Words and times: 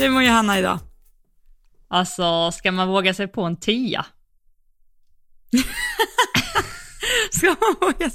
Hur 0.00 0.10
mår 0.10 0.22
Johanna 0.22 0.58
idag? 0.58 0.78
Alltså, 1.88 2.52
ska 2.52 2.72
man 2.72 2.88
våga 2.88 3.14
sig 3.14 3.28
på 3.28 3.42
en 3.42 3.56
tia? 3.56 4.06
Ska 7.32 7.46
man 7.46 7.76
våga... 7.80 8.10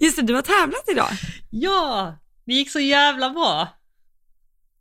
Just 0.00 0.16
det, 0.16 0.22
du 0.22 0.34
har 0.34 0.42
tävlat 0.42 0.88
idag. 0.92 1.08
Ja, 1.50 2.14
det 2.44 2.54
gick 2.54 2.70
så 2.70 2.80
jävla 2.80 3.30
bra. 3.30 3.68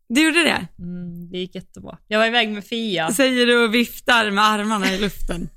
Du 0.09 0.25
gjorde 0.25 0.43
det? 0.43 0.67
Mm, 0.79 1.31
det 1.31 1.37
gick 1.37 1.55
jättebra. 1.55 1.97
Jag 2.07 2.19
var 2.19 2.27
iväg 2.27 2.49
med 2.49 2.65
Fia. 2.65 3.11
Säger 3.11 3.45
du 3.45 3.63
och 3.63 3.73
viftar 3.73 4.31
med 4.31 4.43
armarna 4.43 4.93
i 4.93 4.99
luften. 4.99 5.49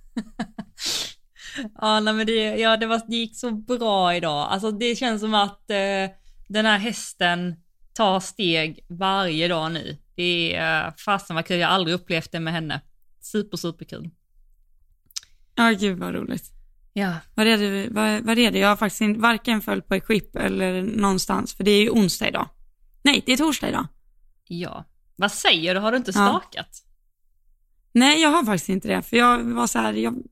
ja, 1.80 2.00
nej, 2.00 2.14
men 2.14 2.26
det, 2.26 2.56
ja, 2.56 2.76
det, 2.76 2.86
var, 2.86 3.00
det 3.08 3.16
gick 3.16 3.38
så 3.38 3.50
bra 3.50 4.14
idag. 4.14 4.48
Alltså 4.50 4.70
det 4.70 4.96
känns 4.96 5.20
som 5.20 5.34
att 5.34 5.70
eh, 5.70 6.10
den 6.48 6.66
här 6.66 6.78
hästen 6.78 7.56
tar 7.92 8.20
steg 8.20 8.86
varje 8.88 9.48
dag 9.48 9.72
nu. 9.72 9.98
Det 10.14 10.54
är 10.54 10.90
fasen 10.90 11.36
vad 11.36 11.46
kul, 11.46 11.58
jag 11.58 11.68
har 11.68 11.74
aldrig 11.74 11.94
upplevt 11.94 12.32
det 12.32 12.40
med 12.40 12.52
henne. 12.52 12.80
Super, 13.20 13.56
super 13.56 13.84
kul. 13.84 14.10
Ja, 15.54 15.70
gud 15.70 15.98
vad 15.98 16.14
roligt. 16.14 16.44
Ja. 16.92 17.14
Vad 17.34 17.46
är 17.46 17.58
det, 17.58 17.88
vad, 17.90 18.20
vad 18.22 18.38
är 18.38 18.50
det? 18.50 18.58
Jag 18.58 18.68
har 18.68 18.76
faktiskt 18.76 19.00
inte, 19.00 19.20
varken 19.20 19.62
följt 19.62 19.88
på 19.88 19.94
Equip 19.94 20.36
eller 20.36 20.82
någonstans, 20.82 21.54
för 21.54 21.64
det 21.64 21.70
är 21.70 21.82
ju 21.82 21.90
onsdag 21.90 22.28
idag. 22.28 22.48
Nej, 23.02 23.22
det 23.26 23.32
är 23.32 23.36
torsdag 23.36 23.68
idag. 23.68 23.86
Ja. 24.48 24.84
Vad 25.16 25.32
säger 25.32 25.74
du, 25.74 25.80
har 25.80 25.90
du 25.92 25.96
inte 25.96 26.12
stakat? 26.12 26.68
Ja. 26.82 26.90
Nej, 27.92 28.22
jag 28.22 28.28
har 28.28 28.44
faktiskt 28.44 28.68
inte 28.68 28.88
det, 28.88 29.02
för 29.02 29.16
jag 29.16 29.44
var 29.44 29.66
så 29.66 29.78
här, 29.78 29.92
jag, 29.92 30.22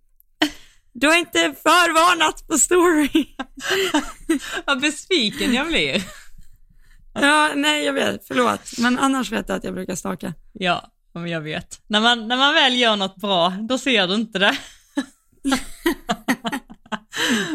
du 0.93 1.07
har 1.07 1.17
inte 1.17 1.39
förvarnat 1.39 2.49
på 2.49 2.59
story. 2.59 3.27
Vad 4.67 4.81
besviken 4.81 5.55
jag 5.55 5.67
blir. 5.67 6.03
Ja, 7.15 7.51
nej 7.57 7.85
jag 7.85 7.93
vet, 7.93 8.27
förlåt. 8.27 8.61
Men 8.79 8.99
annars 8.99 9.33
vet 9.33 9.49
jag 9.49 9.57
att 9.57 9.65
jag 9.65 9.75
brukar 9.75 9.95
staka. 9.95 10.35
Ja, 10.53 10.91
men 11.15 11.29
jag 11.29 11.41
vet. 11.41 11.81
När 11.87 12.01
man, 12.01 12.29
när 12.29 12.37
man 12.37 12.55
väl 12.55 12.79
gör 12.79 12.97
något 12.97 13.17
bra, 13.17 13.53
då 13.69 13.79
ser 13.79 14.07
du 14.07 14.15
inte 14.15 14.39
det. 14.39 14.57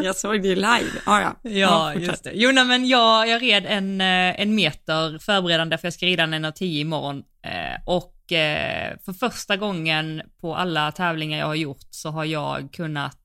jag 0.03 0.16
såg 0.16 0.42
det 0.42 0.56
live. 0.56 0.92
Ah, 1.06 1.22
ja, 1.22 1.36
ja. 1.42 1.52
Ja, 1.52 1.94
just 1.94 2.23
det. 2.23 2.31
Jo, 2.33 2.52
nej, 2.52 2.66
men 2.66 2.88
jag, 2.88 3.28
jag 3.28 3.42
red 3.42 3.66
en, 3.66 4.02
eh, 4.02 4.42
en 4.42 4.56
meter 4.56 5.20
förberedande 5.20 5.78
för 5.78 5.88
jag 5.88 5.94
ska 5.94 6.06
rida 6.06 6.23
en 6.23 6.33
1.10 6.33 6.64
imorgon. 6.64 7.23
Eh, 7.45 7.81
och 7.86 8.31
eh, 8.31 8.98
för 9.06 9.14
första 9.14 9.58
gången 9.58 10.22
på 10.42 10.56
alla 10.56 10.92
tävlingar 10.92 11.39
jag 11.39 11.45
har 11.45 11.56
gjort 11.56 11.88
så 11.89 12.09
har 12.09 12.26
jag 12.26 12.73
kunnat 12.73 13.22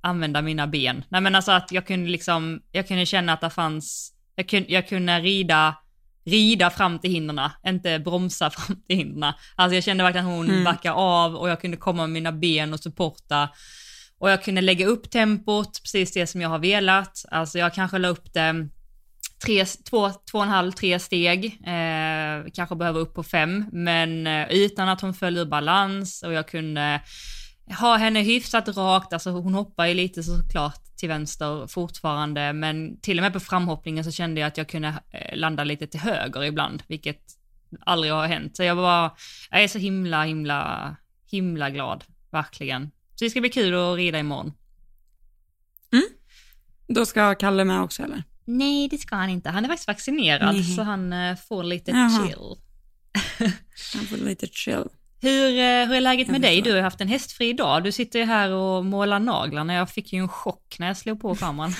använda 0.00 0.42
mina 0.42 0.66
ben. 0.66 1.04
Nej 1.08 1.20
men 1.20 1.34
alltså 1.34 1.52
att 1.52 1.72
jag 1.72 1.86
kunde 1.86 2.10
liksom, 2.10 2.62
jag 2.72 2.88
kunde 2.88 3.06
känna 3.06 3.32
att 3.32 3.40
det 3.40 3.50
fanns 3.50 4.15
jag, 4.36 4.48
kun, 4.48 4.64
jag 4.68 4.88
kunde 4.88 5.20
rida, 5.20 5.74
rida 6.24 6.70
fram 6.70 6.98
till 6.98 7.10
hindren, 7.10 7.50
inte 7.66 7.98
bromsa 7.98 8.50
fram 8.56 8.76
till 8.88 8.96
hindren. 8.96 9.32
Alltså 9.54 9.74
jag 9.74 9.84
kände 9.84 10.04
verkligen 10.04 10.26
att 10.26 10.32
hon 10.32 10.50
mm. 10.50 10.64
backade 10.64 10.94
av 10.94 11.36
och 11.36 11.48
jag 11.48 11.60
kunde 11.60 11.76
komma 11.76 12.02
med 12.02 12.10
mina 12.10 12.32
ben 12.32 12.72
och 12.72 12.80
supporta. 12.80 13.48
Och 14.18 14.30
jag 14.30 14.44
kunde 14.44 14.60
lägga 14.60 14.86
upp 14.86 15.10
tempot, 15.10 15.82
precis 15.82 16.12
det 16.12 16.26
som 16.26 16.40
jag 16.40 16.48
har 16.48 16.58
velat. 16.58 17.24
Alltså 17.30 17.58
jag 17.58 17.74
kanske 17.74 17.98
la 17.98 18.08
upp 18.08 18.32
det 18.32 18.68
tre, 19.44 19.64
två, 19.64 20.10
två 20.30 20.38
och 20.38 20.44
en 20.44 20.50
halv, 20.50 20.72
tre 20.72 20.98
steg, 20.98 21.44
eh, 21.44 22.50
kanske 22.54 22.76
behöver 22.76 23.00
upp 23.00 23.14
på 23.14 23.22
fem, 23.22 23.64
men 23.72 24.26
eh, 24.26 24.46
utan 24.50 24.88
att 24.88 25.00
hon 25.00 25.14
föll 25.14 25.38
ur 25.38 25.44
balans 25.44 26.22
och 26.22 26.32
jag 26.32 26.48
kunde 26.48 27.00
ha 27.74 27.96
henne 27.96 28.22
hyfsat 28.22 28.68
rakt, 28.68 29.12
alltså 29.12 29.30
hon 29.30 29.54
hoppar 29.54 29.86
ju 29.86 29.94
lite 29.94 30.22
såklart 30.22 30.96
till 30.96 31.08
vänster 31.08 31.66
fortfarande, 31.66 32.52
men 32.52 33.00
till 33.00 33.18
och 33.18 33.22
med 33.22 33.32
på 33.32 33.40
framhoppningen 33.40 34.04
så 34.04 34.10
kände 34.10 34.40
jag 34.40 34.48
att 34.48 34.56
jag 34.56 34.68
kunde 34.68 34.88
eh, 35.10 35.36
landa 35.36 35.64
lite 35.64 35.86
till 35.86 36.00
höger 36.00 36.44
ibland, 36.44 36.82
vilket 36.86 37.22
aldrig 37.80 38.12
har 38.12 38.26
hänt. 38.26 38.56
Så 38.56 38.62
jag 38.62 38.74
var, 38.74 39.10
jag 39.50 39.62
är 39.62 39.68
så 39.68 39.78
himla, 39.78 40.24
himla, 40.24 40.96
himla 41.30 41.70
glad, 41.70 42.04
verkligen. 42.30 42.90
Så 43.14 43.24
det 43.24 43.30
ska 43.30 43.40
bli 43.40 43.50
kul 43.50 43.74
att 43.74 43.96
rida 43.96 44.18
imorgon. 44.18 44.52
Mm. 45.92 46.04
Då 46.86 47.06
ska 47.06 47.34
Kalle 47.34 47.64
med 47.64 47.80
också 47.80 48.02
eller? 48.02 48.22
Nej, 48.44 48.88
det 48.88 48.98
ska 48.98 49.16
han 49.16 49.30
inte. 49.30 49.50
Han 49.50 49.64
är 49.64 49.68
faktiskt 49.68 49.88
vaccinerad, 49.88 50.54
Nej. 50.54 50.64
så 50.76 50.82
han 50.82 51.12
eh, 51.12 51.36
får 51.36 51.62
lite 51.64 51.90
Jaha. 51.90 52.26
chill. 52.26 52.56
han 53.94 54.04
får 54.04 54.16
lite 54.16 54.46
chill. 54.46 54.84
Hur, 55.20 55.58
eh, 55.58 55.86
hur 55.88 55.94
är 55.94 56.00
läget 56.00 56.28
med 56.28 56.40
dig? 56.40 56.62
Du 56.62 56.72
har 56.72 56.80
haft 56.80 57.00
en 57.00 57.08
hästfri 57.08 57.52
dag. 57.52 57.84
Du 57.84 57.92
sitter 57.92 58.18
ju 58.18 58.24
här 58.24 58.50
och 58.50 58.84
målar 58.84 59.18
naglarna. 59.18 59.74
Jag 59.74 59.90
fick 59.90 60.12
ju 60.12 60.18
en 60.18 60.28
chock 60.28 60.76
när 60.78 60.86
jag 60.86 60.96
slog 60.96 61.20
på 61.20 61.34
kameran. 61.34 61.74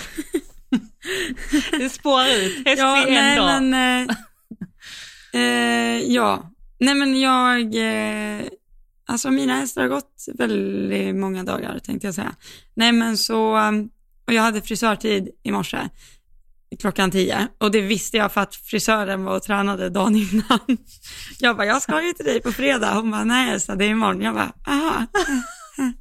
det 1.70 1.88
spårar 1.88 2.26
ut. 2.26 2.66
Hästfri 2.66 2.76
ja, 2.76 3.06
en 3.06 3.14
nej, 3.14 3.36
dag. 3.36 3.62
Men, 3.62 4.08
eh, 4.08 5.40
eh, 5.40 5.98
ja, 5.98 6.50
nej 6.78 6.94
men 6.94 7.20
jag, 7.20 7.74
eh, 7.74 8.46
alltså 9.06 9.30
mina 9.30 9.54
hästar 9.54 9.82
har 9.82 9.88
gått 9.88 10.24
väldigt 10.34 11.16
många 11.16 11.44
dagar 11.44 11.78
tänkte 11.78 12.06
jag 12.06 12.14
säga. 12.14 12.34
Nej 12.74 12.92
men 12.92 13.18
så, 13.18 13.56
och 14.26 14.32
jag 14.32 14.42
hade 14.42 14.62
frisörtid 14.62 15.28
i 15.42 15.50
morse 15.50 15.78
klockan 16.78 17.10
tio 17.10 17.48
och 17.58 17.70
det 17.70 17.80
visste 17.80 18.16
jag 18.16 18.32
för 18.32 18.40
att 18.40 18.54
frisören 18.54 19.24
var 19.24 19.36
och 19.36 19.42
tränade 19.42 19.90
dagen 19.90 20.16
innan. 20.16 20.60
Jag 21.38 21.56
bara, 21.56 21.66
jag 21.66 21.82
ska 21.82 22.02
ju 22.02 22.12
till 22.12 22.24
dig 22.24 22.40
på 22.40 22.52
fredag. 22.52 22.94
Hon 22.94 23.10
bara, 23.10 23.24
nej 23.24 23.60
så 23.60 23.74
det 23.74 23.84
är 23.84 23.88
imorgon. 23.88 24.22
Jag 24.22 24.34
bara, 24.34 24.52
aha. 24.66 25.06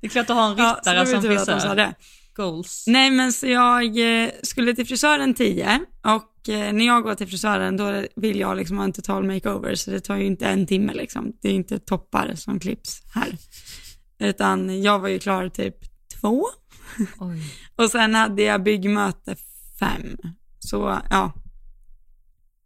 Det 0.00 0.06
är 0.06 0.08
klart 0.08 0.30
att 0.30 0.36
ha 0.36 0.46
en 0.46 0.56
ryttare 0.56 0.98
ja, 0.98 1.06
som 1.06 1.22
frisör. 1.22 1.94
Goals. 2.34 2.84
Nej 2.86 3.10
men 3.10 3.32
så 3.32 3.46
jag 3.46 4.22
eh, 4.22 4.30
skulle 4.42 4.74
till 4.74 4.86
frisören 4.86 5.34
tio 5.34 5.80
och 6.02 6.48
eh, 6.48 6.72
när 6.72 6.86
jag 6.86 7.02
går 7.02 7.14
till 7.14 7.26
frisören 7.26 7.76
då 7.76 8.04
vill 8.16 8.40
jag 8.40 8.56
liksom 8.56 8.76
ha 8.76 8.84
en 8.84 8.92
total 8.92 9.24
makeover 9.24 9.74
så 9.74 9.90
det 9.90 10.00
tar 10.00 10.16
ju 10.16 10.26
inte 10.26 10.46
en 10.46 10.66
timme 10.66 10.92
liksom. 10.94 11.32
Det 11.42 11.48
är 11.48 11.52
inte 11.52 11.78
toppar 11.78 12.34
som 12.34 12.60
klipps 12.60 13.02
här. 13.14 13.36
Utan 14.18 14.82
jag 14.82 14.98
var 14.98 15.08
ju 15.08 15.18
klar 15.18 15.48
typ 15.48 15.76
två 16.20 16.46
och 17.76 17.90
sen 17.90 18.14
hade 18.14 18.42
jag 18.42 18.62
byggmöte 18.62 19.36
fem. 19.78 20.16
Så 20.58 20.98
ja. 21.10 21.32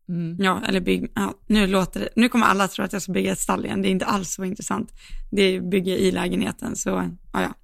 Mm. 0.08 0.36
Ja, 0.38 0.62
eller 0.66 0.80
bygg, 0.80 1.12
ja, 1.14 1.34
nu 1.46 1.66
låter 1.66 2.00
det, 2.00 2.08
nu 2.16 2.28
kommer 2.28 2.46
alla 2.46 2.68
tro 2.68 2.84
att 2.84 2.92
jag 2.92 3.02
ska 3.02 3.12
bygga 3.12 3.32
ett 3.32 3.40
stall 3.40 3.64
igen. 3.64 3.82
Det 3.82 3.88
är 3.88 3.90
inte 3.90 4.06
alls 4.06 4.34
så 4.34 4.44
intressant. 4.44 4.92
Det 5.30 5.42
är 5.42 5.60
bygga 5.60 5.94
i 5.94 6.10
lägenheten, 6.10 6.76
så 6.76 6.88
ja, 7.32 7.42
ja. 7.42 7.54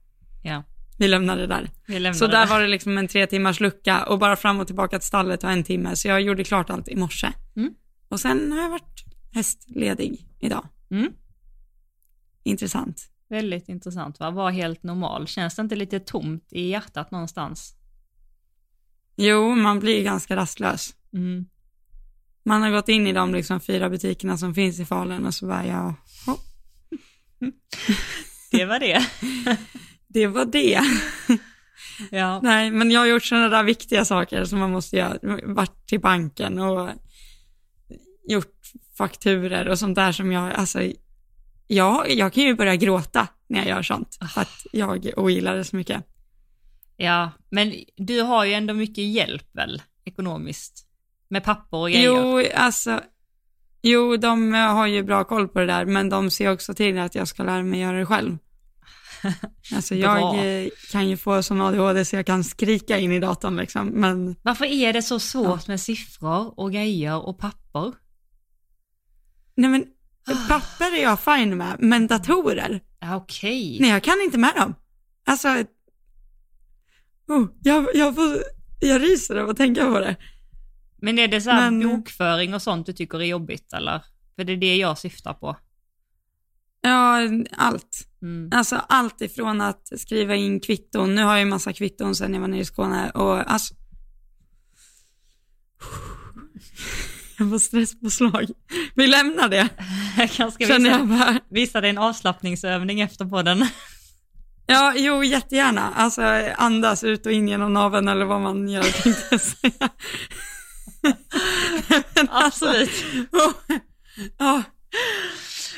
ja. 0.42 0.64
Vi 0.98 1.08
lämnar 1.08 1.36
det 1.36 1.46
där. 1.46 1.70
Lämnar 1.86 2.12
så 2.12 2.26
där 2.26 2.46
var 2.46 2.60
det 2.60 2.66
liksom 2.66 2.98
en 2.98 3.08
tre 3.08 3.26
timmars 3.26 3.60
lucka 3.60 4.04
och 4.04 4.18
bara 4.18 4.36
fram 4.36 4.60
och 4.60 4.66
tillbaka 4.66 4.98
till 4.98 5.08
stallet 5.08 5.42
var 5.42 5.50
en 5.50 5.64
timme. 5.64 5.96
Så 5.96 6.08
jag 6.08 6.22
gjorde 6.22 6.44
klart 6.44 6.70
allt 6.70 6.88
i 6.88 6.96
morse. 6.96 7.32
Mm. 7.56 7.74
Och 8.08 8.20
sen 8.20 8.52
har 8.52 8.62
jag 8.62 8.70
varit 8.70 9.04
hästledig 9.32 10.28
idag. 10.40 10.68
Mm. 10.90 11.12
Intressant. 12.42 13.11
Väldigt 13.32 13.68
intressant 13.68 14.20
va? 14.20 14.30
Var 14.30 14.50
helt 14.50 14.82
normal. 14.82 15.26
Känns 15.26 15.56
det 15.56 15.62
inte 15.62 15.76
lite 15.76 16.00
tomt 16.00 16.48
i 16.50 16.68
hjärtat 16.68 17.10
någonstans? 17.10 17.74
Jo, 19.16 19.54
man 19.54 19.80
blir 19.80 20.04
ganska 20.04 20.36
rastlös. 20.36 20.94
Mm. 21.12 21.44
Man 22.44 22.62
har 22.62 22.70
gått 22.70 22.88
in 22.88 23.06
i 23.06 23.12
de 23.12 23.34
liksom 23.34 23.60
fyra 23.60 23.90
butikerna 23.90 24.38
som 24.38 24.54
finns 24.54 24.80
i 24.80 24.84
Falun 24.84 25.26
och 25.26 25.34
så 25.34 25.46
bara, 25.46 25.66
ja, 25.66 25.94
Det 28.50 28.64
var 28.64 28.78
det. 28.78 29.06
det 30.08 30.26
var 30.26 30.44
det. 30.44 30.80
ja. 32.10 32.40
Nej, 32.42 32.70
men 32.70 32.90
jag 32.90 33.00
har 33.00 33.06
gjort 33.06 33.24
sådana 33.24 33.48
där 33.48 33.64
viktiga 33.64 34.04
saker 34.04 34.44
som 34.44 34.58
man 34.58 34.70
måste 34.70 34.96
göra. 34.96 35.18
Varit 35.44 35.86
till 35.86 36.00
banken 36.00 36.58
och 36.58 36.90
gjort 38.28 38.60
fakturer 38.98 39.68
och 39.68 39.78
sånt 39.78 39.94
där 39.94 40.12
som 40.12 40.32
jag, 40.32 40.52
alltså 40.52 40.80
Ja, 41.66 42.06
jag 42.06 42.32
kan 42.32 42.44
ju 42.44 42.54
börja 42.54 42.76
gråta 42.76 43.28
när 43.48 43.58
jag 43.58 43.68
gör 43.68 43.82
sånt, 43.82 44.18
för 44.34 44.40
att 44.40 44.66
jag 44.72 45.10
ogillar 45.16 45.56
det 45.56 45.64
så 45.64 45.76
mycket. 45.76 46.04
Ja, 46.96 47.30
men 47.50 47.74
du 47.96 48.20
har 48.20 48.44
ju 48.44 48.52
ändå 48.52 48.74
mycket 48.74 49.04
hjälp 49.04 49.46
väl, 49.52 49.82
ekonomiskt? 50.04 50.86
Med 51.28 51.44
papper 51.44 51.76
och 51.76 51.90
grejer? 51.90 52.06
Jo, 52.06 52.42
alltså, 52.54 53.00
jo, 53.82 54.16
de 54.16 54.52
har 54.52 54.86
ju 54.86 55.02
bra 55.02 55.24
koll 55.24 55.48
på 55.48 55.58
det 55.58 55.66
där, 55.66 55.84
men 55.84 56.08
de 56.08 56.30
ser 56.30 56.52
också 56.52 56.74
till 56.74 56.98
att 56.98 57.14
jag 57.14 57.28
ska 57.28 57.42
lära 57.42 57.62
mig 57.62 57.80
göra 57.80 57.98
det 57.98 58.06
själv. 58.06 58.38
Alltså 59.74 59.94
jag 59.94 60.34
eh, 60.34 60.68
kan 60.90 61.08
ju 61.08 61.16
få 61.16 61.42
sån 61.42 61.60
ADHD 61.60 62.04
så 62.04 62.16
jag 62.16 62.26
kan 62.26 62.44
skrika 62.44 62.98
in 62.98 63.12
i 63.12 63.20
datorn 63.20 63.56
liksom, 63.56 63.86
men... 63.86 64.36
Varför 64.42 64.64
är 64.64 64.92
det 64.92 65.02
så 65.02 65.18
svårt 65.20 65.46
ja. 65.46 65.64
med 65.66 65.80
siffror 65.80 66.60
och 66.60 66.72
grejer 66.72 67.26
och 67.26 67.38
papper? 67.38 67.92
Nej 69.54 69.70
men 69.70 69.84
är 70.92 71.02
jag 71.02 71.20
fine 71.20 71.56
med, 71.56 71.76
men 71.78 72.06
datorer? 72.06 72.80
Okej. 73.04 73.78
Nej, 73.80 73.90
jag 73.90 74.02
kan 74.02 74.20
inte 74.20 74.38
med 74.38 74.54
dem. 74.56 74.74
Alltså, 75.26 75.48
oh, 77.28 77.48
jag, 77.62 77.86
jag, 77.94 78.14
får, 78.14 78.42
jag 78.80 79.02
ryser 79.02 79.36
av 79.36 79.50
att 79.50 79.56
tänka 79.56 79.86
på 79.86 80.00
det. 80.00 80.16
Men 80.96 81.18
är 81.18 81.28
det 81.28 81.40
så 81.40 81.50
här 81.50 81.70
men... 81.70 81.88
bokföring 81.88 82.54
och 82.54 82.62
sånt 82.62 82.86
du 82.86 82.92
tycker 82.92 83.18
är 83.18 83.24
jobbigt 83.24 83.72
eller? 83.72 84.04
För 84.36 84.44
det 84.44 84.52
är 84.52 84.56
det 84.56 84.76
jag 84.76 84.98
syftar 84.98 85.34
på. 85.34 85.56
Ja, 86.80 87.20
allt. 87.50 88.08
Mm. 88.22 88.50
Alltså 88.52 88.76
allt 88.88 89.20
ifrån 89.20 89.60
att 89.60 90.00
skriva 90.00 90.34
in 90.34 90.60
kvitton. 90.60 91.14
Nu 91.14 91.22
har 91.22 91.32
jag 91.32 91.40
ju 91.40 91.44
massa 91.44 91.72
kvitton 91.72 92.14
sen 92.14 92.34
jag 92.34 92.40
var 92.40 92.48
nere 92.48 92.60
i 92.60 92.64
Skåne 92.64 93.10
och 93.10 93.52
alltså 93.52 93.74
Jag 97.50 97.50
får 97.50 97.58
stresspåslag. 97.58 98.46
Vi 98.94 99.06
lämnar 99.06 99.48
det, 99.48 99.68
Jag 100.18 100.30
kanske 100.30 100.66
känner 100.66 100.90
jag 100.90 100.98
visa, 101.06 101.18
bara. 101.24 101.40
visa 101.50 101.80
dig 101.80 101.90
en 101.90 101.98
avslappningsövning 101.98 103.00
efter 103.00 103.24
podden. 103.24 103.66
Ja, 104.66 104.92
jo, 104.96 105.24
jättegärna. 105.24 105.92
Alltså 105.96 106.22
andas 106.56 107.04
ut 107.04 107.26
och 107.26 107.32
in 107.32 107.48
genom 107.48 107.72
naveln 107.72 108.08
eller 108.08 108.24
vad 108.24 108.40
man 108.40 108.68
gör, 108.68 108.82
tänkte 108.82 109.26
jag 109.30 109.40
säga. 109.40 109.88
Men 112.14 112.28
alltså, 112.28 112.66
Absolut. 112.66 112.90
Ja, 114.38 114.62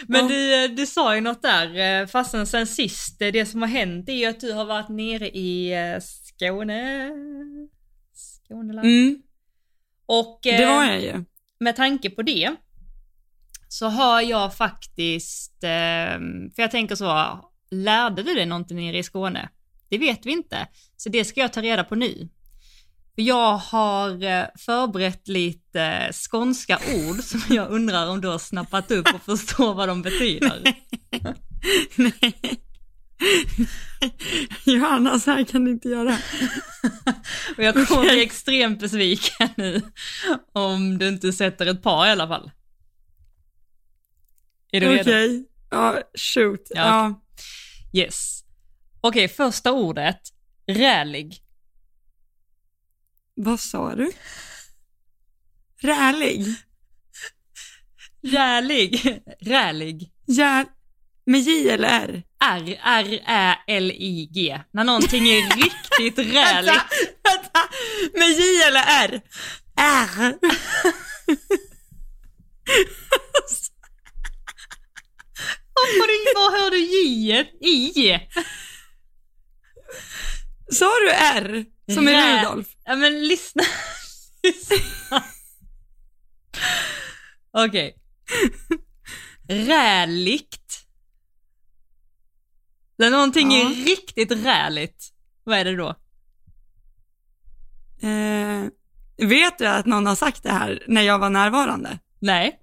Men 0.06 0.22
Ja. 0.22 0.28
du, 0.28 0.69
du 0.69 0.87
sa 0.87 1.14
ju 1.14 1.20
något 1.20 1.43
där, 1.43 2.00
eh, 2.02 2.06
fastän 2.06 2.46
sen 2.46 2.67
sist, 2.67 3.22
eh, 3.22 3.28
det 3.32 3.46
som 3.46 3.62
har 3.62 3.69
hänt 3.69 4.08
är 4.08 4.12
ju 4.12 4.26
att 4.26 4.40
du 4.40 4.52
har 4.52 4.64
varit 4.64 4.88
nere 4.88 5.28
i 5.28 5.72
eh, 5.72 6.00
Skåne. 6.02 7.10
Skåneland. 8.14 8.87
mm, 8.87 9.19
Och 10.06 10.40
det 10.43 10.62
eh, 10.62 10.69
var 10.76 10.84
jag 10.84 11.00
ju. 11.02 11.25
Med 11.60 11.76
tanke 11.76 12.10
på 12.10 12.22
det 12.22 12.56
så 13.68 13.86
har 13.86 14.20
jag 14.20 14.56
faktiskt, 14.56 15.64
eh, 15.64 16.18
för 16.54 16.62
jag 16.62 16.70
tänker 16.70 16.94
så, 16.94 17.40
lärde 17.70 18.22
du 18.22 18.34
dig 18.34 18.46
någonting 18.46 18.76
nere 18.76 18.98
i 18.98 19.02
Skåne? 19.02 19.48
Det 19.88 19.98
vet 19.98 20.26
vi 20.26 20.32
inte, 20.32 20.68
så 20.96 21.08
det 21.08 21.24
ska 21.24 21.40
jag 21.40 21.52
ta 21.52 21.62
reda 21.62 21.84
på 21.84 21.94
nu. 21.94 22.28
Jag 23.14 23.56
har 23.56 24.24
eh, 24.24 24.44
förberett 24.58 25.28
lite 25.28 26.10
skånska 26.12 26.78
ord 26.94 27.16
som 27.16 27.40
jag 27.56 27.70
undrar 27.70 28.10
om 28.10 28.20
du 28.20 28.28
har 28.28 28.38
snappat 28.38 28.90
upp 28.90 29.14
och 29.14 29.22
förstår 29.22 29.74
vad 29.74 29.88
de 29.88 30.02
betyder. 30.02 30.62
Nej. 31.96 32.60
Johanna, 34.64 35.19
så 35.19 35.31
här 35.31 35.44
kan 35.44 35.64
du 35.64 35.70
inte 35.70 35.88
göra. 35.88 36.19
Och 37.56 37.62
jag 37.64 37.75
kommer 37.75 38.00
Okej. 38.02 38.14
bli 38.14 38.22
extremt 38.22 38.81
besviken 38.81 39.49
nu 39.56 39.82
om 40.52 40.99
du 40.99 41.08
inte 41.08 41.32
sätter 41.32 41.66
ett 41.66 41.82
par 41.82 42.06
i 42.06 42.11
alla 42.11 42.28
fall. 42.28 42.50
Är 44.72 44.81
du 44.81 45.00
Okej. 45.00 45.28
redo? 45.28 45.44
Ja, 45.70 46.02
shoot. 46.34 46.66
Ja, 46.70 46.81
Ja, 46.81 47.20
Yes. 48.00 48.44
Okej, 49.00 49.28
första 49.28 49.72
ordet. 49.72 50.20
Rälig. 50.67 51.37
Vad 53.34 53.60
sa 53.60 53.94
du? 53.94 54.12
Rälig? 55.82 56.46
Rälig. 58.22 59.22
Rälig. 59.40 60.12
Jär... 60.26 60.67
Med 61.26 61.40
J 61.40 61.70
eller 61.70 61.88
R? 61.88 62.22
R, 62.44 62.78
R-Ä-L-I-G. 62.84 64.60
När 64.72 64.84
någonting 64.84 65.28
är 65.28 65.56
riktigt 65.56 66.18
räligt. 66.18 66.74
Vänta! 67.24 67.60
Med 68.14 68.30
J 68.30 68.62
eller 68.68 68.82
R? 69.06 69.20
R. 69.80 70.34
Det- 75.74 76.34
var 76.34 76.60
hör 76.62 76.70
du 76.70 76.78
J? 76.78 77.40
I? 77.60 78.18
Sa 80.72 80.84
du 81.00 81.10
R? 81.10 81.64
Som 81.94 82.08
i 82.08 82.12
Rä- 82.12 82.38
Rudolf? 82.40 82.66
Ja 82.84 82.96
men 82.96 83.28
lyssna. 83.28 83.62
Lyssna. 84.42 84.76
Okej. 87.66 87.94
Räligt. 89.48 90.83
När 92.96 93.11
någonting 93.11 93.52
Ja. 93.52 93.70
är 93.70 93.75
riktigt 93.75 94.31
räligt, 94.32 95.12
vad 95.44 95.58
är 95.58 95.64
det 95.64 95.76
då? 95.76 95.88
Eh, 98.08 98.64
vet 99.29 99.58
du 99.58 99.67
att 99.67 99.87
någon 99.87 100.06
har 100.06 100.14
sagt 100.14 100.43
det 100.43 100.52
här 100.52 100.82
när 100.88 101.02
jag 101.02 101.19
var 101.19 101.31
närvarande? 101.31 101.99
Nej. 102.20 102.61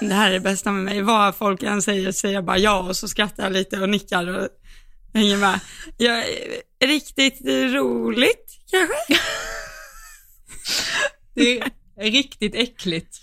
Det 0.00 0.14
här 0.14 0.28
är 0.28 0.32
det 0.32 0.40
bästa 0.40 0.72
med 0.72 0.84
mig. 0.84 1.02
Vad 1.02 1.34
folk 1.36 1.62
än 1.62 1.82
säger 1.82 2.12
säger 2.12 2.34
jag 2.34 2.44
bara 2.44 2.58
ja 2.58 2.78
och 2.80 2.96
så 2.96 3.08
skrattar 3.08 3.42
jag 3.42 3.52
lite 3.52 3.80
och 3.80 3.88
nickar 3.88 4.26
och 4.26 4.48
hänger 5.14 5.36
med. 5.36 5.60
Jag, 5.96 6.18
är 6.78 6.86
riktigt 6.86 7.40
roligt 7.74 8.58
kanske? 8.70 8.94
Det 11.34 11.60
är 11.96 12.10
riktigt 12.10 12.54
äckligt. 12.54 13.16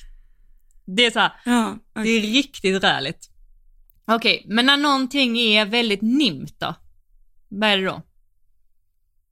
Det 0.86 1.06
är 1.06 1.12
så 1.12 1.20
här, 1.20 1.32
Ja, 1.46 1.78
det 1.94 2.10
är 2.10 2.22
riktigt 2.22 2.84
räligt. 2.84 3.31
Okej, 4.06 4.46
men 4.48 4.66
när 4.66 4.78
någonting 4.78 5.38
är 5.40 5.66
väldigt 5.66 6.02
nimt 6.02 6.60
då? 6.60 6.76
Vad 7.50 7.70
är 7.70 7.78
det 7.78 7.86
då? 7.86 8.02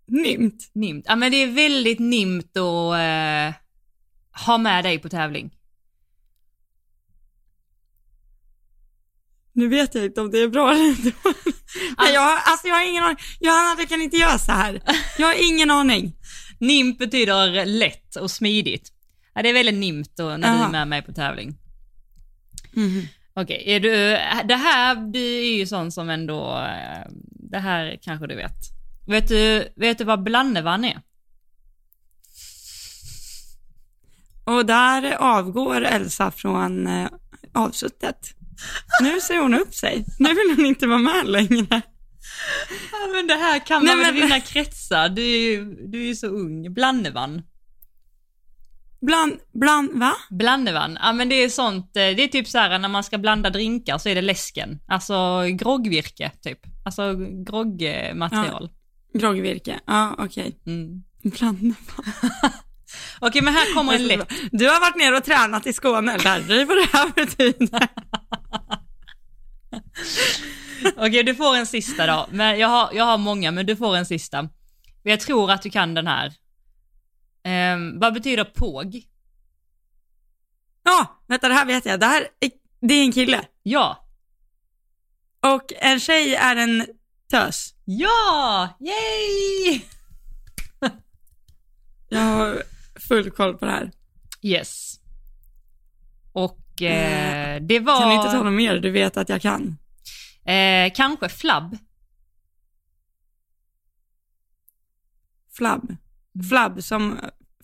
nymt. 0.10 0.72
Nimt. 0.74 1.06
Ja 1.08 1.16
men 1.16 1.32
det 1.32 1.38
är 1.38 1.48
väldigt 1.48 2.00
nimt 2.00 2.58
att 2.58 2.94
eh, 2.94 3.56
ha 4.46 4.58
med 4.58 4.84
dig 4.84 5.00
på 5.00 5.10
tävling. 5.10 5.52
Nu 9.54 9.68
vet 9.68 9.96
jag 9.96 10.06
inte 10.06 10.22
om 10.22 10.32
det 10.32 10.40
är 10.40 10.48
bra 10.48 10.72
eller 10.72 10.86
inte. 10.86 11.02
Nej, 11.98 12.14
jag, 12.14 12.42
alltså 12.46 12.68
jag 12.68 12.76
har 12.76 12.90
ingen 12.90 13.04
aning. 13.04 13.18
Johanna, 13.40 13.76
du 13.76 13.86
kan 13.86 14.02
inte 14.02 14.18
göra 14.18 14.38
så 14.38 14.52
här. 14.52 14.82
Jag 15.18 15.28
har 15.28 15.54
ingen 15.54 15.72
aning. 15.72 16.16
Nimp 16.60 16.98
betyder 17.00 17.66
lätt 17.66 18.16
och 18.16 18.32
smidigt. 18.32 18.94
Ja, 19.34 19.42
det 19.42 19.50
är 19.50 19.54
väldigt 19.54 19.76
nimt 19.76 20.18
då 20.18 20.24
när 20.24 20.38
du 20.38 20.46
Aha. 20.46 20.66
är 20.66 20.72
med 20.72 20.88
mig 20.88 21.02
på 21.02 21.14
tävling. 21.14 21.58
Okej, 23.42 23.64
är 23.66 23.80
du, 23.80 23.92
det 24.48 24.56
här, 24.56 24.96
du 24.96 25.20
är 25.20 25.58
ju 25.58 25.66
sån 25.66 25.92
som 25.92 26.10
ändå, 26.10 26.58
eh, 26.58 27.12
det 27.52 27.60
här 27.60 28.00
kanske 28.02 28.28
du 28.28 28.36
vet. 28.36 28.56
Vet 29.08 29.28
du, 29.28 29.74
vet 29.76 29.98
du 29.98 30.04
vad 30.04 30.24
blandevann 30.24 30.86
är? 30.86 31.02
Och 34.44 34.66
där 34.66 35.14
avgår 35.14 35.82
Elsa 35.82 36.32
från 36.32 36.88
eh, 36.88 37.08
avsuttet. 37.54 38.36
Nu 39.02 39.22
ser 39.22 39.42
hon 39.42 39.54
upp 39.54 39.74
sig. 39.74 40.06
Nu 40.20 40.30
vill 40.30 40.56
hon 40.56 40.66
inte 40.66 40.88
vara 40.88 41.00
med 41.00 41.28
längre. 41.28 41.82
Ja 42.92 43.08
men 43.14 43.28
det 43.28 43.34
här 43.34 43.60
kan 43.66 43.84
Nej, 43.86 43.96
man 43.96 44.06
väl 44.06 44.18
i 44.18 44.22
dina 44.22 44.40
kretsar, 44.40 45.10
du 45.10 45.22
är 45.22 45.52
ju 45.52 45.76
du 45.88 46.02
är 46.02 46.06
ju 46.06 46.16
så 46.16 46.28
ung. 46.28 46.74
Blandevann. 46.74 47.42
Bland, 49.02 49.40
bland, 49.54 50.00
va? 50.00 50.14
Blandevann, 50.30 50.98
ja 51.02 51.14
men 51.14 51.30
det 51.30 51.36
är 51.36 51.50
sånt, 51.50 51.96
eh, 51.96 52.02
det 52.02 52.24
är 52.24 52.28
typ 52.28 52.48
så 52.48 52.58
här 52.58 52.80
när 52.80 52.90
man 52.90 53.04
ska 53.04 53.18
blanda 53.18 53.50
drinkar 53.50 53.98
så 53.98 54.10
är 54.10 54.16
det 54.16 54.22
läsken. 54.22 54.80
Alltså 54.88 55.44
groggvirke 55.52 56.32
typ. 56.42 56.60
Alltså 56.86 57.16
groggmaterial. 57.46 58.70
Groggvirke. 59.14 59.80
Ja, 59.86 60.16
okej. 60.18 60.60
Mm. 60.66 61.04
Bland. 61.24 61.76
Okej 63.20 63.42
men 63.42 63.54
här 63.54 63.74
kommer 63.74 63.94
en 63.94 64.08
lätt. 64.08 64.30
Du 64.52 64.68
har 64.68 64.80
varit 64.80 64.96
nere 64.96 65.18
och 65.18 65.24
tränat 65.24 65.68
i 65.68 65.74
Skåne, 65.74 66.18
lär 66.18 66.40
dig 66.40 66.66
vad 66.66 66.78
det 66.78 66.90
här 66.94 67.10
betyder. 67.16 67.88
Okej 70.98 71.24
du 71.24 71.36
får 71.36 71.56
en 71.56 71.66
sista 71.66 72.08
då. 72.08 72.28
Men 72.32 72.60
jag 72.60 72.68
har, 72.68 72.90
jag 72.94 73.06
har 73.06 73.18
många 73.18 73.52
men 73.52 73.66
du 73.66 73.76
får 73.76 73.96
en 73.96 74.06
sista. 74.06 74.50
Jag 75.04 75.20
tror 75.20 75.52
att 75.52 75.62
du 75.62 75.70
kan 75.70 75.94
den 75.94 76.08
här. 76.08 76.34
Ehm, 77.44 78.00
vad 78.00 78.14
betyder 78.14 78.44
påg? 78.44 79.02
Ja, 80.84 81.22
vänta 81.28 81.48
det 81.48 81.54
här 81.54 81.66
vet 81.66 81.86
jag. 81.86 82.00
Det 82.00 82.06
här 82.06 82.28
är, 82.40 82.52
det 82.80 82.94
är 82.94 83.04
en 83.04 83.12
kille. 83.12 83.46
Ja. 83.64 84.06
Och 85.42 85.74
en 85.82 86.00
tjej 86.00 86.36
är 86.36 86.56
en 86.56 86.86
tös. 87.32 87.74
Ja! 87.86 88.70
Yay! 88.80 89.82
Jag 92.10 92.20
har 92.20 92.64
full 93.08 93.32
koll 93.32 93.58
på 93.58 93.66
det 93.66 93.72
här. 93.72 93.92
Yes. 94.42 95.00
Och 96.34 96.82
eh, 96.82 97.62
det 97.62 97.80
var... 97.80 98.00
Kan 98.00 98.10
du 98.10 98.16
inte 98.16 98.32
ta 98.32 98.44
något 98.44 98.54
mer? 98.54 98.78
Du 98.78 98.92
vet 98.92 99.18
att 99.18 99.30
jag 99.30 99.42
kan. 99.42 99.78
Eh, 100.46 100.92
kanske 100.96 101.30
flabb. 101.30 101.78
Flabb. 105.54 105.96
Flabb 106.50 106.84
som, 106.84 107.20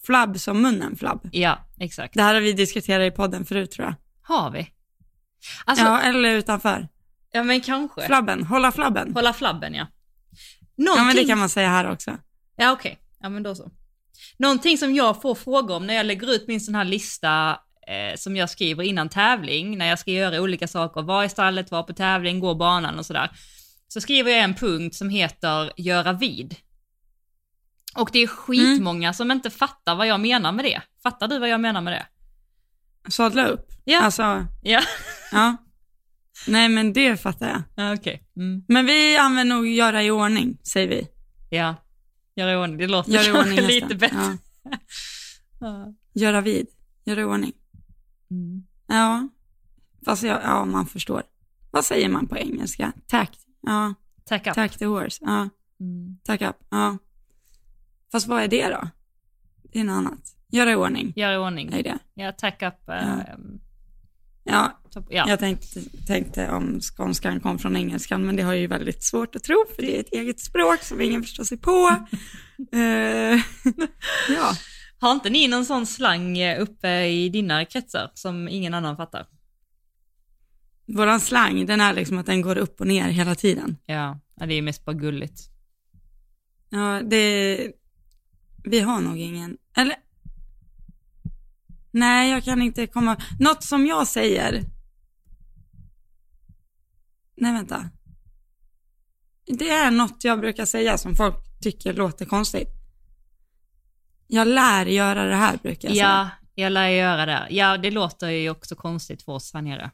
flabb 0.05 0.39
som 0.39 0.61
munnen 0.61 0.95
flabb. 0.95 1.29
Ja, 1.31 1.59
exakt. 1.79 2.13
Det 2.13 2.21
här 2.21 2.33
har 2.33 2.41
vi 2.41 2.53
diskuterat 2.53 3.13
i 3.13 3.15
podden 3.15 3.45
förut 3.45 3.71
tror 3.71 3.85
jag. 3.85 3.95
Har 4.21 4.51
vi? 4.51 4.71
Alltså, 5.65 5.85
ja, 5.85 6.01
ja, 6.01 6.09
eller 6.09 6.29
utanför. 6.29 6.87
men 7.33 7.61
kanske. 7.61 8.01
Flabben, 8.01 8.43
hålla 8.43 8.71
flabben. 8.71 9.13
Hålla 9.13 9.33
flabben, 9.33 9.73
ja. 9.73 9.87
Ja, 10.75 10.83
Någonting... 10.83 11.05
men 11.05 11.15
det 11.15 11.25
kan 11.25 11.37
man 11.37 11.49
säga 11.49 11.69
här 11.69 11.91
också. 11.91 12.17
Ja, 12.55 12.71
okej. 12.71 12.99
Ja, 13.19 13.29
men 13.29 13.43
då 13.43 13.55
så. 13.55 13.71
Någonting 14.37 14.77
som 14.77 14.95
jag 14.95 15.21
får 15.21 15.35
frågor 15.35 15.75
om 15.75 15.87
när 15.87 15.93
jag 15.93 16.05
lägger 16.05 16.31
ut 16.35 16.47
min 16.47 16.61
sån 16.61 16.75
här 16.75 16.85
lista 16.85 17.59
eh, 17.87 18.15
som 18.15 18.35
jag 18.35 18.49
skriver 18.49 18.83
innan 18.83 19.09
tävling, 19.09 19.77
när 19.77 19.85
jag 19.85 19.99
ska 19.99 20.11
göra 20.11 20.41
olika 20.41 20.67
saker, 20.67 21.01
vara 21.01 21.25
i 21.25 21.29
stallet, 21.29 21.71
vara 21.71 21.83
på 21.83 21.93
tävling, 21.93 22.39
gå 22.39 22.55
banan 22.55 22.99
och 22.99 23.05
sådär. 23.05 23.31
Så 23.87 24.01
skriver 24.01 24.31
jag 24.31 24.39
en 24.39 24.53
punkt 24.53 24.95
som 24.95 25.09
heter 25.09 25.71
göra 25.77 26.13
vid. 26.13 26.55
Och 27.95 28.09
det 28.13 28.19
är 28.23 28.27
skitmånga 28.27 29.13
som 29.13 29.31
inte 29.31 29.49
fattar 29.49 29.95
vad 29.95 30.07
jag 30.07 30.19
menar 30.19 30.51
med 30.51 30.65
det. 30.65 30.81
Fattar 31.03 31.27
du 31.27 31.39
vad 31.39 31.49
jag 31.49 31.61
menar 31.61 31.81
med 31.81 31.93
det? 31.93 32.05
Sadla 33.11 33.47
upp. 33.47 33.67
Ja. 33.83 34.01
Alltså, 34.01 34.45
Ja, 34.63 34.81
ja. 35.31 35.57
Nej, 36.47 36.69
men 36.69 36.93
det 36.93 37.17
fattar 37.17 37.47
jag. 37.49 37.61
ja 37.75 37.93
okej. 37.93 38.23
Mm. 38.37 38.63
Men 38.67 38.85
vi 38.85 39.17
använder 39.17 39.55
nog 39.55 39.67
göra 39.67 40.03
i 40.03 40.11
ordning, 40.11 40.57
säger 40.63 40.87
vi. 40.87 41.07
Ja, 41.49 41.75
göra 42.35 42.53
i 42.53 42.55
ordning. 42.55 42.77
Det 42.77 42.87
låter 42.87 43.11
Göra 43.11 43.25
i 43.25 43.31
ordning 43.41 43.59
lite 43.67 43.95
bättre. 43.95 44.37
Ja. 44.63 44.77
Ja. 45.59 45.93
Göra 46.13 46.41
vid. 46.41 46.67
Göra 47.05 47.21
i 47.21 47.23
ordning. 47.23 47.53
Mm. 48.31 48.63
Ja, 48.87 49.29
fast 50.05 50.23
jag, 50.23 50.41
ja, 50.43 50.65
man 50.65 50.85
förstår. 50.85 51.23
Vad 51.71 51.85
säger 51.85 52.09
man 52.09 52.27
på 52.27 52.37
engelska? 52.37 52.91
Tack. 53.07 53.37
Ja, 53.61 53.93
Tack 54.25 54.47
up. 54.47 54.53
tack 54.53 54.77
the 54.77 54.85
horse. 54.85 55.17
Ja, 55.25 55.49
Mm. 55.79 56.17
tack 56.23 56.41
up. 56.41 56.55
Ja. 56.69 56.97
Fast 58.15 58.27
vad 58.27 58.43
är 58.43 58.47
det 58.47 58.69
då? 58.69 58.89
Det 59.73 59.79
är 59.79 59.83
något 59.83 59.93
annat. 59.93 60.19
Göra 60.51 60.71
i 60.71 60.75
ordning. 60.75 61.13
Gör 61.15 61.33
i 61.33 61.37
ordning. 61.37 61.73
är 61.73 61.83
det. 61.83 61.97
Ja, 62.13 62.31
tack 62.31 62.61
up. 62.63 62.89
eh, 62.89 63.19
Ja, 64.43 64.79
topp- 64.91 65.07
ja. 65.09 65.25
jag 65.29 65.39
tänkte, 65.39 65.81
tänkte 66.07 66.49
om 66.51 66.81
skånskan 66.81 67.39
kom 67.39 67.59
från 67.59 67.75
engelskan, 67.75 68.25
men 68.25 68.35
det 68.35 68.43
har 68.43 68.53
jag 68.53 68.61
ju 68.61 68.67
väldigt 68.67 69.03
svårt 69.03 69.35
att 69.35 69.43
tro, 69.43 69.65
för 69.75 69.81
det 69.81 69.95
är 69.95 69.99
ett 69.99 70.11
eget 70.13 70.39
språk 70.39 70.81
som 70.81 71.01
ingen 71.01 71.21
förstår 71.23 71.43
sig 71.43 71.57
på. 71.57 71.95
Eh, 72.71 73.41
ja, 74.35 74.53
Har 74.99 75.11
inte 75.11 75.29
ni 75.29 75.47
någon 75.47 75.65
sån 75.65 75.85
slang 75.85 76.37
eh, 76.37 76.61
uppe 76.61 77.05
i 77.05 77.29
dina 77.29 77.65
kretsar 77.65 78.11
som 78.13 78.47
ingen 78.47 78.73
annan 78.73 78.97
fattar? 78.97 79.25
våran 80.87 81.19
slang, 81.19 81.65
den 81.65 81.81
är 81.81 81.93
liksom 81.93 82.17
att 82.17 82.25
den 82.25 82.41
går 82.41 82.57
upp 82.57 82.81
och 82.81 82.87
ner 82.87 83.07
hela 83.09 83.35
tiden. 83.35 83.77
Ja, 83.85 84.19
ja, 84.35 84.45
det 84.45 84.53
är 84.53 84.61
mest 84.61 84.85
bara 84.85 84.93
gulligt. 84.95 85.39
Ja, 86.69 87.01
det, 87.09 87.57
vi 88.65 88.79
har 88.79 89.01
nog 89.01 89.17
ingen, 89.17 89.57
eller, 89.77 89.95
nej 91.91 92.31
jag 92.31 92.43
kan 92.43 92.61
inte 92.61 92.87
komma, 92.87 93.17
något 93.39 93.63
som 93.63 93.87
jag 93.87 94.07
säger, 94.07 94.63
nej 97.35 97.53
vänta, 97.53 97.89
det 99.45 99.69
är 99.69 99.91
något 99.91 100.23
jag 100.23 100.39
brukar 100.39 100.65
säga 100.65 100.97
som 100.97 101.15
folk 101.15 101.35
tycker 101.61 101.93
låter 101.93 102.25
konstigt. 102.25 102.69
Jag 104.27 104.47
lär 104.47 104.85
göra 104.85 105.25
det 105.25 105.35
här 105.35 105.57
brukar 105.57 105.87
jag 105.87 105.97
säga. 105.97 106.07
Ja, 106.07 106.29
jag 106.55 106.71
lär 106.71 106.87
göra 106.87 107.25
det. 107.25 107.47
Ja, 107.49 107.77
det 107.77 107.91
låter 107.91 108.29
ju 108.29 108.49
också 108.49 108.75
konstigt 108.75 109.21
för 109.21 109.31
oss 109.31 109.53
här 109.53 109.61
nere. 109.61 109.91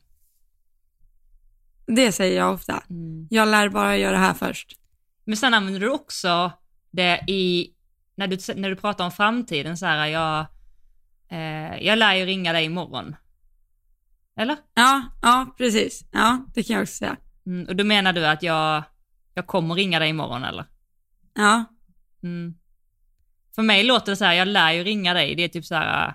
Det 1.85 2.11
säger 2.11 2.37
jag 2.37 2.53
ofta. 2.53 2.83
Jag 3.29 3.47
lär 3.47 3.69
bara 3.69 3.97
göra 3.97 4.11
det 4.11 4.17
här 4.17 4.33
först. 4.33 4.79
Men 5.23 5.37
sen 5.37 5.53
använder 5.53 5.79
du 5.79 5.89
också 5.89 6.51
det 6.91 7.23
i, 7.27 7.73
när 8.21 8.27
du, 8.27 8.37
när 8.55 8.69
du 8.69 8.75
pratar 8.75 9.05
om 9.05 9.11
framtiden 9.11 9.77
så 9.77 9.85
här, 9.85 10.07
jag, 10.07 10.45
eh, 11.29 11.85
jag 11.85 11.99
lär 11.99 12.15
ju 12.15 12.25
ringa 12.25 12.53
dig 12.53 12.65
imorgon. 12.65 13.15
Eller? 14.37 14.57
Ja, 14.73 15.03
ja 15.21 15.55
precis. 15.57 16.05
Ja, 16.11 16.45
det 16.53 16.63
kan 16.63 16.73
jag 16.73 16.83
också 16.83 16.95
säga. 16.95 17.17
Mm, 17.45 17.67
och 17.67 17.75
då 17.75 17.83
menar 17.83 18.13
du 18.13 18.27
att 18.27 18.43
jag, 18.43 18.83
jag 19.33 19.47
kommer 19.47 19.75
ringa 19.75 19.99
dig 19.99 20.09
imorgon 20.09 20.43
eller? 20.43 20.65
Ja, 21.33 21.65
Mm. 22.23 22.53
För 23.55 23.61
mig 23.61 23.83
låter 23.83 24.11
det 24.11 24.15
så 24.15 24.25
här, 24.25 24.33
jag 24.33 24.47
lär 24.47 24.71
ju 24.71 24.83
ringa 24.83 25.13
dig, 25.13 25.35
det 25.35 25.43
är 25.43 25.47
typ 25.47 25.65
så 25.65 25.75
här, 25.75 26.13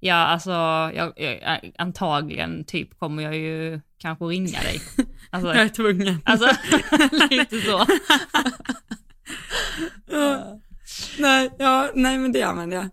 ja 0.00 0.14
alltså, 0.14 0.50
jag, 0.94 1.12
jag, 1.16 1.72
antagligen 1.78 2.64
typ 2.64 2.98
kommer 2.98 3.22
jag 3.22 3.36
ju 3.36 3.80
kanske 3.98 4.24
ringa 4.24 4.60
dig. 4.60 4.80
Alltså, 5.30 5.54
jag 5.54 5.62
är 5.62 5.68
tvungen. 5.68 6.20
alltså 6.24 6.50
lite 7.30 7.60
så. 7.60 7.86
Nej, 11.18 11.50
ja, 11.58 11.90
nej, 11.94 12.18
men 12.18 12.32
det 12.32 12.42
använder 12.42 12.76
jag. 12.76 12.88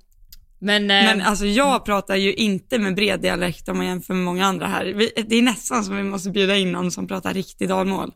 Men, 0.62 0.88
Men 0.88 1.22
eh, 1.22 1.30
alltså 1.30 1.46
jag 1.46 1.86
pratar 1.86 2.16
ju 2.16 2.34
inte 2.34 2.80
med 2.80 2.96
bred 2.96 3.22
dialekt 3.22 3.70
om 3.70 3.78
man 3.78 3.86
jämför 3.86 4.14
med 4.14 4.24
många 4.24 4.46
andra 4.46 4.68
här. 4.68 4.86
Vi, 4.86 5.12
det 5.28 5.36
är 5.36 5.42
nästan 5.42 5.84
som 5.84 5.96
vi 5.96 6.04
måste 6.04 6.30
bjuda 6.30 6.58
in 6.58 6.72
någon 6.72 6.92
som 6.92 7.08
pratar 7.08 7.34
riktigt 7.34 7.70
dalmål. 7.70 8.14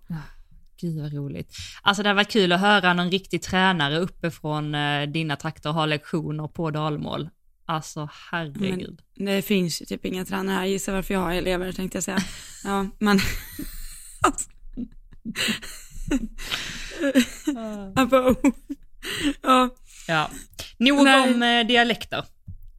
gud 0.81 1.01
vad 1.01 1.13
roligt. 1.13 1.55
Alltså 1.81 2.03
det 2.03 2.09
har 2.09 2.15
varit 2.15 2.31
kul 2.31 2.51
att 2.51 2.59
höra 2.59 2.93
någon 2.93 3.12
riktig 3.12 3.41
tränare 3.41 4.00
uppifrån 4.00 4.75
eh, 4.75 5.09
dina 5.09 5.35
trakter 5.35 5.69
ha 5.69 5.85
lektioner 5.85 6.47
på 6.47 6.71
dalmål. 6.71 7.29
Alltså 7.65 8.09
herregud. 8.31 9.01
Det 9.15 9.41
finns 9.41 9.81
ju 9.81 9.85
typ 9.85 10.05
inga 10.05 10.25
tränare 10.25 10.55
här, 10.55 10.65
gissa 10.65 10.93
varför 10.93 11.13
jag 11.13 11.21
har 11.21 11.33
elever 11.33 11.71
tänkte 11.71 11.95
jag 11.95 12.03
säga. 12.03 12.19
Ja, 12.63 12.88
men... 13.00 13.19
alltså. 14.21 14.50
Ja, 19.41 19.69
Ja. 20.07 20.29
Nog 20.77 21.03
Nej. 21.03 21.33
om 21.33 21.43
eh, 21.43 21.67
dialekter. 21.67 22.25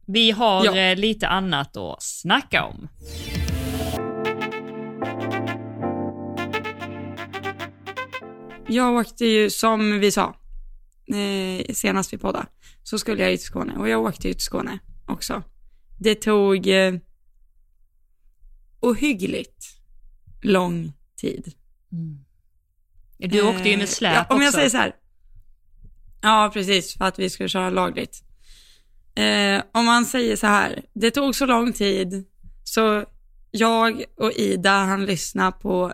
Vi 0.07 0.31
har 0.31 0.65
Ja. 0.65 0.75
eh, 0.77 0.95
lite 0.97 1.27
annat 1.27 1.77
att 1.77 2.03
snacka 2.03 2.63
om. 2.63 2.87
jag 8.67 8.95
åkte 8.95 9.25
ju 9.25 9.49
som 9.49 9.99
vi 9.99 10.11
sa, 10.11 10.35
eh, 11.07 11.73
senast 11.73 12.13
vi 12.13 12.17
poddade, 12.17 12.47
så 12.83 12.99
skulle 12.99 13.21
jag 13.21 13.31
ju 13.31 13.37
till 13.37 13.45
Skåne 13.45 13.73
och 13.77 13.89
jag 13.89 14.01
åkte 14.03 14.27
ju 14.27 14.33
till 14.33 14.43
Skåne 14.43 14.79
också. 15.07 15.43
Det 15.99 16.15
tog 16.15 16.67
eh, 16.67 16.93
ohyggligt 18.79 19.65
lång 20.41 20.93
tid. 21.17 21.53
Du 23.17 23.41
åkte 23.41 23.69
ju 23.69 23.77
med 23.77 23.89
släp 23.89 24.13
ja, 24.15 24.35
Om 24.35 24.41
jag 24.41 24.47
också. 24.47 24.57
säger 24.57 24.69
så 24.69 24.77
här. 24.77 24.95
Ja, 26.25 26.49
precis, 26.53 26.97
för 26.97 27.05
att 27.05 27.19
vi 27.19 27.29
skulle 27.29 27.49
köra 27.49 27.69
lagligt. 27.69 28.23
Eh, 29.15 29.63
om 29.71 29.85
man 29.85 30.05
säger 30.05 30.35
så 30.35 30.47
här, 30.47 30.81
det 30.93 31.11
tog 31.11 31.35
så 31.35 31.45
lång 31.45 31.73
tid, 31.73 32.25
så 32.63 33.05
jag 33.51 34.03
och 34.17 34.31
Ida 34.31 34.71
han 34.71 35.05
lyssna 35.05 35.51
på 35.51 35.93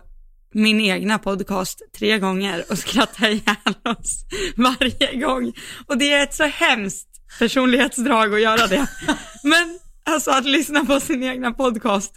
min 0.54 0.80
egna 0.80 1.18
podcast 1.18 1.82
tre 1.98 2.18
gånger 2.18 2.64
och 2.70 2.78
skrattade 2.78 3.30
ihjäl 3.32 3.74
oss 3.84 4.24
varje 4.56 5.16
gång. 5.16 5.52
Och 5.86 5.98
det 5.98 6.12
är 6.12 6.22
ett 6.22 6.34
så 6.34 6.44
hemskt 6.44 7.08
personlighetsdrag 7.38 8.34
att 8.34 8.40
göra 8.40 8.66
det. 8.66 8.86
Men 9.42 9.78
alltså 10.04 10.30
att 10.30 10.44
lyssna 10.44 10.84
på 10.84 11.00
sin 11.00 11.22
egna 11.22 11.52
podcast 11.52 12.14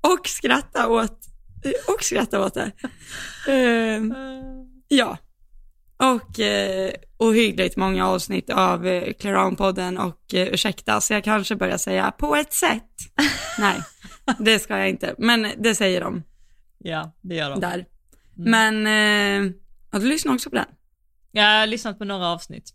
och 0.00 0.28
skratta 0.28 0.88
åt, 0.88 1.18
och 1.86 2.02
skratta 2.04 2.44
åt 2.44 2.54
det. 2.54 2.72
Eh, 3.48 4.02
Ja. 4.88 5.18
Och 6.12 6.40
eh, 6.40 6.92
ohyggligt 7.18 7.76
många 7.76 8.08
avsnitt 8.08 8.50
av 8.50 8.86
eh, 8.86 9.12
Clearown-podden 9.12 9.98
och 9.98 10.34
eh, 10.34 10.48
ursäkta, 10.48 11.00
så 11.00 11.12
jag 11.12 11.24
kanske 11.24 11.56
börjar 11.56 11.78
säga 11.78 12.10
på 12.10 12.36
ett 12.36 12.52
sätt. 12.52 12.90
Nej, 13.58 13.82
det 14.38 14.58
ska 14.58 14.78
jag 14.78 14.88
inte, 14.88 15.14
men 15.18 15.46
det 15.58 15.74
säger 15.74 16.00
de 16.00 16.22
Ja, 16.78 17.14
det 17.20 17.34
gör 17.34 17.50
de. 17.50 17.60
där. 17.60 17.86
Men, 18.36 18.86
eh, 18.86 19.52
ja, 19.92 19.98
du 19.98 20.06
lyssnar 20.08 20.34
också 20.34 20.50
på 20.50 20.56
den? 20.56 20.66
Jag 21.32 21.58
har 21.60 21.66
lyssnat 21.66 21.98
på 21.98 22.04
några 22.04 22.26
avsnitt. 22.28 22.74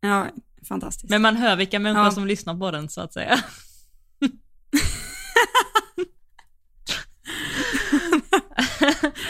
Ja, 0.00 0.26
fantastiskt. 0.68 1.10
Men 1.10 1.22
man 1.22 1.36
hör 1.36 1.56
vilka 1.56 1.78
människor 1.78 2.04
Ja. 2.04 2.10
som 2.10 2.26
lyssnar 2.26 2.54
på 2.54 2.70
den 2.70 2.88
så 2.88 3.00
att 3.00 3.12
säga. 3.12 3.38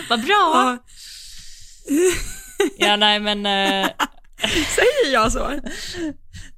Vad 0.08 0.20
bra! 0.24 0.50
ja, 0.54 0.78
Ja, 2.78 2.96
nej 2.96 3.20
men, 3.20 3.46
eh, 3.46 3.90
säger 4.76 5.12
jag 5.12 5.32
så? 5.32 5.50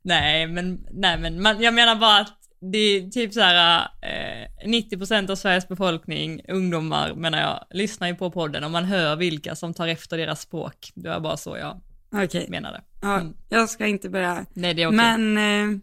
nej 0.03 0.47
men, 0.47 0.87
nej 0.91 1.19
men, 1.19 1.43
man, 1.43 1.63
jag 1.63 1.75
menar 1.75 1.97
bara 1.97 2.19
att 2.21 2.33
det 2.73 2.79
är 2.79 3.09
typ 3.11 3.33
så 3.35 3.41
här, 3.41 3.89
eh, 4.03 4.69
90% 4.69 5.31
av 5.31 5.37
Sveriges 5.37 5.69
befolkning, 5.69 6.41
ungdomar 6.49 7.15
menar 7.15 7.41
jag, 7.41 7.65
lyssnar 7.71 8.09
ju 8.09 8.15
på 8.15 8.31
podden 8.31 8.65
och 8.65 8.71
man 8.71 8.85
hör 8.85 9.17
vilka 9.17 9.55
som 9.57 9.75
tar 9.75 9.89
efter 9.89 10.17
deras 10.19 10.41
språk. 10.41 10.91
Det 10.95 11.09
var 11.09 11.21
bara 11.21 11.37
så 11.37 11.57
jag 11.57 11.81
Okej, 12.25 12.47
menade. 12.49 12.83
ja, 13.03 13.21
Mm. 13.21 13.37
jag 13.49 13.69
ska 13.71 13.87
inte 13.87 14.09
börja 14.11 14.47
Nej, 14.55 14.75
det 14.75 14.83
är 14.83 14.87
okej. 14.87 14.97
Men, 14.97 15.39
eh, 15.39 15.79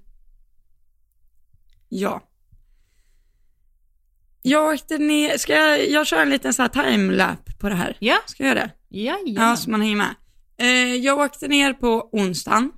ja. 1.90 2.22
Jag 4.41 4.74
åkte 4.74 4.98
ner, 4.98 5.38
ska 5.38 5.53
jag, 5.53 5.89
jag 5.89 6.07
kör 6.07 6.21
en 6.21 6.29
liten 6.29 6.53
så 6.53 6.62
här 6.62 6.69
timelap 6.69 7.60
på 7.60 7.69
det 7.69 7.75
här? 7.75 7.98
Ja, 8.00 8.17
Ska 8.25 8.43
jag 8.43 8.55
göra 8.57 8.65
det? 8.65 8.71
ja, 8.89 9.17
Ja, 9.25 9.50
ja. 9.50 9.55
så 9.55 9.69
man 9.69 9.81
hänger 9.81 9.95
med. 9.95 10.15
Eh, 10.57 10.95
jag 10.95 11.19
åkte 11.19 11.48
ner 11.48 11.74
på 11.74 12.10
onsdagen. 12.12 12.71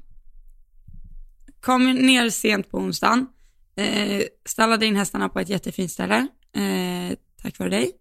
Kom 1.61 1.91
ner 1.91 2.29
sent 2.29 2.71
på 2.71 2.77
onsdagen. 2.77 3.27
Eh, 3.75 4.23
stallade 4.45 4.85
in 4.85 4.95
hästarna 4.95 5.29
på 5.29 5.39
ett 5.39 5.49
jättefint 5.49 5.91
ställe. 5.91 6.27
Eh, 6.55 7.17
tack 7.41 7.59
vare 7.59 7.69
dig. 7.69 7.91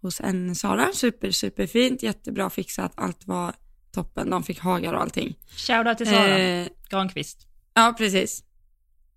Hos 0.00 0.20
en 0.20 0.54
Sara. 0.54 0.88
Super, 0.92 1.30
super 1.30 1.66
fint. 1.66 2.02
Jättebra 2.02 2.50
fixat. 2.50 2.92
Allt 2.96 3.26
var 3.26 3.52
toppen. 3.92 4.30
De 4.30 4.42
fick 4.42 4.60
hagar 4.60 4.92
och 4.92 5.00
allting. 5.00 5.34
Shoutout 5.56 5.98
till 5.98 6.06
Sara 6.06 6.38
Eh, 6.38 6.66
Granqvist. 6.90 7.46
Ja, 7.74 7.94
precis. 7.98 8.44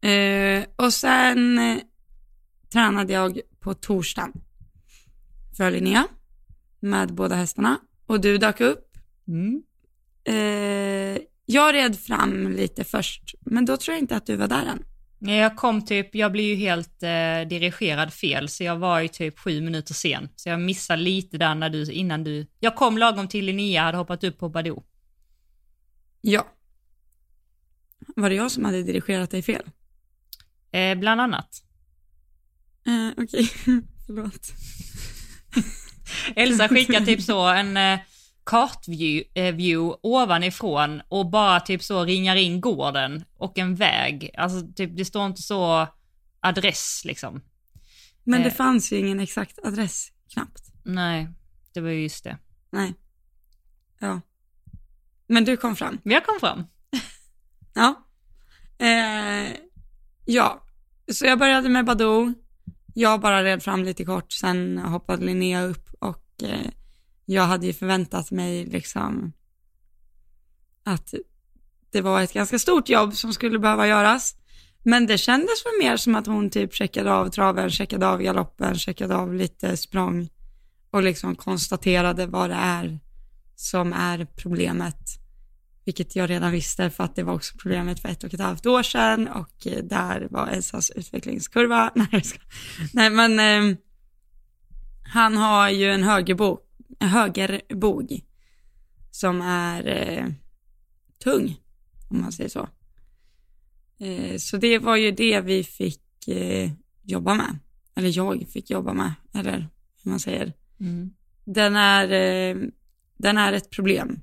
Eh, 0.01 0.63
och 0.75 0.93
sen 0.93 1.59
tränade 2.73 3.13
jag 3.13 3.39
på 3.59 3.73
torsdagen 3.73 4.33
för 5.57 5.71
Linnea 5.71 6.07
med 6.79 7.13
båda 7.13 7.35
hästarna 7.35 7.79
och 8.05 8.21
du 8.21 8.37
dök 8.37 8.61
upp. 8.61 8.97
Mm. 9.27 9.63
Eh, 10.23 11.21
jag 11.45 11.75
red 11.75 11.99
fram 11.99 12.51
lite 12.51 12.83
först, 12.83 13.35
men 13.41 13.65
då 13.65 13.77
tror 13.77 13.93
jag 13.95 14.01
inte 14.01 14.15
att 14.15 14.25
du 14.25 14.35
var 14.35 14.47
där 14.47 14.65
än. 14.65 14.83
Nej, 15.19 15.39
Jag 15.39 15.55
kom 15.55 15.85
typ, 15.85 16.15
jag 16.15 16.31
blev 16.31 16.45
ju 16.45 16.55
helt 16.55 17.03
eh, 17.03 17.49
dirigerad 17.49 18.13
fel, 18.13 18.49
så 18.49 18.63
jag 18.63 18.75
var 18.75 18.99
ju 18.99 19.07
typ 19.07 19.39
sju 19.39 19.61
minuter 19.61 19.93
sen. 19.93 20.29
Så 20.35 20.49
jag 20.49 20.61
missade 20.61 21.01
lite 21.01 21.37
där 21.37 21.55
när 21.55 21.69
du, 21.69 21.91
innan 21.91 22.23
du, 22.23 22.47
jag 22.59 22.75
kom 22.75 22.97
lagom 22.97 23.27
till 23.27 23.45
Linnea 23.45 23.83
hade 23.83 23.97
hoppat 23.97 24.23
upp 24.23 24.39
på 24.39 24.49
Badoo. 24.49 24.83
Ja. 26.21 26.47
Var 28.15 28.29
det 28.29 28.35
jag 28.35 28.51
som 28.51 28.65
hade 28.65 28.83
dirigerat 28.83 29.31
dig 29.31 29.41
fel? 29.41 29.63
Eh, 30.71 30.95
bland 30.97 31.21
annat. 31.21 31.63
Eh, 32.87 33.09
Okej, 33.23 33.49
förlåt. 34.05 34.51
Elsa 36.35 36.67
skickar 36.69 37.05
typ 37.05 37.21
så 37.21 37.47
en 37.47 37.77
eh, 37.77 37.99
kartview 38.43 39.29
eh, 39.41 39.55
view 39.55 39.97
ovanifrån 40.03 41.01
och 41.09 41.29
bara 41.29 41.59
typ 41.59 41.83
så 41.83 42.05
ringar 42.05 42.35
in 42.35 42.61
gården 42.61 43.25
och 43.37 43.57
en 43.57 43.75
väg. 43.75 44.31
Alltså 44.37 44.67
typ 44.75 44.97
det 44.97 45.05
står 45.05 45.25
inte 45.25 45.41
så 45.41 45.87
adress 46.39 47.01
liksom. 47.05 47.41
Men 48.23 48.41
det 48.41 48.47
Eh. 48.49 48.53
fanns 48.55 48.91
ju 48.93 48.97
ingen 48.97 49.19
exakt 49.19 49.59
adress 49.63 50.11
knappt. 50.33 50.63
Nej, 50.83 51.29
det 51.73 51.81
var 51.81 51.89
ju 51.89 52.01
just 52.01 52.23
det. 52.23 52.37
Nej. 52.71 52.93
Ja. 53.99 54.21
Men 55.27 55.45
du 55.45 55.57
kom 55.57 55.75
fram. 55.75 55.99
Jag 56.03 56.25
kom 56.25 56.39
fram. 56.39 56.63
Ja. 57.73 58.07
Eh, 58.79 59.53
ja, 60.25 60.63
så 61.11 61.25
jag 61.25 61.39
började 61.39 61.69
med 61.69 61.85
Badoo. 61.85 62.33
Jag 62.99 63.21
bara 63.21 63.43
red 63.43 63.63
fram 63.63 63.83
lite 63.83 64.05
kort, 64.05 64.31
sen 64.31 64.77
hoppade 64.77 65.25
Linnea 65.25 65.63
upp 65.63 65.89
och 65.99 66.43
eh, 66.43 66.71
jag 67.25 67.43
hade 67.43 67.65
ju 67.65 67.73
förväntat 67.73 68.31
mig 68.31 68.65
liksom 68.65 69.33
att 70.83 71.13
det 71.91 72.01
var 72.01 72.21
ett 72.21 72.33
ganska 72.33 72.59
stort 72.59 72.89
jobb 72.89 73.15
som 73.15 73.33
skulle 73.33 73.59
behöva 73.59 73.87
göras. 73.87 74.35
Men 74.83 75.07
det 75.07 75.17
kändes 75.17 75.65
väl 75.65 75.87
mer 75.87 75.97
som 75.97 76.15
att 76.15 76.27
hon 76.27 76.49
typ 76.49 76.73
checkade 76.73 77.13
av 77.13 77.29
traven, 77.29 77.69
checkade 77.69 78.07
av 78.07 78.21
galoppen, 78.21 78.75
checkade 78.75 79.15
av 79.15 79.33
lite 79.33 79.77
språng 79.77 80.29
och 80.91 81.03
liksom 81.03 81.35
konstaterade 81.35 82.27
vad 82.27 82.49
det 82.49 82.55
är 82.55 82.99
som 83.55 83.93
är 83.93 84.25
problemet. 84.25 85.26
Vilket 85.87 86.15
jag 86.15 86.29
redan 86.29 86.51
visste 86.51 86.89
för 86.89 87.03
att 87.03 87.15
det 87.15 87.23
var 87.23 87.33
också 87.33 87.57
problemet 87.57 87.99
för 87.99 88.09
ett 88.09 88.23
och 88.23 88.33
ett 88.33 88.39
halvt 88.39 88.65
år 88.65 88.83
sedan 88.83 89.27
och 89.27 89.67
eh, 89.67 89.83
där 89.83 90.27
var 90.31 90.47
Elsas 90.47 90.89
utvecklingskurva. 90.89 91.91
Nej. 91.95 92.23
Nej 92.93 93.09
men 93.09 93.39
eh, 93.39 93.77
han 95.13 95.37
har 95.37 95.69
ju 95.69 95.91
en 95.91 96.03
högerbog, 96.03 96.59
högerbog 96.99 98.21
som 99.11 99.41
är 99.41 99.87
eh, 99.87 100.25
tung, 101.23 101.55
om 102.09 102.21
man 102.21 102.31
säger 102.31 102.49
så. 102.49 102.69
Eh, 103.99 104.37
så 104.37 104.57
det 104.57 104.79
var 104.79 104.95
ju 104.95 105.11
det 105.11 105.41
vi 105.41 105.63
fick 105.63 106.27
eh, 106.27 106.71
jobba 107.03 107.33
med, 107.33 107.59
eller 107.95 108.17
jag 108.17 108.47
fick 108.49 108.69
jobba 108.69 108.93
med, 108.93 109.13
eller 109.33 109.69
hur 110.03 110.11
man 110.11 110.19
säger. 110.19 110.53
Mm. 110.79 111.13
Den 111.45 111.75
är, 111.75 112.11
eh, 112.11 112.57
den 113.17 113.37
är 113.37 113.53
ett 113.53 113.69
problem. 113.69 114.19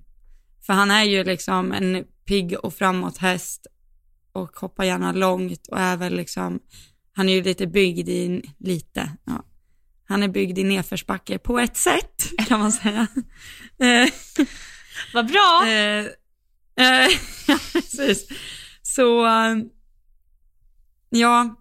För 0.66 0.72
han 0.72 0.90
är 0.90 1.04
ju 1.04 1.24
liksom 1.24 1.72
en 1.72 2.04
pigg 2.26 2.56
och 2.62 2.74
framåt 2.74 3.18
häst 3.18 3.66
och 4.32 4.56
hoppar 4.56 4.84
gärna 4.84 5.12
långt 5.12 5.66
och 5.68 5.78
är 5.78 5.96
väl 5.96 6.16
liksom, 6.16 6.60
han 7.12 7.28
är 7.28 7.32
ju 7.32 7.42
lite 7.42 7.66
byggd 7.66 8.08
i, 8.08 8.42
lite, 8.58 9.10
ja. 9.24 9.44
Han 10.06 10.22
är 10.22 10.28
byggd 10.28 10.58
i 10.58 10.64
nedförsbacke 10.64 11.38
på 11.38 11.58
ett 11.58 11.76
sätt, 11.76 12.30
kan 12.48 12.60
man 12.60 12.72
säga. 12.72 13.06
Eh, 13.78 14.08
Vad 15.14 15.26
bra! 15.26 15.62
Eh, 15.66 16.04
eh, 16.76 17.10
ja, 17.48 17.58
precis. 17.72 18.28
Så, 18.82 19.26
ja, 21.10 21.56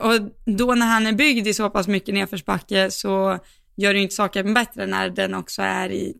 och 0.00 0.20
då 0.56 0.74
när 0.74 0.86
han 0.86 1.06
är 1.06 1.12
byggd 1.12 1.46
i 1.46 1.54
så 1.54 1.70
pass 1.70 1.88
mycket 1.88 2.14
nedförsbacke 2.14 2.90
så 2.90 3.38
gör 3.76 3.92
det 3.92 3.98
ju 3.98 4.02
inte 4.02 4.14
saken 4.14 4.54
bättre 4.54 4.86
när 4.86 5.10
den 5.10 5.34
också 5.34 5.62
är 5.62 5.90
i, 5.90 6.16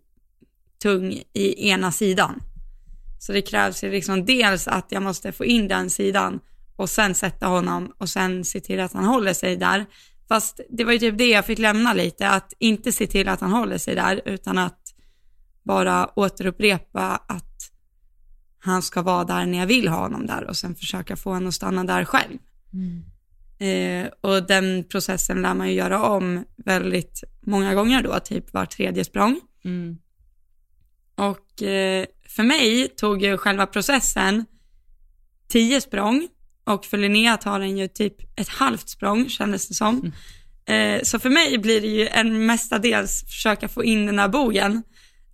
tung 0.83 1.23
i 1.33 1.69
ena 1.69 1.93
sidan. 1.93 2.43
Så 3.19 3.33
det 3.33 3.43
krävs 3.43 3.85
ju 3.85 3.91
liksom 3.91 4.25
dels 4.25 4.69
att 4.69 4.87
jag 4.89 5.03
måste 5.03 5.33
få 5.33 5.45
in 5.45 5.69
den 5.69 5.91
sidan 5.91 6.41
och 6.77 6.91
sen 6.91 7.15
sätta 7.15 7.47
honom 7.47 7.93
och 7.99 8.09
sen 8.09 8.45
se 8.45 8.61
till 8.61 8.81
att 8.81 8.93
han 8.93 9.05
håller 9.05 9.33
sig 9.33 9.57
där. 9.57 9.87
Fast 10.29 10.61
det 10.71 10.85
var 10.85 10.93
ju 10.93 10.99
typ 10.99 11.19
det 11.19 11.29
jag 11.29 11.47
fick 11.47 11.59
lämna 11.59 11.95
lite, 11.95 12.29
att 12.29 12.53
inte 12.59 12.93
se 12.93 13.07
till 13.07 13.29
att 13.29 13.41
han 13.41 13.53
håller 13.53 13.79
sig 13.79 13.95
där 13.95 14.21
utan 14.25 14.59
att 14.59 14.95
bara 15.63 16.19
återupprepa 16.19 17.21
att 17.29 17.73
han 18.59 18.83
ska 18.83 19.03
vara 19.03 19.25
där 19.25 19.47
när 19.47 19.59
jag 19.59 19.67
vill 19.67 19.89
ha 19.89 19.99
honom 19.99 20.27
där 20.27 20.45
och 20.45 20.57
sen 20.57 20.75
försöka 20.75 21.17
få 21.17 21.31
honom 21.31 21.49
att 21.49 21.55
stanna 21.55 21.85
där 21.85 22.05
själv. 22.05 22.39
Mm. 22.73 23.05
Eh, 23.59 24.11
och 24.21 24.47
den 24.47 24.85
processen 24.85 25.43
lär 25.43 25.55
man 25.55 25.69
ju 25.69 25.75
göra 25.75 26.03
om 26.03 26.45
väldigt 26.57 27.25
många 27.41 27.75
gånger 27.75 28.03
då, 28.03 28.21
typ 28.21 28.53
var 28.53 28.67
tredje 28.67 29.05
språng. 29.05 29.41
Mm. 29.65 29.99
Och 31.15 31.63
eh, 31.63 32.07
för 32.29 32.43
mig 32.43 32.89
tog 32.89 33.23
ju 33.23 33.37
själva 33.37 33.67
processen 33.67 34.45
tio 35.49 35.81
språng 35.81 36.29
och 36.65 36.85
för 36.85 36.99
Linnea 36.99 37.37
tar 37.37 37.61
den 37.61 37.79
ju 37.79 37.89
typ 37.89 38.39
ett 38.41 38.49
halvt 38.49 38.89
språng 38.89 39.29
kändes 39.29 39.69
det 39.69 39.75
som. 39.75 40.13
Eh, 40.67 41.03
så 41.03 41.19
för 41.19 41.31
mig 41.31 41.59
blir 41.59 41.81
det 41.81 41.87
ju 41.87 42.09
en 42.09 42.47
mestadels 42.47 43.25
försöka 43.25 43.69
få 43.69 43.85
in 43.85 44.07
den 44.07 44.19
här 44.19 44.29
bogen 44.29 44.83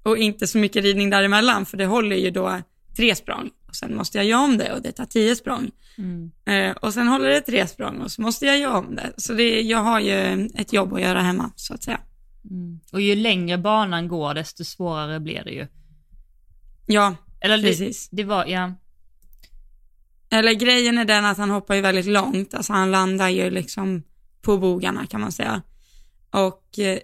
och 0.03 0.19
inte 0.19 0.47
så 0.47 0.59
mycket 0.59 0.85
ridning 0.85 1.11
däremellan 1.11 1.67
för 1.67 1.77
det 1.77 1.87
håller 1.87 2.17
ju 2.17 2.31
då 2.31 2.61
tre 2.97 3.15
språng 3.15 3.51
och 3.69 3.77
sen 3.77 3.97
måste 3.97 4.19
jag 4.19 4.25
göra 4.25 4.41
om 4.41 4.59
det 4.59 4.73
och 4.73 4.83
det 4.83 4.93
tar 4.93 5.05
tio 5.05 5.37
språng. 5.37 5.71
Mm. 5.99 6.31
Eh, 6.47 6.77
och 6.77 6.95
sen 6.95 7.09
håller 7.09 7.29
det 7.29 7.41
tre 7.41 7.67
språng 7.67 8.01
och 8.01 8.11
så 8.11 8.23
måste 8.23 8.47
jag 8.47 8.59
göra 8.59 8.79
om 8.79 8.95
det. 8.95 9.13
Så 9.17 9.33
det, 9.33 9.61
jag 9.61 9.79
har 9.79 10.01
ju 10.01 10.49
ett 10.55 10.73
jobb 10.73 10.95
att 10.95 11.01
göra 11.01 11.21
hemma 11.21 11.51
så 11.57 11.75
att 11.75 11.83
säga. 11.83 12.01
Mm. 12.51 12.81
Och 12.93 13.01
ju 13.01 13.15
längre 13.15 13.59
banan 13.59 14.09
går 14.09 14.35
desto 14.35 14.65
svårare 14.65 15.21
blir 15.21 15.45
det 15.45 15.51
ju. 15.51 15.67
Ja, 16.87 17.17
Eller 17.41 17.57
det, 17.57 17.63
precis. 17.63 18.09
det 18.13 18.25
var, 18.25 18.47
ja. 18.47 18.75
Eller 20.31 20.53
grejen 20.53 20.99
är 20.99 21.05
den 21.05 21.25
att 21.25 21.39
han 21.39 21.51
hoppar 21.51 21.75
ju 21.75 21.81
väldigt 21.81 22.07
långt, 22.07 22.55
alltså 22.55 22.73
han 22.73 22.91
landar 22.91 23.29
ju 23.29 23.51
liksom 23.51 24.03
på 24.43 24.59
bogarna 24.59 25.07
kan 25.07 25.21
man 25.21 25.33
säga. 25.33 25.63
Och 26.31 26.79
eh, 26.79 26.99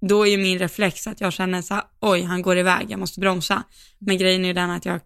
då 0.00 0.26
är 0.26 0.30
ju 0.30 0.38
min 0.38 0.58
reflex 0.58 1.06
att 1.06 1.20
jag 1.20 1.32
känner 1.32 1.62
så 1.62 1.74
här, 1.74 1.84
oj 2.00 2.22
han 2.22 2.42
går 2.42 2.58
iväg, 2.58 2.86
jag 2.90 3.00
måste 3.00 3.20
bromsa. 3.20 3.62
Men 3.98 4.18
grejen 4.18 4.44
är 4.44 4.48
ju 4.48 4.54
den 4.54 4.70
att 4.70 4.84
jag 4.84 5.00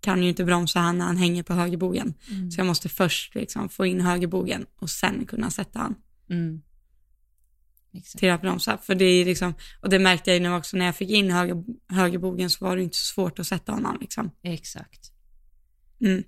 kan 0.00 0.22
ju 0.22 0.28
inte 0.28 0.44
bromsa 0.44 0.78
han 0.78 0.98
när 0.98 1.04
han 1.04 1.16
hänger 1.16 1.42
på 1.42 1.54
högerbogen. 1.54 2.14
Så 2.50 2.60
jag 2.60 2.66
måste 2.66 2.88
först 2.88 3.34
liksom 3.34 3.68
få 3.68 3.86
in 3.86 4.00
högerbogen 4.00 4.66
och 4.78 4.90
sen 4.90 5.24
kunna 5.26 5.50
sätta 5.50 5.78
han 5.78 5.94
Mm. 6.30 6.62
Exakt. 7.94 8.18
till 8.18 8.30
att 8.30 8.40
bromsa. 8.40 8.78
För 8.78 8.94
det 8.94 9.04
är 9.04 9.24
liksom, 9.24 9.54
och 9.80 9.90
det 9.90 9.98
märkte 9.98 10.30
jag 10.30 10.34
ju 10.36 10.42
nu 10.42 10.54
också 10.54 10.76
när 10.76 10.86
jag 10.86 10.96
fick 10.96 11.10
in 11.10 11.30
höger, 11.30 11.64
högerbogen 11.88 12.50
så 12.50 12.64
var 12.64 12.76
det 12.76 12.82
inte 12.82 12.96
så 12.96 13.14
svårt 13.14 13.38
att 13.38 13.46
sätta 13.46 13.72
honom 13.72 13.98
liksom. 14.00 14.30
Exakt. 14.42 15.12
Mm. 16.00 16.24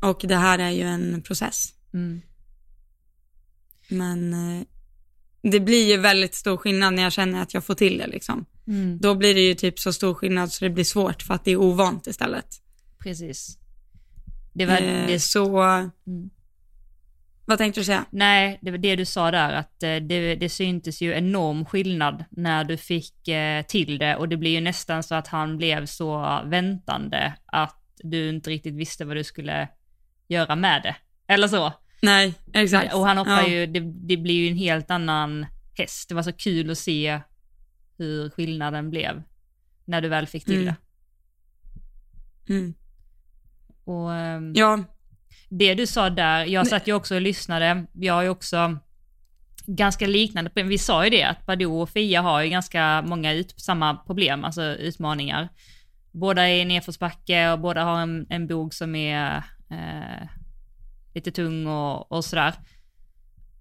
Och 0.00 0.20
det 0.28 0.36
här 0.36 0.58
är 0.58 0.70
ju 0.70 0.82
en 0.82 1.22
process. 1.22 1.72
Mm. 1.94 2.20
Men 3.88 4.32
eh, 4.32 4.64
det 5.42 5.60
blir 5.60 5.88
ju 5.88 5.96
väldigt 5.96 6.34
stor 6.34 6.56
skillnad 6.56 6.94
när 6.94 7.02
jag 7.02 7.12
känner 7.12 7.42
att 7.42 7.54
jag 7.54 7.64
får 7.64 7.74
till 7.74 7.98
det 7.98 8.06
liksom. 8.06 8.44
Mm. 8.66 8.98
Då 8.98 9.14
blir 9.14 9.34
det 9.34 9.40
ju 9.40 9.54
typ 9.54 9.78
så 9.78 9.92
stor 9.92 10.14
skillnad 10.14 10.52
så 10.52 10.64
det 10.64 10.70
blir 10.70 10.84
svårt 10.84 11.22
för 11.22 11.34
att 11.34 11.44
det 11.44 11.50
är 11.50 11.56
ovant 11.56 12.06
istället. 12.06 12.46
Precis. 12.98 13.58
Det 14.54 14.66
var 14.66 14.80
Eh, 14.80 15.06
det, 15.06 15.20
så, 15.20 15.62
Mm. 16.06 16.30
Vad 17.44 17.58
tänkte 17.58 17.80
du 17.80 17.84
säga? 17.84 18.04
nej, 18.10 18.58
det 18.62 18.70
var 18.70 18.78
det 18.78 18.96
du 18.96 19.04
sa 19.04 19.30
där, 19.30 19.52
att 19.52 19.82
eh, 19.82 19.96
det, 19.96 20.34
det 20.34 20.48
syntes 20.48 21.02
ju 21.02 21.12
enorm 21.14 21.64
skillnad 21.64 22.24
när 22.30 22.64
du 22.64 22.76
fick 22.76 23.28
eh, 23.28 23.62
till 23.66 23.98
det 23.98 24.16
och 24.16 24.28
det 24.28 24.36
blir 24.36 24.50
ju 24.50 24.60
nästan 24.60 25.02
så 25.02 25.14
att 25.14 25.28
han 25.28 25.56
blev 25.58 25.86
så 25.86 26.40
väntande 26.44 27.34
att 27.46 27.78
du 28.02 28.28
inte 28.28 28.50
riktigt 28.50 28.74
visste 28.74 29.04
vad 29.04 29.16
du 29.16 29.24
skulle 29.24 29.68
göra 30.28 30.56
med 30.56 30.82
det. 30.82 30.96
Eller 31.26 31.48
så. 31.48 31.72
Nej, 32.02 32.34
exakt. 32.52 32.94
Och 32.94 33.06
han 33.06 33.18
hoppar 33.18 33.42
Ja. 33.42 33.48
ju, 33.48 33.66
det, 33.66 33.80
det 33.80 34.16
blir 34.16 34.34
ju 34.34 34.48
en 34.48 34.56
helt 34.56 34.90
annan 34.90 35.46
häst. 35.78 36.08
Det 36.08 36.14
var 36.14 36.22
så 36.22 36.32
kul 36.32 36.70
att 36.70 36.78
se 36.78 37.20
hur 37.98 38.30
skillnaden 38.30 38.90
blev 38.90 39.22
när 39.84 40.00
du 40.00 40.08
väl 40.08 40.26
fick 40.26 40.44
till 40.44 40.62
Mm. 40.62 40.74
det. 42.46 42.52
Mm. 42.54 42.74
Och 43.84 44.14
ehm, 44.14 44.52
Ja, 44.56 44.84
det 45.58 45.74
du 45.74 45.86
sa 45.86 46.10
där, 46.10 46.44
jag 46.44 46.66
satt 46.66 46.88
ju 46.88 46.94
också 46.94 47.14
och 47.14 47.20
lyssnade, 47.20 47.86
jag 47.92 48.14
har 48.14 48.22
ju 48.22 48.28
också 48.28 48.78
ganska 49.66 50.06
liknande 50.06 50.50
problem. 50.50 50.68
Vi 50.68 50.78
sa 50.78 51.04
ju 51.04 51.10
det 51.10 51.22
att 51.22 51.46
Badoo 51.46 51.82
och 51.82 51.90
Fia 51.90 52.22
har 52.22 52.42
ju 52.42 52.50
ganska 52.50 53.02
många 53.02 53.32
ut, 53.32 53.54
samma 53.60 53.94
problem, 53.96 54.44
alltså 54.44 54.62
utmaningar. 54.62 55.48
Båda 56.12 56.48
är 56.48 56.54
i 56.54 56.64
nedförsbacke 56.64 57.52
och 57.52 57.60
båda 57.60 57.84
har 57.84 58.00
en, 58.00 58.26
en 58.30 58.46
bog 58.46 58.74
som 58.74 58.94
är 58.94 59.36
eh, 59.70 60.28
lite 61.14 61.30
tung 61.30 61.66
och, 61.66 62.12
och 62.12 62.24
sådär. 62.24 62.54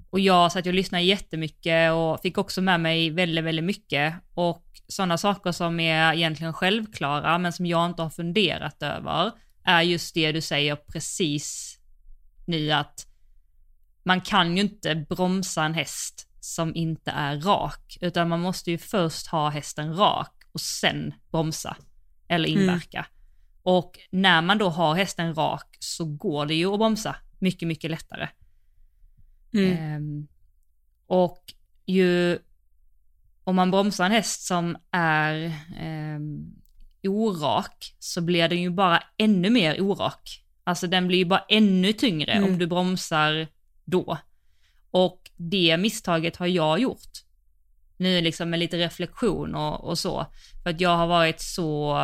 Och 0.10 0.20
jag 0.20 0.52
satt 0.52 0.68
och 0.68 0.74
lyssnade 0.74 1.04
jättemycket 1.04 1.92
och 1.92 2.22
fick 2.22 2.38
också 2.38 2.62
med 2.62 2.80
mig 2.80 3.10
väldigt, 3.10 3.46
väldigt 3.46 3.66
mycket. 3.66 4.14
Och 4.34 4.66
sådana 4.88 5.18
saker 5.18 5.52
som 5.52 5.80
är 5.80 6.14
egentligen 6.14 6.54
självklara 6.54 7.38
men 7.38 7.54
som 7.54 7.66
jag 7.66 7.86
inte 7.86 8.02
har 8.02 8.10
funderat 8.10 8.84
över 8.84 9.32
är 9.64 9.82
just 9.82 10.14
det 10.14 10.32
du 10.32 10.42
säger 10.42 10.76
precis 10.76 11.78
nu 12.46 12.72
att 12.72 13.08
man 14.04 14.22
kan 14.22 14.58
ju 14.58 14.64
inte 14.64 14.96
bromsa 14.96 15.64
en 15.64 15.74
häst 15.74 16.28
som 16.40 16.76
inte 16.76 17.12
är 17.12 17.40
rak, 17.42 17.98
utan 18.02 18.30
man 18.30 18.40
måste 18.40 18.72
ju 18.72 18.78
först 18.78 19.28
ha 19.28 19.50
hästen 19.50 19.96
rak 19.96 20.34
och 20.52 20.62
sen 20.62 21.14
bromsa 21.32 21.78
eller 22.28 22.50
inverka. 22.50 23.06
Och 23.64 24.00
när 24.12 24.42
man 24.42 24.58
då 24.58 24.70
har 24.70 24.96
hästen 24.96 25.36
rak 25.36 25.78
så 25.80 26.06
går 26.06 26.46
det 26.46 26.54
ju 26.54 26.74
att 26.74 26.80
bromsa 26.80 27.16
mycket, 27.40 27.68
mycket 27.68 27.92
lättare. 27.92 28.30
Mm. 29.54 29.78
Ehm, 29.78 30.28
och 31.08 31.54
ju, 31.86 32.40
om 33.44 33.56
man 33.56 33.72
bromsar 33.72 34.06
en 34.06 34.12
häst 34.12 34.42
som 34.42 34.78
är 34.92 35.54
ehm, 35.78 36.56
orak 37.04 37.96
så 38.00 38.22
blir 38.22 38.50
den 38.50 38.62
ju 38.62 38.70
bara 38.70 39.04
ännu 39.18 39.50
mer 39.50 39.82
orak. 39.82 40.44
Alltså 40.64 40.88
den 40.88 41.08
blir 41.08 41.18
ju 41.18 41.26
bara 41.26 41.46
ännu 41.50 41.94
tyngre 41.94 42.32
Mm. 42.32 42.50
om 42.50 42.58
du 42.58 42.68
bromsar 42.68 43.48
då. 43.86 44.18
Och 44.92 45.32
det 45.38 45.78
misstaget 45.78 46.36
har 46.38 46.48
jag 46.48 46.80
gjort. 46.80 47.10
Nu 47.98 48.22
liksom 48.22 48.50
med 48.50 48.60
lite 48.60 48.78
reflektion 48.78 49.56
och, 49.56 49.84
och 49.84 50.00
så. 50.00 50.26
För 50.64 50.70
att 50.70 50.82
jag 50.82 50.98
har 50.98 51.08
varit 51.08 51.42
så 51.42 51.98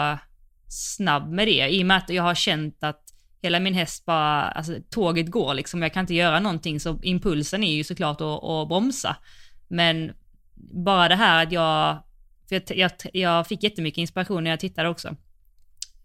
snabb 0.67 1.31
med 1.31 1.47
det 1.47 1.69
i 1.69 1.83
och 1.83 1.87
med 1.87 1.97
att 1.97 2.09
jag 2.09 2.23
har 2.23 2.35
känt 2.35 2.83
att 2.83 3.03
hela 3.41 3.59
min 3.59 3.73
häst 3.73 4.05
bara, 4.05 4.41
alltså 4.41 4.73
tåget 4.89 5.31
går 5.31 5.53
liksom, 5.53 5.81
jag 5.81 5.93
kan 5.93 6.01
inte 6.01 6.13
göra 6.13 6.39
någonting 6.39 6.79
så 6.79 6.99
impulsen 7.03 7.63
är 7.63 7.73
ju 7.73 7.83
såklart 7.83 8.21
att, 8.21 8.43
att 8.43 8.67
bromsa. 8.67 9.15
Men 9.67 10.11
bara 10.85 11.07
det 11.07 11.15
här 11.15 11.45
att 11.45 11.51
jag, 11.51 12.03
för 12.49 12.55
jag, 12.55 12.63
jag, 12.77 12.91
jag 13.13 13.47
fick 13.47 13.63
jättemycket 13.63 13.97
inspiration 13.97 14.43
när 14.43 14.49
jag 14.49 14.59
tittade 14.59 14.89
också. 14.89 15.15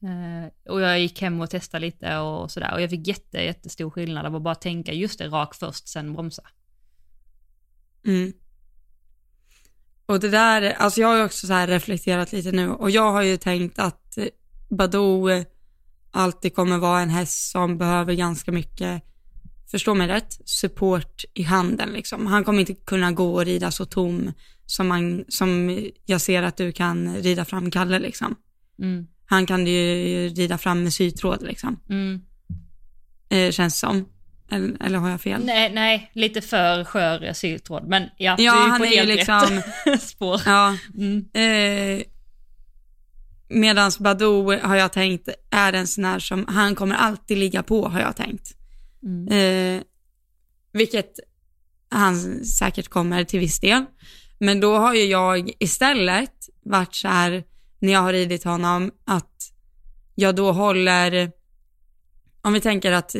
Eh, 0.02 0.72
och 0.72 0.80
jag 0.80 1.00
gick 1.00 1.20
hem 1.20 1.40
och 1.40 1.50
testade 1.50 1.86
lite 1.86 2.18
och 2.18 2.50
sådär 2.50 2.74
och 2.74 2.80
jag 2.82 2.90
fick 2.90 3.06
jätte, 3.06 3.38
jättestor 3.38 3.90
skillnad 3.90 4.26
av 4.26 4.36
att 4.36 4.42
bara 4.42 4.54
tänka 4.54 4.92
just 4.92 5.18
det, 5.18 5.28
rak 5.28 5.54
först, 5.54 5.88
sen 5.88 6.12
bromsa. 6.12 6.42
Mm. 8.06 8.32
Och 10.06 10.20
det 10.20 10.28
där, 10.28 10.62
alltså 10.72 11.00
jag 11.00 11.08
har 11.08 11.16
ju 11.16 11.24
också 11.24 11.46
så 11.46 11.52
här 11.52 11.66
reflekterat 11.66 12.32
lite 12.32 12.52
nu 12.52 12.70
och 12.70 12.90
jag 12.90 13.12
har 13.12 13.22
ju 13.22 13.36
tänkt 13.36 13.78
att 13.78 14.18
Badoo 14.70 15.30
eh, 15.30 15.44
alltid 16.10 16.54
kommer 16.54 16.78
vara 16.78 17.00
en 17.00 17.10
häst 17.10 17.50
som 17.50 17.78
behöver 17.78 18.14
ganska 18.14 18.52
mycket, 18.52 19.02
förstå 19.70 19.94
mig 19.94 20.08
rätt, 20.08 20.40
support 20.44 21.24
i 21.34 21.42
handen 21.42 21.88
liksom. 21.92 22.26
Han 22.26 22.44
kommer 22.44 22.60
inte 22.60 22.74
kunna 22.74 23.12
gå 23.12 23.34
och 23.34 23.44
rida 23.44 23.70
så 23.70 23.84
tom 23.84 24.32
som, 24.66 24.88
man, 24.88 25.24
som 25.28 25.80
jag 26.04 26.20
ser 26.20 26.42
att 26.42 26.56
du 26.56 26.72
kan 26.72 27.16
rida 27.16 27.44
fram 27.44 27.70
Kalle 27.70 27.98
liksom. 27.98 28.36
Mm. 28.78 29.06
Han 29.33 29.47
kan 29.47 29.66
ju 29.66 30.29
rida 30.29 30.59
fram 30.59 30.83
med 30.83 30.92
sytråd 30.92 31.42
liksom, 31.42 31.81
Mm. 31.90 32.21
eh, 33.29 33.51
känns 33.51 33.79
som. 33.79 34.09
Eller, 34.51 34.77
eller 34.85 34.99
har 34.99 35.11
jag 35.11 35.21
fel? 35.21 35.40
Nej, 35.45 35.73
nej, 35.75 36.11
lite 36.14 36.40
för 36.40 36.85
skör 36.85 37.33
syltråd, 37.33 37.88
men 37.88 38.03
ja, 38.03 38.37
Ja, 38.38 38.53
du 38.53 38.59
är 38.59 38.68
han 38.68 38.79
på 38.81 38.85
är 38.87 38.90
helt 38.97 39.09
liksom- 39.09 39.62
rätt 39.87 40.03
spår. 40.09 40.40
Ja, 40.47 40.77
Mm. 40.99 41.25
Eh, 41.35 42.03
Medans 43.49 43.99
Badou 43.99 44.59
har 44.62 44.77
jag 44.77 44.92
tänkt 44.92 45.29
är 45.51 45.73
en 45.73 45.87
sån 45.87 46.05
här 46.05 46.18
som, 46.18 46.45
han 46.49 46.75
kommer 46.75 46.95
alltid 46.97 47.38
ligga 47.38 47.62
på 47.62 47.88
har 47.88 48.01
jag 48.01 48.16
tänkt. 48.16 48.53
Mm. 49.03 49.29
Eh, 49.77 49.83
vilket 50.73 51.12
han 51.90 52.45
säkert 52.45 52.88
kommer 52.88 53.25
till 53.25 53.40
viss 53.40 53.61
del. 53.61 53.85
Men 54.38 54.61
då 54.61 54.77
har 54.77 54.95
ju 54.95 55.05
jag 55.05 55.51
istället 55.59 56.35
varit 56.64 56.95
så 56.95 57.09
här 57.09 57.45
när 57.83 57.92
jag 57.92 58.01
har 58.01 58.12
ridit 58.12 58.45
honom 58.45 58.90
att 59.05 59.53
jag 60.14 60.37
då 60.37 60.53
håller, 60.53 61.33
om 62.42 62.53
vi 62.53 62.61
tänker 62.61 62.92
att 62.92 63.16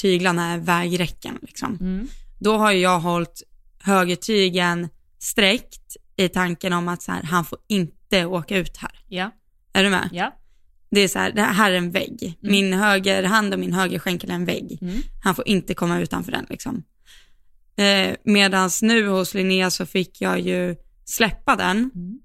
tyglarna 0.00 0.52
är 0.52 0.58
vägräcken 0.58 1.38
liksom. 1.42 1.78
Mm. 1.80 2.08
Då 2.40 2.56
har 2.56 2.72
jag 2.72 3.00
hållit 3.00 3.42
högertygen 3.78 4.88
sträckt 5.18 5.96
i 6.16 6.28
tanken 6.28 6.72
om 6.72 6.88
att 6.88 7.02
så 7.02 7.12
här, 7.12 7.22
han 7.22 7.44
får 7.44 7.58
inte 7.68 8.24
åka 8.24 8.56
ut 8.56 8.76
här. 8.76 9.00
Ja, 9.08 9.30
Är 9.72 9.84
du 9.84 9.90
med? 9.90 10.08
ja. 10.12 10.34
Det 10.90 11.00
är 11.00 11.08
så 11.08 11.18
här, 11.18 11.32
det 11.32 11.42
här 11.42 11.72
är 11.72 11.76
en 11.76 11.90
vägg. 11.90 12.38
Min 12.40 12.72
högerhand 12.72 13.52
och 13.54 13.60
min 13.60 13.72
högerskänkel 13.72 14.30
är 14.30 14.34
en 14.34 14.44
vägg. 14.44 14.78
Mm. 14.82 14.94
Han 15.24 15.34
får 15.34 15.48
inte 15.48 15.74
komma 15.74 16.00
utanför 16.00 16.32
den 16.32 16.46
liksom. 16.50 16.82
Eh, 17.76 18.16
medans 18.24 18.82
nu 18.82 19.08
hos 19.08 19.34
Linnea 19.34 19.70
så 19.70 19.86
fick 19.86 20.20
jag 20.20 20.40
ju 20.40 20.76
släppa 21.04 21.56
den, 21.56 21.90
Mm. 21.94 22.18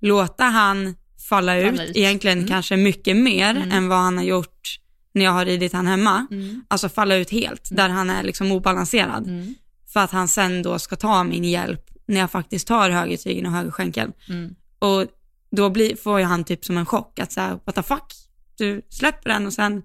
låta 0.00 0.44
han 0.44 0.94
falla 1.28 1.56
ut, 1.56 1.80
ut. 1.80 1.96
egentligen 1.96 2.38
Mm. 2.38 2.48
kanske 2.48 2.76
mycket 2.76 3.16
mer 3.16 3.50
Mm. 3.56 3.70
än 3.72 3.88
vad 3.88 3.98
han 3.98 4.16
har 4.16 4.24
gjort 4.24 4.80
när 5.14 5.24
jag 5.24 5.32
har 5.32 5.44
ridit 5.44 5.72
han 5.72 5.86
hemma. 5.86 6.26
Mm. 6.30 6.64
Alltså 6.68 6.88
falla 6.88 7.16
ut 7.16 7.30
helt, 7.30 7.68
där 7.72 7.88
han 7.88 8.10
är 8.10 8.22
liksom 8.22 8.52
obalanserad. 8.52 9.26
Mm. 9.26 9.54
För 9.92 10.00
att 10.00 10.10
han 10.10 10.28
sen 10.28 10.62
då 10.62 10.78
ska 10.78 10.96
ta 10.96 11.24
min 11.24 11.44
hjälp 11.44 11.90
när 12.06 12.20
jag 12.20 12.30
faktiskt 12.30 12.68
tar 12.68 12.90
högertygen 12.90 13.46
och 13.46 13.52
högerskänkeln. 13.52 14.12
Mm. 14.28 14.54
Och 14.78 15.06
då 15.50 15.70
blir, 15.70 15.96
får 15.96 16.18
ju 16.18 16.24
han 16.24 16.44
typ 16.44 16.64
som 16.64 16.76
en 16.78 16.86
chock 16.86 17.18
att 17.18 17.32
säga 17.32 17.60
what 17.64 17.74
the 17.74 17.82
fuck, 17.82 18.12
du 18.58 18.82
släpper 18.88 19.30
den 19.30 19.46
och 19.46 19.52
sen 19.52 19.82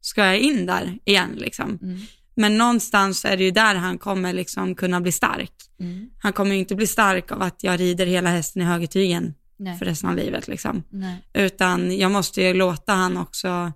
ska 0.00 0.24
jag 0.26 0.38
in 0.38 0.66
där 0.66 0.98
igen 1.04 1.30
liksom. 1.36 1.78
Mm. 1.82 1.98
Men 2.34 2.58
någonstans 2.58 3.24
är 3.24 3.36
det 3.36 3.44
ju 3.44 3.50
där 3.50 3.74
han 3.74 3.98
kommer 3.98 4.32
liksom 4.32 4.74
kunna 4.74 5.00
bli 5.00 5.12
stark. 5.12 5.52
Mm. 5.80 6.10
Han 6.18 6.32
kommer 6.32 6.54
ju 6.54 6.58
inte 6.60 6.74
bli 6.74 6.86
stark 6.86 7.32
av 7.32 7.42
att 7.42 7.62
jag 7.64 7.80
rider 7.80 8.06
hela 8.06 8.30
hästen 8.30 8.62
i 8.62 8.64
högertygen 8.64 9.34
Nej. 9.62 9.78
för 9.78 9.84
resten 9.84 10.10
av 10.10 10.16
livet 10.16 10.48
liksom. 10.48 10.82
Nej. 10.90 11.16
Utan 11.32 11.98
jag 11.98 12.10
måste 12.10 12.42
ju 12.42 12.54
låta 12.54 12.92
han 12.92 13.16
också 13.16 13.72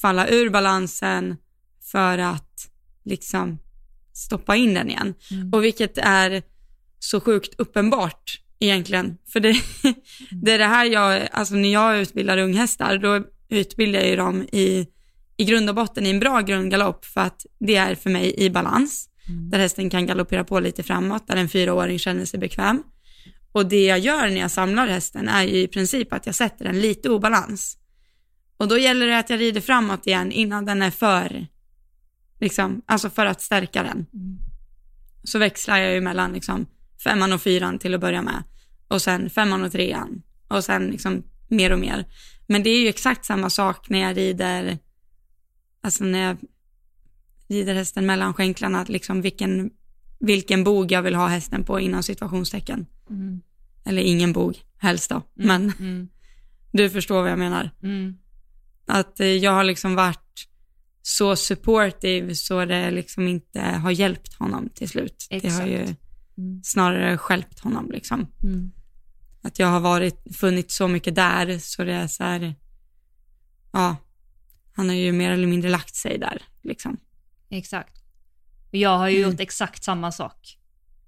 falla 0.00 0.28
ur 0.28 0.50
balansen 0.50 1.36
för 1.92 2.18
att 2.18 2.70
liksom 3.04 3.58
stoppa 4.12 4.56
in 4.56 4.74
den 4.74 4.88
igen. 4.88 5.14
Mm. 5.30 5.52
Och 5.52 5.64
vilket 5.64 5.98
är 5.98 6.42
så 6.98 7.20
sjukt 7.20 7.54
uppenbart 7.58 8.40
egentligen. 8.58 9.18
För 9.28 9.40
det, 9.40 9.56
det 10.30 10.52
är 10.52 10.58
det 10.58 10.66
här 10.66 10.84
jag, 10.84 11.28
alltså 11.32 11.54
när 11.54 11.72
jag 11.72 12.00
utbildar 12.00 12.38
unghästar, 12.38 12.98
då 12.98 13.24
utbildar 13.48 14.00
jag 14.00 14.08
ju 14.08 14.16
dem 14.16 14.42
i, 14.52 14.86
i 15.36 15.44
grund 15.44 15.68
och 15.68 15.74
botten 15.74 16.06
i 16.06 16.10
en 16.10 16.20
bra 16.20 16.40
grundgalopp 16.40 17.04
för 17.04 17.20
att 17.20 17.46
det 17.58 17.76
är 17.76 17.94
för 17.94 18.10
mig 18.10 18.34
i 18.36 18.50
balans. 18.50 19.08
Mm. 19.28 19.50
Där 19.50 19.58
hästen 19.58 19.90
kan 19.90 20.06
galoppera 20.06 20.44
på 20.44 20.60
lite 20.60 20.82
framåt, 20.82 21.28
där 21.28 21.36
en 21.36 21.48
fyraåring 21.48 21.98
känner 21.98 22.24
sig 22.24 22.40
bekväm. 22.40 22.82
Och 23.56 23.66
det 23.66 23.84
jag 23.84 23.98
gör 23.98 24.28
när 24.28 24.40
jag 24.40 24.50
samlar 24.50 24.86
hästen 24.86 25.28
är 25.28 25.42
ju 25.42 25.56
i 25.56 25.68
princip 25.68 26.12
att 26.12 26.26
jag 26.26 26.34
sätter 26.34 26.64
den 26.64 26.80
lite 26.80 27.10
obalans. 27.10 27.78
Och 28.56 28.68
då 28.68 28.78
gäller 28.78 29.06
det 29.06 29.18
att 29.18 29.30
jag 29.30 29.40
rider 29.40 29.60
framåt 29.60 30.06
igen 30.06 30.32
innan 30.32 30.64
den 30.64 30.82
är 30.82 30.90
för, 30.90 31.46
liksom, 32.40 32.82
alltså 32.86 33.10
för 33.10 33.26
att 33.26 33.42
stärka 33.42 33.82
den. 33.82 34.06
Mm. 34.14 34.38
Så 35.24 35.38
växlar 35.38 35.78
jag 35.78 35.94
ju 35.94 36.00
mellan 36.00 36.32
liksom 36.32 36.66
femman 37.04 37.32
och 37.32 37.42
fyran 37.42 37.78
till 37.78 37.94
att 37.94 38.00
börja 38.00 38.22
med. 38.22 38.42
Och 38.88 39.02
sen 39.02 39.30
femman 39.30 39.64
och 39.64 39.72
trean. 39.72 40.22
Och 40.48 40.64
sen 40.64 40.86
liksom 40.86 41.22
mer 41.48 41.72
och 41.72 41.78
mer. 41.78 42.04
Men 42.46 42.62
det 42.62 42.70
är 42.70 42.80
ju 42.80 42.88
exakt 42.88 43.24
samma 43.24 43.50
sak 43.50 43.88
när 43.88 43.98
jag 43.98 44.16
rider, 44.16 44.78
alltså 45.80 46.04
när 46.04 46.18
jag 46.18 46.36
rider 47.48 47.74
hästen 47.74 48.06
mellan 48.06 48.34
skänklarna, 48.34 48.84
liksom 48.88 49.22
vilken, 49.22 49.70
vilken 50.18 50.64
bog 50.64 50.92
jag 50.92 51.02
vill 51.02 51.14
ha 51.14 51.26
hästen 51.26 51.64
på 51.64 51.80
inom 51.80 52.02
situationstecken. 52.02 52.86
Mm. 53.10 53.40
Eller 53.86 54.02
ingen 54.02 54.32
bog, 54.32 54.58
helst 54.78 55.10
då. 55.10 55.22
Men 55.34 55.70
Mm. 55.78 56.08
du 56.72 56.90
förstår 56.90 57.22
vad 57.22 57.30
jag 57.30 57.38
menar. 57.38 57.70
Mm. 57.82 58.16
Att 58.86 59.20
eh, 59.20 59.26
jag 59.26 59.52
har 59.52 59.64
liksom 59.64 59.94
varit 59.94 60.48
så 61.02 61.36
supportive 61.36 62.34
så 62.34 62.64
det 62.64 62.90
liksom 62.90 63.28
inte 63.28 63.60
har 63.60 63.90
hjälpt 63.90 64.34
honom 64.34 64.68
till 64.74 64.88
slut. 64.88 65.26
Det 65.30 65.48
har 65.48 65.66
ju 65.66 65.74
Exakt. 65.78 66.00
Mm. 66.38 66.60
snarare 66.64 67.18
skälpt 67.18 67.60
honom 67.60 67.90
liksom. 67.90 68.26
Mm. 68.42 68.72
Att 69.42 69.58
jag 69.58 69.66
har 69.66 69.80
varit, 69.80 70.36
funnit 70.36 70.70
så 70.70 70.88
mycket 70.88 71.14
där 71.14 71.58
så 71.58 71.84
det 71.84 71.92
är 71.94 72.06
så 72.06 72.24
här, 72.24 72.54
ja, 73.72 73.96
han 74.72 74.88
har 74.88 74.96
ju 74.96 75.12
mer 75.12 75.30
eller 75.30 75.46
mindre 75.46 75.70
lagt 75.70 75.94
sig 75.94 76.18
där 76.18 76.42
liksom. 76.62 76.96
Exakt. 77.50 77.96
Jag 78.70 78.98
har 78.98 79.08
ju 79.08 79.18
Mm. 79.18 79.30
gjort 79.30 79.40
exakt 79.40 79.84
samma 79.84 80.12
sak 80.12 80.58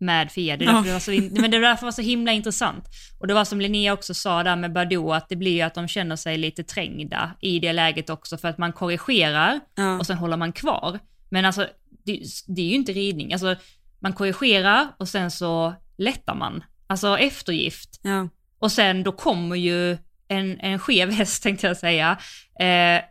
med 0.00 0.32
Fia. 0.32 0.56
Det 0.56 0.64
Ja. 0.64 0.82
det 0.86 0.92
var 0.92 0.98
så, 1.00 1.12
in- 1.12 1.36
men 1.40 1.50
det 1.50 1.58
var 1.58 1.68
därför 1.68 1.86
var 1.86 1.92
så 1.92 2.02
himla 2.02 2.32
intressant. 2.32 2.84
Och 3.20 3.26
det 3.26 3.34
var 3.34 3.44
som 3.44 3.60
Linnea 3.60 3.92
också 3.92 4.14
sa 4.14 4.42
där 4.42 4.56
med 4.56 4.72
Badou, 4.72 5.12
att 5.12 5.28
det 5.28 5.36
blir 5.36 5.52
ju 5.52 5.60
att 5.62 5.74
de 5.74 5.88
känner 5.88 6.16
sig 6.16 6.36
lite 6.38 6.62
trängda 6.64 7.30
i 7.40 7.58
det 7.58 7.72
läget 7.72 8.10
också 8.10 8.36
för 8.38 8.48
att 8.48 8.58
man 8.58 8.72
korrigerar 8.72 9.60
Ja, 9.74 9.98
och 9.98 10.06
sen 10.06 10.16
håller 10.18 10.36
man 10.36 10.52
kvar. 10.52 10.98
Men 11.28 11.44
alltså, 11.44 11.68
det, 12.04 12.20
det 12.46 12.62
är 12.62 12.66
ju 12.68 12.74
inte 12.74 12.92
ridning. 12.92 13.32
Alltså, 13.32 13.56
man 14.00 14.12
korrigerar 14.12 14.88
och 14.98 15.08
sen 15.08 15.30
så 15.30 15.74
lättar 15.98 16.34
man. 16.34 16.64
Alltså 16.86 17.18
eftergift. 17.18 18.00
ja, 18.02 18.28
Och 18.58 18.72
sen 18.72 19.02
då 19.02 19.12
kommer 19.12 19.56
ju 19.56 19.98
en, 20.28 20.60
en 20.60 20.78
skev 20.78 21.10
häst 21.12 21.42
tänkte 21.42 21.66
jag 21.66 21.76
säga, 21.76 22.18
eh, 22.60 23.02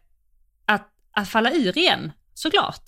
att, 0.66 0.88
att 1.12 1.30
falla 1.30 1.52
ur 1.52 1.78
igen, 1.78 2.12
såklart. 2.34 2.82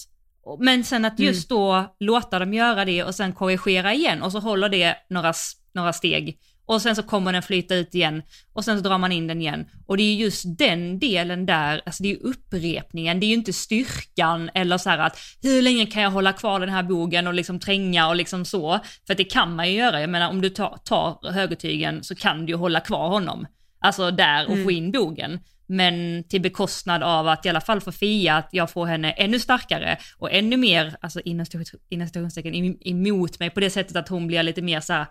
Men 0.60 0.84
sen 0.84 1.06
att 1.06 1.20
just 1.20 1.50
då 1.50 1.96
låta 2.00 2.40
dem 2.40 2.54
göra 2.54 2.86
det 2.86 3.04
och 3.04 3.16
sen 3.16 3.34
korrigera 3.34 3.94
igen 3.94 4.22
och 4.22 4.32
så 4.32 4.40
håller 4.40 4.70
det 4.70 4.96
några, 5.10 5.34
några 5.74 5.94
steg. 5.94 6.40
Och 6.66 6.82
sen 6.82 6.96
så 6.96 7.04
kommer 7.04 7.34
den 7.34 7.42
flyta 7.42 7.76
ut 7.76 7.96
igen 7.96 8.22
och 8.54 8.66
sen 8.66 8.78
så 8.78 8.90
drar 8.90 8.98
man 8.98 9.12
in 9.12 9.28
den 9.28 9.42
igen. 9.42 9.66
Och 9.86 9.98
det 9.98 10.04
är 10.04 10.16
just 10.16 10.58
den 10.58 11.00
delen 11.00 11.46
där, 11.46 11.82
alltså 11.86 12.04
det 12.04 12.12
är 12.12 12.24
upprepningen, 12.24 13.20
det 13.20 13.26
är 13.26 13.28
ju 13.28 13.34
inte 13.34 13.54
styrkan 13.54 14.50
eller 14.54 14.78
så 14.78 14.90
här 14.90 14.98
att 14.98 15.18
hur 15.42 15.62
länge 15.62 15.86
kan 15.86 16.02
jag 16.04 16.12
hålla 16.12 16.34
kvar 16.34 16.60
den 16.60 16.70
här 16.70 16.84
bogen 16.84 17.28
och 17.28 17.34
liksom 17.34 17.60
tränga 17.60 18.08
och 18.08 18.16
liksom 18.16 18.46
så. 18.46 18.80
För 19.08 19.16
det 19.16 19.24
kan 19.24 19.56
man 19.56 19.70
ju 19.70 19.78
göra, 19.78 20.02
jag 20.02 20.10
menar 20.10 20.30
om 20.30 20.42
du 20.42 20.50
tar, 20.50 20.78
tar 20.86 21.32
högertygen 21.32 22.04
så 22.04 22.16
kan 22.16 22.46
du 22.46 22.52
ju 22.52 22.58
hålla 22.58 22.80
kvar 22.80 23.10
honom. 23.10 23.48
Alltså 23.80 24.12
där 24.12 24.50
och 24.50 24.64
få 24.64 24.72
in 24.72 24.92
bogen. 24.92 25.40
Men 25.69 26.23
till 26.23 26.41
bekostnad 26.41 27.03
av 27.03 27.27
att 27.27 27.45
i 27.45 27.49
alla 27.49 27.62
fall 27.62 27.82
för 27.82 27.91
Fia, 27.91 28.36
att 28.36 28.49
jag 28.51 28.71
får 28.71 28.86
henne 28.86 29.12
ännu 29.12 29.39
starkare 29.39 29.97
och 30.17 30.32
ännu 30.32 30.58
mer, 30.58 30.95
alltså 31.01 31.19
inom 31.19 31.45
citationstecken, 31.45 32.77
emot 32.88 33.39
mig 33.39 33.49
på 33.49 33.60
det 33.60 33.69
sättet 33.69 33.95
att 33.95 34.10
hon 34.10 34.27
blir 34.27 34.43
lite 34.43 34.62
mer 34.62 34.79
så 34.79 34.93
här, 34.93 35.08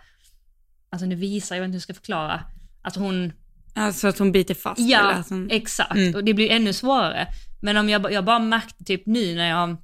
alltså 0.90 1.06
nu 1.06 1.14
visar 1.14 1.56
jag 1.56 1.64
inte 1.64 1.72
hur 1.72 1.76
jag 1.76 1.82
ska 1.82 1.94
förklara, 1.94 2.44
att 2.82 2.96
hon... 2.96 3.32
Alltså 3.74 4.08
att 4.08 4.18
hon 4.18 4.32
biter 4.32 4.54
fast? 4.54 4.80
Ja, 4.80 4.98
eller 4.98 5.24
hon... 5.28 5.50
exakt. 5.50 5.94
Mm. 5.94 6.14
Och 6.14 6.24
det 6.24 6.34
blir 6.34 6.50
ännu 6.50 6.72
svårare. 6.72 7.26
Men 7.60 7.76
om 7.76 7.88
jag, 7.88 8.12
jag 8.12 8.24
bara 8.24 8.38
märkte 8.38 8.84
typ 8.84 9.06
nu 9.06 9.34
när 9.34 9.48
jag, 9.48 9.76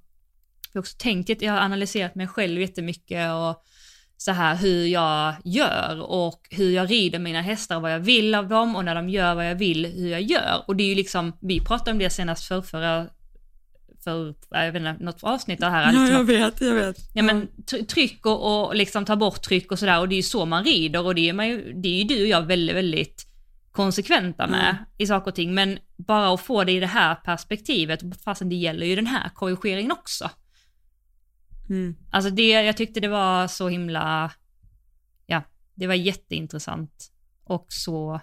jag 0.72 0.80
också 0.80 0.96
tänkt 0.98 1.42
jag 1.42 1.52
har 1.52 1.60
analyserat 1.60 2.14
mig 2.14 2.26
själv 2.26 2.60
jättemycket 2.60 3.32
och 3.32 3.64
så 4.16 4.32
här 4.32 4.56
hur 4.56 4.86
jag 4.86 5.34
gör 5.44 6.00
och 6.00 6.40
hur 6.50 6.70
jag 6.70 6.90
rider 6.90 7.18
mina 7.18 7.40
hästar, 7.40 7.80
vad 7.80 7.92
jag 7.92 8.00
vill 8.00 8.34
av 8.34 8.48
dem 8.48 8.76
och 8.76 8.84
när 8.84 8.94
de 8.94 9.08
gör 9.08 9.34
vad 9.34 9.50
jag 9.50 9.54
vill, 9.54 9.86
hur 9.86 10.08
jag 10.08 10.22
gör. 10.22 10.64
Och 10.66 10.76
det 10.76 10.84
är 10.84 10.88
ju 10.88 10.94
liksom, 10.94 11.32
vi 11.40 11.60
pratade 11.60 11.90
om 11.90 11.98
det 11.98 12.10
senast 12.10 12.44
för 12.44 12.62
förra, 12.62 13.06
för, 14.04 14.34
jag 14.50 14.72
vet 14.72 14.80
inte, 14.80 15.04
något 15.04 15.22
avsnitt 15.22 15.62
av 15.62 15.70
det 15.70 15.76
här. 15.76 15.92
Ja, 15.92 16.00
liksom, 16.00 16.16
jag 16.16 16.24
vet, 16.24 16.60
jag 16.60 16.74
vet. 16.74 16.96
Ja 17.14 17.22
men 17.22 17.48
tryck 17.88 18.26
och, 18.26 18.66
och 18.66 18.76
liksom 18.76 19.04
ta 19.04 19.16
bort 19.16 19.42
tryck 19.42 19.72
och 19.72 19.78
sådär 19.78 20.00
och 20.00 20.08
det 20.08 20.14
är 20.14 20.16
ju 20.16 20.22
så 20.22 20.46
man 20.46 20.64
rider 20.64 21.06
och 21.06 21.14
det 21.14 21.28
är, 21.28 21.32
man 21.32 21.48
ju, 21.48 21.72
det 21.72 21.88
är 21.88 21.98
ju 21.98 22.04
du 22.04 22.22
och 22.22 22.28
jag 22.28 22.42
väldigt, 22.42 22.76
väldigt 22.76 23.26
konsekventa 23.72 24.46
med 24.46 24.70
mm. 24.70 24.84
i 24.98 25.06
saker 25.06 25.30
och 25.30 25.34
ting. 25.34 25.54
Men 25.54 25.78
bara 25.96 26.34
att 26.34 26.40
få 26.40 26.64
det 26.64 26.72
i 26.72 26.80
det 26.80 26.86
här 26.86 27.14
perspektivet, 27.14 28.00
fastän 28.24 28.48
det 28.48 28.56
gäller 28.56 28.86
ju 28.86 28.96
den 28.96 29.06
här 29.06 29.28
korrigeringen 29.34 29.92
också. 29.92 30.30
Mm. 31.70 31.96
Alltså 32.10 32.30
det, 32.30 32.48
jag 32.48 32.76
tyckte 32.76 33.00
det 33.00 33.08
var 33.08 33.48
så 33.48 33.68
himla, 33.68 34.32
ja, 35.26 35.42
det 35.74 35.86
var 35.86 35.94
jätteintressant 35.94 37.10
och 37.44 37.66
så 37.68 38.20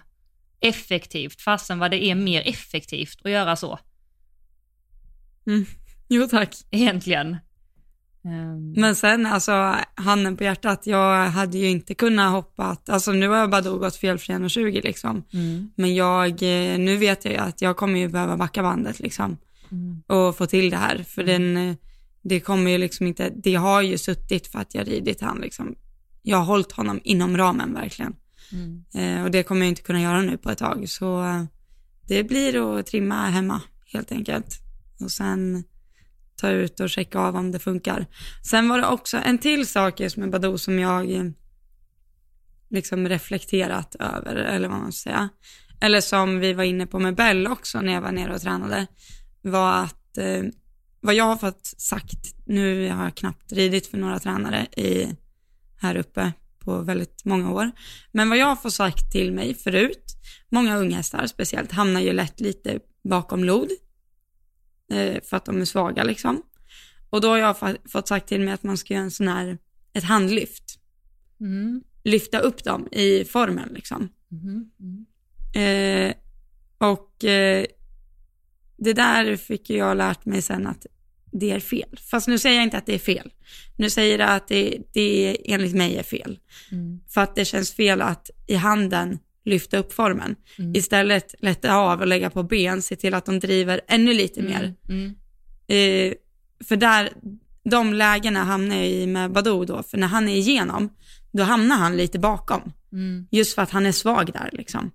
effektivt, 0.60 1.40
fastän 1.40 1.78
vad 1.78 1.90
det 1.90 2.04
är 2.04 2.14
mer 2.14 2.42
effektivt 2.48 3.20
att 3.24 3.30
göra 3.30 3.56
så. 3.56 3.78
Mm. 5.46 5.64
Jo 6.08 6.26
tack. 6.26 6.54
Egentligen. 6.70 7.36
Um... 8.24 8.72
Men 8.72 8.96
sen 8.96 9.26
alltså, 9.26 9.76
handen 9.94 10.36
på 10.36 10.44
hjärtat, 10.44 10.86
jag 10.86 11.26
hade 11.26 11.58
ju 11.58 11.68
inte 11.68 11.94
kunnat 11.94 12.32
hoppa, 12.32 12.76
alltså 12.88 13.12
nu 13.12 13.28
har 13.28 13.36
jag 13.36 13.50
bara 13.50 13.60
då 13.60 13.78
gått 13.78 13.96
felfri 13.96 14.34
1,20 14.34 14.82
liksom. 14.82 15.24
Mm. 15.32 15.70
Men 15.76 15.94
jag, 15.94 16.30
eh, 16.30 16.78
nu 16.78 16.96
vet 16.96 17.24
jag 17.24 17.34
ju 17.34 17.40
att 17.40 17.62
jag 17.62 17.76
kommer 17.76 17.98
ju 17.98 18.08
behöva 18.08 18.36
backa 18.36 18.62
bandet 18.62 19.00
liksom. 19.00 19.36
Mm. 19.72 20.02
Och 20.06 20.36
få 20.36 20.46
till 20.46 20.70
det 20.70 20.76
här, 20.76 21.04
för 21.08 21.22
mm. 21.22 21.54
den, 21.54 21.68
eh, 21.68 21.76
det 22.22 22.40
kommer 22.40 22.70
ju 22.70 22.78
liksom 22.78 23.06
inte, 23.06 23.30
det 23.30 23.54
har 23.54 23.82
ju 23.82 23.98
suttit 23.98 24.46
för 24.46 24.58
att 24.58 24.74
jag 24.74 24.88
ridit 24.88 25.20
han 25.20 25.38
liksom. 25.38 25.74
Jag 26.22 26.36
har 26.36 26.44
hållit 26.44 26.72
honom 26.72 27.00
inom 27.04 27.36
ramen 27.36 27.74
verkligen. 27.74 28.16
Mm. 28.52 28.84
Eh, 28.94 29.24
och 29.24 29.30
det 29.30 29.42
kommer 29.42 29.60
jag 29.60 29.68
inte 29.68 29.82
kunna 29.82 30.00
göra 30.00 30.22
nu 30.22 30.38
på 30.38 30.50
ett 30.50 30.58
tag, 30.58 30.88
så 30.88 31.24
eh, 31.24 31.44
det 32.08 32.24
blir 32.24 32.78
att 32.78 32.86
trimma 32.86 33.26
hemma 33.26 33.60
helt 33.92 34.12
enkelt. 34.12 34.58
Och 35.00 35.10
sen 35.10 35.64
ta 36.36 36.50
ut 36.50 36.80
och 36.80 36.90
checka 36.90 37.18
av 37.18 37.36
om 37.36 37.52
det 37.52 37.58
funkar. 37.58 38.06
Sen 38.50 38.68
var 38.68 38.78
det 38.78 38.86
också 38.86 39.16
en 39.16 39.38
till 39.38 39.66
sak 39.66 40.00
just 40.00 40.16
med 40.16 40.30
Badoo 40.30 40.58
som 40.58 40.78
jag 40.78 41.12
eh, 41.12 41.24
liksom 42.70 43.08
reflekterat 43.08 43.94
över, 43.94 44.34
eller 44.34 44.68
vad 44.68 44.78
man 44.78 44.92
ska 44.92 45.10
säga. 45.10 45.28
Eller 45.80 46.00
som 46.00 46.38
vi 46.38 46.52
var 46.52 46.64
inne 46.64 46.86
på 46.86 46.98
med 46.98 47.14
Bell 47.14 47.46
också 47.46 47.80
när 47.80 47.92
jag 47.92 48.00
var 48.00 48.12
nere 48.12 48.34
och 48.34 48.40
tränade, 48.40 48.86
var 49.42 49.72
att 49.72 50.18
eh, 50.18 50.42
vad 51.02 51.14
jag 51.14 51.24
har 51.24 51.36
fått 51.36 51.66
sagt, 51.66 52.34
nu 52.46 52.90
har 52.90 53.04
jag 53.04 53.14
knappt 53.14 53.52
ridit 53.52 53.86
för 53.86 53.98
några 53.98 54.18
tränare 54.18 54.66
i, 54.76 55.16
här 55.76 55.96
uppe 55.96 56.32
på 56.58 56.82
väldigt 56.82 57.24
många 57.24 57.52
år, 57.52 57.70
men 58.12 58.28
vad 58.28 58.38
jag 58.38 58.46
har 58.46 58.56
fått 58.56 58.74
sagt 58.74 59.12
till 59.12 59.32
mig 59.32 59.54
förut, 59.54 60.16
många 60.48 60.76
unghästar 60.76 61.26
speciellt 61.26 61.72
hamnar 61.72 62.00
ju 62.00 62.12
lätt 62.12 62.40
lite 62.40 62.80
bakom 63.04 63.44
lod 63.44 63.68
eh, 64.92 65.22
för 65.22 65.36
att 65.36 65.44
de 65.44 65.60
är 65.60 65.64
svaga 65.64 66.04
liksom. 66.04 66.42
Och 67.10 67.20
då 67.20 67.28
har 67.28 67.38
jag 67.38 67.56
fått 67.88 68.08
sagt 68.08 68.28
till 68.28 68.40
mig 68.40 68.54
att 68.54 68.62
man 68.62 68.76
ska 68.76 68.94
göra 68.94 69.04
en 69.04 69.10
sån 69.10 69.28
här, 69.28 69.58
ett 69.92 70.04
handlyft. 70.04 70.78
Mm. 71.40 71.82
Lyfta 72.04 72.38
upp 72.38 72.64
dem 72.64 72.88
i 72.92 73.24
formen 73.24 73.68
liksom. 73.74 74.08
Mm. 74.32 74.70
Mm. 74.80 75.06
Eh, 75.54 76.14
och 76.78 77.24
eh, 77.24 77.66
det 78.76 78.92
där 78.92 79.36
fick 79.36 79.70
jag 79.70 79.96
lärt 79.96 80.24
mig 80.24 80.42
sen 80.42 80.66
att 80.66 80.86
det 81.32 81.50
är 81.50 81.60
fel. 81.60 81.98
Fast 82.10 82.28
nu 82.28 82.38
säger 82.38 82.56
jag 82.56 82.64
inte 82.64 82.78
att 82.78 82.86
det 82.86 82.94
är 82.94 82.98
fel. 82.98 83.30
Nu 83.76 83.90
säger 83.90 84.18
jag 84.18 84.30
att 84.30 84.48
det, 84.48 84.78
det 84.92 85.36
enligt 85.52 85.74
mig 85.74 85.96
är 85.96 86.02
fel. 86.02 86.38
Mm. 86.72 87.00
För 87.08 87.20
att 87.20 87.36
det 87.36 87.44
känns 87.44 87.72
fel 87.72 88.02
att 88.02 88.30
i 88.46 88.54
handen 88.54 89.18
lyfta 89.44 89.78
upp 89.78 89.92
formen. 89.92 90.36
Mm. 90.58 90.76
Istället 90.76 91.34
lätta 91.38 91.74
av 91.74 92.00
och 92.00 92.06
lägga 92.06 92.30
på 92.30 92.42
ben, 92.42 92.82
se 92.82 92.96
till 92.96 93.14
att 93.14 93.26
de 93.26 93.40
driver 93.40 93.80
ännu 93.88 94.14
lite 94.14 94.40
mm. 94.40 94.52
mer. 94.52 94.74
Mm. 94.88 95.14
Eh, 95.66 96.14
för 96.64 96.76
där, 96.76 97.12
de 97.64 97.94
lägena 97.94 98.44
hamnar 98.44 98.76
jag 98.76 98.88
i 98.88 99.06
med 99.06 99.32
Badou 99.32 99.64
då, 99.64 99.82
för 99.82 99.98
när 99.98 100.06
han 100.06 100.28
är 100.28 100.36
igenom, 100.36 100.92
då 101.32 101.42
hamnar 101.42 101.76
han 101.76 101.96
lite 101.96 102.18
bakom. 102.18 102.72
Mm. 102.92 103.26
Just 103.30 103.54
för 103.54 103.62
att 103.62 103.70
han 103.70 103.86
är 103.86 103.92
svag 103.92 104.32
där 104.32 104.50
liksom. 104.52 104.90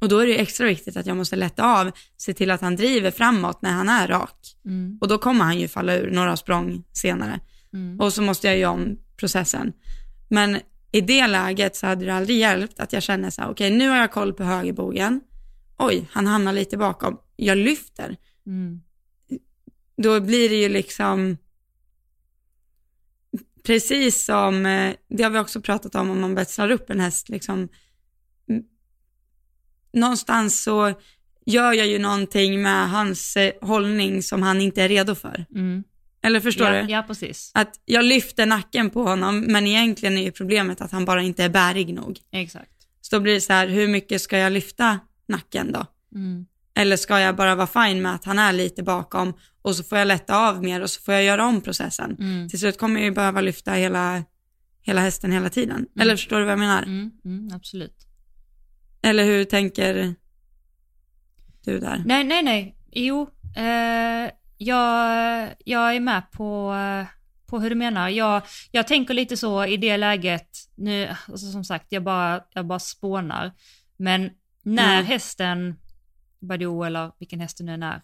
Och 0.00 0.08
då 0.08 0.18
är 0.18 0.26
det 0.26 0.40
extra 0.40 0.66
viktigt 0.66 0.96
att 0.96 1.06
jag 1.06 1.16
måste 1.16 1.36
lätta 1.36 1.80
av, 1.80 1.90
se 2.16 2.34
till 2.34 2.50
att 2.50 2.60
han 2.60 2.76
driver 2.76 3.10
framåt 3.10 3.62
när 3.62 3.70
han 3.70 3.88
är 3.88 4.08
rak. 4.08 4.56
Mm. 4.64 4.98
Och 5.00 5.08
då 5.08 5.18
kommer 5.18 5.44
han 5.44 5.58
ju 5.58 5.68
falla 5.68 5.96
ur 5.96 6.10
några 6.10 6.36
språng 6.36 6.84
senare. 6.92 7.40
Mm. 7.72 8.00
Och 8.00 8.12
så 8.12 8.22
måste 8.22 8.46
jag 8.46 8.58
göra 8.58 8.72
om 8.72 8.98
processen. 9.16 9.72
Men 10.28 10.58
i 10.92 11.00
det 11.00 11.26
läget 11.26 11.76
så 11.76 11.86
hade 11.86 12.04
det 12.04 12.14
aldrig 12.14 12.38
hjälpt 12.38 12.80
att 12.80 12.92
jag 12.92 13.02
känner 13.02 13.30
så 13.30 13.42
här, 13.42 13.50
okej 13.50 13.66
okay, 13.66 13.78
nu 13.78 13.88
har 13.88 13.96
jag 13.96 14.12
koll 14.12 14.32
på 14.32 14.44
högerbogen. 14.44 15.20
Oj, 15.78 16.08
han 16.12 16.26
hamnar 16.26 16.52
lite 16.52 16.76
bakom. 16.76 17.18
Jag 17.36 17.58
lyfter. 17.58 18.16
Mm. 18.46 18.80
Då 20.02 20.20
blir 20.20 20.48
det 20.48 20.54
ju 20.54 20.68
liksom, 20.68 21.36
precis 23.62 24.24
som, 24.24 24.66
eh, 24.66 24.94
det 25.08 25.22
har 25.22 25.30
vi 25.30 25.38
också 25.38 25.60
pratat 25.60 25.94
om 25.94 26.10
om 26.10 26.20
man 26.20 26.34
betslar 26.34 26.70
upp 26.70 26.90
en 26.90 27.00
häst, 27.00 27.28
liksom 27.28 27.68
någonstans 29.98 30.62
så 30.62 30.94
gör 31.46 31.72
jag 31.72 31.86
ju 31.86 31.98
någonting 31.98 32.62
med 32.62 32.90
hans 32.90 33.36
eh, 33.36 33.52
hållning 33.60 34.22
som 34.22 34.42
han 34.42 34.60
inte 34.60 34.82
är 34.82 34.88
redo 34.88 35.14
för. 35.14 35.46
Mm. 35.54 35.84
Eller 36.22 36.40
förstår 36.40 36.66
ja, 36.66 36.82
du? 36.82 36.92
Ja, 36.92 37.04
precis. 37.08 37.50
Att 37.54 37.80
jag 37.84 38.04
lyfter 38.04 38.46
nacken 38.46 38.90
på 38.90 39.02
honom, 39.02 39.40
men 39.40 39.66
egentligen 39.66 40.18
är 40.18 40.22
ju 40.22 40.32
problemet 40.32 40.80
att 40.80 40.92
han 40.92 41.04
bara 41.04 41.22
inte 41.22 41.44
är 41.44 41.48
bärig 41.48 41.94
nog. 41.94 42.18
Exakt. 42.32 42.70
Så 43.00 43.16
då 43.16 43.20
blir 43.20 43.34
det 43.34 43.40
så 43.40 43.52
här, 43.52 43.68
hur 43.68 43.88
mycket 43.88 44.22
ska 44.22 44.38
jag 44.38 44.52
lyfta 44.52 44.98
nacken 45.28 45.72
då? 45.72 45.86
Mm. 46.14 46.46
Eller 46.74 46.96
ska 46.96 47.20
jag 47.20 47.36
bara 47.36 47.54
vara 47.54 47.66
fin 47.66 48.02
med 48.02 48.14
att 48.14 48.24
han 48.24 48.38
är 48.38 48.52
lite 48.52 48.82
bakom 48.82 49.34
och 49.62 49.76
så 49.76 49.84
får 49.84 49.98
jag 49.98 50.08
lätta 50.08 50.48
av 50.48 50.64
mer 50.64 50.82
och 50.82 50.90
så 50.90 51.02
får 51.02 51.14
jag 51.14 51.24
göra 51.24 51.46
om 51.46 51.60
processen. 51.60 52.16
Mm. 52.18 52.48
Till 52.48 52.58
slut 52.58 52.78
kommer 52.78 53.00
jag 53.00 53.04
ju 53.04 53.10
behöva 53.10 53.40
lyfta 53.40 53.72
hela, 53.72 54.24
hela 54.82 55.00
hästen 55.00 55.32
hela 55.32 55.48
tiden. 55.48 55.76
Mm. 55.76 55.88
Eller 56.00 56.16
förstår 56.16 56.38
du 56.38 56.44
vad 56.44 56.52
jag 56.52 56.58
menar? 56.58 56.82
Mm, 56.82 57.10
mm, 57.24 57.50
absolut. 57.54 58.07
Eller 59.02 59.24
hur 59.24 59.44
tänker 59.44 60.14
du 61.64 61.78
där? 61.78 62.02
Nej, 62.06 62.24
nej, 62.24 62.42
nej. 62.42 62.76
Jo, 62.92 63.30
eh, 63.56 64.30
jag, 64.58 65.48
jag 65.64 65.96
är 65.96 66.00
med 66.00 66.30
på, 66.30 66.74
på 67.46 67.60
hur 67.60 67.70
du 67.70 67.76
menar. 67.76 68.08
Jag, 68.08 68.42
jag 68.70 68.86
tänker 68.86 69.14
lite 69.14 69.36
så 69.36 69.64
i 69.64 69.76
det 69.76 69.96
läget, 69.96 70.48
nu, 70.74 71.08
alltså 71.28 71.50
som 71.50 71.64
sagt, 71.64 71.86
jag 71.88 72.02
bara, 72.02 72.44
jag 72.54 72.66
bara 72.66 72.78
spånar. 72.78 73.52
Men 73.96 74.30
när 74.62 74.94
mm. 74.94 75.06
hästen, 75.06 75.76
Badoo 76.38 76.82
eller 76.82 77.12
vilken 77.18 77.40
häst 77.40 77.58
det 77.58 77.64
nu 77.64 77.84
är, 77.84 78.02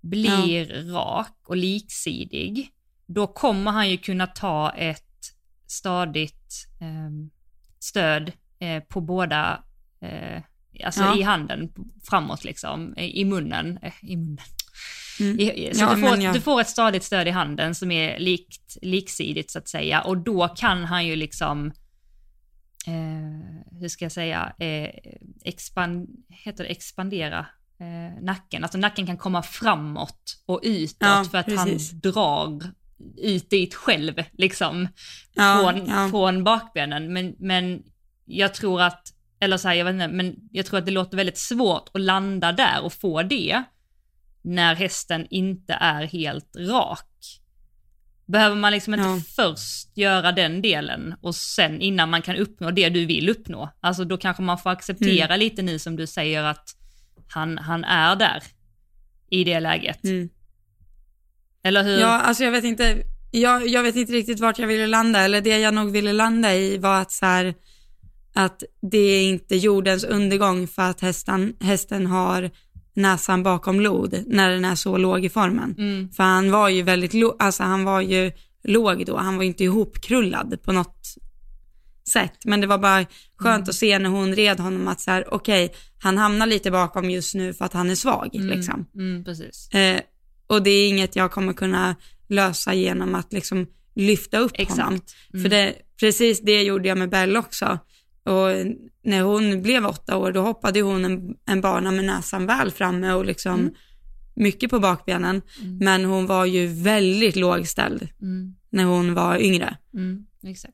blir 0.00 0.86
ja. 0.86 0.98
rak 0.98 1.38
och 1.46 1.56
liksidig, 1.56 2.72
då 3.06 3.26
kommer 3.26 3.70
han 3.70 3.90
ju 3.90 3.96
kunna 3.96 4.26
ta 4.26 4.70
ett 4.70 5.02
stadigt 5.66 6.68
eh, 6.80 7.10
stöd 7.78 8.32
eh, 8.58 8.82
på 8.82 9.00
båda 9.00 9.62
eh, 10.00 10.42
alltså 10.84 11.02
ja. 11.02 11.18
i 11.18 11.22
handen 11.22 11.72
framåt 12.10 12.44
liksom, 12.44 12.94
i 12.98 13.24
munnen, 13.24 13.78
eh, 13.82 13.92
i 14.02 14.16
munnen. 14.16 14.44
Mm. 15.20 15.40
I, 15.40 15.70
så 15.74 15.80
ja, 15.80 15.94
du, 15.94 16.00
får, 16.00 16.22
ja. 16.22 16.32
du 16.32 16.40
får 16.40 16.60
ett 16.60 16.68
stadigt 16.68 17.04
stöd 17.04 17.28
i 17.28 17.30
handen 17.30 17.74
som 17.74 17.90
är 17.90 18.18
likt, 18.18 18.76
liksidigt 18.82 19.50
så 19.50 19.58
att 19.58 19.68
säga 19.68 20.00
och 20.00 20.18
då 20.18 20.48
kan 20.48 20.84
han 20.84 21.06
ju 21.06 21.16
liksom, 21.16 21.66
eh, 22.86 23.78
hur 23.80 23.88
ska 23.88 24.04
jag 24.04 24.12
säga, 24.12 24.52
eh, 24.58 24.90
expand, 25.44 26.08
heter 26.28 26.64
det 26.64 26.70
expandera 26.70 27.46
eh, 27.80 28.22
nacken. 28.22 28.62
Alltså 28.62 28.78
nacken 28.78 29.06
kan 29.06 29.16
komma 29.16 29.42
framåt 29.42 30.42
och 30.46 30.60
utåt 30.62 30.96
ja, 31.00 31.24
för 31.30 31.38
att 31.38 31.46
precis. 31.46 31.92
han 31.92 32.00
drar 32.00 32.62
ut 33.16 33.50
dit 33.50 33.74
själv 33.74 34.14
liksom 34.32 34.88
från, 35.34 36.10
från 36.10 36.44
bakbenen. 36.44 37.12
Men, 37.12 37.34
men 37.38 37.82
jag 38.24 38.54
tror 38.54 38.82
att 38.82 39.15
eller 39.40 39.56
så 39.56 39.68
här, 39.68 39.74
jag 39.74 39.84
vet 39.84 39.92
inte, 39.92 40.08
men 40.08 40.34
jag 40.52 40.66
tror 40.66 40.78
att 40.78 40.86
det 40.86 40.90
låter 40.90 41.16
väldigt 41.16 41.38
svårt 41.38 41.90
att 41.94 42.00
landa 42.00 42.52
där 42.52 42.84
och 42.84 42.92
få 42.92 43.22
det 43.22 43.62
när 44.42 44.74
hästen 44.74 45.26
inte 45.30 45.72
är 45.72 46.02
helt 46.02 46.56
rak. 46.56 47.40
Behöver 48.26 48.56
man 48.56 48.72
liksom 48.72 48.94
inte 48.94 49.06
ja. 49.06 49.20
först 49.36 49.96
göra 49.96 50.32
den 50.32 50.62
delen 50.62 51.14
och 51.20 51.34
sen 51.34 51.80
innan 51.80 52.10
man 52.10 52.22
kan 52.22 52.36
uppnå 52.36 52.70
det 52.70 52.88
du 52.88 53.06
vill 53.06 53.28
uppnå? 53.28 53.70
Alltså 53.80 54.04
då 54.04 54.16
kanske 54.16 54.42
man 54.42 54.58
får 54.58 54.70
acceptera 54.70 55.34
mm. 55.34 55.40
lite 55.40 55.62
nu 55.62 55.78
som 55.78 55.96
du 55.96 56.06
säger 56.06 56.42
att 56.42 56.68
han, 57.28 57.58
han 57.58 57.84
är 57.84 58.16
där 58.16 58.42
i 59.30 59.44
det 59.44 59.60
läget. 59.60 60.04
Mm. 60.04 60.28
Eller 61.62 61.84
hur? 61.84 61.98
Ja, 61.98 62.20
alltså 62.20 62.44
jag 62.44 62.52
vet 62.52 62.64
inte, 62.64 63.02
jag, 63.30 63.68
jag 63.68 63.82
vet 63.82 63.96
inte 63.96 64.12
riktigt 64.12 64.40
vart 64.40 64.58
jag 64.58 64.66
ville 64.66 64.86
landa, 64.86 65.20
eller 65.20 65.40
det 65.40 65.58
jag 65.58 65.74
nog 65.74 65.92
ville 65.92 66.12
landa 66.12 66.54
i 66.54 66.78
var 66.78 67.00
att 67.00 67.12
så 67.12 67.26
här, 67.26 67.54
att 68.36 68.62
det 68.90 68.98
är 68.98 69.22
inte 69.28 69.56
jordens 69.56 70.04
undergång 70.04 70.66
för 70.66 70.82
att 70.82 71.00
hästen, 71.00 71.54
hästen 71.60 72.06
har 72.06 72.50
näsan 72.94 73.42
bakom 73.42 73.80
lod 73.80 74.22
när 74.26 74.50
den 74.50 74.64
är 74.64 74.74
så 74.74 74.96
låg 74.96 75.24
i 75.24 75.28
formen. 75.28 75.74
Mm. 75.78 76.10
För 76.10 76.22
han 76.22 76.50
var 76.50 76.68
ju 76.68 76.82
väldigt 76.82 77.14
låg, 77.14 77.36
alltså 77.38 77.62
han 77.62 77.84
var 77.84 78.00
ju 78.00 78.32
låg 78.64 79.06
då, 79.06 79.16
han 79.16 79.36
var 79.36 79.44
inte 79.44 79.64
ihopkrullad 79.64 80.62
på 80.62 80.72
något 80.72 81.06
sätt. 82.12 82.44
Men 82.44 82.60
det 82.60 82.66
var 82.66 82.78
bara 82.78 83.06
skönt 83.36 83.56
Mm. 83.58 83.68
att 83.68 83.74
se 83.74 83.98
när 83.98 84.10
hon 84.10 84.34
red 84.34 84.60
honom 84.60 84.88
att 84.88 85.00
så 85.00 85.10
här, 85.10 85.34
okej, 85.34 85.74
han 86.02 86.18
hamnar 86.18 86.46
lite 86.46 86.70
bakom 86.70 87.10
just 87.10 87.34
nu 87.34 87.52
för 87.52 87.64
att 87.64 87.72
han 87.72 87.90
är 87.90 87.94
svag 87.94 88.28
liksom. 88.32 88.86
Mm, 88.94 89.24
precis. 89.24 89.68
Eh, 89.74 90.00
och 90.46 90.62
det 90.62 90.70
är 90.70 90.88
inget 90.88 91.16
jag 91.16 91.30
kommer 91.30 91.52
kunna 91.52 91.96
lösa 92.28 92.74
genom 92.74 93.14
att 93.14 93.32
liksom 93.32 93.66
lyfta 93.94 94.38
upp 94.38 94.52
Exakt. 94.54 94.80
honom. 94.80 95.00
Mm. 95.34 95.42
För 95.42 95.50
det, 95.50 95.74
precis 96.00 96.40
det 96.40 96.62
gjorde 96.62 96.88
jag 96.88 96.98
med 96.98 97.10
Belle 97.10 97.38
också. 97.38 97.78
Och 98.26 98.48
när 99.04 99.22
hon 99.22 99.62
blev 99.62 99.86
åtta 99.86 100.16
år, 100.16 100.32
då 100.32 100.40
hoppade 100.40 100.80
hon 100.80 101.04
en, 101.04 101.34
en 101.46 101.60
bana 101.60 101.90
med 101.90 102.04
näsan 102.04 102.46
väl 102.46 102.70
framme 102.70 103.12
och 103.12 103.24
liksom 103.24 103.60
Mm. 103.60 103.74
mycket 104.34 104.70
på 104.70 104.78
bakbenen. 104.80 105.42
Men 105.80 106.04
hon 106.04 106.26
var 106.26 106.44
ju 106.44 106.66
väldigt 106.66 107.36
lågställd 107.36 108.08
Mm, 108.22 108.54
när 108.70 108.84
hon 108.84 109.14
var 109.14 109.38
yngre. 109.38 109.76
mm. 109.94 110.26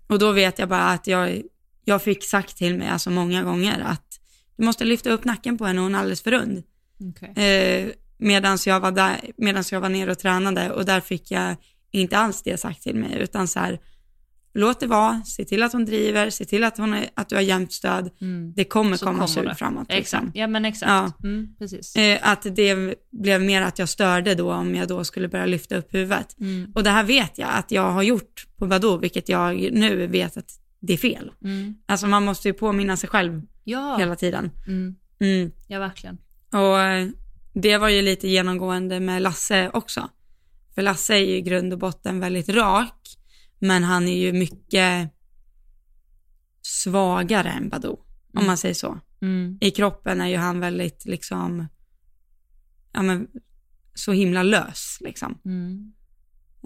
Och 0.08 0.18
då 0.18 0.32
vet 0.32 0.58
jag 0.58 0.68
bara 0.68 0.84
att 0.84 1.06
jag, 1.06 1.42
jag 1.84 2.02
fick 2.02 2.24
sagt 2.24 2.56
till 2.56 2.78
mig 2.78 2.88
alltså 2.88 3.10
många 3.10 3.42
gånger 3.42 3.80
att 3.80 4.20
du 4.56 4.64
måste 4.64 4.84
lyfta 4.84 5.10
upp 5.10 5.24
nacken 5.24 5.58
på 5.58 5.64
henne, 5.66 5.80
hon 5.80 5.94
är 5.94 5.98
alldeles 5.98 6.22
för 6.22 6.30
rund. 6.30 6.62
Okay. 7.10 7.44
Eh, 7.44 7.88
Medan 8.18 8.58
jag, 8.66 8.80
var 8.80 8.92
där, 8.92 9.16
medans 9.36 9.72
jag 9.72 9.80
var 9.80 9.88
nere 9.88 10.10
och 10.10 10.18
tränade 10.18 10.70
och 10.70 10.84
där 10.84 11.00
fick 11.00 11.30
jag 11.30 11.56
inte 11.90 12.16
alls 12.18 12.42
det 12.42 12.60
sagt 12.60 12.82
till 12.82 12.96
mig 12.96 13.16
utan 13.20 13.48
så 13.48 13.58
här, 13.58 13.80
låt 14.54 14.80
det 14.80 14.86
vara, 14.86 15.22
se 15.24 15.44
till 15.44 15.62
att 15.62 15.72
hon 15.72 15.84
driver, 15.84 16.30
se 16.30 16.44
till 16.44 16.64
att, 16.64 16.78
hon 16.78 16.94
är, 16.94 17.06
att 17.14 17.28
du 17.28 17.34
har 17.34 17.42
jämnt 17.42 17.72
stöd, 17.72 18.10
Mm. 18.20 18.52
det 18.56 18.64
kommer 18.64 18.96
Så 18.96 19.06
komma 19.06 19.26
sug 19.26 19.56
framåt. 19.56 19.86
Exakt, 19.88 19.98
Liksom. 20.24 20.40
ja 20.40 20.46
men 20.46 20.64
exakt. 20.64 20.90
Ja. 20.90 21.12
Mm, 21.28 21.54
precis. 21.58 21.96
Eh, 21.96 22.18
att 22.22 22.46
det 22.56 22.94
blev 23.12 23.42
mer 23.42 23.62
att 23.62 23.78
jag 23.78 23.88
störde 23.88 24.34
då 24.34 24.52
om 24.52 24.74
jag 24.74 24.88
då 24.88 25.04
skulle 25.04 25.28
börja 25.28 25.46
lyfta 25.46 25.76
upp 25.76 25.94
huvudet. 25.94 26.40
Mm. 26.40 26.72
Och 26.74 26.82
det 26.82 26.90
här 26.90 27.04
vet 27.04 27.38
jag 27.38 27.48
att 27.52 27.70
jag 27.70 27.90
har 27.90 28.02
gjort 28.02 28.46
på 28.56 28.66
Badoo, 28.66 28.96
vilket 28.96 29.28
jag 29.28 29.72
nu 29.72 30.06
vet 30.06 30.36
att 30.36 30.50
det 30.80 30.92
är 30.92 30.96
fel. 30.96 31.30
Mm. 31.44 31.74
Alltså 31.86 32.06
man 32.06 32.24
måste 32.24 32.48
ju 32.48 32.54
påminna 32.54 32.96
sig 32.96 33.08
själv 33.08 33.42
Ja. 33.64 33.96
hela 33.98 34.16
tiden. 34.16 34.50
Mm. 34.66 34.94
Mm. 35.20 35.50
ja, 35.68 35.78
verkligen. 35.78 36.18
Och 36.52 36.80
eh, 36.80 37.08
det 37.54 37.78
var 37.78 37.88
ju 37.88 38.02
lite 38.02 38.28
genomgående 38.28 39.00
med 39.00 39.22
Lasse 39.22 39.70
också. 39.74 40.08
För 40.74 40.82
Lasse 40.82 41.14
är 41.14 41.18
ju 41.18 41.36
i 41.36 41.40
grund 41.40 41.72
och 41.72 41.78
botten 41.78 42.20
väldigt 42.20 42.48
rak, 42.48 42.98
men 43.62 43.84
han 43.84 44.08
är 44.08 44.16
ju 44.16 44.32
mycket 44.32 45.10
svagare 46.62 47.48
än 47.50 47.68
Badoo, 47.68 47.92
om 47.92 48.04
Mm. 48.36 48.46
man 48.46 48.56
säger 48.56 48.74
så. 48.74 49.00
Mm. 49.22 49.58
I 49.60 49.70
kroppen 49.70 50.20
är 50.20 50.26
ju 50.28 50.36
han 50.36 50.60
väldigt 50.60 51.04
liksom, 51.04 51.68
ja 52.92 53.02
men, 53.02 53.28
så 53.94 54.12
himla 54.12 54.42
lös 54.42 54.98
liksom. 55.00 55.38
Mm. 55.44 55.92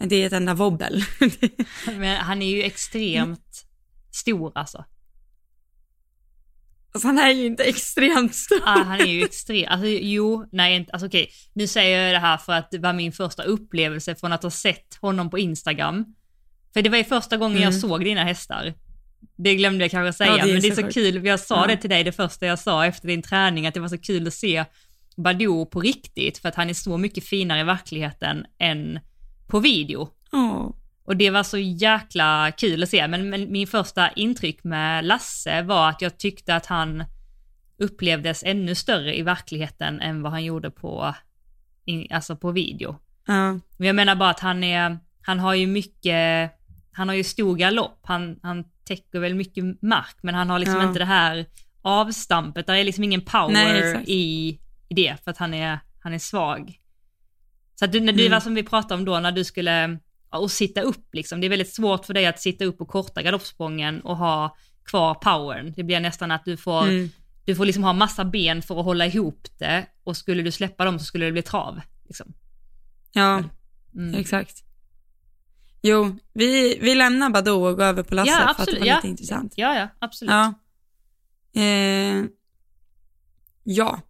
Det 0.08 0.16
är 0.16 0.26
ett 0.26 0.32
enda 0.32 0.54
wobbel. 0.54 1.02
Men 1.98 2.16
han 2.16 2.42
är 2.42 2.56
ju 2.56 2.62
extremt 2.62 3.66
stor 4.12 4.52
alltså. 4.54 4.84
alltså, 6.92 7.08
han 7.08 7.18
är 7.18 7.30
ju 7.30 7.46
inte 7.46 7.64
extremt 7.64 8.34
stor. 8.34 8.60
Ah, 8.64 8.82
han 8.82 9.00
är 9.00 9.06
ju 9.06 9.24
extrem, 9.24 9.68
alltså 9.68 9.86
jo, 9.86 10.48
nej 10.52 10.76
inte, 10.76 10.92
alltså 10.92 11.06
okej, 11.06 11.30
nu 11.52 11.66
säger 11.66 12.02
jag 12.04 12.14
det 12.14 12.18
här 12.18 12.36
för 12.38 12.52
att 12.52 12.70
det 12.70 12.78
var 12.78 12.92
min 12.92 13.12
första 13.12 13.42
upplevelse 13.42 14.14
från 14.14 14.32
att 14.32 14.42
ha 14.42 14.50
sett 14.50 14.94
honom 14.94 15.30
på 15.30 15.38
Instagram. 15.38 16.14
För 16.76 16.82
det 16.82 16.88
var 16.90 16.98
ju 16.98 17.04
första 17.04 17.36
gången 17.36 17.56
jag 17.62 17.68
Mm. 17.68 17.80
såg 17.80 18.04
dina 18.04 18.24
hästar. 18.24 18.74
Det 19.36 19.54
glömde 19.54 19.84
jag 19.84 19.90
kanske 19.90 20.12
säga, 20.12 20.30
Ja, 20.36 20.46
det 20.46 20.52
men 20.52 20.62
det 20.62 20.68
är 20.68 20.74
så 20.74 20.82
så 20.82 20.88
kul, 20.88 21.26
jag 21.26 21.40
sa 21.40 21.60
Ja. 21.60 21.66
det 21.66 21.76
till 21.76 21.90
dig 21.90 22.04
det 22.04 22.12
första 22.12 22.46
jag 22.46 22.58
sa 22.58 22.86
efter 22.86 23.08
din 23.08 23.22
träning, 23.22 23.66
att 23.66 23.74
det 23.74 23.80
var 23.80 23.88
så 23.88 23.98
kul 23.98 24.26
att 24.26 24.34
se 24.34 24.64
Badoo 25.16 25.66
på 25.66 25.80
riktigt, 25.80 26.38
för 26.38 26.48
att 26.48 26.54
han 26.54 26.70
är 26.70 26.74
så 26.74 26.98
mycket 26.98 27.24
finare 27.24 27.60
i 27.60 27.64
verkligheten 27.64 28.46
än 28.58 28.98
på 29.46 29.58
video. 29.60 30.08
Åh. 30.32 30.70
Och 31.04 31.16
det 31.16 31.30
var 31.30 31.42
så 31.42 31.58
jäkla 31.58 32.52
kul 32.56 32.82
att 32.82 32.88
se, 32.88 33.08
men, 33.08 33.30
men 33.30 33.52
min 33.52 33.66
första 33.66 34.10
intryck 34.10 34.64
med 34.64 35.04
Lasse 35.04 35.62
var 35.62 35.88
att 35.88 36.02
jag 36.02 36.18
tyckte 36.18 36.56
att 36.56 36.66
han 36.66 37.04
upplevdes 37.78 38.42
ännu 38.46 38.74
större 38.74 39.18
i 39.18 39.22
verkligheten 39.22 40.00
än 40.00 40.22
vad 40.22 40.32
han 40.32 40.44
gjorde 40.44 40.70
på, 40.70 41.14
alltså 42.10 42.36
på 42.36 42.50
video. 42.50 42.96
Men 43.76 43.86
jag 43.86 43.96
menar 43.96 44.14
bara 44.14 44.30
att 44.30 44.40
han 44.40 44.64
är, 44.64 44.98
han 45.22 45.38
har 45.38 45.54
ju 45.54 45.66
mycket, 45.66 46.52
han 46.96 47.08
har 47.08 47.14
ju 47.14 47.24
stor 47.24 47.56
galopp, 47.56 47.98
han, 48.02 48.38
han 48.42 48.64
täcker 48.84 49.18
väl 49.18 49.34
mycket 49.34 49.82
mark, 49.82 50.16
men 50.22 50.34
han 50.34 50.50
har 50.50 50.58
liksom 50.58 50.76
Ja. 50.80 50.88
inte 50.88 50.98
det 50.98 51.04
här 51.04 51.46
avstampet, 51.82 52.66
där 52.66 52.74
är 52.74 52.84
liksom 52.84 53.04
ingen 53.04 53.20
power 53.20 53.52
Nej, 53.52 54.04
i, 54.06 54.48
i 54.88 54.94
det, 54.94 55.16
för 55.24 55.30
att 55.30 55.38
han 55.38 55.54
är, 55.54 55.78
han 56.00 56.14
är 56.14 56.18
svag. 56.18 56.80
Så 57.74 57.84
att 57.84 57.92
du, 57.92 58.00
när 58.00 58.12
det 58.12 58.20
Mm. 58.26 58.32
var 58.32 58.40
som 58.40 58.54
vi 58.54 58.62
pratade 58.62 58.94
om 58.94 59.04
då, 59.04 59.20
när 59.20 59.32
du 59.32 59.44
skulle, 59.44 59.98
och 60.30 60.50
sitta 60.50 60.80
upp 60.80 61.14
liksom, 61.14 61.40
det 61.40 61.46
är 61.46 61.48
väldigt 61.48 61.74
svårt 61.74 62.04
för 62.06 62.14
dig 62.14 62.26
att 62.26 62.40
sitta 62.40 62.64
upp 62.64 62.80
och 62.80 62.88
korta 62.88 63.22
galoppsprången 63.22 64.00
och 64.00 64.16
ha 64.16 64.56
kvar 64.84 65.14
powern. 65.14 65.72
Det 65.76 65.82
blir 65.82 66.00
nästan 66.00 66.30
att 66.30 66.44
du 66.44 66.56
får, 66.56 66.82
Mm. 66.82 67.10
du 67.44 67.54
får 67.54 67.64
liksom 67.66 67.84
ha 67.84 67.92
massa 67.92 68.24
ben 68.24 68.62
för 68.62 68.78
att 68.78 68.84
hålla 68.84 69.06
ihop 69.06 69.48
det, 69.58 69.86
och 70.04 70.16
skulle 70.16 70.42
du 70.42 70.50
släppa 70.52 70.84
dem 70.84 70.98
så 70.98 71.04
skulle 71.04 71.26
det 71.26 71.32
bli 71.32 71.42
trav. 71.42 71.80
Liksom. 72.04 72.32
ja, 73.12 73.42
Mm. 73.94 74.14
exakt. 74.14 74.62
Jo, 75.82 76.16
vi, 76.32 76.78
vi 76.80 76.94
lämnar 76.94 77.30
Badoo 77.30 77.66
och 77.66 77.76
går 77.76 77.84
över 77.84 78.02
på 78.02 78.14
Lasse 78.14 78.30
Ja, 78.30 78.54
för 78.56 78.62
att 78.62 78.68
det 78.70 78.78
var 78.78 78.86
ja. 78.86 78.96
lite 78.96 79.08
intressant. 79.08 79.52
Ja, 79.56 79.78
ja, 79.78 79.88
absolut. 79.98 80.30
Ja. 80.30 80.54
Eh, 81.62 82.24
ja. 83.64 84.00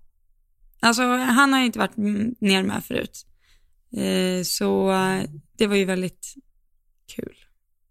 Alltså 0.81 1.03
han 1.17 1.53
har 1.53 1.61
ju 1.61 1.67
inte 1.67 1.79
varit 1.79 1.97
ner 2.41 2.63
med 2.63 2.85
förut. 2.85 3.27
Eh, 3.97 4.43
så 4.45 4.93
det 5.57 5.67
var 5.67 5.77
ju 5.77 5.85
väldigt 5.85 6.35
kul 7.17 7.37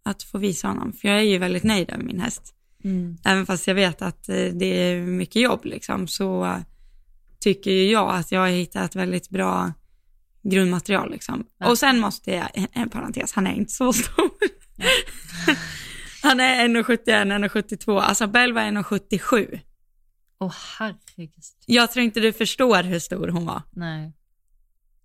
att 0.03 0.23
få 0.23 0.37
visa 0.37 0.67
honom. 0.67 0.93
För 0.93 1.07
jag 1.07 1.17
är 1.17 1.23
ju 1.23 1.37
väldigt 1.37 1.63
nöjd 1.63 1.89
över 1.89 2.03
min 2.03 2.19
häst. 2.19 2.55
Mm. 2.83 3.17
Även 3.25 3.45
fast 3.45 3.67
jag 3.67 3.75
vet 3.75 4.01
att 4.01 4.29
eh, 4.29 4.35
det 4.35 4.65
är 4.65 5.01
mycket 5.01 5.41
jobb 5.41 5.65
liksom 5.65 6.07
så 6.07 6.59
tycker 7.39 7.71
ju 7.71 7.91
jag 7.91 8.15
att 8.15 8.31
jag 8.31 8.39
har 8.39 8.47
hittat 8.47 8.95
väldigt 8.95 9.29
bra 9.29 9.73
grundmaterial 10.49 11.11
liksom. 11.11 11.45
Ja. 11.57 11.69
Och 11.69 11.77
sen 11.77 11.99
måste 11.99 12.31
jag, 12.31 12.47
en, 12.53 12.67
en 12.71 12.89
parentes, 12.89 13.33
han 13.33 13.47
är 13.47 13.53
inte 13.53 13.71
så 13.71 13.93
stor. 14.03 14.29
han 16.23 16.39
är 16.39 16.67
1,71, 16.67 17.47
1,72, 17.49 17.99
alltså 18.01 18.27
Bell 18.27 18.53
var 18.53 18.61
1,77. 18.61 19.59
Åh 20.39 20.53
herregud. 20.79 21.31
Jag 21.65 21.91
tror 21.91 22.05
inte 22.05 22.19
du 22.19 22.33
förstår 22.33 22.83
hur 22.83 22.99
stor 22.99 23.27
hon 23.27 23.45
var. 23.45 23.61
Nej. 23.71 24.13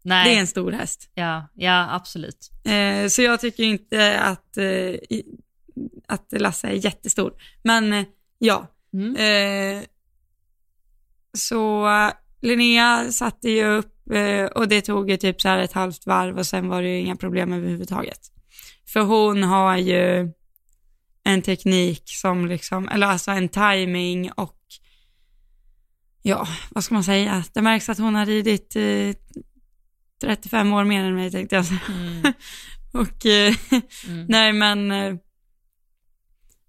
Nej, 0.02 0.24
Det 0.28 0.36
är 0.36 0.40
en 0.40 0.46
stor 0.46 0.72
häst. 0.72 1.10
ja, 1.14 1.48
ja 1.54 1.88
absolut. 1.94 2.50
Eh, 2.64 3.08
så 3.08 3.22
jag 3.22 3.40
tycker 3.40 3.64
inte 3.64 4.20
att, 4.20 4.56
eh, 4.56 4.64
i, 4.66 5.24
att 6.08 6.26
Lasse 6.32 6.68
är 6.68 6.72
jättestor. 6.72 7.32
Men 7.62 7.92
eh, 7.92 8.04
ja, 8.38 8.66
Mm. 8.92 9.16
Eh, 9.16 9.84
så 11.38 11.88
Linnea 12.40 13.12
satte 13.12 13.50
ju 13.50 13.64
upp 13.64 13.99
och 14.54 14.68
det 14.68 14.80
tog 14.80 15.10
ju 15.10 15.16
typ 15.16 15.40
så 15.40 15.48
här 15.48 15.58
ett 15.58 15.72
halvt 15.72 16.06
varv 16.06 16.38
och 16.38 16.46
sen 16.46 16.68
var 16.68 16.82
det 16.82 16.88
ju 16.88 16.98
inga 16.98 17.16
problem 17.16 17.52
överhuvudtaget. 17.52 18.20
För 18.92 19.00
hon 19.00 19.42
har 19.42 19.76
ju 19.76 20.32
en 21.24 21.42
teknik 21.42 22.02
som 22.06 22.46
liksom, 22.46 22.88
eller 22.88 23.06
alltså 23.06 23.30
en 23.30 23.48
timing 23.48 24.30
och 24.32 24.56
ja, 26.22 26.48
vad 26.70 26.84
ska 26.84 26.94
man 26.94 27.04
säga, 27.04 27.44
det 27.54 27.62
märks 27.62 27.88
att 27.88 27.98
hon 27.98 28.14
har 28.14 28.26
ridit 28.26 28.76
eh, 28.76 29.14
35 30.20 30.72
år 30.72 30.84
mer 30.84 31.04
än 31.04 31.14
mig 31.14 31.30
tänkte 31.30 31.56
jag 31.56 31.66
säga. 31.66 31.80
Mm. 31.88 32.32
Och 32.92 33.26
eh, 33.26 33.54
Mm. 34.08 34.26
nej 34.28 34.52
men 34.52 34.90
eh, 34.90 35.14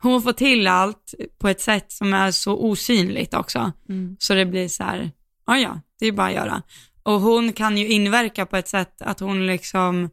hon 0.02 0.22
får 0.22 0.34
till 0.34 0.68
allt 0.68 1.14
på 1.39 1.48
ett 1.48 1.62
sätt 1.62 1.92
som 1.92 2.14
är 2.14 2.32
så 2.32 2.58
osynligt 2.58 3.34
också. 3.34 3.72
Mm. 3.89 4.16
Så 4.20 4.34
det 4.34 4.46
blir 4.46 4.68
så 4.68 4.84
här, 4.84 5.12
ja 5.46 5.58
ja, 5.58 5.82
det 6.00 6.06
är 6.06 6.12
bara 6.12 6.28
att 6.28 6.34
göra. 6.34 6.62
Och 7.04 7.22
hon 7.22 7.54
kan 7.54 7.78
ju 7.78 7.88
inverka 7.88 8.45
på 8.45 8.58
ett 8.58 8.68
sätt 8.68 9.02
att 9.02 9.20
hon 9.20 9.47
liksom, 9.47 10.10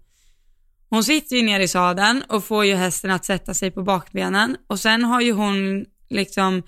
hon 0.90 1.04
sitter 1.04 1.36
ju 1.36 1.42
ner 1.42 1.60
i 1.60 1.68
sadeln 1.68 2.22
och 2.28 2.44
får 2.44 2.64
ju 2.64 2.74
hästen 2.74 3.10
att 3.10 3.24
sätta 3.24 3.54
sig 3.54 3.70
på 3.70 3.82
bakbenen 3.82 4.56
och 4.66 4.80
sen 4.80 5.04
har 5.04 5.20
ju 5.20 5.32
hon 5.32 5.84
liksom, 6.08 6.62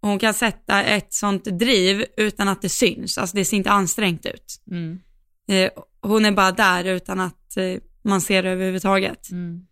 hon 0.00 0.18
kan 0.18 0.34
sätta 0.34 0.82
ett 0.82 1.14
sånt 1.14 1.44
driv 1.44 2.04
utan 2.16 2.48
att 2.48 2.62
det 2.62 2.68
syns, 2.68 3.18
alltså 3.18 3.36
det 3.36 3.44
ser 3.44 3.56
inte 3.56 3.70
ansträngt 3.70 4.26
ut. 4.26 4.62
Mm. 4.70 5.00
Eh, 5.48 5.70
hon 6.00 6.24
är 6.24 6.32
bara 6.32 6.52
där 6.52 6.84
utan 6.84 7.20
att 7.20 7.56
eh, 7.56 7.76
man 8.04 8.20
ser 8.20 8.42
det 8.42 8.50
överhuvudtaget. 8.50 9.30
Mm. 9.30 9.66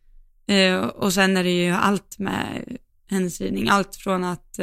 Eh, 0.47 0.87
och 0.87 1.13
sen 1.13 1.37
är 1.37 1.45
det 1.45 1.65
ju 1.65 1.71
allt 1.71 2.19
med 2.19 2.77
hennes 3.11 3.41
ridning, 3.41 3.69
allt 3.69 3.97
från 3.97 4.25
att 4.25 4.59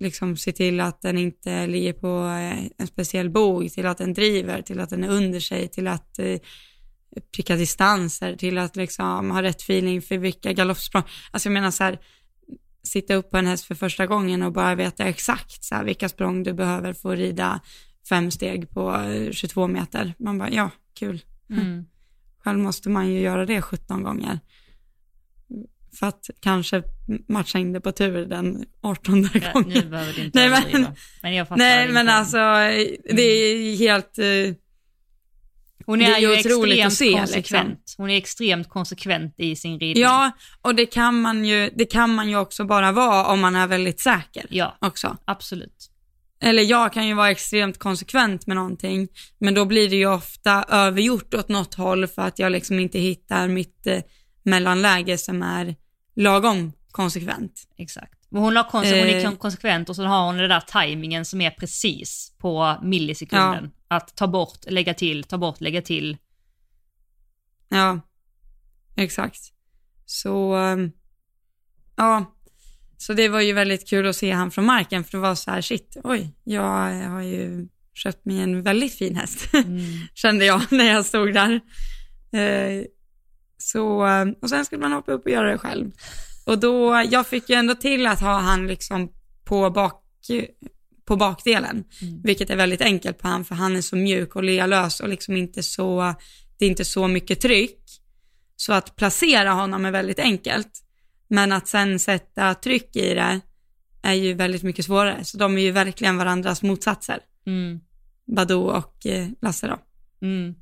liksom 0.00 0.36
se 0.36 0.52
till 0.52 0.80
att 0.80 1.02
den 1.02 1.18
inte 1.18 1.66
ligger 1.66 1.92
på 1.92 2.26
eh, 2.26 2.64
en 2.78 2.86
speciell 2.86 3.30
bog, 3.30 3.72
till 3.72 3.86
att 3.86 3.98
den 3.98 4.14
driver, 4.14 4.62
till 4.62 4.80
att 4.80 4.90
den 4.90 5.04
är 5.04 5.08
under 5.08 5.40
sig, 5.40 5.68
till 5.68 5.88
att 5.88 6.18
eh, 6.18 6.38
pricka 7.34 7.56
distanser, 7.56 8.36
till 8.36 8.58
att 8.58 8.76
liksom 8.76 9.30
ha 9.30 9.42
rätt 9.42 9.62
feeling 9.62 10.02
för 10.02 10.18
vilka 10.18 10.52
galoppsprång. 10.52 11.02
Alltså 11.30 11.48
jag 11.48 11.52
menar 11.52 11.70
så 11.70 11.84
här, 11.84 11.98
sitta 12.82 13.14
upp 13.14 13.30
på 13.30 13.36
en 13.36 13.46
häst 13.46 13.64
för 13.64 13.74
första 13.74 14.06
gången 14.06 14.42
och 14.42 14.52
bara 14.52 14.74
veta 14.74 15.04
exakt 15.04 15.64
så 15.64 15.74
här, 15.74 15.84
vilka 15.84 16.08
språng 16.08 16.42
du 16.42 16.52
behöver 16.52 16.92
få 16.92 17.14
rida 17.14 17.60
fem 18.08 18.30
steg 18.30 18.70
på 18.70 18.96
22 19.32 19.66
meter. 19.66 20.14
Man 20.18 20.38
bara, 20.38 20.50
ja, 20.50 20.70
kul. 20.94 21.22
Mm. 21.50 21.84
Själv 22.44 22.58
måste 22.58 22.88
man 22.88 23.08
ju 23.08 23.20
göra 23.20 23.46
det 23.46 23.62
17 23.62 24.02
gånger. 24.02 24.40
För 25.98 26.06
att 26.06 26.30
kanske 26.40 26.82
matcha 27.28 27.58
in 27.58 27.72
det 27.72 27.80
på 27.80 27.92
tur 27.92 28.26
den 28.26 28.64
18 28.80 29.28
Ja, 29.34 29.52
gången. 29.52 29.68
nu 29.68 29.82
behöver 29.90 30.12
du 30.12 30.24
inte 30.24 30.48
Nej, 30.48 30.62
men-. 30.72 30.86
Men 31.22 31.34
jag 31.34 31.48
fattar 31.48 31.58
Nej, 31.58 31.84
din 31.86 31.94
men 31.94 32.08
alltså 32.08 32.38
det 33.14 33.22
är 33.22 33.76
helt, 33.76 34.18
eh, 34.18 34.24
Hon 35.86 36.02
är, 36.02 36.14
är 36.14 36.18
ju 36.18 36.32
extremt 36.32 36.86
att 36.86 36.92
se, 36.92 37.04
liksom. 37.04 37.20
konsekvent. 37.20 37.94
Hon 37.96 38.10
är 38.10 38.16
extremt 38.16 38.68
konsekvent 38.68 39.34
i 39.36 39.56
sin 39.56 39.78
ridning. 39.80 40.02
ja, 40.02 40.30
och 40.62 40.74
det 40.74 40.86
kan 40.86 41.20
man 41.20 41.44
ju, 41.44 41.70
det 41.76 41.84
kan 41.84 42.14
man 42.14 42.28
ju 42.30 42.36
också 42.36 42.64
bara 42.64 42.92
vara 42.92 43.26
om 43.26 43.40
man 43.40 43.56
är 43.56 43.66
väldigt 43.66 44.00
säker 44.00 44.46
Ja, 44.50 44.76
också. 44.80 45.16
absolut. 45.24 45.86
Eller 46.42 46.62
jag 46.62 46.92
kan 46.92 47.06
ju 47.08 47.14
vara 47.14 47.30
extremt 47.30 47.78
konsekvent 47.78 48.46
med 48.46 48.56
någonting, 48.56 49.08
men 49.38 49.54
då 49.54 49.64
blir 49.64 49.90
det 49.90 49.96
ju 49.96 50.06
ofta 50.06 50.64
övergjort 50.68 51.34
åt 51.34 51.48
något 51.48 51.74
håll 51.74 52.06
för 52.06 52.22
att 52.22 52.38
jag 52.38 52.52
liksom 52.52 52.78
inte 52.78 52.98
hittar 52.98 53.48
mitt 53.48 53.86
eh, 53.86 53.98
mellanläge 54.42 55.18
som 55.18 55.42
är 55.42 55.76
lagom 56.14 56.72
konsekvent. 56.90 57.62
Exakt. 57.76 58.14
Men 58.28 58.42
hon, 58.42 58.56
har 58.56 58.64
hon 58.72 58.84
är 58.84 59.16
Eh. 59.16 59.24
kon- 59.24 59.36
konsekvent 59.36 59.88
och 59.88 59.96
så 59.96 60.04
har 60.04 60.26
hon 60.26 60.36
den 60.36 60.48
där 60.48 60.60
tajmingen 60.60 61.24
som 61.24 61.40
är 61.40 61.50
precis 61.50 62.32
på 62.38 62.78
millisekunden. 62.82 63.70
Att 63.88 64.16
ta 64.16 64.26
bort, 64.28 64.58
lägga 64.66 64.94
till, 64.94 65.24
ta 65.24 65.38
bort, 65.38 65.60
lägga 65.60 65.82
till. 65.82 66.16
Ja, 67.68 68.00
exakt. 68.96 69.40
Så, 70.06 70.54
ehm, 70.54 70.92
ja, 71.96 72.36
så 72.96 73.12
det 73.12 73.28
var 73.28 73.40
ju 73.40 73.52
väldigt 73.52 73.88
kul 73.88 74.06
att 74.08 74.16
se 74.16 74.30
han 74.30 74.50
från 74.50 74.64
marken 74.64 75.04
för 75.04 75.12
det 75.12 75.22
var 75.22 75.34
så 75.34 75.50
här, 75.50 75.60
shit, 75.60 75.96
oj, 76.04 76.34
jag 76.44 77.08
har 77.08 77.22
ju 77.22 77.68
köpt 77.94 78.24
mig 78.24 78.40
en 78.40 78.62
väldigt 78.62 78.94
fin 78.94 79.16
häst, 79.16 79.54
Mm. 79.54 79.80
kände 80.14 80.44
jag 80.44 80.62
när 80.72 80.84
jag 80.84 81.06
stod 81.06 81.34
där. 81.34 81.60
Så, 83.60 84.06
och 84.42 84.50
sen 84.50 84.64
skulle 84.64 84.80
man 84.80 84.92
hoppa 84.92 85.12
upp 85.12 85.24
och 85.24 85.30
göra 85.30 85.50
det 85.50 85.58
själv. 85.58 85.90
Och 86.46 86.58
då, 86.58 87.02
jag 87.10 87.26
fick 87.26 87.50
ju 87.50 87.56
ändå 87.56 87.74
till 87.74 88.06
att 88.06 88.20
ha 88.20 88.38
han 88.38 88.66
liksom 88.66 89.12
på 89.44 89.70
bak, 89.70 90.02
på 91.04 91.16
bakdelen, 91.16 91.84
Mm. 92.02 92.22
vilket 92.22 92.50
är 92.50 92.56
väldigt 92.56 92.80
enkelt 92.80 93.18
på 93.18 93.28
han, 93.28 93.44
för 93.44 93.54
han 93.54 93.76
är 93.76 93.80
så 93.80 93.96
mjuk 93.96 94.36
och 94.36 94.44
lealös 94.44 95.00
och 95.00 95.08
liksom 95.08 95.36
inte 95.36 95.62
så, 95.62 96.14
det 96.58 96.64
är 96.64 96.68
inte 96.68 96.84
så 96.84 97.08
mycket 97.08 97.40
tryck. 97.40 97.80
Så 98.56 98.72
att 98.72 98.96
placera 98.96 99.50
honom 99.50 99.84
är 99.84 99.90
väldigt 99.90 100.18
enkelt. 100.18 100.68
Men 101.28 101.52
att 101.52 101.68
sen 101.68 101.98
sätta 101.98 102.54
tryck 102.54 102.96
i 102.96 103.14
det 103.14 103.40
är 104.02 104.12
ju 104.14 104.34
väldigt 104.34 104.62
mycket 104.62 104.84
svårare. 104.84 105.24
Så 105.24 105.38
de 105.38 105.58
är 105.58 105.62
ju 105.62 105.70
verkligen 105.70 106.16
varandras 106.16 106.62
motsatser. 106.62 107.18
Mm. 107.46 107.80
Badou 108.36 108.62
och 108.70 109.06
eh, 109.06 109.28
Lasse 109.42 109.66
då. 109.66 109.78
Mm. 110.26 110.54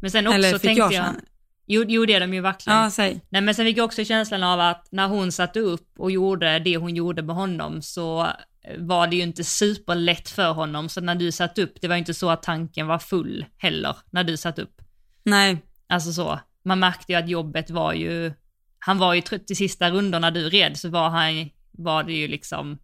Men 0.00 0.10
sen 0.10 0.26
också 0.26 0.34
Eller 0.34 0.52
fick 0.52 0.62
tänkte 0.62 0.80
jag 0.80 0.92
jag. 0.92 1.14
Jo, 1.68 1.84
jo 1.88 2.06
det 2.06 2.14
är 2.14 2.20
de 2.20 2.34
ju 2.34 2.40
verkligen. 2.40 2.78
Ja, 2.78 2.90
säg. 2.90 3.20
Nej 3.28 3.42
men 3.42 3.54
sen 3.54 3.66
fick 3.66 3.78
jag 3.78 3.84
också 3.84 4.04
känslan 4.04 4.42
av 4.42 4.60
att 4.60 4.88
när 4.90 5.08
hon 5.08 5.32
satte 5.32 5.60
upp 5.60 5.88
och 5.98 6.10
gjorde 6.10 6.58
det 6.58 6.76
hon 6.76 6.94
gjorde 6.96 7.22
med 7.22 7.36
honom 7.36 7.82
så 7.82 8.22
eh, 8.64 8.78
var 8.78 9.06
det 9.06 9.16
ju 9.16 9.22
inte 9.22 9.44
superlätt 9.44 10.28
för 10.28 10.52
honom. 10.52 10.88
Så 10.88 11.00
när 11.00 11.14
du 11.14 11.32
satt 11.32 11.58
upp, 11.58 11.80
det 11.80 11.88
var 11.88 11.94
ju 11.94 11.98
inte 11.98 12.14
så 12.14 12.30
att 12.30 12.42
tanken 12.42 12.86
var 12.86 12.98
full 12.98 13.44
heller 13.58 13.96
när 14.10 14.24
du 14.24 14.36
satt 14.36 14.58
upp. 14.58 14.82
Nej, 15.24 15.58
Alltså 15.88 16.12
så, 16.12 16.40
man 16.64 16.78
märkte 16.78 17.12
ju 17.12 17.18
att 17.18 17.28
jobbet 17.28 17.70
var 17.70 17.92
ju, 17.92 18.32
han 18.78 18.98
var 18.98 19.14
ju 19.14 19.20
trött 19.20 19.50
i 19.50 19.54
sista 19.54 19.90
rundorna 19.90 20.30
du 20.30 20.48
red 20.48 20.76
så 20.76 20.88
var 20.88 21.08
han, 21.08 21.50
var 21.70 22.04
det 22.04 22.12
ju 22.12 22.28
liksom, 22.28 22.78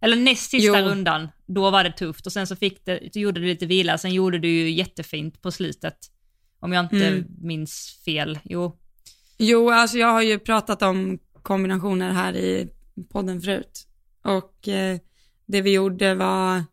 eller 0.00 0.16
näst 0.16 0.50
sista 0.50 0.80
Jo. 0.80 0.86
rundan, 0.88 1.28
då 1.46 1.70
var 1.70 1.84
det 1.84 1.92
tufft 1.92 2.26
och 2.26 2.32
sen 2.32 2.46
så 2.46 2.56
fick 2.56 2.84
det, 2.84 3.16
gjorde 3.16 3.40
du 3.40 3.46
lite 3.46 3.66
vila, 3.66 3.98
sen 3.98 4.14
gjorde 4.14 4.38
du 4.38 4.48
ju 4.48 4.70
jättefint 4.70 5.42
på 5.42 5.50
slutet. 5.50 5.96
Om 6.66 6.72
jag 6.72 6.84
inte 6.84 7.06
Mm. 7.08 7.24
minns 7.38 8.00
fel, 8.04 8.38
jo. 8.44 8.78
Jo, 9.38 9.70
alltså 9.70 9.98
jag 9.98 10.12
har 10.12 10.22
ju 10.22 10.38
pratat 10.38 10.82
om 10.82 11.18
kombinationer 11.42 12.12
här 12.12 12.36
i 12.36 12.68
podden 13.10 13.40
förut. 13.40 13.86
Och 14.24 14.68
eh, 14.68 14.98
det 15.46 15.60
vi 15.60 15.72
gjorde 15.72 16.14
var, 16.14 16.64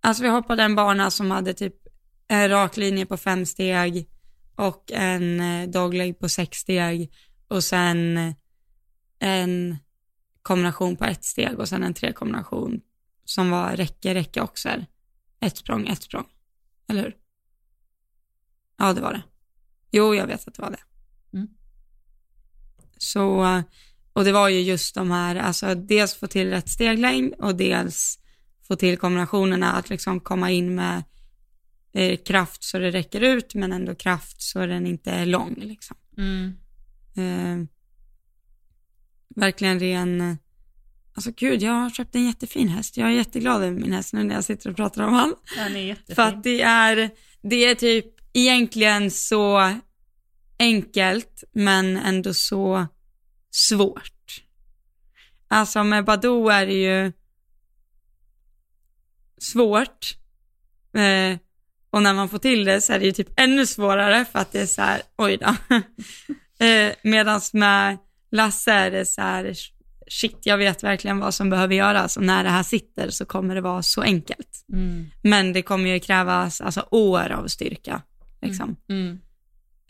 alltså 0.00 0.22
vi 0.22 0.28
hoppade 0.28 0.62
en 0.62 0.74
bana 0.74 1.10
som 1.10 1.30
hade 1.30 1.54
typ 1.54 1.74
en 2.28 2.48
rak 2.48 2.76
linje 2.76 3.06
på 3.06 3.16
fem 3.16 3.46
steg 3.46 4.06
och 4.56 4.92
en 4.92 5.40
eh, 5.40 5.68
dogleg 5.68 6.18
på 6.18 6.28
sex 6.28 6.58
steg 6.58 7.12
och 7.48 7.64
sen 7.64 8.18
en 9.18 9.76
kombination 10.42 10.96
på 10.96 11.04
ett 11.04 11.24
steg 11.24 11.58
och 11.58 11.68
sen 11.68 11.82
en 11.82 11.94
trekombination 11.94 12.80
som 13.24 13.50
var 13.50 13.76
räcke, 13.76 14.14
räcke 14.14 14.40
också. 14.40 14.68
Ett 15.40 15.56
språng, 15.56 15.86
ett 15.88 16.02
språng. 16.02 16.26
Eller 16.88 17.02
hur? 17.02 17.16
Ja, 18.80 18.92
det 18.92 19.00
var 19.00 19.12
det. 19.12 19.22
Jo, 19.90 20.14
jag 20.14 20.26
vet 20.26 20.48
att 20.48 20.54
det 20.54 20.62
var 20.62 20.70
det. 20.70 20.82
Mm. 21.36 21.48
Så, 22.98 23.62
och 24.12 24.24
det 24.24 24.32
var 24.32 24.48
ju 24.48 24.60
just 24.60 24.94
de 24.94 25.10
här, 25.10 25.36
alltså 25.36 25.74
dels 25.74 26.14
få 26.14 26.26
till 26.26 26.50
rätt 26.50 26.68
steglängd 26.68 27.34
och 27.34 27.54
dels 27.54 28.18
få 28.68 28.76
till 28.76 28.98
kombinationerna, 28.98 29.72
att 29.72 29.90
liksom 29.90 30.20
komma 30.20 30.50
in 30.50 30.74
med 30.74 31.02
eh, 31.92 32.16
kraft 32.16 32.62
så 32.62 32.78
det 32.78 32.90
räcker 32.90 33.20
ut, 33.20 33.54
men 33.54 33.72
ändå 33.72 33.94
kraft 33.94 34.42
så 34.42 34.66
den 34.66 34.86
inte 34.86 35.10
är 35.10 35.26
lång 35.26 35.54
liksom. 35.58 35.96
Mm. 36.18 36.56
Eh, 37.16 37.66
verkligen 39.36 39.80
ren, 39.80 40.38
alltså 41.14 41.32
gud, 41.36 41.62
jag 41.62 41.72
har 41.72 41.90
köpt 41.90 42.14
en 42.14 42.26
jättefin 42.26 42.68
häst. 42.68 42.96
Jag 42.96 43.08
är 43.08 43.12
jätteglad 43.12 43.62
över 43.62 43.80
min 43.80 43.92
häst 43.92 44.12
nu 44.12 44.24
när 44.24 44.34
jag 44.34 44.44
sitter 44.44 44.70
och 44.70 44.76
pratar 44.76 45.04
om 45.04 45.12
han. 45.12 45.34
Han 45.56 45.76
är 45.76 45.80
jättefin. 45.80 46.14
För 46.14 46.22
att 46.22 46.42
det 46.42 46.62
är, 46.62 47.10
det 47.42 47.56
är 47.56 47.74
typ 47.74 48.19
egentligen 48.32 49.10
så 49.10 49.74
enkelt, 50.58 51.44
men 51.52 51.96
ändå 51.96 52.34
så 52.34 52.86
svårt. 53.50 54.42
Alltså 55.48 55.84
med 55.84 56.04
Badou 56.04 56.48
är 56.48 56.66
det 56.66 56.72
ju 56.72 57.12
svårt. 59.38 60.16
Eh, 60.94 61.38
och 61.90 62.02
när 62.02 62.14
man 62.14 62.28
får 62.28 62.38
till 62.38 62.64
det 62.64 62.80
så 62.80 62.92
är 62.92 62.98
det 62.98 63.04
ju 63.04 63.12
typ 63.12 63.40
ännu 63.40 63.66
svårare 63.66 64.24
för 64.24 64.38
att 64.38 64.52
det 64.52 64.60
är 64.60 64.66
så 64.66 64.82
här, 64.82 65.02
oj 65.16 65.36
då. 65.36 65.54
eh, 66.64 66.92
Medan 67.02 67.40
med 67.52 67.98
Lasse 68.30 68.72
är 68.72 68.90
det 68.90 69.06
så 69.06 69.20
här, 69.20 69.54
shit, 70.08 70.38
jag 70.42 70.58
vet 70.58 70.84
verkligen 70.84 71.18
vad 71.18 71.34
som 71.34 71.50
behöver 71.50 71.74
göras 71.74 72.16
och 72.16 72.22
när 72.22 72.44
det 72.44 72.50
här 72.50 72.62
sitter 72.62 73.10
så 73.10 73.24
kommer 73.24 73.54
det 73.54 73.60
vara 73.60 73.82
så 73.82 74.02
enkelt. 74.02 74.64
Mm. 74.72 75.10
Men 75.22 75.52
det 75.52 75.62
kommer 75.62 75.90
ju 75.90 76.00
krävas 76.00 76.60
alltså, 76.60 76.86
år 76.90 77.30
av 77.30 77.46
styrka. 77.46 78.02
Liksom. 78.42 78.76
Mm. 78.88 79.20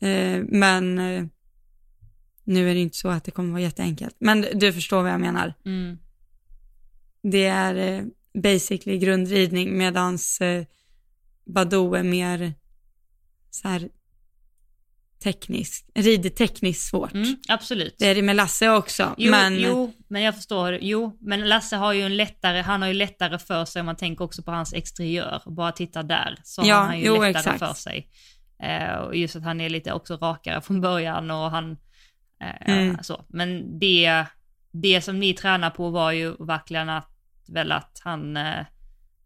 Eh, 0.01 0.45
men 0.49 0.99
eh, 0.99 1.25
nu 2.45 2.71
är 2.71 2.75
det 2.75 2.81
inte 2.81 2.97
så 2.97 3.09
att 3.09 3.25
det 3.25 3.31
kommer 3.31 3.51
vara 3.51 3.63
jätteenkelt. 3.63 4.17
Men 4.19 4.47
du 4.55 4.73
förstår 4.73 5.03
vad 5.03 5.13
jag 5.13 5.21
menar. 5.21 5.55
Mm. 5.65 5.99
Det 7.23 7.47
är 7.47 7.75
eh, 7.75 8.05
basically 8.43 8.99
grundridning 8.99 9.79
medans 9.79 10.41
eh, 10.41 10.65
Badou 11.45 11.95
är 11.95 12.03
mer 12.03 12.55
så 13.51 13.69
här 13.69 13.89
teknisk, 15.23 15.85
ridtekniskt 15.95 16.89
svårt. 16.91 17.13
Mm. 17.13 17.37
Absolut. 17.49 17.95
Det 17.99 18.07
är 18.07 18.15
det 18.15 18.23
med 18.23 18.37
Lasse 18.37 18.71
också. 18.71 19.15
Jo, 19.19 19.31
men, 19.31 19.59
jo, 19.59 19.93
men 20.09 20.23
jag 20.23 20.35
förstår. 20.35 20.79
Jo, 20.81 21.19
men 21.21 21.49
Lasse 21.49 21.77
har 21.77 21.93
ju 21.93 22.03
en 22.03 22.17
lättare, 22.17 22.61
han 22.61 22.83
har 22.83 22.89
ju 22.89 22.95
lättare 22.95 23.39
för 23.39 23.65
sig 23.65 23.81
om 23.81 23.87
man 23.87 23.97
tänker 23.97 24.25
också 24.25 24.43
på 24.43 24.51
hans 24.51 24.73
exteriör. 24.73 25.43
Bara 25.47 25.73
titta 25.73 26.03
där, 26.03 26.37
så 26.45 26.63
Ja, 26.65 26.75
har 26.77 26.87
han 26.87 26.99
ju 26.99 27.07
jo, 27.07 27.15
lättare 27.15 27.31
exakt. 27.31 27.59
för 27.59 27.75
sig. 27.75 28.09
Eh, 28.63 28.95
och 28.95 29.17
just 29.17 29.37
att 29.37 29.43
han 29.43 29.61
är 29.61 29.69
lite 29.71 29.93
också 29.93 30.17
rakare 30.17 30.61
från 30.61 30.81
början 30.81 31.31
och 31.31 31.51
han, 31.51 31.77
eh, 32.41 32.75
Mm. 32.75 32.97
så. 33.03 33.25
Men 33.29 33.79
det, 33.79 34.25
det 34.73 35.01
som 35.01 35.19
ni 35.21 35.35
tränar 35.35 35.71
på 35.71 35.91
var 35.91 36.13
ju 36.13 36.35
verkligen 36.47 36.89
att, 36.89 37.09
väl 37.49 37.73
att 37.73 38.01
han, 38.05 38.37
eh, 38.37 38.65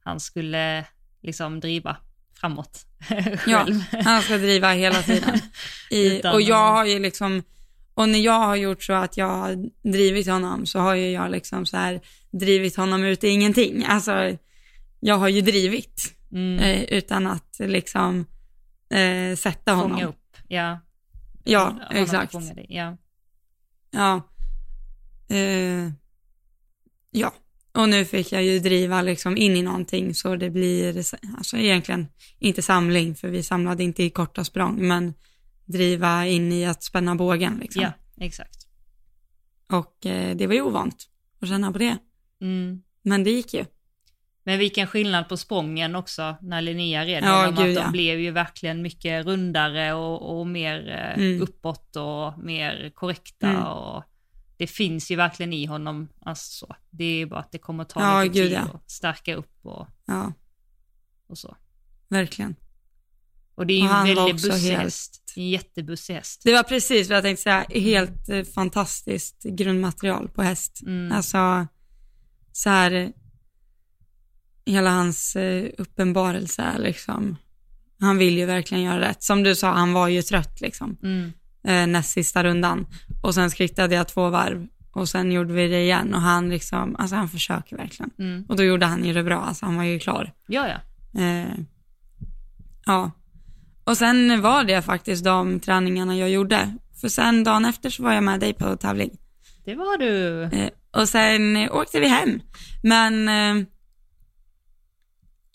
han 0.04 0.20
skulle 0.20 0.84
liksom 1.22 1.60
driva 1.60 1.96
framåt 2.40 2.86
Ja, 3.46 3.64
själv. 3.64 3.80
han 4.04 4.22
ska 4.22 4.36
driva 4.38 4.72
hela 4.72 5.02
tiden. 5.02 5.38
I, 5.90 6.20
och 6.32 6.42
jag 6.42 6.72
har 6.72 6.84
ju 6.84 6.98
liksom, 6.98 7.42
och 7.94 8.08
när 8.08 8.18
jag 8.18 8.38
har 8.40 8.56
gjort 8.56 8.82
så 8.82 8.92
att 8.92 9.16
jag 9.16 9.28
har 9.28 9.56
drivit 9.92 10.26
honom 10.28 10.66
så 10.66 10.78
har 10.78 10.94
ju 10.94 11.10
jag 11.10 11.30
liksom 11.30 11.66
så 11.66 11.76
här 11.76 12.00
drivit 12.30 12.76
honom 12.76 13.04
ut 13.04 13.24
i 13.24 13.28
ingenting. 13.28 13.84
Alltså, 13.88 14.36
jag 15.00 15.14
har 15.18 15.28
ju 15.28 15.40
drivit 15.40 16.10
Mm. 16.32 16.58
eh, 16.58 16.82
utan 16.82 17.26
att 17.26 17.56
liksom 17.58 18.26
eh, 18.94 19.36
sätta 19.36 19.72
honom. 19.72 19.90
Fånga 19.90 20.06
upp, 20.06 20.36
ja. 20.48 20.80
Ja, 21.44 21.78
att 21.82 21.94
exakt. 21.94 22.34
Ja. 22.68 22.96
Ja. 23.90 24.22
Eh, 25.28 25.90
ja, 27.10 27.34
Och 27.72 27.88
nu 27.88 28.04
fick 28.04 28.32
jag 28.32 28.42
ju 28.42 28.58
driva 28.58 29.02
liksom 29.02 29.36
in 29.36 29.56
i 29.56 29.62
någonting 29.62 30.14
så 30.14 30.36
det 30.36 30.50
blir, 30.50 30.98
alltså 31.36 31.56
egentligen 31.56 32.08
inte 32.38 32.62
samling 32.62 33.14
för 33.14 33.28
vi 33.28 33.42
samlade 33.42 33.84
inte 33.84 34.02
i 34.02 34.10
korta 34.10 34.44
språng, 34.44 34.88
men 34.88 35.14
driva 35.64 36.26
in 36.26 36.52
i 36.52 36.66
att 36.66 36.82
spänna 36.82 37.14
bågen 37.14 37.58
liksom. 37.62 37.82
Ja, 37.82 37.92
exakt. 38.16 38.66
Och 39.66 40.06
eh, 40.06 40.36
det 40.36 40.46
var 40.46 40.54
ju 40.54 40.62
ovant 40.62 41.08
att 41.40 41.48
känna 41.48 41.72
på 41.72 41.78
det. 41.78 41.98
Mm. 42.40 42.82
Men 43.02 43.24
det 43.24 43.30
gick 43.30 43.54
ju. 43.54 43.64
Men 44.46 44.58
vilken 44.58 44.86
skillnad 44.86 45.28
på 45.28 45.36
sprången 45.36 45.94
också 45.96 46.36
när 46.40 46.60
Linnea 46.62 47.04
red 47.04 47.24
Ja, 47.24 47.44
gud, 47.46 47.58
att 47.58 47.64
de 47.64 47.72
ja. 47.72 47.90
blev 47.90 48.20
ju 48.20 48.30
verkligen 48.30 48.82
mycket 48.82 49.26
rundare 49.26 49.92
och, 49.94 50.38
och 50.38 50.46
mer 50.46 50.88
eh, 50.88 51.22
Mm. 51.24 51.42
uppåt 51.42 51.96
och 51.96 52.38
mer 52.38 52.90
korrekta. 52.94 53.46
Mm. 53.48 53.62
Och 53.62 54.02
det 54.56 54.66
finns 54.66 55.10
ju 55.10 55.16
verkligen 55.16 55.52
i 55.52 55.66
honom. 55.66 56.08
Alltså, 56.20 56.66
så. 56.66 56.76
Det 56.90 57.04
är 57.04 57.16
ju 57.16 57.26
bara 57.26 57.40
att 57.40 57.52
det 57.52 57.58
kommer 57.58 57.84
ta 57.84 58.00
Ja, 58.00 58.22
lite 58.24 58.34
gud, 58.38 58.48
tid 58.48 58.52
ja. 58.58 58.70
att 58.74 58.90
stärka 58.90 59.34
upp 59.34 59.58
och, 59.62 59.86
Ja, 60.06 60.32
och 61.28 61.38
så. 61.38 61.56
verkligen. 62.08 62.56
Och 63.54 63.66
det 63.66 63.74
är 63.74 63.78
ju 63.78 63.88
en 63.88 64.16
väldigt 64.16 64.42
bussig 64.42 64.70
häst. 64.74 65.22
En 65.36 65.48
jättebussig 65.48 66.14
häst. 66.14 66.40
Det 66.44 66.52
var 66.52 66.62
precis 66.62 67.08
vad 67.08 67.16
jag 67.16 67.24
tänkte 67.24 67.42
säga, 67.42 67.64
helt 67.68 68.28
eh, 68.28 68.42
fantastiskt 68.44 69.42
grundmaterial 69.42 70.28
på 70.28 70.42
häst. 70.42 70.82
Mm. 70.86 71.12
Alltså, 71.12 71.66
så 72.52 72.70
här, 72.70 73.12
hela 74.66 74.90
hans 74.90 75.36
eh, 75.36 75.70
uppenbarelse 75.78 76.64
liksom. 76.78 77.36
Han 78.00 78.18
vill 78.18 78.38
ju 78.38 78.46
verkligen 78.46 78.82
göra 78.84 79.00
rätt. 79.00 79.22
Som 79.22 79.42
du 79.42 79.54
sa, 79.54 79.72
han 79.72 79.92
var 79.92 80.08
ju 80.08 80.22
trött 80.22 80.60
liksom, 80.60 80.96
Mm. 81.02 81.32
eh, 81.66 81.86
näst 81.86 82.10
sista 82.10 82.44
rundan. 82.44 82.86
Och 83.22 83.34
sen 83.34 83.50
skrittade 83.50 83.94
jag 83.94 84.08
två 84.08 84.28
varv 84.30 84.66
och 84.92 85.08
sen 85.08 85.32
gjorde 85.32 85.52
vi 85.52 85.68
det 85.68 85.82
igen 85.82 86.14
och 86.14 86.20
han 86.20 86.50
liksom, 86.50 86.96
alltså 86.98 87.16
han 87.16 87.28
försöker 87.28 87.76
verkligen. 87.76 88.10
Mm. 88.18 88.44
Och 88.48 88.56
då 88.56 88.62
gjorde 88.64 88.86
han 88.86 89.04
ju 89.04 89.12
det 89.12 89.22
bra, 89.22 89.40
alltså 89.40 89.66
han 89.66 89.76
var 89.76 89.84
ju 89.84 89.98
klar. 89.98 90.32
Ja, 90.46 90.68
ja. 90.68 91.20
Eh, 91.22 91.58
ja. 92.86 93.10
Och 93.84 93.96
sen 93.96 94.40
var 94.42 94.64
det 94.64 94.82
faktiskt 94.82 95.24
de 95.24 95.60
träningarna 95.60 96.16
jag 96.16 96.30
gjorde. 96.30 96.74
För 97.00 97.08
sen 97.08 97.44
dagen 97.44 97.64
efter 97.64 97.90
så 97.90 98.02
var 98.02 98.12
jag 98.12 98.24
med 98.24 98.40
dig 98.40 98.52
på 98.54 98.76
tävling. 98.76 99.10
Det 99.64 99.74
var 99.74 99.98
du. 99.98 100.42
Eh, 100.42 100.68
och 100.90 101.08
sen 101.08 101.56
åkte 101.70 102.00
vi 102.00 102.08
hem. 102.08 102.40
Men 102.82 103.28
eh, 103.28 103.66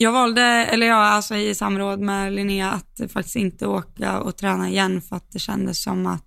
jag 0.02 0.12
valde, 0.12 0.42
eller 0.42 0.88
jag 0.88 0.98
alltså 0.98 1.36
i 1.36 1.56
samråd 1.56 2.00
med 2.00 2.34
Linnea, 2.34 2.72
att 2.72 3.12
faktiskt 3.12 3.36
inte 3.36 3.68
åka 3.68 4.20
och 4.20 4.38
träna 4.38 4.70
igen 4.70 5.02
för 5.02 5.16
att 5.16 5.32
det 5.32 5.40
kändes 5.40 5.84
som 5.84 6.08
att 6.08 6.26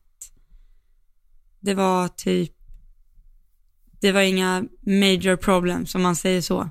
det 1.61 1.75
var 1.75 2.09
typ, 2.09 2.53
det 4.01 4.12
var 4.12 4.20
inga 4.20 4.64
major 4.87 5.37
problem 5.37 5.87
som 5.87 6.03
man 6.03 6.16
säger 6.16 6.41
så. 6.41 6.68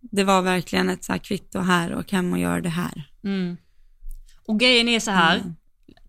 Det 0.00 0.24
var 0.24 0.42
verkligen 0.42 0.88
ett 0.90 1.04
så 1.04 1.12
här 1.12 1.18
kvitto 1.18 1.58
här 1.58 1.92
och 1.92 2.12
hem 2.12 2.32
och 2.32 2.38
gör 2.38 2.60
det 2.60 2.68
här. 2.68 3.10
Mm. 3.24 3.56
Och 4.46 4.60
grejen 4.60 4.88
är 4.88 5.00
så 5.00 5.10
här, 5.10 5.36
Mm. 5.36 5.54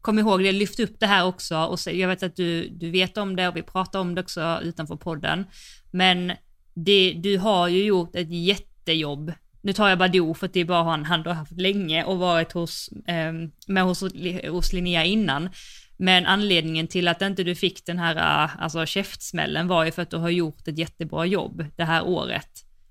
kom 0.01 0.19
ihåg 0.19 0.43
det, 0.43 0.51
lyft 0.51 0.79
upp 0.79 0.99
det 0.99 1.07
här 1.07 1.25
också 1.25 1.57
och 1.57 1.79
så, 1.79 1.91
jag 1.91 2.07
vet 2.07 2.23
att 2.23 2.35
du, 2.35 2.69
du 2.69 2.91
vet 2.91 3.17
om 3.17 3.35
det 3.35 3.47
och 3.47 3.55
vi 3.55 3.63
pratar 3.63 3.99
om 3.99 4.15
det 4.15 4.21
också 4.21 4.59
utanför 4.63 4.95
podden. 4.95 5.45
Men 5.91 6.31
det, 6.73 7.13
du 7.23 7.37
har 7.37 7.67
ju 7.67 7.83
gjort 7.83 8.15
ett 8.15 8.31
jättejobb. 8.31 9.33
Nu 9.61 9.73
tar 9.73 9.89
jag 9.89 9.97
Badoo 9.99 10.33
för 10.33 10.45
att 10.45 10.53
det 10.53 10.59
är 10.59 10.65
bara 10.65 10.83
han 10.83 11.05
han 11.05 11.25
har 11.25 11.33
haft 11.33 11.51
länge 11.61 12.03
och 12.03 12.17
varit 12.17 12.51
hos, 12.51 12.89
eh, 13.07 13.33
med 13.67 13.83
hos, 13.83 14.03
hos 14.49 14.73
Linnea 14.73 15.03
innan. 15.05 15.49
Men 15.97 16.25
anledningen 16.25 16.87
till 16.87 17.07
att 17.07 17.21
inte 17.21 17.43
du 17.43 17.55
fick 17.55 17.85
den 17.85 17.99
här 17.99 18.15
alltså, 18.59 18.85
käftsmällen 18.85 19.67
var 19.67 19.85
ju 19.85 19.91
för 19.91 20.01
att 20.01 20.09
du 20.09 20.17
har 20.17 20.29
gjort 20.29 20.67
ett 20.67 20.77
jättebra 20.77 21.25
jobb 21.25 21.65
det 21.75 21.83
här 21.83 22.03
året 22.03 22.49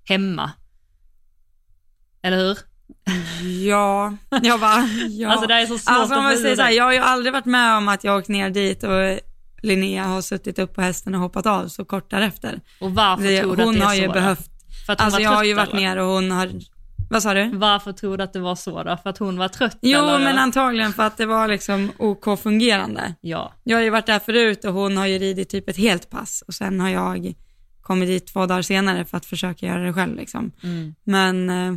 hemma. 0.08 0.50
Eller 2.22 2.36
hur? 2.36 2.58
Ja, 3.68 4.16
jag 4.42 4.60
bara, 4.60 4.82
ja. 5.10 5.30
Alltså 5.30 5.46
det 5.46 5.54
är 5.54 5.66
så 5.66 5.78
svårt 5.78 5.94
Alltså 5.94 6.16
om 6.16 6.22
man 6.22 6.36
säger 6.36 6.56
så 6.56 6.62
här, 6.62 6.70
jag 6.70 6.84
har 6.84 6.92
ju 6.92 6.98
aldrig 6.98 7.32
varit 7.32 7.44
med 7.44 7.76
om 7.76 7.88
att 7.88 8.04
jag 8.04 8.18
åkt 8.18 8.28
ner 8.28 8.50
dit 8.50 8.82
och 8.82 9.20
Linnea 9.62 10.04
har 10.04 10.22
suttit 10.22 10.58
upp 10.58 10.74
på 10.74 10.80
hästen 10.82 11.14
och 11.14 11.20
hoppat 11.20 11.46
av 11.46 11.68
så 11.68 11.84
kort 11.84 12.10
därefter. 12.10 12.60
Och 12.80 12.94
varför 12.94 13.24
Det, 13.24 13.40
tror 13.40 13.56
du 13.56 13.62
att 13.62 13.66
hon 13.66 13.74
det 13.74 13.80
är 13.80 13.84
har 13.84 13.94
så 13.94 14.00
ju 14.00 14.06
då? 14.06 14.12
behövt, 14.12 14.49
För 14.90 14.94
att 14.94 15.00
alltså 15.00 15.20
jag 15.20 15.30
har 15.30 15.44
ju 15.44 15.54
varit 15.54 15.68
eller? 15.68 15.80
ner 15.80 15.96
och 15.96 16.06
hon 16.06 16.30
har, 16.30 16.50
vad 17.10 17.22
sa 17.22 17.34
du? 17.34 17.50
Varför 17.56 17.92
tror 17.92 18.16
du 18.16 18.24
att 18.24 18.32
det 18.32 18.40
var 18.40 18.54
så 18.54 18.82
då? 18.82 18.96
För 18.96 19.10
att 19.10 19.18
hon 19.18 19.38
var 19.38 19.48
trött 19.48 19.78
Jo 19.82 19.98
eller? 19.98 20.18
men 20.18 20.38
antagligen 20.38 20.92
för 20.92 21.02
att 21.02 21.16
det 21.16 21.26
var 21.26 21.48
liksom 21.48 21.92
OK 21.98 22.38
fungerande. 22.40 23.14
Ja. 23.20 23.52
Jag 23.64 23.76
har 23.76 23.82
ju 23.82 23.90
varit 23.90 24.06
där 24.06 24.18
förut 24.18 24.64
och 24.64 24.72
hon 24.74 24.96
har 24.96 25.06
ju 25.06 25.18
ridit 25.18 25.48
typ 25.48 25.68
ett 25.68 25.76
helt 25.76 26.10
pass 26.10 26.42
och 26.46 26.54
sen 26.54 26.80
har 26.80 26.88
jag 26.88 27.34
kommit 27.80 28.08
dit 28.08 28.26
två 28.26 28.46
dagar 28.46 28.62
senare 28.62 29.04
för 29.04 29.16
att 29.16 29.26
försöka 29.26 29.66
göra 29.66 29.84
det 29.84 29.92
själv 29.92 30.16
liksom. 30.16 30.52
Mm. 30.62 30.94
Men 31.04 31.50
eh, 31.50 31.74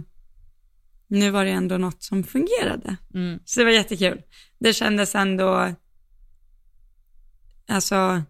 nu 1.07 1.29
var 1.29 1.45
det 1.45 1.51
ändå 1.51 1.77
något 1.77 2.03
som 2.03 2.23
fungerade. 2.23 2.97
Mm. 3.13 3.39
Så 3.45 3.59
det 3.59 3.63
var 3.63 3.71
jättekul. 3.71 4.21
Det 4.59 4.73
kändes 4.73 5.15
ändå, 5.15 5.73
alltså, 7.67 8.21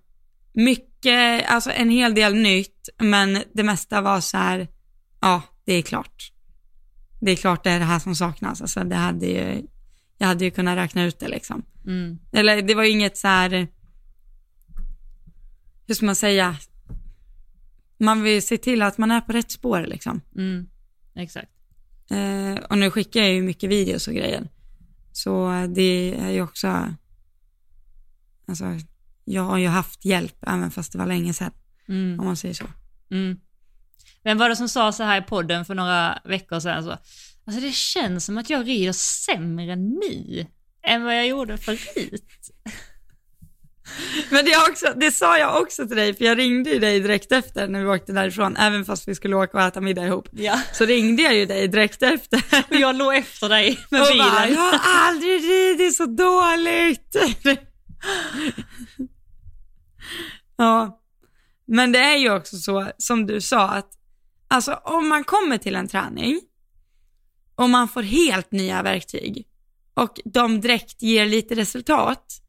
mycket, 0.54 0.93
alltså 1.46 1.72
en 1.72 1.90
hel 1.90 2.16
del 2.16 2.36
nytt, 2.36 2.90
men 3.00 3.44
det 3.54 3.64
mesta 3.64 4.02
var 4.02 4.22
så 4.22 4.38
här, 4.38 4.68
ja, 5.22 5.42
det 5.66 5.74
är 5.74 5.82
klart. 5.82 6.32
Det 7.22 7.32
är 7.32 7.36
klart 7.36 7.64
det 7.64 7.72
är 7.72 7.80
det 7.80 7.86
här 7.86 8.00
som 8.00 8.16
saknas. 8.16 8.62
Alltså 8.62 8.84
det 8.84 8.96
hade 8.96 9.26
ju, 9.26 9.68
jag 10.18 10.28
hade 10.28 10.46
ju 10.46 10.52
kunnat 10.52 10.78
räkna 10.78 11.04
ut 11.04 11.20
det 11.20 11.28
liksom. 11.28 11.64
Mm. 11.86 12.20
Eller 12.32 12.62
det 12.62 12.76
var 12.76 12.84
ju 12.84 12.90
inget 12.90 13.18
så 13.18 13.28
här, 13.28 13.68
hur 15.88 15.96
ska 15.96 16.06
man 16.06 16.16
säga, 16.16 16.56
man 17.98 18.24
vill 18.24 18.48
se 18.48 18.58
till 18.58 18.82
att 18.82 18.98
man 18.98 19.12
är 19.12 19.22
på 19.22 19.32
rätt 19.32 19.52
spår 19.52 19.86
liksom. 19.88 20.22
Mm. 20.36 20.68
Exakt. 21.16 21.52
Eh, 22.10 22.64
och 22.70 22.78
nu 22.78 22.92
skickar 22.92 23.22
jag 23.22 23.34
ju 23.34 23.42
mycket 23.42 23.70
videos 23.70 24.08
och 24.08 24.14
grejer. 24.14 24.50
Så 25.12 25.52
det 25.76 26.16
är 26.20 26.30
ju 26.30 26.42
också, 26.42 26.94
alltså 28.48 28.66
jag 29.26 29.44
har 29.44 29.58
ju 29.58 29.68
haft 29.68 30.06
hjälp 30.06 30.36
även 30.48 30.72
fast 30.72 30.92
det 30.92 30.98
var 30.98 31.06
länge 31.06 31.34
sedan, 31.34 31.52
Mm. 31.90 32.20
om 32.20 32.26
man 32.26 32.38
säger 32.38 32.54
så. 32.54 32.66
Mm. 33.12 33.38
Vem 34.24 34.38
var 34.38 34.50
det 34.50 34.56
som 34.56 34.70
sa 34.70 34.92
så 34.92 35.04
här 35.04 35.22
i 35.22 35.24
podden 35.24 35.66
för 35.66 35.76
några 35.76 36.20
veckor 36.26 36.60
sedan? 36.60 36.84
Så, 36.84 36.92
alltså 36.92 37.62
det 37.62 37.72
känns 37.74 38.26
som 38.26 38.38
att 38.38 38.50
jag 38.50 38.68
rider 38.68 38.92
sämre 38.94 39.76
nu 39.76 40.46
än 40.88 41.04
vad 41.04 41.18
jag 41.18 41.28
gjorde 41.28 41.58
förut. 41.58 42.50
Men 44.32 44.46
det, 44.46 44.58
också, 44.70 44.94
det 44.96 45.12
sa 45.12 45.38
jag 45.38 45.62
också 45.62 45.88
till 45.88 45.98
dig, 45.98 46.14
för 46.14 46.26
jag 46.26 46.38
ringde 46.38 46.70
ju 46.70 46.80
dig 46.80 47.00
direkt 47.00 47.32
efter 47.32 47.68
när 47.68 47.80
vi 47.80 47.86
åkte 47.86 48.12
därifrån, 48.14 48.58
även 48.58 48.86
fast 48.86 49.08
vi 49.08 49.16
skulle 49.16 49.36
åka 49.36 49.58
och 49.58 49.64
äta 49.64 49.82
middag 49.82 50.06
ihop. 50.06 50.30
Ja. 50.32 50.62
Så 50.74 50.86
ringde 50.86 51.22
jag 51.24 51.36
ju 51.36 51.46
dig 51.46 51.68
direkt 51.68 52.04
efter. 52.04 52.42
Och 52.70 52.76
jag 52.76 52.96
låg 52.96 53.16
efter 53.16 53.50
dig 53.50 53.80
med 53.90 54.02
och 54.02 54.08
bilen. 54.08 54.30
bara, 54.30 54.48
jag 54.50 54.62
har 54.62 54.80
aldrig 55.10 55.44
ridit 55.44 55.96
så 55.96 56.06
dåligt. 56.06 57.16
ja, 60.58 61.00
men 61.66 61.92
det 61.92 62.00
är 62.00 62.18
ju 62.18 62.32
också 62.36 62.58
så, 62.58 62.92
som 62.98 63.26
du 63.26 63.42
sa, 63.42 63.70
att 63.70 63.90
alltså 64.48 64.74
om 64.74 65.10
man 65.10 65.24
kommer 65.24 65.58
till 65.58 65.76
en 65.76 65.88
träning 65.88 66.42
och 67.56 67.70
man 67.70 67.88
får 67.88 68.04
helt 68.04 68.52
nya 68.52 68.84
verktyg 68.84 69.48
och 69.94 70.20
de 70.26 70.62
direkt 70.62 71.02
ger 71.02 71.26
lite 71.26 71.56
resultat, 71.56 72.44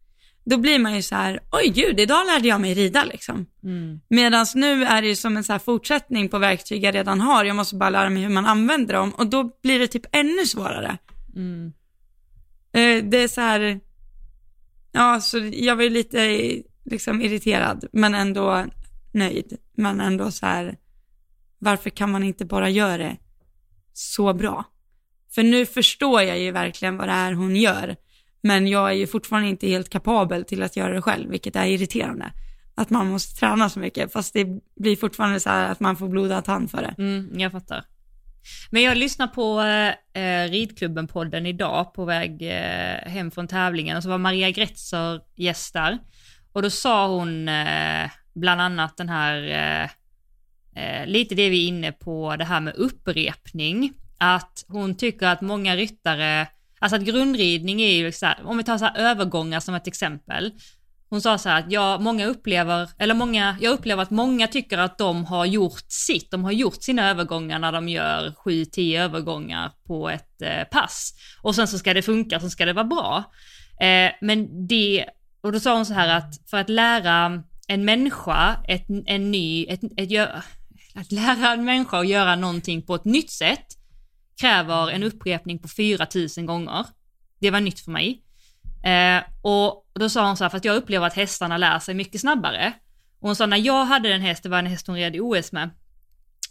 då 0.45 0.57
blir 0.59 0.79
man 0.79 0.95
ju 0.95 1.03
så 1.03 1.15
här, 1.15 1.41
oj 1.53 1.69
gud, 1.69 2.01
idag 2.01 2.27
lärde 2.27 2.49
jag 2.49 2.61
mig 2.61 2.75
rida 2.75 3.05
liksom. 3.05 3.47
Mm. 3.63 4.01
Medan 4.09 4.47
nu 4.55 4.85
är 4.85 5.03
det 5.03 5.09
ju 5.09 5.17
som 5.17 5.37
en 5.37 5.45
så 5.45 5.53
här 5.53 5.59
fortsättning 5.59 6.29
på 6.29 6.39
verktyg 6.39 6.85
jag 6.85 6.95
redan 6.95 7.21
har, 7.21 7.45
jag 7.45 7.57
måste 7.57 7.77
bara 7.77 7.91
lära 7.91 8.11
mig 8.11 8.23
hur 8.23 8.31
man 8.31 8.47
använder 8.47 8.95
dem 8.95 9.11
och 9.11 9.27
då 9.27 9.51
blir 9.63 9.79
det 9.79 9.87
typ 9.87 10.07
ännu 10.13 10.47
svårare. 10.47 10.99
Mm. 11.37 11.73
Eh, 12.73 13.05
det 13.11 13.17
är 13.17 13.29
så 13.29 13.41
här, 13.41 13.81
ja, 14.93 15.21
så 15.21 15.39
jag 15.53 15.77
var 15.77 15.83
ju 15.83 15.91
lite 15.91 16.19
liksom 16.85 17.23
irriterad, 17.23 17.85
men 17.93 18.15
ändå 18.15 18.67
nöjd. 19.13 19.57
Men 19.77 20.01
ändå 20.01 20.31
så 20.31 20.47
här, 20.47 20.77
varför 21.59 21.91
kan 21.91 22.11
man 22.11 22.23
inte 22.23 22.45
bara 22.45 22.69
göra 22.69 22.97
det 22.97 23.17
så 23.93 24.35
bra? 24.35 24.65
För 25.35 25.43
nu 25.43 25.67
förstår 25.67 26.23
jag 26.23 26.39
ju 26.39 26.51
verkligen 26.51 26.97
vad 26.97 27.09
det 27.09 27.13
är 27.13 27.33
hon 27.33 27.57
gör, 27.57 27.97
men 28.43 28.69
jag 28.69 28.89
är 28.91 28.95
ju 28.95 29.07
fortfarande 29.07 29.49
inte 29.49 29.67
helt 29.67 29.89
kapabel 29.89 30.45
till 30.45 30.63
att 30.63 30.77
göra 30.77 30.95
det 30.95 31.03
själv, 31.03 31.31
vilket 31.31 31.57
är 31.57 31.65
irriterande. 31.65 32.33
Att 32.75 32.91
man 32.91 33.07
måste 33.07 33.41
träna 33.41 33.71
så 33.71 33.79
mycket, 33.79 34.13
fast 34.13 34.35
det 34.35 34.47
blir 34.81 34.97
fortfarande 34.97 35.41
så 35.41 35.51
här 35.51 35.73
att 35.73 35.81
man 35.81 35.97
får 35.97 36.09
blodad 36.09 36.45
tand 36.45 36.71
för 36.71 36.83
det. 36.83 36.95
Mm, 36.99 37.39
jag 37.39 37.53
fattar. 37.53 37.85
Men 38.71 38.83
jag 38.83 38.97
lyssnade 38.97 39.33
på 39.35 39.61
eh, 40.13 40.51
Ridklubben-podden 40.51 41.47
idag 41.47 41.95
på 41.95 42.05
väg 42.05 42.43
eh, 42.43 43.11
hem 43.11 43.31
från 43.31 43.49
tävlingen 43.49 43.97
och 43.97 44.03
så 44.03 44.09
var 44.09 44.19
Maria 44.19 44.51
Gretzer 44.51 45.21
gäst 45.37 45.73
där. 45.73 45.99
Och 46.55 46.63
då 46.63 46.71
sa 46.71 47.09
hon 47.09 47.49
eh, 47.49 48.11
bland 48.35 48.61
annat 48.61 48.97
den 48.97 49.09
här, 49.09 49.43
eh, 49.43 49.91
eh, 50.85 51.07
lite 51.07 51.35
det 51.35 51.49
vi 51.49 51.65
är 51.65 51.69
inne 51.69 51.93
på, 51.93 52.37
det 52.37 52.45
här 52.45 52.61
med 52.61 52.75
upprepning. 52.75 53.93
Att 54.19 54.65
hon 54.69 54.97
tycker 54.97 55.27
att 55.27 55.41
många 55.41 55.77
ryttare, 55.77 56.47
alltså 56.79 56.97
att 56.97 57.03
grundridning 57.03 57.83
är 57.83 57.93
ju 57.93 58.13
så 58.13 58.27
här, 58.27 58.39
om 58.45 58.57
vi 58.57 58.65
tar 58.65 58.79
så 58.79 58.85
här 58.85 58.97
övergångar 58.97 59.61
som 59.61 59.75
ett 59.75 59.87
exempel. 59.87 60.53
Hon 61.09 61.15
hon 61.15 61.21
sa 61.21 61.39
så 61.39 61.49
här 61.49 61.59
att 61.59 61.73
jag, 61.73 62.03
många 62.03 62.27
upplever, 62.27 62.91
eller 62.99 63.15
många, 63.15 63.57
jag 63.61 63.73
upplever 63.73 64.03
att 64.03 64.11
många 64.11 64.47
tycker 64.47 64.79
att 64.79 64.99
de 64.99 65.25
har 65.25 65.45
gjort 65.45 65.85
sitt, 65.89 66.31
de 66.31 66.45
har 66.45 66.53
gjort 66.53 66.83
sina 66.83 67.11
övergångar 67.11 67.59
när 67.59 67.73
de 67.73 67.89
gör 67.89 68.35
7-10 68.45 69.01
övergångar 69.01 69.73
på 69.87 70.11
ett 70.11 70.43
eh, 70.43 70.65
pass. 70.71 71.13
Och 71.43 71.55
sen 71.55 71.69
så 71.69 71.79
ska 71.79 71.95
det 71.95 72.03
funka, 72.03 72.41
så 72.41 72.51
ska 72.51 72.65
det 72.65 72.73
vara 72.73 72.85
bra. 72.85 73.25
Eh, 73.81 74.13
men 74.21 74.67
det, 74.67 75.05
och 75.45 75.53
då 75.53 75.61
sa 75.61 75.75
hon 75.75 75.87
så 75.87 75.95
här 75.95 76.09
att 76.09 76.41
för 76.51 76.57
att 76.57 76.69
lära 76.69 77.43
en 77.69 77.85
människa 77.85 78.57
ett, 78.69 78.85
en 79.07 79.31
ny, 79.31 79.67
ett, 79.67 79.81
ett, 79.97 80.13
ett, 80.13 80.31
att 80.95 81.13
lära 81.13 81.53
en 81.53 81.65
människa 81.65 81.99
att 81.99 82.09
göra 82.09 82.37
någonting 82.37 82.83
på 82.83 82.95
ett 82.95 83.05
nytt 83.05 83.31
sätt 83.31 83.67
kräver 84.41 84.91
en 84.91 85.03
upprepning 85.03 85.59
på 85.59 85.69
4000 85.69 86.47
gånger. 86.47 86.87
Det 87.41 87.51
var 87.51 87.61
nytt 87.61 87.81
för 87.81 87.91
mig. 87.91 88.23
Eh, 88.85 89.23
och 89.43 89.87
då 89.95 90.09
sa 90.09 90.27
hon 90.27 90.37
så 90.37 90.45
här, 90.45 90.49
för 90.49 90.57
att 90.57 90.65
jag 90.65 90.77
upplever 90.77 91.07
att 91.07 91.15
hästarna 91.15 91.57
lär 91.57 91.79
sig 91.79 91.95
mycket 91.95 92.21
snabbare. 92.21 92.73
Och 93.21 93.29
hon 93.29 93.37
sa, 93.37 93.47
när 93.47 93.57
jag 93.57 93.85
hade 93.85 94.13
en 94.13 94.21
häst, 94.21 94.43
det 94.43 94.49
var 94.49 94.59
en 94.59 94.67
häst 94.67 94.87
hon 94.87 94.97
red 94.97 95.17
i 95.17 95.21
OS 95.21 95.53
med, 95.53 95.71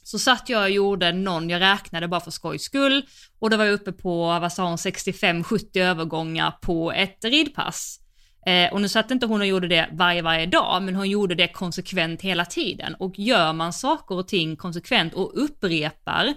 så 0.04 0.20
satt 0.20 0.50
jag 0.50 0.62
och 0.62 0.70
gjorde 0.70 1.12
någon, 1.12 1.50
jag 1.50 1.62
räknade 1.62 2.08
bara 2.08 2.22
för 2.22 2.32
skojs 2.32 2.62
skull, 2.62 3.06
och 3.40 3.50
då 3.50 3.58
var 3.58 3.66
jag 3.66 3.74
uppe 3.74 3.92
på, 3.92 4.26
vad 4.26 4.54
sa 4.54 4.68
hon, 4.68 4.78
65-70 4.78 5.78
övergångar 5.78 6.52
på 6.62 6.92
ett 6.92 7.26
ridpass. 7.26 8.03
Eh, 8.46 8.74
och 8.74 8.82
nu 8.82 8.90
satt 8.90 9.12
inte 9.12 9.26
hon 9.26 9.42
och 9.42 9.48
gjorde 9.48 9.68
det 9.68 9.90
varje, 9.92 10.22
varje 10.22 10.46
dag, 10.46 10.84
men 10.84 10.96
hon 10.96 11.10
gjorde 11.10 11.36
det 11.36 11.48
konsekvent 11.48 12.22
hela 12.22 12.46
tiden. 12.46 12.96
Och 12.96 13.20
gör 13.20 13.54
man 13.54 13.74
saker 13.74 14.16
och 14.16 14.28
ting 14.28 14.56
konsekvent 14.56 15.14
och 15.14 15.44
upprepar 15.44 16.34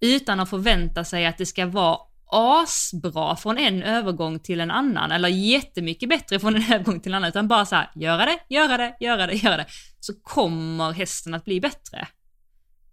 utan 0.00 0.40
att 0.40 0.50
förvänta 0.50 1.04
sig 1.04 1.26
att 1.26 1.38
det 1.38 1.46
ska 1.46 1.66
vara 1.66 1.98
asbra 2.26 3.36
från 3.36 3.58
en 3.58 3.82
övergång 3.82 4.38
till 4.38 4.60
en 4.60 4.70
annan, 4.70 5.12
eller 5.12 5.28
jättemycket 5.28 6.08
bättre 6.08 6.40
från 6.40 6.56
en 6.56 6.62
övergång 6.72 7.00
till 7.00 7.12
en 7.12 7.16
annan, 7.16 7.28
utan 7.28 7.48
bara 7.48 7.66
så 7.66 7.76
här, 7.76 7.90
göra 7.94 8.24
det, 8.24 8.38
göra 8.48 8.76
det, 8.76 8.96
göra 9.00 9.26
det, 9.26 9.34
göra 9.34 9.56
det, 9.56 9.66
så 10.00 10.12
kommer 10.22 10.92
hästen 10.92 11.34
att 11.34 11.44
bli 11.44 11.60
bättre. 11.60 12.08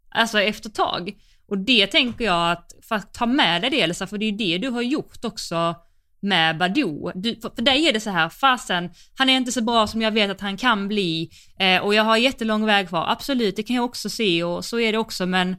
Alltså 0.10 0.41
efter 0.41 0.70
tag. 0.70 1.18
Och 1.47 1.58
det 1.58 1.88
tänker 1.88 2.26
jag 2.26 2.52
att, 2.52 2.74
för 2.82 2.95
att 2.95 3.14
ta 3.14 3.26
med 3.26 3.62
dig 3.62 3.70
det 3.70 3.82
Elsa, 3.82 4.08
för 4.08 4.18
det 4.18 4.26
är 4.26 4.32
ju 4.32 4.38
det 4.38 4.58
du 4.58 4.70
har 4.70 4.82
gjort 4.82 5.26
också 5.26 5.76
med 6.22 6.57
Badou. 6.57 7.11
Du, 7.15 7.36
för, 7.36 7.49
för 7.55 7.61
dig 7.61 7.88
är 7.88 7.93
det 7.93 7.99
så 7.99 8.09
här, 8.09 8.30
fasen, 8.30 8.89
han 9.17 9.30
är 9.30 9.38
inte 9.38 9.51
så 9.51 9.61
bra 9.61 9.88
som 9.88 10.01
jag 10.01 10.11
vet 10.11 10.32
att 10.32 10.41
han 10.41 10.57
kan 10.57 10.88
bli 10.88 11.30
eh, 11.59 11.82
och 11.82 11.93
jag 11.93 12.03
har 12.03 12.17
jättelång 12.17 12.65
väg 12.65 12.89
kvar. 12.89 13.05
Absolut, 13.09 13.55
det 13.55 13.63
kan 13.63 13.76
jag 13.76 13.86
också 13.86 14.09
se 14.09 14.43
och 14.43 14.65
så 14.65 14.80
är 14.80 14.91
det 14.91 14.97
också, 14.97 15.26
men 15.26 15.55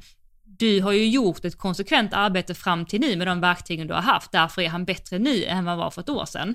du 0.58 0.82
har 0.82 0.92
ju 0.92 1.08
gjort 1.08 1.44
ett 1.44 1.58
konsekvent 1.58 2.12
arbete 2.12 2.54
fram 2.54 2.86
till 2.86 3.00
nu 3.00 3.16
med 3.16 3.26
de 3.26 3.40
verktygen 3.40 3.86
du 3.86 3.94
har 3.94 4.00
haft, 4.00 4.32
därför 4.32 4.62
är 4.62 4.68
han 4.68 4.84
bättre 4.84 5.18
nu 5.18 5.44
än 5.44 5.64
vad 5.64 5.72
han 5.72 5.78
var 5.78 5.90
för 5.90 6.00
ett 6.00 6.08
år 6.08 6.24
sedan. 6.24 6.54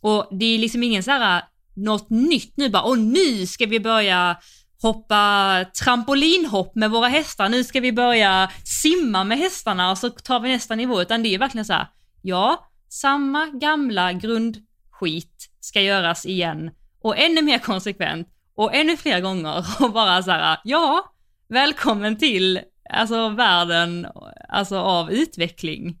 Och 0.00 0.28
det 0.30 0.44
är 0.44 0.58
liksom 0.58 0.82
ingen 0.82 1.02
så 1.02 1.10
här, 1.10 1.42
något 1.76 2.10
nytt 2.10 2.56
nu 2.56 2.68
bara, 2.68 2.82
och 2.82 2.98
nu 2.98 3.46
ska 3.46 3.66
vi 3.66 3.80
börja 3.80 4.36
hoppa 4.82 5.64
trampolinhopp 5.84 6.74
med 6.74 6.90
våra 6.90 7.08
hästar, 7.08 7.48
nu 7.48 7.64
ska 7.64 7.80
vi 7.80 7.92
börja 7.92 8.50
simma 8.64 9.24
med 9.24 9.38
hästarna 9.38 9.90
och 9.90 9.98
så 9.98 10.10
tar 10.10 10.40
vi 10.40 10.48
nästa 10.48 10.74
nivå, 10.74 11.02
utan 11.02 11.22
det 11.22 11.34
är 11.34 11.38
verkligen 11.38 11.64
så 11.64 11.72
här, 11.72 11.88
ja, 12.22 12.68
samma 12.88 13.46
gamla 13.46 14.12
grundskit 14.12 15.50
ska 15.60 15.80
göras 15.80 16.26
igen 16.26 16.70
och 17.00 17.18
ännu 17.18 17.42
mer 17.42 17.58
konsekvent 17.58 18.28
och 18.54 18.74
ännu 18.74 18.96
fler 18.96 19.20
gånger 19.20 19.66
och 19.80 19.92
bara 19.92 20.22
så 20.22 20.30
här, 20.30 20.58
ja, 20.64 21.14
välkommen 21.48 22.18
till 22.18 22.60
alltså 22.90 23.28
världen 23.28 24.06
alltså, 24.48 24.78
av 24.78 25.12
utveckling. 25.12 25.98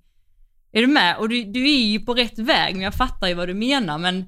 Är 0.72 0.80
du 0.80 0.86
med? 0.86 1.16
Och 1.16 1.28
du, 1.28 1.44
du 1.44 1.70
är 1.70 1.86
ju 1.86 2.00
på 2.00 2.14
rätt 2.14 2.38
väg, 2.38 2.74
men 2.74 2.82
jag 2.82 2.94
fattar 2.94 3.28
ju 3.28 3.34
vad 3.34 3.48
du 3.48 3.54
menar, 3.54 3.98
men 3.98 4.24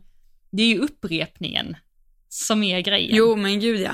det 0.50 0.62
är 0.62 0.68
ju 0.68 0.78
upprepningen 0.78 1.76
som 2.28 2.62
är 2.62 2.80
grejen. 2.80 3.16
Jo, 3.16 3.36
men 3.36 3.60
gud 3.60 3.80
ja. 3.80 3.92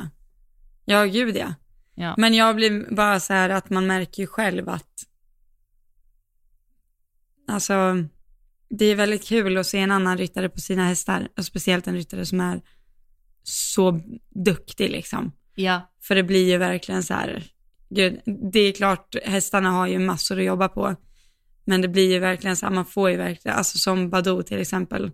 Ja, 0.85 1.05
gud 1.05 1.37
ja. 1.37 1.55
Ja. 1.95 2.15
Men 2.19 2.35
jag 2.35 2.57
blir 2.57 2.95
bara 2.95 3.21
så 3.21 3.33
här 3.33 3.51
att 3.51 3.71
man 3.71 3.87
märker 3.87 4.23
ju 4.23 4.27
själv 4.27 4.69
att, 4.69 5.07
alltså, 7.49 7.75
det 8.79 8.85
är 8.85 8.95
väldigt 8.95 9.25
kul 9.25 9.57
att 9.59 9.67
se 9.67 9.79
en 9.79 9.91
annan 9.91 10.19
ryttare 10.19 10.49
på 10.49 10.59
sina 10.61 10.87
hästar, 10.87 11.29
och 11.39 11.45
speciellt 11.45 11.87
en 11.87 11.95
ryttare 11.95 12.27
som 12.27 12.41
är 12.41 12.61
så 13.43 14.01
duktig 14.45 14.91
liksom. 14.91 15.33
Ja. 15.55 15.93
För 16.03 16.15
det 16.15 16.23
blir 16.23 16.49
ju 16.51 16.57
verkligen 16.59 17.03
så 17.03 17.15
här, 17.15 17.45
gud, 17.89 18.21
det 18.53 18.59
är 18.61 18.73
klart, 18.73 19.17
hästarna 19.25 19.71
har 19.71 19.87
ju 19.87 19.99
massor 19.99 20.39
att 20.39 20.45
jobba 20.45 20.69
på, 20.69 20.97
men 21.65 21.81
det 21.81 21.89
blir 21.89 22.13
ju 22.13 22.19
verkligen 22.19 22.57
så 22.57 22.67
här, 22.67 22.73
man 22.75 22.87
får 22.87 23.11
ju 23.11 23.17
verkligen, 23.17 23.57
alltså 23.57 23.79
som 23.79 24.11
Badou 24.11 24.43
till 24.43 24.59
exempel, 24.61 25.11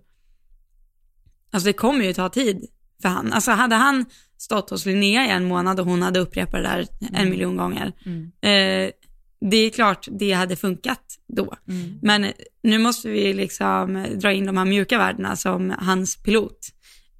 alltså 1.51 1.67
det 1.67 1.73
kommer 1.73 2.05
ju 2.05 2.13
ta 2.13 2.29
tid 2.29 2.67
för 3.03 3.09
han. 3.09 3.33
Alltså 3.33 3.51
hade 3.51 3.75
han 3.75 4.05
stått 4.39 4.71
hos 4.71 4.87
Linnea 4.87 5.27
i 5.27 5.31
en 5.31 5.45
månad 5.45 5.81
och 5.81 5.87
hon 5.87 6.03
hade 6.03 6.19
upprepat 6.21 6.53
det 6.53 6.63
där 6.63 6.87
en 7.01 7.15
Mm. 7.17 7.31
miljon 7.31 7.57
gånger, 7.57 7.93
Mm. 8.07 8.33
eh, 8.41 8.91
det 9.51 9.57
är 9.57 9.71
klart 9.71 10.09
det 10.11 10.33
hade 10.33 10.57
funkat 10.57 11.03
då. 11.37 11.55
Mm. 11.69 11.99
Men 12.03 12.33
nu 12.63 12.79
måste 12.79 13.09
vi 13.09 13.33
liksom 13.35 14.07
dra 14.15 14.33
in 14.33 14.47
de 14.47 14.57
här 14.57 14.65
mjuka 14.65 14.99
värdena 14.99 15.37
som 15.37 15.75
hans 15.79 16.17
pilot, 16.23 16.59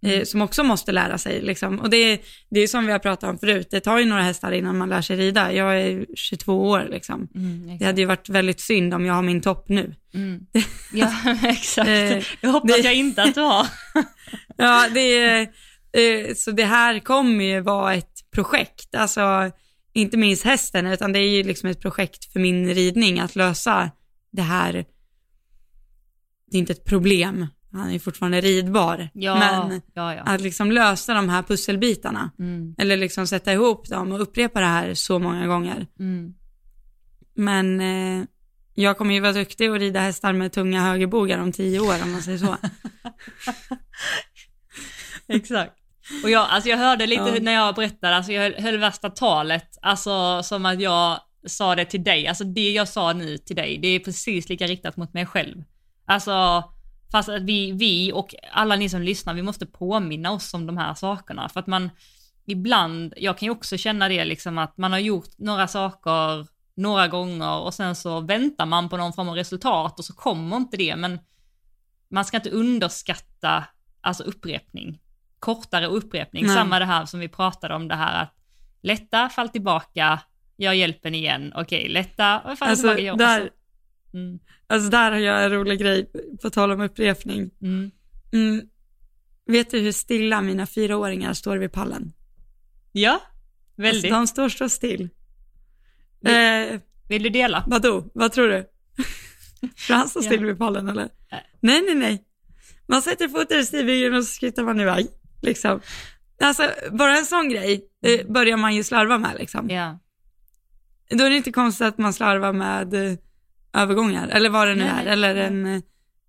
eh, 0.03 0.13
Mm. 0.13 0.27
som 0.27 0.43
också 0.43 0.65
måste 0.65 0.93
lära 0.93 1.19
sig. 1.19 1.41
Liksom. 1.43 1.81
Och 1.81 1.91
det, 1.91 1.97
är- 1.97 2.19
det 2.51 2.61
är 2.61 2.67
som 2.67 2.87
vi 2.87 2.93
har 2.93 2.99
pratat 2.99 3.31
om 3.31 3.39
förut, 3.39 3.69
det 3.71 3.81
tar 3.81 3.99
ju 3.99 4.05
några 4.05 4.23
hästar 4.23 4.53
innan 4.53 4.79
man 4.79 4.89
lär 4.89 5.03
sig 5.03 5.17
rida. 5.17 5.53
Jag 5.53 5.81
är 5.81 6.07
22 6.17 6.69
år 6.69 6.87
liksom. 6.91 7.29
Mm, 7.35 7.79
Det 7.79 7.85
hade 7.85 8.01
ju 8.01 8.07
varit 8.07 8.29
väldigt 8.29 8.61
synd 8.61 8.95
om 8.95 9.07
jag 9.07 9.15
har 9.15 9.23
min 9.23 9.41
topp 9.41 9.69
nu. 9.69 9.95
Mm. 10.15 10.41
Ja, 10.93 11.13
exakt. 11.49 11.89
Eh, 11.89 12.23
jag 12.41 12.51
hoppas 12.51 12.71
det- 12.77 12.83
jag 12.83 12.95
inte 12.95 13.23
att 13.23 13.35
du 13.35 13.41
har. 13.41 13.67
Ja, 14.57 14.89
det 14.95 15.41
eh, 15.93 16.35
så 16.37 16.51
det 16.51 16.65
här 16.65 16.99
kommer 16.99 17.45
ju 17.45 17.61
vara 17.61 17.95
ett 17.95 18.13
projekt, 18.35 18.95
alltså 18.95 19.51
inte 19.93 20.17
minst 20.17 20.43
hästen, 20.45 20.87
utan 20.87 21.13
det 21.13 21.19
är 21.19 21.29
ju 21.37 21.43
liksom 21.43 21.69
ett 21.71 21.81
projekt 21.81 22.33
för 22.33 22.41
min 22.41 22.75
ridning 22.75 23.21
att 23.21 23.37
lösa 23.37 23.91
det 24.31 24.43
här. 24.43 24.73
Det 26.51 26.57
är 26.57 26.61
inte 26.61 26.73
ett 26.73 26.85
problem, 26.85 27.47
han 27.73 27.91
är 27.91 27.99
fortfarande 27.99 28.41
ridbar, 28.41 29.09
Ja, 29.15 29.35
men 29.39 29.81
ja, 29.95 30.15
ja. 30.15 30.23
att 30.23 30.41
liksom 30.41 30.73
lösa 30.73 31.15
de 31.15 31.29
här 31.29 31.43
pusselbitarna, 31.43 32.31
Mm, 32.39 32.75
eller 32.79 32.97
liksom 32.97 33.27
sätta 33.27 33.53
ihop 33.53 33.89
dem 33.89 34.13
och 34.13 34.21
upprepa 34.23 34.61
det 34.61 34.67
här 34.67 34.95
så 34.95 35.19
många 35.19 35.47
gånger. 35.47 35.87
mm. 35.99 36.35
Men 37.35 37.81
eh, 37.81 38.25
jag 38.75 38.99
kommer 38.99 39.15
ju 39.15 39.21
vara 39.21 39.33
duktig 39.33 39.71
och 39.71 39.79
rida 39.79 40.01
hästar 40.01 40.33
med 40.33 40.53
tunga 40.53 40.83
högerbogar 40.83 41.39
om 41.39 41.53
tio 41.53 41.81
år 41.81 42.03
om 42.03 42.13
man 42.13 42.23
säger 42.23 42.39
så. 42.39 42.57
Exakt. 45.29 45.73
Och 46.23 46.31
jag, 46.31 46.47
alltså 46.51 46.69
jag 46.69 46.79
hörde 46.79 47.07
lite 47.07 47.23
Ja. 47.23 47.41
när 47.41 47.53
jag 47.53 47.75
berättade, 47.75 48.17
alltså 48.17 48.33
jag 48.33 48.43
höll, 48.43 48.63
höll 48.63 48.79
värsta 48.79 49.11
talet, 49.11 49.79
alltså 49.83 50.43
som 50.43 50.67
att 50.67 50.81
jag 50.81 51.21
sa 51.47 51.75
det 51.75 51.85
till 51.85 52.05
dig, 52.05 52.27
alltså 52.27 52.45
det 52.45 52.71
jag 52.71 52.89
sa 52.89 53.13
nu 53.13 53.39
till 53.39 53.57
dig, 53.57 53.79
det 53.79 53.89
är 53.89 53.99
precis 53.99 54.49
lika 54.49 54.67
riktat 54.67 54.97
mot 54.97 55.13
mig 55.15 55.27
själv. 55.27 55.65
Alltså, 56.05 56.65
fast 57.13 57.29
att 57.29 57.43
vi, 57.43 57.73
vi 57.73 58.13
och 58.13 58.35
alla 58.53 58.77
ni 58.77 58.89
som 58.89 59.03
lyssnar, 59.03 59.35
vi 59.35 59.43
måste 59.43 59.67
påminna 59.67 60.33
oss 60.33 60.55
om 60.55 60.67
de 60.67 60.77
här 60.77 60.95
sakerna, 60.95 61.49
för 61.49 61.61
att 61.61 61.67
man 61.67 61.91
ibland, 62.47 63.15
jag 63.17 63.39
kan 63.39 63.47
ju 63.47 63.53
också 63.53 63.77
känna 63.77 64.09
det 64.09 64.25
liksom 64.25 64.59
att 64.59 64.79
man 64.79 64.93
har 64.93 64.99
gjort 64.99 65.39
några 65.39 65.69
saker 65.69 66.47
några 66.75 67.09
gånger 67.09 67.59
och 67.59 67.75
sen 67.75 67.97
så 67.97 68.21
väntar 68.21 68.67
man 68.67 68.89
på 68.89 68.97
någon 68.97 69.13
form 69.13 69.29
av 69.29 69.35
resultat 69.35 69.99
och 69.99 70.05
så 70.05 70.13
kommer 70.13 70.57
inte 70.57 70.77
det, 70.77 70.97
men 70.97 71.19
man 72.11 72.25
ska 72.25 72.37
inte 72.37 72.51
underskatta 72.51 73.65
alltså 74.01 74.23
upprepning. 74.23 74.99
Kortare 75.41 75.87
upprepning, 75.87 76.47
Nej. 76.47 76.55
samma 76.57 76.79
det 76.79 76.85
här 76.85 77.07
som 77.07 77.21
vi 77.21 77.29
pratade 77.29 77.75
om 77.75 77.89
det 77.89 77.95
här 77.95 78.23
att 78.23 78.35
lätta, 78.83 79.29
fall 79.29 79.49
tillbaka, 79.49 80.21
gör 80.57 80.73
hjälpen 80.73 81.15
igen, 81.15 81.53
okej, 81.57 81.89
lätta, 81.89 82.41
fall 82.57 82.69
Alltså, 82.69 82.83
tillbaka, 82.83 83.01
gör 83.03 83.17
där, 83.17 83.41
och 83.41 83.49
så- 84.11 84.17
mm, 84.17 84.39
alltså 84.67 84.91
där 84.91 85.13
har 85.13 85.19
jag 85.19 85.45
en 85.45 85.51
rolig 85.51 85.79
grej, 85.81 86.11
på 86.43 86.51
tal 86.51 86.71
om 86.71 86.81
upprepning. 86.81 87.51
mm. 87.63 87.91
Mm. 88.33 88.67
Vet 89.47 89.71
du 89.71 89.79
hur 89.81 89.93
stilla 89.93 90.41
mina 90.41 90.67
fyraåringar 90.67 91.33
står 91.33 91.57
vid 91.57 91.73
pallen? 91.73 92.13
Ja, 92.93 93.21
väldigt. 93.77 94.05
Alltså, 94.13 94.21
de 94.21 94.27
står 94.27 94.49
så 94.49 94.69
still. 94.69 95.09
Vi- 96.21 96.71
Eh, 96.73 96.81
Vill 97.09 97.23
du 97.23 97.29
dela? 97.31 97.65
vadå, 97.67 98.05
vad 98.15 98.33
tror 98.33 98.49
du? 98.49 98.65
För 99.77 99.95
han 99.95 100.09
står 100.09 100.23
Ja. 100.25 100.31
still 100.31 100.45
vid 100.45 100.59
pallen 100.59 100.89
eller? 100.89 101.09
Nej. 101.31 101.43
Nej, 101.61 101.83
nej, 101.87 101.95
nej. 101.95 102.25
Man 102.87 103.03
sätter 103.03 103.29
foten 103.29 103.61
i 103.61 103.65
stigbygeln 103.65 104.15
och 104.15 104.25
så 104.25 104.31
skrittar 104.33 104.63
man 104.65 104.81
iväg. 104.81 105.07
Liksom. 105.43 105.81
Alltså, 106.41 106.63
bara 106.93 107.19
en 107.19 107.25
sån 107.25 107.49
grej 107.49 107.85
eh, 108.07 108.33
börjar 108.33 108.57
man 108.57 108.75
ju 108.75 108.85
slarva 108.85 109.19
med 109.19 109.37
liksom. 109.39 109.71
Ja. 109.71 109.99
Då 111.11 111.25
är 111.25 111.31
det 111.31 111.37
inte 111.37 111.53
konstigt 111.53 111.87
att 111.87 111.99
man 111.99 112.13
slarvar 112.13 112.53
med 112.53 112.95
eh, 112.95 113.19
övergångar, 113.73 114.29
eller 114.29 114.51
vad 114.51 114.69
det 114.69 114.75
nu 114.75 114.85
är, 114.85 115.07
eller 115.07 115.37
en 115.37 115.67
eh, 115.67 115.83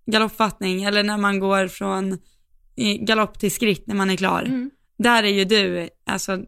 galoppfattning, 0.06 0.84
eller 0.84 1.02
när 1.02 1.18
man 1.18 1.38
går 1.38 1.68
från 1.68 2.18
galopp 3.00 3.38
till 3.38 3.52
skritt 3.52 3.86
när 3.86 3.94
man 3.94 4.10
är 4.10 4.16
klar. 4.16 4.42
Mm. 4.42 4.70
Där 4.98 5.22
är 5.22 5.28
ju 5.28 5.44
du, 5.44 5.88
alltså, 6.06 6.44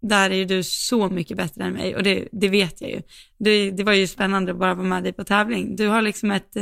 där 0.00 0.30
är 0.30 0.34
ju 0.34 0.44
du 0.44 0.62
så 0.62 1.08
mycket 1.08 1.36
bättre 1.36 1.64
än 1.64 1.72
mig 1.72 1.96
och 1.96 2.02
det, 2.02 2.28
det 2.32 2.48
vet 2.48 2.80
jag 2.80 2.90
ju. 2.90 3.02
Det, 3.38 3.70
det 3.70 3.84
var 3.84 3.92
ju 3.92 4.06
spännande 4.06 4.52
att 4.52 4.58
bara 4.58 4.74
vara 4.74 4.86
med 4.86 5.02
dig 5.02 5.12
på 5.12 5.24
tävling. 5.24 5.76
Du 5.76 5.88
har 5.88 6.02
liksom 6.02 6.30
ett, 6.30 6.56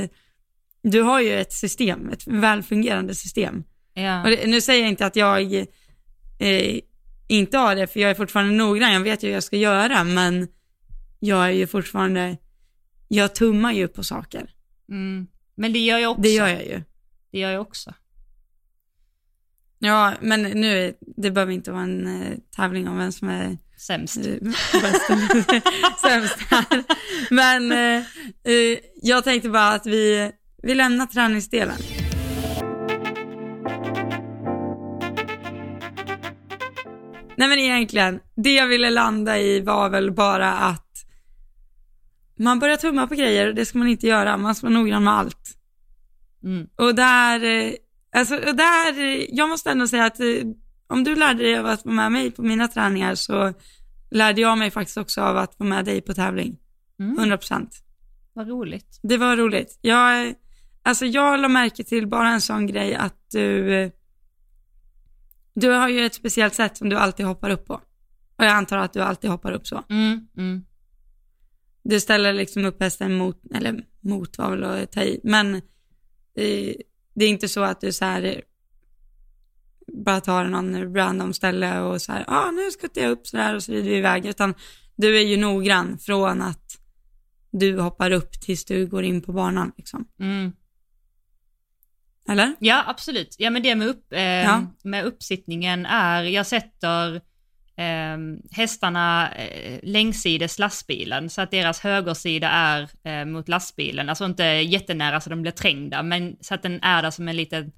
du 0.82 1.02
har 1.02 1.20
ju 1.20 1.40
ett 1.40 1.52
system, 1.52 2.08
ett 2.08 2.26
välfungerande 2.26 3.14
system 3.14 3.64
Ja. 3.94 4.22
Det, 4.24 4.46
nu 4.46 4.60
säger 4.60 4.80
jag 4.80 4.88
inte 4.88 5.06
att 5.06 5.16
jag 5.16 5.52
eh, 6.38 6.78
inte 7.28 7.58
har 7.58 7.76
det, 7.76 7.86
för 7.86 8.00
jag 8.00 8.10
är 8.10 8.14
fortfarande 8.14 8.54
noggrann, 8.54 8.92
jag 8.92 9.00
vet 9.00 9.22
ju 9.22 9.26
hur 9.26 9.34
jag 9.34 9.42
ska 9.42 9.56
göra, 9.56 10.04
men 10.04 10.48
jag 11.18 11.44
är 11.46 11.50
ju 11.50 11.66
fortfarande, 11.66 12.36
jag 13.08 13.34
tummar 13.34 13.72
ju 13.72 13.88
på 13.88 14.04
saker. 14.04 14.50
Mm. 14.88 15.26
Men 15.54 15.72
det 15.72 15.78
gör 15.78 15.98
jag 15.98 16.10
också. 16.10 16.22
Det 16.22 16.30
gör 16.30 16.48
jag 16.48 16.64
ju. 16.66 16.82
Det 17.32 17.38
gör 17.38 17.50
jag 17.50 17.62
också. 17.62 17.94
Ja, 19.78 20.14
men 20.20 20.42
nu, 20.42 20.94
det 21.16 21.30
behöver 21.30 21.52
inte 21.52 21.72
vara 21.72 21.82
en 21.82 22.22
eh, 22.22 22.38
tävling 22.56 22.88
om 22.88 22.98
vem 22.98 23.12
som 23.12 23.28
är 23.28 23.58
Sämst. 23.76 24.16
eh, 24.16 24.24
sämst 26.02 26.38
här. 26.50 26.84
Men 27.30 27.72
eh, 27.72 28.04
eh, 28.52 28.78
jag 29.02 29.24
tänkte 29.24 29.48
bara 29.48 29.72
att 29.72 29.86
vi, 29.86 30.32
vi 30.62 30.74
lämnar 30.74 31.06
träningsdelen. 31.06 31.76
Nej 37.36 37.48
men 37.48 37.58
egentligen, 37.58 38.20
det 38.36 38.54
jag 38.54 38.66
ville 38.66 38.90
landa 38.90 39.38
i 39.38 39.60
var 39.60 39.88
väl 39.88 40.12
bara 40.12 40.52
att 40.52 40.92
man 42.38 42.58
börjar 42.58 42.76
tumma 42.76 43.06
på 43.06 43.14
grejer, 43.14 43.52
det 43.52 43.64
ska 43.64 43.78
man 43.78 43.88
inte 43.88 44.06
göra, 44.06 44.36
man 44.36 44.54
ska 44.54 44.66
vara 44.66 44.78
noggrann 44.78 45.04
med 45.04 45.14
allt. 45.14 45.58
Mm. 46.44 46.66
Och 46.76 46.94
där, 46.94 47.44
eh, 47.44 47.72
alltså, 48.16 48.34
och 48.34 48.56
där, 48.56 48.98
eh, 48.98 49.26
jag 49.28 49.48
måste 49.48 49.70
ändå 49.70 49.88
säga 49.88 50.04
att 50.04 50.20
eh, 50.20 50.26
om 50.86 51.04
du 51.04 51.16
lärde 51.16 51.42
dig 51.42 51.58
av 51.58 51.66
att 51.66 51.84
vara 51.84 51.94
med 51.94 52.12
mig 52.12 52.30
på 52.30 52.42
mina 52.42 52.68
träningar 52.68 53.14
så 53.14 53.52
lärde 54.10 54.40
jag 54.40 54.58
mig 54.58 54.70
faktiskt 54.70 54.96
också 54.96 55.20
av 55.20 55.36
att 55.36 55.58
vara 55.58 55.68
med 55.68 55.84
dig 55.84 56.00
på 56.00 56.14
tävling. 56.14 56.58
Mm. 57.00 57.18
100 57.18 57.36
procent. 57.36 57.84
Vad 58.32 58.48
roligt. 58.48 59.00
Det 59.02 59.16
var 59.16 59.36
roligt. 59.36 59.78
Jag, 59.80 60.34
alltså 60.82 61.06
jag 61.06 61.40
la 61.40 61.48
märke 61.48 61.84
till 61.84 62.06
bara 62.06 62.28
en 62.28 62.40
sån 62.40 62.66
grej 62.66 62.94
att 62.94 63.30
du, 63.32 63.90
du 65.54 65.68
har 65.68 65.88
ju 65.88 66.06
ett 66.06 66.14
speciellt 66.14 66.54
sätt 66.54 66.76
som 66.76 66.88
du 66.88 66.96
alltid 66.96 67.26
hoppar 67.26 67.50
upp 67.50 67.66
på. 67.66 67.74
Och 68.36 68.44
jag 68.44 68.50
antar 68.52 68.78
att 68.78 68.92
du 68.92 69.00
alltid 69.00 69.30
hoppar 69.30 69.52
upp 69.52 69.66
så. 69.66 69.84
Mm. 69.90 70.28
Mm. 70.36 70.64
Du 71.84 72.00
ställer 72.00 72.32
liksom 72.32 72.64
upp 72.64 72.82
hästen 72.82 73.14
mot, 73.14 73.42
eller 73.54 73.84
mot 74.00 74.38
var 74.38 74.50
väl 74.50 74.64
att 74.64 74.92
ta 74.92 75.02
i, 75.02 75.20
men 75.24 75.54
eh, 75.54 76.74
det 77.14 77.24
är 77.24 77.28
inte 77.28 77.48
så 77.48 77.62
att 77.62 77.80
du 77.80 77.92
så 77.92 78.04
här 78.04 78.22
eh, 78.22 78.38
bara 80.04 80.20
tar 80.20 80.44
någon 80.44 80.94
random 80.94 81.32
ställe 81.32 81.80
och 81.80 82.02
så 82.02 82.12
här, 82.12 82.24
ja 82.26 82.48
ah, 82.48 82.50
nu 82.50 82.70
skuttar 82.70 83.02
jag 83.02 83.10
upp 83.10 83.26
så 83.26 83.36
där 83.36 83.54
och 83.54 83.62
så 83.62 83.72
rider 83.72 83.90
vi 83.90 83.96
iväg, 83.96 84.26
utan 84.26 84.54
du 84.96 85.18
är 85.18 85.22
ju 85.22 85.36
noggrann 85.36 85.98
från 85.98 86.42
att 86.42 86.78
du 87.50 87.80
hoppar 87.80 88.10
upp 88.10 88.32
tills 88.32 88.64
du 88.64 88.86
går 88.86 89.02
in 89.04 89.22
på 89.22 89.32
banan 89.32 89.72
liksom. 89.76 90.08
Mm. 90.20 90.52
Eller? 92.28 92.54
Ja, 92.58 92.84
absolut. 92.86 93.36
Ja, 93.38 93.50
men 93.50 93.62
det 93.62 93.74
med, 93.74 93.88
upp, 93.88 94.12
eh, 94.12 94.20
Ja. 94.22 94.62
med 94.84 95.04
uppsittningen 95.04 95.86
är, 95.86 96.22
jag 96.22 96.46
sätter 96.46 97.14
eh, 97.76 98.18
hästarna 98.50 99.30
eh, 99.32 99.80
längsides 99.82 100.58
lastbilen 100.58 101.30
så 101.30 101.40
att 101.42 101.50
deras 101.50 101.80
högersida 101.80 102.48
är 102.48 102.88
eh, 103.04 103.24
mot 103.24 103.48
lastbilen, 103.48 104.08
alltså 104.08 104.24
inte 104.24 104.44
jättenära 104.44 105.20
så 105.20 105.30
de 105.30 105.42
blir 105.42 105.52
trängda, 105.52 106.02
men 106.02 106.36
så 106.40 106.54
att 106.54 106.62
den 106.62 106.82
är 106.82 107.02
där 107.02 107.10
som 107.10 107.28
en 107.28 107.36
liten, 107.36 107.72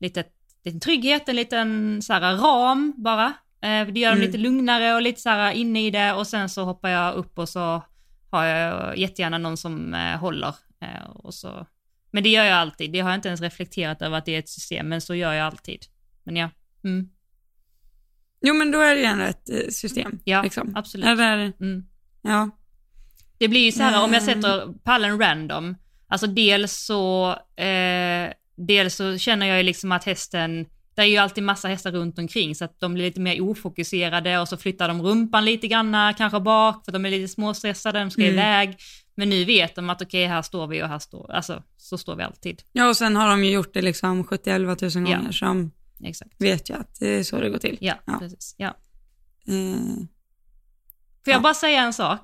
litet, 0.00 0.26
liten 0.64 0.80
trygghet, 0.80 1.28
en 1.28 1.36
liten 1.36 2.02
så 2.02 2.12
här, 2.12 2.20
ram 2.36 2.94
bara. 2.96 3.26
Eh, 3.62 3.86
det 3.86 4.00
gör 4.00 4.10
dem 4.10 4.18
Mm. 4.18 4.26
lite 4.26 4.38
lugnare 4.38 4.94
och 4.94 5.02
lite 5.02 5.20
så 5.20 5.28
här 5.28 5.52
inne 5.52 5.86
i 5.86 5.90
det 5.90 6.12
och 6.12 6.26
sen 6.26 6.48
så 6.48 6.64
hoppar 6.64 6.88
jag 6.88 7.14
upp 7.14 7.38
och 7.38 7.48
så 7.48 7.82
har 8.30 8.44
jag 8.44 8.98
jättegärna 8.98 9.38
någon 9.38 9.56
som 9.56 9.94
eh, 9.94 10.18
håller. 10.18 10.54
Eh, 10.80 11.10
och 11.14 11.34
så. 11.34 11.66
Men 12.14 12.22
det 12.22 12.28
gör 12.28 12.44
jag 12.44 12.54
alltid, 12.54 12.92
det 12.92 13.00
har 13.00 13.10
jag 13.10 13.18
inte 13.18 13.28
ens 13.28 13.40
reflekterat 13.40 14.02
över 14.02 14.18
att 14.18 14.24
det 14.24 14.34
är 14.34 14.38
ett 14.38 14.48
system, 14.48 14.88
men 14.88 15.00
så 15.00 15.14
gör 15.14 15.32
jag 15.32 15.46
alltid. 15.46 15.80
Men 16.24 16.36
ja, 16.36 16.50
mm. 16.84 17.08
Jo 18.46 18.54
men 18.54 18.70
då 18.70 18.80
är 18.80 18.94
det 18.94 19.00
ju 19.00 19.06
ändå 19.06 19.24
ett 19.24 19.50
eh, 19.50 19.68
system. 19.70 20.18
Ja, 20.24 20.42
liksom. 20.42 20.72
absolut. 20.76 21.06
Eller, 21.06 21.52
Mm. 21.60 21.84
ja. 22.22 22.50
Det 23.38 23.48
blir 23.48 23.60
ju 23.64 23.72
så 23.72 23.82
här 23.82 24.04
om 24.04 24.12
jag 24.12 24.22
Mm. 24.22 24.42
sätter 24.42 24.72
pallen 24.84 25.18
random, 25.20 25.76
alltså 26.08 26.26
dels 26.26 26.72
så, 26.72 27.30
eh, 27.62 28.32
dels 28.56 28.94
så 28.94 29.18
känner 29.18 29.46
jag 29.46 29.56
ju 29.56 29.62
liksom 29.62 29.92
att 29.92 30.04
hästen, 30.04 30.66
det 30.94 31.02
är 31.02 31.06
ju 31.06 31.16
alltid 31.16 31.44
massa 31.44 31.68
hästar 31.68 31.92
runt 31.92 32.18
omkring 32.18 32.54
så 32.54 32.64
att 32.64 32.80
de 32.80 32.94
blir 32.94 33.04
lite 33.04 33.20
mer 33.20 33.40
ofokuserade 33.40 34.38
och 34.38 34.48
så 34.48 34.56
flyttar 34.56 34.88
de 34.88 35.02
rumpan 35.02 35.44
lite 35.44 35.68
granna, 35.68 36.12
kanske 36.12 36.40
bak 36.40 36.84
för 36.84 36.92
de 36.92 37.06
är 37.06 37.10
lite 37.10 37.28
småstressade, 37.32 37.98
de 37.98 38.10
ska 38.10 38.22
Mm. 38.22 38.34
iväg. 38.34 38.76
Men 39.14 39.30
nu 39.30 39.44
vet 39.44 39.74
de 39.74 39.90
att 39.90 40.02
okej, 40.02 40.26
här 40.26 40.42
står 40.42 40.66
vi 40.66 40.82
och 40.82 40.88
här 40.88 40.98
står, 40.98 41.30
alltså 41.32 41.62
så 41.76 41.98
står 41.98 42.16
vi 42.16 42.22
alltid. 42.22 42.62
ja, 42.72 42.88
och 42.88 42.96
sen 42.96 43.16
har 43.16 43.28
de 43.30 43.44
ju 43.44 43.50
gjort 43.50 43.74
det 43.74 43.82
liksom 43.82 44.24
70-11 44.24 44.74
tusen 44.76 45.06
Ja. 45.06 45.16
gånger, 45.16 45.32
så 45.32 45.44
de 45.44 45.70
Exakt. 46.04 46.32
vet 46.38 46.70
ju 46.70 46.74
att 46.74 47.00
det 47.00 47.08
är 47.08 47.22
så 47.24 47.40
det 47.40 47.50
går 47.50 47.58
till. 47.58 47.78
Ja, 47.80 47.94
Ja. 48.06 48.16
precis. 48.18 48.54
Ja. 48.58 48.66
Eh, 49.46 49.76
Får 51.24 51.32
jag 51.32 51.38
Ja. 51.38 51.40
bara 51.40 51.54
säga 51.54 51.80
en 51.82 51.92
sak? 51.92 52.20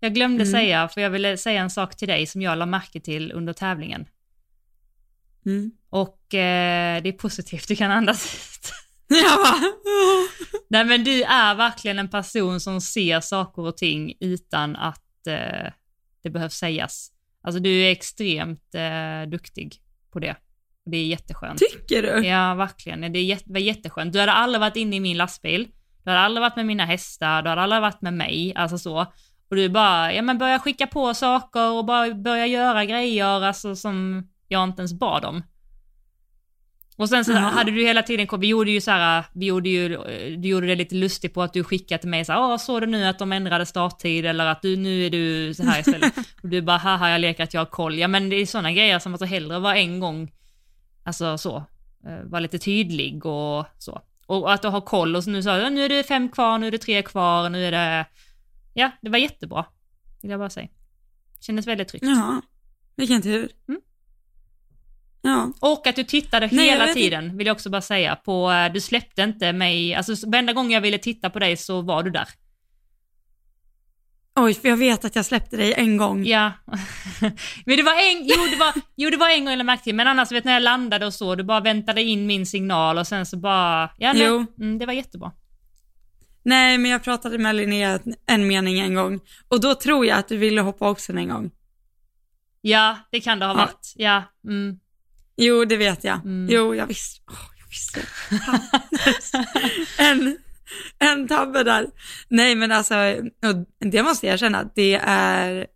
Jag 0.00 0.14
glömde 0.14 0.42
Mm. 0.42 0.52
säga, 0.52 0.88
för 0.88 1.00
jag 1.00 1.10
ville 1.10 1.36
säga 1.36 1.60
en 1.60 1.70
sak 1.70 1.96
till 1.96 2.08
dig 2.08 2.26
som 2.26 2.42
jag 2.42 2.58
la 2.58 2.66
märke 2.66 3.00
till 3.00 3.32
under 3.32 3.52
tävlingen. 3.52 4.06
mm. 5.46 5.70
Och 5.90 6.34
eh, 6.34 7.02
det 7.02 7.08
är 7.08 7.12
positivt, 7.12 7.68
du 7.68 7.76
kan 7.76 7.90
andas 7.90 8.34
ut. 8.34 8.72
Bara, 9.08 9.54
Nej 10.68 10.84
men 10.84 11.04
du 11.04 11.22
är 11.22 11.54
verkligen 11.54 11.98
en 11.98 12.08
person 12.10 12.60
som 12.60 12.80
ser 12.80 13.20
saker 13.20 13.62
och 13.62 13.76
ting 13.76 14.14
utan 14.20 14.76
att 14.76 15.26
eh, 15.26 15.72
det 16.26 16.30
behövs 16.30 16.54
sägas. 16.54 17.12
Alltså 17.42 17.60
du 17.60 17.82
är 17.82 17.90
extremt 17.90 18.74
eh, 18.74 19.30
duktig 19.30 19.76
på 20.12 20.18
det. 20.18 20.36
Det 20.84 20.96
är 20.96 21.06
jätteskönt. 21.06 21.58
tycker 21.58 22.02
du? 22.02 22.26
Ja, 22.26 22.54
verkligen. 22.54 23.12
Det 23.12 23.18
är 23.18 23.52
var 23.52 23.60
jätteskönt. 23.60 24.12
Du 24.12 24.20
hade 24.20 24.32
aldrig 24.32 24.60
varit 24.60 24.76
inne 24.76 24.96
i 24.96 25.00
min 25.00 25.16
lastbil. 25.16 25.68
Du 26.04 26.10
hade 26.10 26.22
aldrig 26.22 26.40
varit 26.40 26.56
med 26.56 26.66
mina 26.66 26.84
hästar. 26.84 27.42
Du 27.42 27.48
hade 27.48 27.62
aldrig 27.62 27.80
varit 27.80 28.02
med 28.02 28.14
mig. 28.14 28.52
Alltså 28.56 28.78
så. 28.78 29.06
Och 29.50 29.56
du 29.56 29.68
bara, 29.68 30.12
ja 30.12 30.22
men 30.22 30.38
börja 30.38 30.58
skicka 30.58 30.86
på 30.86 31.14
saker 31.14 31.72
och 31.72 31.84
bara 31.84 32.14
börja 32.14 32.46
göra 32.46 32.84
grejer, 32.84 33.42
alltså 33.42 33.76
som 33.76 34.28
jag 34.48 34.64
inte 34.64 34.80
ens 34.80 34.92
bad 34.92 35.24
om. 35.24 35.42
Och 36.96 37.08
sen 37.08 37.24
så 37.24 37.32
Jaha. 37.32 37.40
hade 37.40 37.70
du 37.70 37.82
hela 37.82 38.02
tiden, 38.02 38.40
vi 38.40 38.46
gjorde 38.46 38.70
ju 38.70 38.80
så 38.80 38.90
här, 38.90 39.24
vi 39.32 39.46
gjorde 39.46 39.68
ju, 39.68 39.88
du 40.36 40.48
gjorde 40.48 40.66
det 40.66 40.74
lite 40.74 40.94
lustigt 40.94 41.34
på 41.34 41.42
att 41.42 41.52
du 41.52 41.64
skickade 41.64 42.00
till 42.00 42.10
mig 42.10 42.24
så 42.24 42.32
här, 42.32 42.58
såg 42.58 42.82
du 42.82 42.86
nu 42.86 43.04
att 43.04 43.18
de 43.18 43.32
ändrade 43.32 43.66
starttid 43.66 44.26
eller 44.26 44.46
att 44.46 44.62
du, 44.62 44.76
nu 44.76 45.06
är 45.06 45.10
du 45.10 45.54
så 45.54 45.62
här 45.62 45.80
istället. 45.80 46.14
och 46.42 46.48
du 46.48 46.62
bara, 46.62 46.76
haha 46.76 47.10
jag 47.10 47.20
leker 47.20 47.44
att 47.44 47.54
jag 47.54 47.60
har 47.60 47.66
koll. 47.66 47.98
Ja 47.98 48.08
men 48.08 48.28
det 48.28 48.36
är 48.36 48.46
sådana 48.46 48.72
grejer 48.72 48.98
som 48.98 49.14
att 49.14 49.22
alltså, 49.22 49.34
hellre 49.34 49.58
vara 49.58 49.76
en 49.76 50.00
gång, 50.00 50.32
alltså 51.04 51.38
så, 51.38 51.56
eh, 52.06 52.24
vara 52.24 52.40
lite 52.40 52.58
tydlig 52.58 53.26
och 53.26 53.66
så. 53.78 54.00
Och 54.26 54.52
att 54.52 54.62
du 54.62 54.68
har 54.68 54.80
koll 54.80 55.16
och 55.16 55.24
så 55.24 55.30
nu 55.30 55.42
sa 55.42 55.58
du, 55.58 55.70
nu 55.70 55.84
är 55.84 55.88
det 55.88 56.02
fem 56.02 56.28
kvar, 56.28 56.58
nu 56.58 56.66
är 56.66 56.70
det 56.70 56.78
tre 56.78 57.02
kvar, 57.02 57.48
nu 57.48 57.64
är 57.64 57.70
det, 57.70 58.06
ja 58.74 58.90
det 59.02 59.10
var 59.10 59.18
jättebra. 59.18 59.64
Vill 60.22 60.30
jag 60.30 60.40
bara 60.40 60.50
säga. 60.50 60.68
Kändes 61.40 61.66
väldigt 61.66 61.88
tryggt. 61.88 62.04
Jaha, 62.06 62.42
vilken 62.96 63.22
tur. 63.22 63.50
Mm. 63.68 63.80
Ja, 65.26 65.52
Och 65.60 65.86
att 65.86 65.96
du 65.96 66.04
tittade 66.04 66.48
Nej, 66.52 66.70
hela 66.70 66.86
tiden, 66.86 67.36
vill 67.36 67.46
jag 67.46 67.54
också 67.54 67.70
bara 67.70 67.80
säga. 67.82 68.16
På, 68.16 68.50
eh, 68.50 68.72
du 68.72 68.80
släppte 68.80 69.22
inte 69.22 69.52
mig, 69.52 69.94
alltså 69.94 70.30
varenda 70.30 70.52
gång 70.52 70.70
jag 70.70 70.80
ville 70.80 70.98
titta 70.98 71.30
på 71.30 71.38
dig 71.38 71.56
så 71.56 71.82
var 71.82 72.02
du 72.02 72.10
där. 72.10 72.28
oj, 74.34 74.54
för 74.54 74.68
jag 74.68 74.76
vet 74.76 75.04
att 75.04 75.16
jag 75.16 75.24
släppte 75.24 75.56
dig 75.56 75.74
en 75.76 75.96
gång. 75.96 76.24
Ja. 76.24 76.52
men 77.66 77.76
det 77.76 77.82
var 77.82 77.92
en, 77.92 78.26
jo 78.26 78.46
det 78.50 78.56
var, 78.56 78.72
jo 78.96 79.10
det 79.10 79.16
var 79.16 79.28
en 79.30 79.44
gång 79.44 79.66
jag 79.68 79.82
till, 79.82 79.94
men 79.94 80.06
annars 80.06 80.32
vet 80.32 80.44
när 80.44 80.52
jag 80.52 80.62
landade 80.62 81.06
och 81.06 81.14
så, 81.14 81.34
du 81.34 81.44
bara 81.44 81.60
väntade 81.60 82.02
in 82.02 82.26
min 82.26 82.46
signal 82.46 82.98
och 82.98 83.06
sen 83.06 83.26
så 83.26 83.36
bara, 83.36 83.90
ja 83.98 84.12
nej, 84.12 84.26
mm, 84.60 84.78
det 84.78 84.86
var 84.86 84.92
jättebra. 84.92 85.32
Nej, 86.42 86.78
men 86.78 86.90
jag 86.90 87.02
pratade 87.02 87.38
med 87.38 87.56
Linnea 87.56 87.98
en 88.26 88.46
mening 88.46 88.78
en 88.78 88.94
gång 88.94 89.20
och 89.48 89.60
då 89.60 89.74
tror 89.74 90.06
jag 90.06 90.18
att 90.18 90.28
du 90.28 90.36
ville 90.36 90.60
hoppa 90.60 90.88
också 90.88 91.12
en 91.12 91.28
gång. 91.28 91.50
Ja, 92.60 92.96
det 93.10 93.20
kan 93.20 93.38
det 93.38 93.46
ha 93.46 93.52
Ja. 93.52 93.56
varit. 93.56 93.92
Ja, 93.96 94.22
mm. 94.44 94.78
Jo, 95.36 95.64
det 95.64 95.76
vet 95.76 96.04
jag. 96.04 96.14
Mm. 96.24 96.46
Jo, 96.50 96.74
jag 96.74 96.86
visste. 96.86 97.20
Åh, 97.30 97.36
jag 97.58 97.66
visste. 97.68 98.00
En, 99.98 100.38
en 100.98 101.28
tabbe 101.28 101.62
där. 101.64 101.86
Nej, 102.28 102.54
men 102.54 102.72
alltså, 102.72 102.94
det 103.78 104.02
måste 104.02 104.26
jag 104.26 104.34
erkänna, 104.34 104.70
det 104.74 104.94
är... 105.02 105.66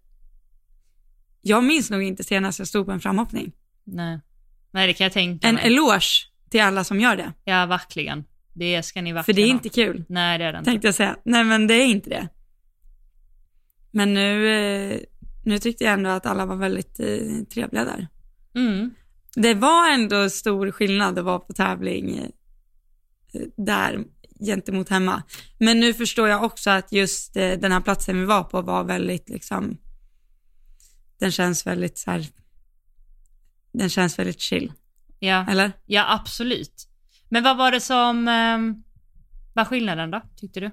Jag 1.42 1.64
minns 1.64 1.90
nog 1.90 2.02
inte 2.02 2.24
senast 2.24 2.58
jag 2.58 2.68
stod 2.68 2.86
på 2.86 2.92
en 2.92 3.00
framhoppning. 3.00 3.52
nej. 3.84 4.20
Nej, 4.72 4.86
det 4.86 4.92
kan 4.94 5.04
jag 5.04 5.12
tänka 5.12 5.48
En 5.48 5.54
mig. 5.54 5.66
eloge 5.66 6.26
till 6.50 6.60
alla 6.60 6.84
som 6.84 7.00
gör 7.00 7.16
det. 7.16 7.32
Ja, 7.44 7.66
verkligen. 7.66 8.24
Det 8.54 8.82
ska 8.82 9.02
ni 9.02 9.10
För 9.10 9.14
verkligen 9.14 9.36
det 9.36 9.42
är 9.42 9.46
ha. 9.46 9.52
inte 9.52 9.68
kul, 9.68 10.04
Nej, 10.08 10.38
det 10.38 10.44
är 10.44 10.52
det 10.52 10.58
inte. 10.58 10.70
tänkte 10.70 10.88
jag 10.88 10.94
säga. 10.94 11.16
Nej, 11.24 11.44
men 11.44 11.66
det 11.66 11.74
är 11.74 11.84
inte 11.86 12.10
det. 12.10 12.28
Men 13.90 14.14
nu, 14.14 14.48
eh, 14.92 15.00
nu 15.44 15.58
tyckte 15.58 15.84
jag 15.84 15.92
ändå 15.92 16.10
att 16.10 16.26
alla 16.26 16.46
var 16.46 16.56
väldigt 16.56 17.00
eh, 17.00 17.44
trevliga 17.54 17.84
där. 17.84 18.08
Mm. 18.54 18.90
Det 19.34 19.54
var 19.54 19.90
ändå 19.90 20.30
stor 20.30 20.70
skillnad 20.70 21.18
att 21.18 21.24
vara 21.24 21.38
på 21.38 21.52
tävling 21.52 22.18
eh, 22.18 23.40
där 23.56 24.04
gentemot 24.46 24.88
hemma. 24.88 25.22
Men 25.58 25.80
nu 25.80 25.94
förstår 25.94 26.28
jag 26.28 26.44
också 26.44 26.70
att 26.70 26.92
just 26.92 27.36
eh, 27.36 27.52
den 27.52 27.72
här 27.72 27.80
platsen 27.80 28.18
vi 28.18 28.24
var 28.24 28.44
på 28.44 28.62
var 28.62 28.84
väldigt 28.84 29.28
liksom, 29.28 29.76
den 31.18 31.32
känns 31.32 31.66
väldigt 31.66 31.98
så 31.98 32.10
här, 32.10 32.26
den 33.72 33.88
känns 33.88 34.18
väldigt 34.18 34.40
chill. 34.40 34.72
Ja, 35.18 35.46
Eller? 35.50 35.72
ja 35.86 36.14
absolut. 36.14 36.86
Men 37.28 37.42
vad 37.42 37.56
var 37.56 37.72
det 37.72 37.80
som 37.80 38.28
um, 38.28 38.84
var 39.54 39.64
skillnaden 39.64 40.10
då, 40.10 40.22
tyckte 40.36 40.60
du? 40.60 40.70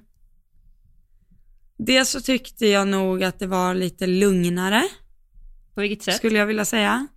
Dels 1.77 2.09
så 2.09 2.21
tyckte 2.21 2.67
jag 2.67 2.87
nog 2.87 3.23
att 3.23 3.39
det 3.39 3.47
var 3.47 3.73
lite 3.73 4.07
lugnare, 4.07 4.83
På 5.73 5.81
vilket 5.81 6.03
sätt? 6.03 6.15
skulle 6.15 6.37
jag 6.39 6.45
vilja 6.45 6.65
säga. 6.65 7.07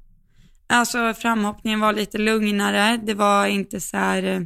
Alltså 0.73 1.14
framhoppningen 1.14 1.81
var 1.81 1.93
lite 1.93 2.18
lugnare, 2.18 3.01
det 3.07 3.14
var 3.14 3.47
inte 3.47 3.81
så 3.81 3.97
här... 3.97 4.23
eh, 4.23 4.41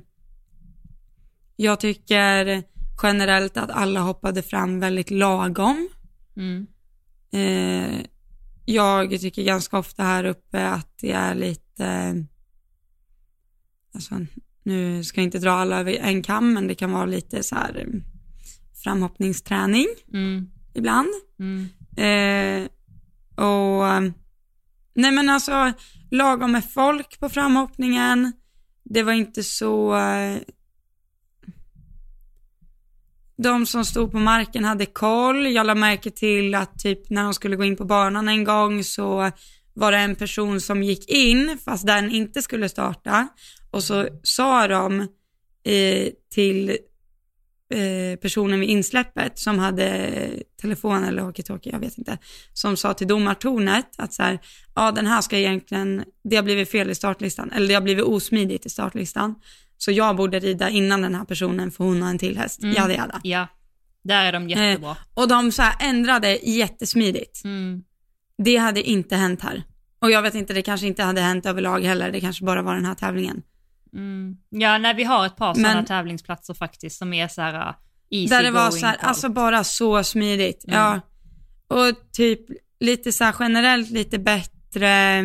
Jag 1.57 1.81
tycker 1.81 2.63
generellt 3.03 3.57
att 3.57 3.71
alla 3.71 4.01
hoppade 4.01 4.43
fram 4.43 4.81
väldigt 4.81 5.11
lagom. 5.11 5.89
Mm. 6.37 6.67
Eh, 7.33 8.01
jag 8.65 9.11
tycker 9.21 9.43
ganska 9.43 9.79
ofta 9.79 10.03
här 10.03 10.25
uppe 10.25 10.69
att 10.69 10.99
det 11.01 11.13
är 11.13 11.35
lite, 11.35 12.15
alltså, 13.95 14.15
nu 14.63 15.05
ska 15.05 15.21
jag 15.21 15.25
inte 15.27 15.39
dra 15.39 15.51
alla 15.51 15.81
över 15.81 15.93
en 15.93 16.23
kam, 16.23 16.53
men 16.53 16.69
det 16.69 16.75
kan 16.75 16.93
vara 16.93 17.07
lite 17.07 17.43
så 17.43 17.55
här 17.55 17.77
eh, 17.79 18.01
framhoppningsträning 18.85 19.87
Mm. 20.13 20.51
ibland. 20.75 21.09
Mm. 21.39 21.69
Eh, 21.97 22.69
och 23.45 23.87
eh, 23.89 24.01
nej 24.95 25.13
men 25.13 25.29
alltså 25.29 25.73
lagom 26.15 26.53
med 26.53 26.71
folk 26.71 27.21
på 27.21 27.29
framhoppningen. 27.29 28.33
Det 28.85 29.03
var 29.03 29.13
inte 29.13 29.43
så, 29.43 29.97
eh, 29.97 30.39
de 33.37 33.67
som 33.67 33.85
stod 33.85 34.13
på 34.13 34.19
marken 34.19 34.65
hade 34.65 34.87
koll. 34.87 35.47
Jag 35.47 35.67
lade 35.67 35.81
märke 35.81 36.11
till 36.11 36.55
att 36.55 36.79
typ 36.79 37.11
när 37.11 37.23
de 37.23 37.35
skulle 37.35 37.57
gå 37.57 37.65
in 37.65 37.77
på 37.77 37.85
banan 37.85 38.29
en 38.29 38.45
gång 38.45 38.85
så 38.85 39.31
var 39.75 39.93
det 39.93 39.99
en 39.99 40.17
person 40.17 40.61
som 40.61 40.83
gick 40.83 41.09
in 41.09 41.59
fast 41.65 41.87
den 41.87 42.11
inte 42.11 42.43
skulle 42.43 42.69
starta 42.69 43.29
och 43.71 43.85
så 43.85 44.09
sa 44.23 44.69
de 44.69 45.01
eh, 45.65 46.09
till 46.35 46.77
eh, 47.75 48.17
personen 48.17 48.61
vid 48.61 48.69
insläppet 48.69 49.39
som 49.39 49.59
hade 49.59 50.31
telefon 50.63 51.05
eller 51.05 51.23
walkie-talkie, 51.23 51.73
jag 51.73 51.79
vet 51.79 51.99
inte, 51.99 52.19
som 52.53 52.77
sa 52.77 52.95
till 52.95 53.07
domartornet 53.09 53.87
att 53.99 54.13
så 54.13 54.23
här, 54.23 54.39
ja 54.75 54.93
den 54.93 55.07
här 55.07 55.21
ska 55.21 55.39
egentligen, 55.39 56.05
det 56.25 56.37
har 56.37 56.43
blivit 56.43 56.71
fel 56.71 56.91
i 56.91 56.95
startlistan, 56.95 57.51
eller 57.51 57.69
det 57.69 57.75
har 57.75 57.81
blivit 57.83 58.05
osmidigt 58.05 58.67
i 58.67 58.71
startlistan, 58.71 59.35
så 59.79 59.91
jag 59.91 60.17
borde 60.17 60.39
rida 60.39 60.71
innan 60.71 61.03
den 61.03 61.15
här 61.15 61.25
personen 61.25 61.71
för 61.71 61.85
hon 61.85 62.03
har 62.03 62.11
en 62.11 62.19
till 62.19 62.39
häst, 62.39 62.63
Mm. 62.63 62.75
jada 62.75 62.95
jada. 62.95 63.21
Ja, 63.23 63.47
där 64.05 64.25
är 64.25 64.33
de 64.33 64.49
jättebra. 64.49 64.97
Och 65.15 65.29
de 65.29 65.53
så 65.53 65.63
här 65.63 65.75
ändrade 65.89 66.39
jättesmidigt. 66.43 67.45
Mm. 67.45 67.83
Det 68.45 68.57
hade 68.57 68.83
inte 68.83 69.17
hänt 69.17 69.43
här. 69.43 69.63
Och 69.99 70.11
jag 70.11 70.23
vet 70.23 70.35
inte, 70.35 70.53
det 70.55 70.63
kanske 70.63 70.87
inte 70.87 71.03
hade 71.03 71.21
hänt 71.21 71.47
överlag 71.47 71.81
heller, 71.81 72.13
det 72.13 72.21
kanske 72.21 72.45
bara 72.45 72.63
var 72.63 72.75
den 72.75 72.85
här 72.85 72.95
tävlingen. 72.95 73.43
Mm. 73.95 74.37
Ja, 74.49 74.79
nej, 74.79 74.95
vi 74.95 75.05
har 75.05 75.27
ett 75.27 75.37
par 75.37 75.55
sådana 75.55 75.83
tävlingsplatser 75.85 76.55
faktiskt 76.55 76.99
som 76.99 77.13
är 77.13 77.29
så 77.29 77.43
här 77.43 77.55
uh, 77.69 77.75
easy 78.11 78.35
Där 78.35 78.43
det 78.43 78.51
var 78.51 78.71
så 78.71 78.87
här, 78.87 78.97
alltså 78.97 79.29
bara 79.29 79.65
så 79.65 80.05
smidigt. 80.05 80.65
Mm. 80.65 80.77
Ja. 80.77 81.01
Och 81.69 82.13
typ 82.13 82.41
lite 82.81 83.13
så 83.13 83.25
här 83.25 83.35
generellt 83.41 83.91
lite 83.91 84.19
bättre, 84.19 85.23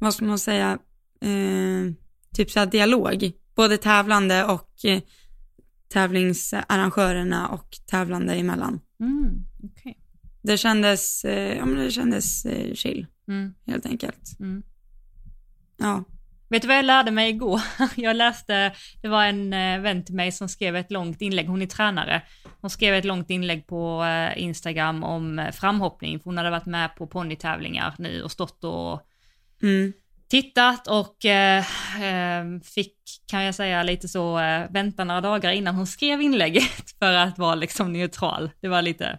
vad 0.00 0.14
ska 0.14 0.24
man 0.24 0.38
säga, 0.38 0.78
eh, 1.20 1.92
typ 2.34 2.50
så 2.50 2.58
här 2.58 2.66
dialog. 2.66 3.32
Både 3.54 3.76
tävlande 3.76 4.44
och 4.44 4.84
eh, 4.84 5.02
tävlingsarrangörerna 5.88 7.48
och 7.48 7.76
tävlande 7.86 8.34
emellan. 8.34 8.80
Mm. 9.00 9.44
okej. 9.62 9.98
Det 10.42 10.56
kändes, 10.56 11.24
eh, 11.24 11.56
ja 11.56 11.66
men 11.66 11.84
det 11.84 11.90
kändes 11.90 12.44
eh, 12.44 12.74
chill, 12.74 13.06
Mm. 13.28 13.54
helt 13.66 13.86
enkelt. 13.86 14.40
Mm. 14.40 14.62
Ja. 15.76 16.04
Vet 16.50 16.62
du 16.62 16.68
vad 16.68 16.76
jag 16.76 16.84
lärde 16.84 17.10
mig 17.10 17.30
igår? 17.30 17.60
Jag 17.96 18.16
läste, 18.16 18.72
det 19.02 19.08
var 19.08 19.24
en 19.24 19.52
eh, 19.52 19.80
vän 19.80 20.04
till 20.04 20.14
mig 20.14 20.32
som 20.32 20.48
skrev 20.48 20.76
ett 20.76 20.90
långt 20.90 21.20
inlägg, 21.22 21.46
hon 21.46 21.62
är 21.62 21.66
tränare. 21.66 22.22
Hon 22.60 22.70
skrev 22.70 22.94
ett 22.94 23.04
långt 23.04 23.30
inlägg 23.30 23.66
på 23.66 24.04
eh, 24.04 24.42
Instagram 24.42 25.04
om 25.04 25.38
eh, 25.38 25.50
framhoppning, 25.50 26.18
för 26.18 26.24
hon 26.24 26.36
hade 26.38 26.50
varit 26.50 26.66
med 26.66 26.96
på 26.96 27.06
ponnytävlingar 27.06 27.94
nu 27.98 28.22
och 28.22 28.32
stått 28.32 28.64
och 28.64 29.02
Mm. 29.62 29.92
tittat 30.28 30.86
och 30.86 31.24
eh, 31.24 31.58
eh, 32.02 32.44
fick, 32.74 32.94
kan 33.30 33.42
jag 33.44 33.54
säga, 33.54 33.82
lite 33.82 34.08
så 34.08 34.34
vänta 34.70 35.04
några 35.04 35.20
dagar 35.20 35.52
innan 35.52 35.74
hon 35.74 35.86
skrev 35.86 36.22
inlägget 36.22 36.90
för 36.98 37.12
att 37.12 37.38
vara 37.38 37.54
liksom 37.54 37.92
neutral. 37.92 38.50
Det 38.60 38.68
var 38.68 38.82
lite 38.82 39.18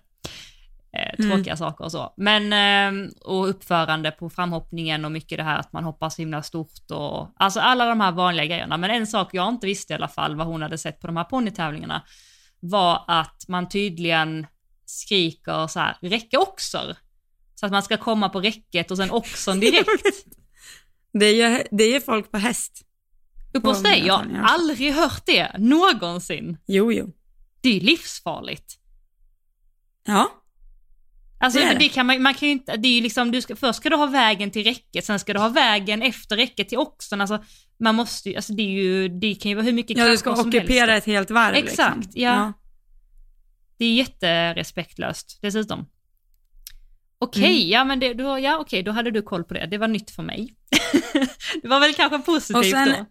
eh, 0.93 1.19
Mm. 1.19 1.31
tråkiga 1.31 1.57
saker 1.57 1.83
och 1.83 1.91
så. 1.91 2.13
Men, 2.17 2.53
eh, 2.53 3.09
och 3.25 3.49
uppförande 3.49 4.11
på 4.11 4.29
framhoppningen 4.29 5.05
och 5.05 5.11
mycket 5.11 5.37
det 5.37 5.43
här 5.43 5.59
att 5.59 5.73
man 5.73 5.83
hoppar 5.83 6.09
så 6.09 6.21
himla 6.21 6.43
stort 6.43 6.91
och 6.91 7.33
alltså 7.35 7.59
alla 7.59 7.85
de 7.85 7.99
här 8.01 8.11
vanliga 8.11 8.45
grejerna. 8.45 8.77
Men 8.77 8.89
en 8.91 9.07
sak 9.07 9.29
jag 9.33 9.49
inte 9.49 9.67
visste 9.67 9.93
i 9.93 9.95
alla 9.95 10.07
fall, 10.07 10.35
vad 10.35 10.47
hon 10.47 10.61
hade 10.61 10.77
sett 10.77 10.99
på 10.99 11.07
de 11.07 11.17
här 11.17 11.23
ponnytävlingarna, 11.23 12.03
var 12.59 13.03
att 13.07 13.45
man 13.47 13.69
tydligen 13.69 14.47
skriker 14.85 15.67
så 15.67 15.79
här, 15.79 15.97
räcke 16.01 16.37
oxer. 16.37 16.97
Så 17.55 17.65
att 17.65 17.71
man 17.71 17.83
ska 17.83 17.97
komma 17.97 18.29
på 18.29 18.41
räcket 18.41 18.91
och 18.91 18.97
sen 18.97 19.11
oxen 19.11 19.59
direkt. 19.59 20.25
Det 21.13 21.25
är 21.25 21.49
ju 21.57 21.63
det 21.71 21.83
är 21.83 21.93
ju 21.93 22.01
folk 22.01 22.31
på 22.31 22.37
häst. 22.37 22.85
Uppe 23.53 23.67
hos 23.67 23.83
dig, 23.83 24.03
jag 24.05 24.13
har 24.13 24.43
aldrig 24.43 24.93
hört 24.93 25.25
det 25.25 25.51
någonsin. 25.57 26.57
Jo, 26.67 26.91
jo. 26.91 27.13
Det 27.61 27.77
är 27.77 27.81
livsfarligt. 27.81 28.75
Ja, 30.05 30.29
Alltså 31.41 31.59
Det 31.59 31.65
det, 31.69 31.75
det. 31.75 31.89
kan 31.89 32.05
man, 32.05 32.21
man 32.21 32.33
kan 32.33 32.47
ju 32.47 32.51
inte, 32.51 32.77
det 32.77 32.87
är 32.87 32.91
ju 32.95 33.01
liksom, 33.01 33.31
du 33.31 33.41
ska, 33.41 33.55
först 33.55 33.79
ska 33.79 33.89
du 33.89 33.95
ha 33.95 34.05
vägen 34.05 34.51
till 34.51 34.63
räcket, 34.63 35.05
sen 35.05 35.19
ska 35.19 35.33
du 35.33 35.39
ha 35.39 35.49
vägen 35.49 36.01
efter 36.01 36.35
räcket 36.37 36.69
till 36.69 36.77
oxen. 36.77 37.21
Alltså 37.21 37.43
man 37.79 37.95
måste 37.95 38.29
ju, 38.29 38.35
alltså 38.35 38.53
det 38.53 38.61
är 38.63 38.69
ju, 38.83 39.09
det 39.09 39.35
kan 39.35 39.49
ju 39.49 39.55
vara 39.55 39.65
hur 39.65 39.73
mycket 39.73 39.97
ja 39.97 40.07
du 40.07 40.17
ska 40.17 40.35
som 40.35 40.47
ockupera 40.47 40.91
helst. 40.91 41.07
ett 41.07 41.13
helt 41.13 41.31
varv. 41.31 41.55
Exakt, 41.55 41.97
liksom. 41.97 42.21
ja. 42.21 42.53
Det 43.77 43.85
är 43.85 43.93
jätterespektlöst 43.93 45.39
dessutom. 45.41 45.85
Okej, 47.19 47.43
Mm. 47.61 47.69
ja 47.69 47.83
men 47.83 47.99
det, 47.99 48.13
då, 48.13 48.39
ja, 48.39 48.57
okej, 48.57 48.83
då 48.83 48.91
hade 48.91 49.11
du 49.11 49.21
koll 49.21 49.43
på 49.43 49.53
det. 49.53 49.67
Det 49.71 49.77
var 49.77 49.87
nytt 49.87 50.11
för 50.11 50.23
mig. 50.23 50.55
det 51.61 51.67
var 51.67 51.79
väl 51.79 51.93
kanske 51.93 52.19
positivt 52.19 52.57
Och 52.57 52.65
sen- 52.65 52.89
då. 52.89 53.05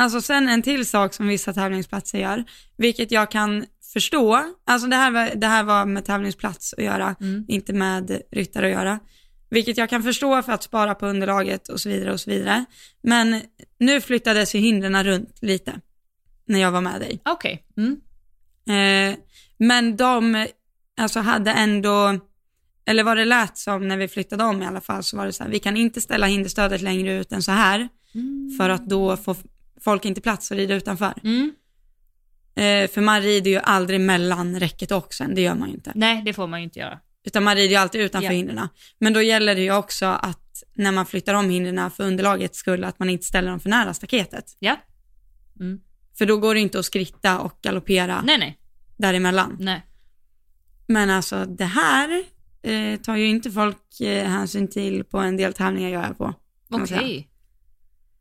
Alltså 0.00 0.20
sen 0.20 0.48
en 0.48 0.62
till 0.62 0.86
sak 0.86 1.14
som 1.14 1.28
vissa 1.28 1.52
tävlingsplatser 1.52 2.18
gör, 2.18 2.44
vilket 2.76 3.10
jag 3.12 3.30
kan 3.30 3.64
förstå, 3.92 4.44
alltså 4.64 4.88
det 4.88 4.96
här 4.96 5.10
var, 5.10 5.30
det 5.34 5.46
här 5.46 5.64
var 5.64 5.86
med 5.86 6.04
tävlingsplats 6.04 6.74
att 6.78 6.84
göra, 6.84 7.16
Mm. 7.20 7.44
inte 7.48 7.72
med 7.72 8.22
ryttare 8.30 8.66
att 8.66 8.72
göra, 8.72 8.98
vilket 9.50 9.76
jag 9.76 9.90
kan 9.90 10.02
förstå 10.02 10.42
för 10.42 10.52
att 10.52 10.62
spara 10.62 10.94
på 10.94 11.06
underlaget 11.06 11.68
och 11.68 11.80
så 11.80 11.88
vidare 11.88 12.12
och 12.12 12.20
så 12.20 12.30
vidare. 12.30 12.64
Men 13.02 13.40
nu 13.78 14.00
flyttades 14.00 14.54
ju 14.54 14.58
hindren 14.58 15.04
runt 15.04 15.38
lite 15.42 15.80
när 16.46 16.58
jag 16.58 16.70
var 16.70 16.80
med 16.80 17.00
dig. 17.00 17.20
Okej. 17.24 17.64
Mm. 17.76 18.00
Eh, 18.66 19.18
men 19.58 19.96
de 19.96 20.46
alltså 21.00 21.20
hade 21.20 21.50
ändå, 21.52 22.18
eller 22.86 23.04
vad 23.04 23.16
det 23.16 23.24
lät 23.24 23.58
som 23.58 23.88
när 23.88 23.96
vi 23.96 24.08
flyttade 24.08 24.44
om 24.44 24.62
i 24.62 24.66
alla 24.66 24.80
fall, 24.80 25.02
så 25.02 25.16
var 25.16 25.26
det 25.26 25.32
så 25.32 25.44
här, 25.44 25.50
vi 25.50 25.58
kan 25.58 25.76
inte 25.76 26.00
ställa 26.00 26.26
hinderstödet 26.26 26.80
längre 26.80 27.12
ut 27.18 27.32
än 27.32 27.42
så 27.42 27.52
här, 27.52 27.88
för 28.58 28.70
att 28.70 28.86
då 28.86 29.16
får 29.16 29.36
folk 29.80 30.04
inte 30.04 30.20
plats 30.20 30.52
att 30.52 30.58
rida 30.58 30.74
utanför. 30.74 31.12
Mm. 31.24 31.52
Eh, 32.54 32.90
för 32.90 33.00
man 33.00 33.20
rider 33.22 33.50
ju 33.50 33.58
aldrig 33.58 34.00
mellan 34.00 34.60
räcket 34.60 34.90
och 34.90 34.98
oxen, 34.98 35.34
det 35.34 35.40
gör 35.40 35.54
man 35.54 35.68
ju 35.68 35.74
inte. 35.74 35.92
Nej, 35.94 36.22
det 36.24 36.32
får 36.32 36.46
man 36.46 36.60
ju 36.60 36.64
inte 36.64 36.78
göra. 36.78 36.98
Utan 37.24 37.42
man 37.44 37.54
rider 37.56 37.68
ju 37.70 37.76
alltid 37.76 38.00
utanför 38.00 38.26
Ja. 38.30 38.32
hindren. 38.36 38.68
Men 38.98 39.12
då 39.12 39.22
gäller 39.22 39.54
det 39.54 39.60
ju 39.62 39.72
också 39.74 40.06
att 40.06 40.62
när 40.74 40.92
man 40.92 41.06
flyttar 41.06 41.34
om 41.34 41.50
hindren 41.50 41.90
för 41.90 42.04
underlagets 42.04 42.58
skull, 42.58 42.84
att 42.84 42.98
man 42.98 43.10
inte 43.10 43.24
ställer 43.24 43.50
dem 43.50 43.60
för 43.60 43.68
nära 43.68 43.94
staketet. 43.94 44.56
Ja. 44.58 44.76
Mm. 45.60 45.80
För 46.18 46.26
då 46.26 46.36
går 46.36 46.54
det 46.54 46.60
inte 46.60 46.78
att 46.78 46.84
skritta 46.84 47.38
och 47.40 47.58
galoppera 47.62 48.22
Nej, 48.22 48.38
nej, 48.38 48.58
däremellan. 48.96 49.56
nej. 49.60 49.86
Men 50.86 51.10
alltså 51.10 51.44
det 51.44 51.64
här 51.64 52.22
eh, 52.62 52.96
tar 53.00 53.16
ju 53.16 53.26
inte 53.26 53.50
folk 53.50 54.00
eh, 54.00 54.28
hänsyn 54.28 54.68
till 54.68 55.04
på 55.04 55.18
en 55.18 55.36
del 55.36 55.52
tävlingar 55.52 55.88
jag 55.90 56.04
är 56.04 56.14
på. 56.14 56.34
Okej. 56.70 56.86
säga. 56.88 57.22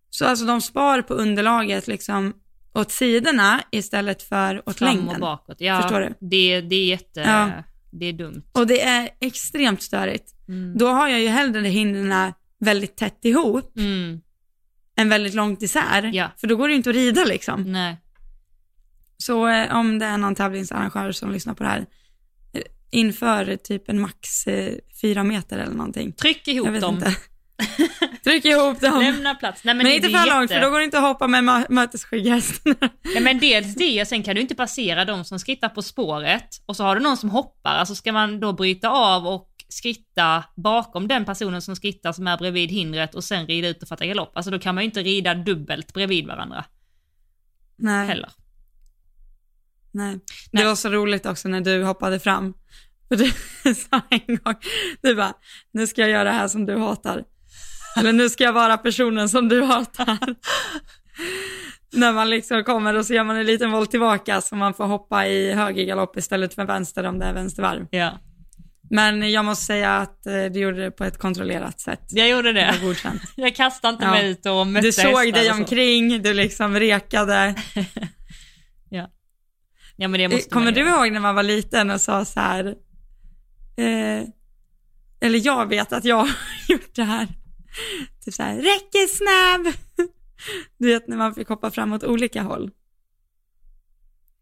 Så 0.10 0.26
alltså 0.26 0.46
de 0.46 0.62
spar 0.62 1.02
på 1.02 1.14
underlaget 1.14 1.88
liksom 1.88 2.34
åt 2.74 2.92
sidorna 2.92 3.64
istället 3.72 4.24
för 4.24 4.70
åt 4.70 4.78
Fram 4.78 4.90
och 4.90 4.96
längden. 4.96 5.20
bakåt. 5.22 5.56
Ja, 5.62 5.82
Förstår 5.82 6.00
du? 6.00 6.14
Det, 6.20 6.62
det 6.62 6.76
är 6.76 6.86
jätte, 6.86 7.20
Ja. 7.20 7.52
det 7.92 8.06
är 8.06 8.14
dumt. 8.14 8.44
Och 8.52 8.68
det 8.68 8.82
är 8.82 9.10
extremt 9.20 9.82
störigt. 9.84 10.34
Mm. 10.48 10.78
Då 10.78 10.88
har 10.88 11.08
jag 11.08 11.20
ju 11.22 11.28
hellre 11.28 11.68
hindren 11.68 12.34
väldigt 12.60 12.96
tätt 12.96 13.26
ihop 13.26 13.78
Mm. 13.78 14.22
än 14.98 15.10
väldigt 15.10 15.34
långt 15.34 15.62
isär. 15.62 16.12
Ja. 16.14 16.32
För 16.38 16.48
då 16.48 16.56
går 16.56 16.68
det 16.68 16.72
ju 16.72 16.78
inte 16.78 16.90
att 16.90 16.96
rida 16.96 17.26
liksom. 17.26 17.72
Nej. 17.72 17.98
Så 19.18 19.48
eh, 19.48 19.76
om 19.76 20.00
det 20.00 20.06
är 20.06 20.18
någon 20.18 20.36
tävlingsarrangör 20.36 21.12
som 21.12 21.32
lyssnar 21.32 21.54
på 21.54 21.64
det 21.64 21.70
här, 21.70 21.86
eh, 22.54 22.62
inför 22.92 23.56
typ 23.56 23.90
en 23.90 24.02
max 24.02 24.48
eh, 24.48 24.74
fyra 25.02 25.24
meter 25.24 25.58
eller 25.58 25.74
någonting. 25.76 26.12
Tryck 26.12 26.48
ihop 26.48 26.82
dem. 26.82 26.96
inte. 26.96 27.16
Tryck 28.24 28.46
ihop 28.46 28.80
dem. 28.82 29.00
Lämna 29.00 29.36
plats. 29.36 29.64
Nej, 29.64 29.76
men, 29.76 29.78
Men, 29.78 29.86
det, 29.92 29.96
inte 29.96 30.08
det 30.08 30.18
för 30.20 30.28
långt, 30.30 30.52
jätte- 30.52 30.54
för 30.62 30.68
då 30.68 30.72
går 30.72 30.80
det 30.80 30.86
inte 30.86 30.98
att 30.98 31.04
hoppa 31.04 31.28
med 31.28 31.44
mö- 31.44 31.66
mötesskygghästen. 31.70 32.76
Nej, 33.14 33.22
men 33.24 33.40
dels 33.40 33.76
det, 33.76 34.06
sen 34.08 34.24
kan 34.24 34.36
du 34.36 34.42
inte 34.42 34.56
passera 34.56 35.06
de 35.06 35.26
som 35.26 35.40
skrittar 35.40 35.70
på 35.70 35.82
spåret 35.82 36.48
och 36.66 36.76
så 36.76 36.84
har 36.84 36.96
du 36.96 37.02
någon 37.02 37.18
som 37.18 37.30
hoppar, 37.30 37.72
alltså 37.76 37.96
ska 37.96 38.12
man 38.14 38.40
då 38.40 38.54
bryta 38.54 38.90
av 38.90 39.28
och 39.28 39.48
skritta 39.70 40.44
bakom 40.56 41.08
den 41.08 41.26
personen 41.26 41.62
som 41.62 41.76
skrittar 41.76 42.12
som 42.12 42.28
är 42.28 42.38
bredvid 42.38 42.70
hindret 42.72 43.16
och 43.16 43.24
sen 43.24 43.48
rida 43.48 43.68
ut 43.68 43.82
och 43.82 43.88
fatta 43.88 44.06
galopp. 44.06 44.32
Alltså 44.38 44.52
då 44.52 44.60
kan 44.60 44.76
man 44.76 44.84
ju 44.84 44.86
inte 44.86 45.02
rida 45.04 45.34
dubbelt 45.34 45.94
bredvid 45.94 46.28
varandra 46.28 46.66
Nej. 47.78 48.08
heller. 48.08 48.30
Nej. 49.92 50.14
Det 50.16 50.22
Nej. 50.52 50.66
var 50.66 50.76
så 50.76 50.90
roligt 50.90 51.26
också 51.26 51.48
när 51.48 51.62
du 51.62 51.84
hoppade 51.84 52.20
fram. 52.20 52.54
För 53.08 53.16
du 53.16 53.32
sa 53.76 54.02
en 54.10 54.38
gång, 54.38 54.56
du 55.02 55.16
bara, 55.16 55.34
nu 55.72 55.88
ska 55.88 56.02
jag 56.02 56.10
göra 56.10 56.24
det 56.24 56.32
här 56.32 56.48
som 56.48 56.66
du 56.66 56.78
hatar. 56.78 57.24
Eller 57.98 58.14
nu 58.14 58.30
ska 58.30 58.44
jag 58.44 58.54
vara 58.54 58.78
personen 58.78 59.30
som 59.30 59.50
du 59.50 59.62
hatar. 59.64 60.18
när 61.94 62.14
man 62.14 62.30
liksom 62.30 62.64
kommer 62.64 62.94
och 62.94 63.06
så 63.06 63.14
gör 63.14 63.24
man 63.24 63.36
en 63.36 63.46
liten 63.46 63.72
volt 63.72 63.92
tillbaka 63.92 64.42
så 64.42 64.56
man 64.56 64.74
får 64.74 64.86
hoppa 64.86 65.28
i 65.28 65.54
höger 65.54 65.84
galopp 65.84 66.18
istället 66.18 66.54
för 66.54 66.66
vänster 66.66 67.04
om 67.04 67.20
det 67.20 67.26
är 67.26 67.34
vänstervarv. 67.34 67.88
Ja, 67.92 68.20
Men 68.90 69.32
jag 69.32 69.46
måste 69.46 69.66
säga 69.66 69.98
att 69.98 70.26
eh, 70.26 70.46
du 70.46 70.60
gjorde 70.60 70.82
det 70.82 70.92
på 70.92 71.04
ett 71.04 71.18
kontrollerat 71.20 71.80
sätt. 71.80 72.02
jag 72.10 72.30
gjorde 72.30 72.54
Det 72.54 72.76
godkänt. 72.82 73.22
Jag 73.36 73.56
kastade 73.56 73.94
inte 73.94 74.06
Ja. 74.06 74.12
mig 74.12 74.30
ut 74.32 74.46
och 74.46 74.68
mötte 74.68 74.88
Du 74.88 74.92
såg 74.92 75.34
dig 75.34 75.48
så. 75.48 75.54
omkring, 75.54 76.22
du 76.22 76.34
liksom 76.34 76.76
rekade. 76.80 77.56
Ja 79.96 80.08
men 80.08 80.20
det 80.20 80.28
måste 80.28 80.50
Kommer 80.50 80.66
man 80.66 80.74
du 80.74 80.82
ihåg 80.90 81.12
när 81.12 81.20
man 81.20 81.36
var 81.36 81.44
liten 81.44 81.90
och 81.92 82.02
sa 82.02 82.26
så 82.26 82.40
här, 82.40 82.66
eh, 83.78 84.24
eller 85.22 85.46
jag 85.46 85.70
vet 85.70 85.94
att 85.94 86.06
jag 86.06 86.16
har 86.18 86.30
gjort 86.70 86.96
det 86.96 87.04
här, 87.04 87.28
typ 88.26 88.34
så 88.34 88.44
här, 88.44 88.56
räckesnabb. 88.56 89.76
Du 90.78 90.88
vet 90.88 91.08
när 91.08 91.18
man 91.18 91.36
fick 91.36 91.50
hoppa 91.50 91.72
fram 91.72 91.94
åt 91.94 92.04
olika 92.04 92.42
håll. 92.42 92.72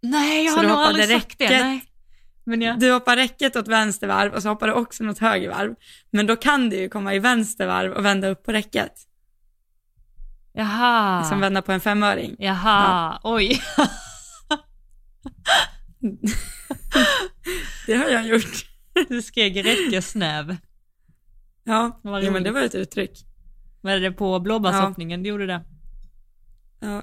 Nej, 0.02 0.46
jag 0.46 0.54
har 0.54 0.64
nog 0.64 0.72
aldrig 0.72 1.10
sagt 1.10 1.38
det. 1.38 1.46
räcket? 1.46 1.62
Nej. 1.62 1.86
Men 2.44 2.62
jag... 2.62 2.80
Du 2.80 2.92
hoppar 2.92 3.16
räcket 3.16 3.56
åt 3.56 3.68
vänster 3.68 4.08
varv 4.08 4.34
och 4.34 4.42
så 4.42 4.50
hoppar 4.50 4.68
du 4.68 4.74
också 4.74 5.04
något 5.04 5.20
höger 5.20 5.50
varv. 5.50 5.76
Men 6.12 6.28
då 6.28 6.36
kan 6.36 6.70
du 6.70 6.76
ju 6.76 6.90
komma 6.90 7.14
i 7.14 7.20
vänster 7.20 7.68
varv 7.68 7.92
och 7.92 8.06
vända 8.06 8.28
upp 8.28 8.44
på 8.44 8.52
räcket. 8.52 8.94
Jaha. 10.54 11.24
Som 11.24 11.40
vända 11.40 11.62
på 11.62 11.72
en 11.72 11.82
femöring. 11.82 12.36
Jaha, 12.40 13.20
oj. 13.24 13.62
Det 17.86 17.96
har 17.96 18.10
jag 18.10 18.28
gjort. 18.28 18.66
Du 19.10 19.22
skrek 19.22 19.66
räckesnäv. 19.66 20.58
Ja, 21.64 22.00
Vad 22.04 22.24
jo, 22.24 22.32
men 22.32 22.44
det 22.44 22.52
var 22.52 22.62
ett 22.62 22.76
uttryck. 22.76 23.26
Var 23.82 23.96
det 23.96 24.12
på 24.12 24.40
blåbärshoppningen 24.40 25.24
du 25.24 25.30
gjorde 25.30 25.46
det? 25.46 25.62
Ja. 26.80 27.02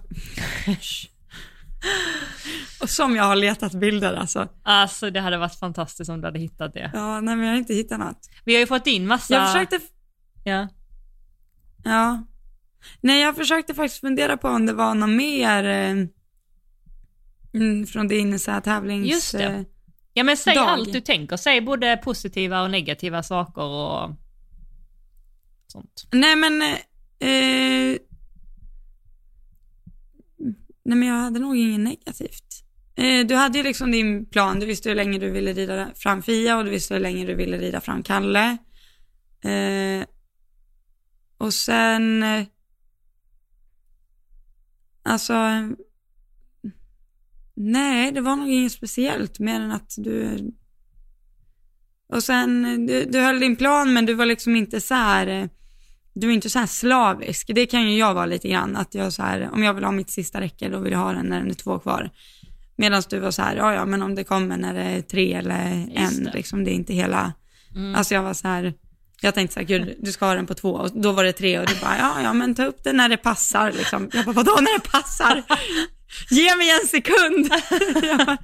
Och 2.81 2.91
som 2.91 3.17
jag 3.17 3.25
har 3.25 3.37
letat 3.37 3.73
bilder 3.75 4.15
alltså. 4.15 4.49
Alltså 4.63 5.11
det 5.11 5.21
hade 5.21 5.39
varit 5.39 5.59
fantastiskt 5.59 6.11
om 6.11 6.21
du 6.21 6.27
hade 6.27 6.39
hittat 6.39 6.75
det. 6.75 6.91
Ja, 6.95 7.21
nej 7.21 7.37
men 7.37 7.45
jag 7.47 7.53
har 7.53 7.59
inte 7.59 7.75
hittat 7.75 7.99
något. 7.99 8.31
Vi 8.45 8.53
har 8.55 8.61
ju 8.61 8.67
fått 8.67 8.87
in 8.87 9.07
massa... 9.07 9.35
Jag 9.35 9.53
försökte, 9.53 9.81
Ja. 10.45 10.69
ja. 11.85 12.25
Nej 13.01 13.23
jag 13.23 13.37
försökte 13.37 13.75
faktiskt 13.75 14.01
fundera 14.01 14.37
på 14.37 14.49
om 14.49 14.67
det 14.67 14.73
var 14.73 14.95
något 14.95 15.09
mer 15.11 15.65
eh, 15.65 16.07
mm, 17.55 17.87
från 17.87 18.09
din 18.09 18.39
så 18.39 18.51
här 18.51 18.61
tävlings... 18.61 19.09
Just 19.09 19.33
det. 19.33 19.45
eh, 19.45 19.63
ja 20.13 20.25
men 20.25 20.37
säg 20.37 20.55
Dag. 20.55 20.69
allt 20.69 20.93
du 20.93 21.01
tänker. 21.01 21.37
Säg 21.37 21.61
både 21.61 21.97
positiva 21.97 22.63
och 22.63 22.71
negativa 22.71 23.23
saker 23.23 23.63
och 23.63 24.11
sånt. 25.77 26.09
Nej 26.13 26.37
men, 26.37 26.63
eh, 26.63 27.29
eh, 27.29 27.99
nej 30.85 30.99
men 30.99 31.09
jag 31.09 31.15
hade 31.15 31.41
nog 31.41 31.57
inget 31.57 31.81
negativt. 31.81 32.65
Eh, 32.97 33.27
du 33.27 33.35
hade 33.35 33.59
ju 33.59 33.65
liksom 33.65 33.91
din 33.91 34.27
plan, 34.27 34.61
du 34.61 34.67
visste 34.67 34.89
hur 34.89 34.97
länge 34.97 35.19
du 35.19 35.31
ville 35.31 35.53
rida 35.53 35.91
fram 35.95 36.23
Fia 36.23 36.57
och 36.57 36.65
du 36.65 36.71
visste 36.71 36.95
hur 36.95 37.01
länge 37.01 37.27
du 37.27 37.35
ville 37.35 37.59
rida 37.59 37.81
fram 37.81 38.03
Kalle. 38.03 38.57
Eh, 39.41 40.07
och 41.39 41.55
sen, 41.55 42.23
eh, 42.23 42.47
alltså, 45.03 45.35
nej 47.55 48.13
det 48.13 48.21
var 48.21 48.37
nog 48.37 48.49
inget 48.49 48.73
speciellt 48.73 49.39
mer 49.39 49.61
än 49.61 49.73
att 49.73 49.95
du 49.97 50.39
och 52.09 52.23
sen, 52.23 52.87
du, 52.87 53.05
du 53.05 53.21
höll 53.21 53.41
din 53.41 53.57
plan 53.57 53.93
men 53.93 54.07
du 54.07 54.15
var 54.15 54.27
liksom 54.27 54.57
inte 54.57 54.81
så 54.81 54.95
här, 54.95 55.27
eh, 55.27 55.49
du 56.21 56.29
är 56.29 56.33
inte 56.33 56.51
så 56.51 56.59
här 56.59 56.67
slavisk. 56.67 57.51
Det 57.55 57.67
kan 57.67 57.91
ju 57.91 57.99
jag 57.99 58.15
vara 58.15 58.27
lite 58.27 58.49
grann, 58.49 58.77
att 58.77 58.95
jag 58.95 59.13
så 59.13 59.23
här, 59.23 59.49
om 59.53 59.63
jag 59.63 59.75
vill 59.75 59.85
ha 59.85 59.93
mitt 59.93 60.11
sista 60.11 60.41
räcke 60.41 60.69
då 60.69 60.79
vill 60.79 60.93
jag 60.93 60.99
ha 60.99 61.13
den 61.13 61.27
när 61.27 61.39
den 61.41 61.51
är 61.51 61.55
två 61.55 61.79
kvar. 61.79 62.11
Medan 62.77 63.03
du 63.11 63.19
var 63.19 63.31
så 63.31 63.43
här, 63.43 63.57
ja 63.57 63.75
ja 63.75 63.85
men 63.85 64.03
om 64.03 64.15
det 64.15 64.25
kommer 64.25 64.57
när 64.57 64.75
det 64.75 64.81
är 64.83 65.03
tre 65.03 65.33
eller 65.35 65.75
Just 66.01 66.19
en, 66.19 66.25
det. 66.25 66.33
liksom 66.33 66.65
det 66.65 66.71
är 66.71 66.75
inte 66.75 66.95
hela, 66.95 67.33
Mm. 67.75 67.95
alltså 67.95 68.15
jag 68.15 68.23
var 68.23 68.35
så 68.35 68.49
här, 68.49 68.75
jag 69.21 69.35
tänkte 69.35 69.55
så 69.55 69.61
här, 69.61 69.67
gud 69.67 69.95
du 70.03 70.13
ska 70.13 70.27
ha 70.27 70.35
den 70.35 70.47
på 70.47 70.55
två 70.55 70.71
och 70.73 70.91
då 71.01 71.13
var 71.13 71.25
det 71.25 71.33
tre 71.33 71.59
och 71.59 71.67
du 71.67 71.75
bara, 71.81 71.99
ja 71.99 72.23
ja 72.23 72.33
men 72.33 72.55
ta 72.55 72.65
upp 72.65 72.85
den 72.85 72.97
när 72.97 73.09
det 73.09 73.17
passar 73.17 73.73
liksom. 73.73 74.11
Jag 74.13 74.25
bara, 74.25 74.33
vadå 74.33 74.53
när 74.61 74.79
det 74.79 74.91
passar? 74.91 75.43
Ge 76.31 76.57
mig 76.57 76.71
en 76.83 76.87
sekund. 76.89 77.49
Bara, 78.27 78.37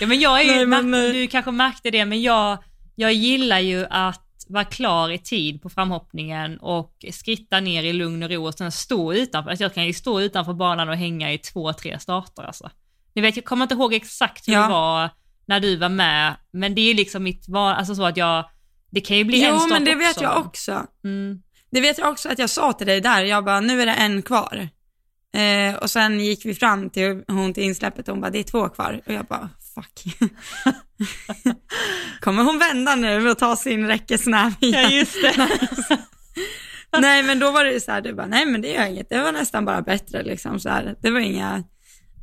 Ja 0.00 0.06
men 0.06 0.20
jag 0.20 0.40
är 0.40 0.44
ju, 0.44 0.66
Nej, 0.66 0.82
men, 0.82 0.94
eh, 1.06 1.12
du 1.12 1.26
kanske 1.26 1.50
märkte 1.50 1.90
det, 1.90 2.04
men 2.04 2.22
jag, 2.22 2.58
jag 2.94 3.12
gillar 3.12 3.58
ju 3.58 3.86
att 3.90 4.22
vara 4.50 4.64
klar 4.64 5.10
i 5.10 5.18
tid 5.18 5.62
på 5.62 5.68
framhoppningen 5.68 6.58
och 6.58 7.04
skritta 7.12 7.60
ner 7.60 7.82
i 7.82 7.92
lugn 7.92 8.22
och 8.22 8.30
ro 8.30 8.46
och 8.46 8.54
sen 8.54 8.72
stå 8.72 9.12
utanför. 9.14 9.50
Alltså 9.50 9.64
jag 9.64 9.74
kan 9.74 9.86
ju 9.86 9.92
stå 9.92 10.20
utanför 10.20 10.52
banan 10.54 10.88
och 10.88 10.96
hänga 10.96 11.32
i 11.32 11.38
två, 11.38 11.72
tre 11.72 11.98
starter 11.98 12.42
alltså. 12.42 12.70
Ni 13.14 13.22
vet, 13.22 13.36
jag 13.36 13.44
kommer 13.44 13.62
inte 13.62 13.74
ihåg 13.74 13.94
exakt 13.94 14.48
hur 14.48 14.52
Ja. 14.52 14.62
det 14.62 14.68
var 14.68 15.10
när 15.46 15.60
du 15.60 15.76
var 15.76 15.88
med, 15.88 16.34
men 16.50 16.74
det 16.74 16.80
är 16.80 16.88
ju 16.88 16.94
liksom 16.94 17.22
mitt 17.22 17.48
val, 17.48 17.74
alltså 17.74 17.94
så 17.94 18.04
att 18.04 18.16
jag, 18.16 18.44
det 18.90 19.00
kan 19.00 19.16
ju 19.16 19.24
bli 19.24 19.44
en 19.44 19.50
jo 19.54 19.58
start 19.58 19.70
men 19.70 19.84
det 19.84 19.94
vet 19.94 20.10
också. 20.16 20.22
jag 20.22 20.46
också. 20.46 20.86
Mm. 21.04 21.42
Det 21.70 21.80
vet 21.80 21.98
jag 21.98 22.08
också 22.10 22.28
att 22.28 22.38
jag 22.38 22.50
sa 22.50 22.72
till 22.72 22.86
dig 22.86 23.00
där, 23.00 23.24
jag 23.24 23.44
bara, 23.44 23.60
nu 23.60 23.82
är 23.82 23.86
det 23.86 23.92
en 23.92 24.22
kvar. 24.22 24.68
Eh, 25.34 25.74
och 25.74 25.90
sen 25.90 26.20
gick 26.20 26.44
vi 26.46 26.54
fram 26.54 26.90
till 26.90 27.24
hon 27.28 27.54
till 27.54 27.62
insläppet 27.62 28.08
och 28.08 28.14
hon 28.14 28.20
bara, 28.20 28.30
det 28.30 28.38
är 28.38 28.42
två 28.42 28.68
kvar. 28.68 29.00
Och 29.06 29.12
jag 29.12 29.24
bara, 29.24 29.48
fuck. 29.82 30.14
Kommer 32.20 32.42
hon 32.42 32.58
vända 32.58 32.94
nu 32.94 33.30
och 33.30 33.38
ta 33.38 33.56
sin 33.56 33.86
räckesnäv 33.86 34.52
igen? 34.60 34.82
Ja 34.82 34.90
just 34.90 35.22
det. 35.22 35.48
nej 37.00 37.22
men 37.22 37.38
då 37.38 37.50
var 37.50 37.64
det 37.64 37.72
ju 37.72 37.80
så 37.80 37.92
här, 37.92 38.00
du 38.00 38.14
bara, 38.14 38.26
nej 38.26 38.46
men 38.46 38.62
det 38.62 38.68
gör 38.68 38.86
inget, 38.86 39.08
det 39.10 39.22
var 39.22 39.32
nästan 39.32 39.64
bara 39.64 39.82
bättre 39.82 40.22
liksom 40.22 40.60
så 40.60 40.68
här. 40.68 40.96
Det 41.00 41.10
var 41.10 41.20
inga, 41.20 41.64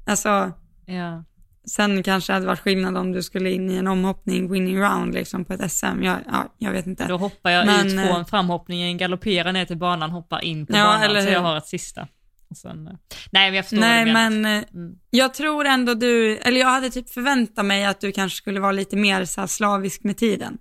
alltså, 0.05 0.51
ja. 0.85 1.23
sen 1.69 2.03
kanske 2.03 2.31
det 2.31 2.35
hade 2.35 2.45
varit 2.47 2.59
skillnad 2.59 2.97
om 2.97 3.11
du 3.11 3.23
skulle 3.23 3.51
in 3.51 3.69
i 3.69 3.75
en 3.75 3.87
omhoppning, 3.87 4.51
winning 4.51 4.81
round 4.81 5.13
liksom 5.13 5.45
på 5.45 5.53
ett 5.53 5.71
SM. 5.71 6.03
Jag, 6.03 6.17
ja, 6.31 6.53
jag 6.57 6.71
vet 6.71 6.87
inte. 6.87 7.07
Då 7.07 7.17
hoppar 7.17 7.49
jag 7.49 7.65
Men, 7.65 7.87
ut 7.87 7.93
eh, 7.93 8.07
från 8.07 8.25
framhoppningen, 8.25 8.97
galopperar 8.97 9.51
ner 9.51 9.65
till 9.65 9.77
banan, 9.77 10.11
hoppar 10.11 10.43
in 10.43 10.65
på 10.65 10.77
Ja, 10.77 10.83
banan 10.83 11.03
eller 11.03 11.21
så 11.21 11.29
jag 11.29 11.41
har 11.41 11.57
ett 11.57 11.67
sista. 11.67 12.07
Sen, 12.55 12.87
eh, 12.87 12.93
nej 13.31 13.49
men 13.49 13.53
jag 13.53 13.65
förstår 13.65 13.79
Nej 13.79 14.13
men 14.13 14.45
eh, 14.45 14.63
Mm. 14.73 14.95
jag 15.09 15.33
tror 15.33 15.65
ändå 15.65 15.93
du, 15.93 16.37
eller 16.37 16.59
jag 16.59 16.67
hade 16.67 16.89
typ 16.89 17.09
förväntat 17.09 17.65
mig 17.65 17.85
att 17.85 18.01
du 18.01 18.11
kanske 18.11 18.37
skulle 18.37 18.59
vara 18.59 18.71
lite 18.71 18.95
mer 18.95 19.25
så 19.25 19.47
slavisk 19.47 20.03
med 20.03 20.17
tiden. 20.17 20.57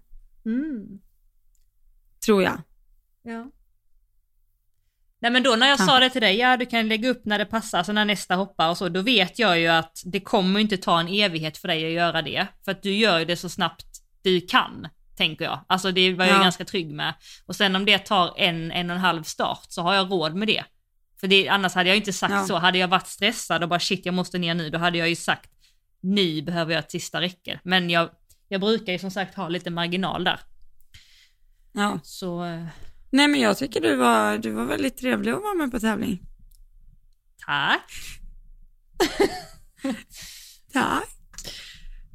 Mm. 0.47 0.87
Tror 2.27 2.43
jag. 2.43 2.61
Ja. 3.23 3.47
Nej 5.21 5.31
men 5.31 5.43
då 5.43 5.57
när 5.57 5.69
jag 5.69 5.79
sa 5.79 5.87
Kanske. 5.87 6.05
det 6.05 6.11
till 6.11 6.21
dig, 6.23 6.37
ja 6.37 6.57
du 6.57 6.67
kan 6.67 6.89
lägga 6.89 7.09
upp 7.09 7.25
när 7.25 7.39
det 7.39 7.45
passar, 7.47 7.79
alltså 7.79 7.93
när 7.93 8.05
nästa 8.05 8.35
hoppar 8.35 8.71
och 8.71 8.79
så, 8.79 8.89
då 8.89 9.03
vet 9.03 9.39
jag 9.39 9.61
ju 9.61 9.67
att 9.67 10.03
det 10.05 10.21
kommer 10.21 10.61
inte 10.61 10.77
ta 10.77 11.01
en 11.01 11.09
evighet 11.09 11.59
för 11.59 11.69
dig 11.69 11.87
att 11.87 11.93
göra 11.93 12.23
det. 12.23 12.47
För 12.65 12.73
att 12.73 12.83
du 12.83 12.95
gör 12.95 13.25
det 13.25 13.37
så 13.37 13.49
snabbt 13.49 13.87
du 14.23 14.41
kan, 14.41 14.89
tänker 15.17 15.45
jag. 15.45 15.65
Alltså 15.67 15.93
det 15.93 16.15
var 16.15 16.25
jag 16.25 16.35
Ja. 16.37 16.43
ganska 16.43 16.65
trygg 16.65 16.93
med. 16.95 17.15
Och 17.47 17.57
sen 17.57 17.77
om 17.77 17.85
det 17.85 17.99
tar 17.99 18.35
en, 18.39 18.71
en 18.73 18.91
och 18.91 18.97
en 18.97 19.03
halv 19.03 19.23
start 19.23 19.67
så 19.69 19.83
har 19.83 19.95
jag 19.95 20.11
råd 20.11 20.35
med 20.35 20.49
det. 20.49 20.65
För 21.21 21.27
det, 21.27 21.49
annars 21.49 21.75
hade 21.75 21.89
jag 21.89 21.97
inte 21.97 22.13
sagt 22.13 22.33
Ja. 22.33 22.45
så. 22.45 22.57
Hade 22.59 22.79
jag 22.79 22.89
varit 22.89 23.07
stressad 23.07 23.63
och 23.63 23.69
bara 23.69 23.81
shit 23.81 24.07
jag 24.07 24.15
måste 24.15 24.39
ner 24.39 24.55
nu, 24.55 24.71
då 24.71 24.79
hade 24.79 24.99
jag 24.99 25.09
ju 25.09 25.17
sagt 25.17 25.51
nu 26.01 26.43
behöver 26.43 26.73
jag 26.75 26.79
ett 26.85 26.91
sista 26.91 27.21
räcke. 27.21 27.61
Men 27.65 27.91
jag, 27.91 28.11
jag 28.49 28.61
brukar 28.61 28.93
ju 28.93 28.99
som 28.99 29.11
sagt 29.11 29.35
ha 29.35 29.49
lite 29.49 29.71
marginal 29.71 30.25
där. 30.25 30.41
Ja. 31.73 32.01
Så 32.03 32.45
eh, 32.45 32.67
Nej 33.11 33.29
men 33.29 33.41
jag 33.41 33.59
tycker 33.59 33.81
du 33.81 33.97
var, 33.97 34.39
du 34.39 34.51
var 34.51 34.65
väldigt 34.65 34.97
trevlig 34.97 35.33
att 35.33 35.43
vara 35.43 35.55
med 35.55 35.71
på 35.73 35.81
tävling. 35.81 36.21
tack. 37.47 37.91
Tack. 40.73 41.09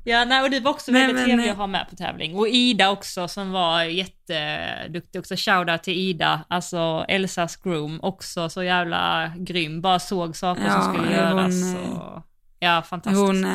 Ja, 0.04 0.26
nej, 0.26 0.44
och 0.44 0.50
du 0.52 0.60
var 0.60 0.72
också 0.72 0.92
Nej, 0.92 1.02
väldigt 1.02 1.16
men, 1.16 1.26
trevlig 1.26 1.46
eh, 1.48 1.52
att 1.52 1.58
ha 1.58 1.68
med 1.68 1.90
på 1.90 1.96
tävling. 1.96 2.36
Och 2.36 2.48
Ida 2.48 2.90
också 2.90 3.28
som 3.28 3.52
var 3.52 3.84
jätteduktig 3.84 5.20
också. 5.20 5.36
Shoutout 5.38 5.84
till 5.84 5.94
Ida, 5.98 6.46
alltså 6.50 7.06
Elsas 7.08 7.56
groom, 7.56 8.00
också 8.02 8.50
så 8.50 8.64
jävla 8.64 9.34
grym. 9.38 9.82
Bara 9.82 10.00
såg 10.00 10.36
saker 10.36 10.64
Ja, 10.68 10.82
som 10.82 10.94
skulle 10.94 11.08
hon, 11.08 11.16
göras. 11.38 11.76
eh, 11.76 11.92
Och, 12.00 12.24
ja, 12.60 12.82
fantastiskt. 12.82 13.22
Hon, 13.22 13.46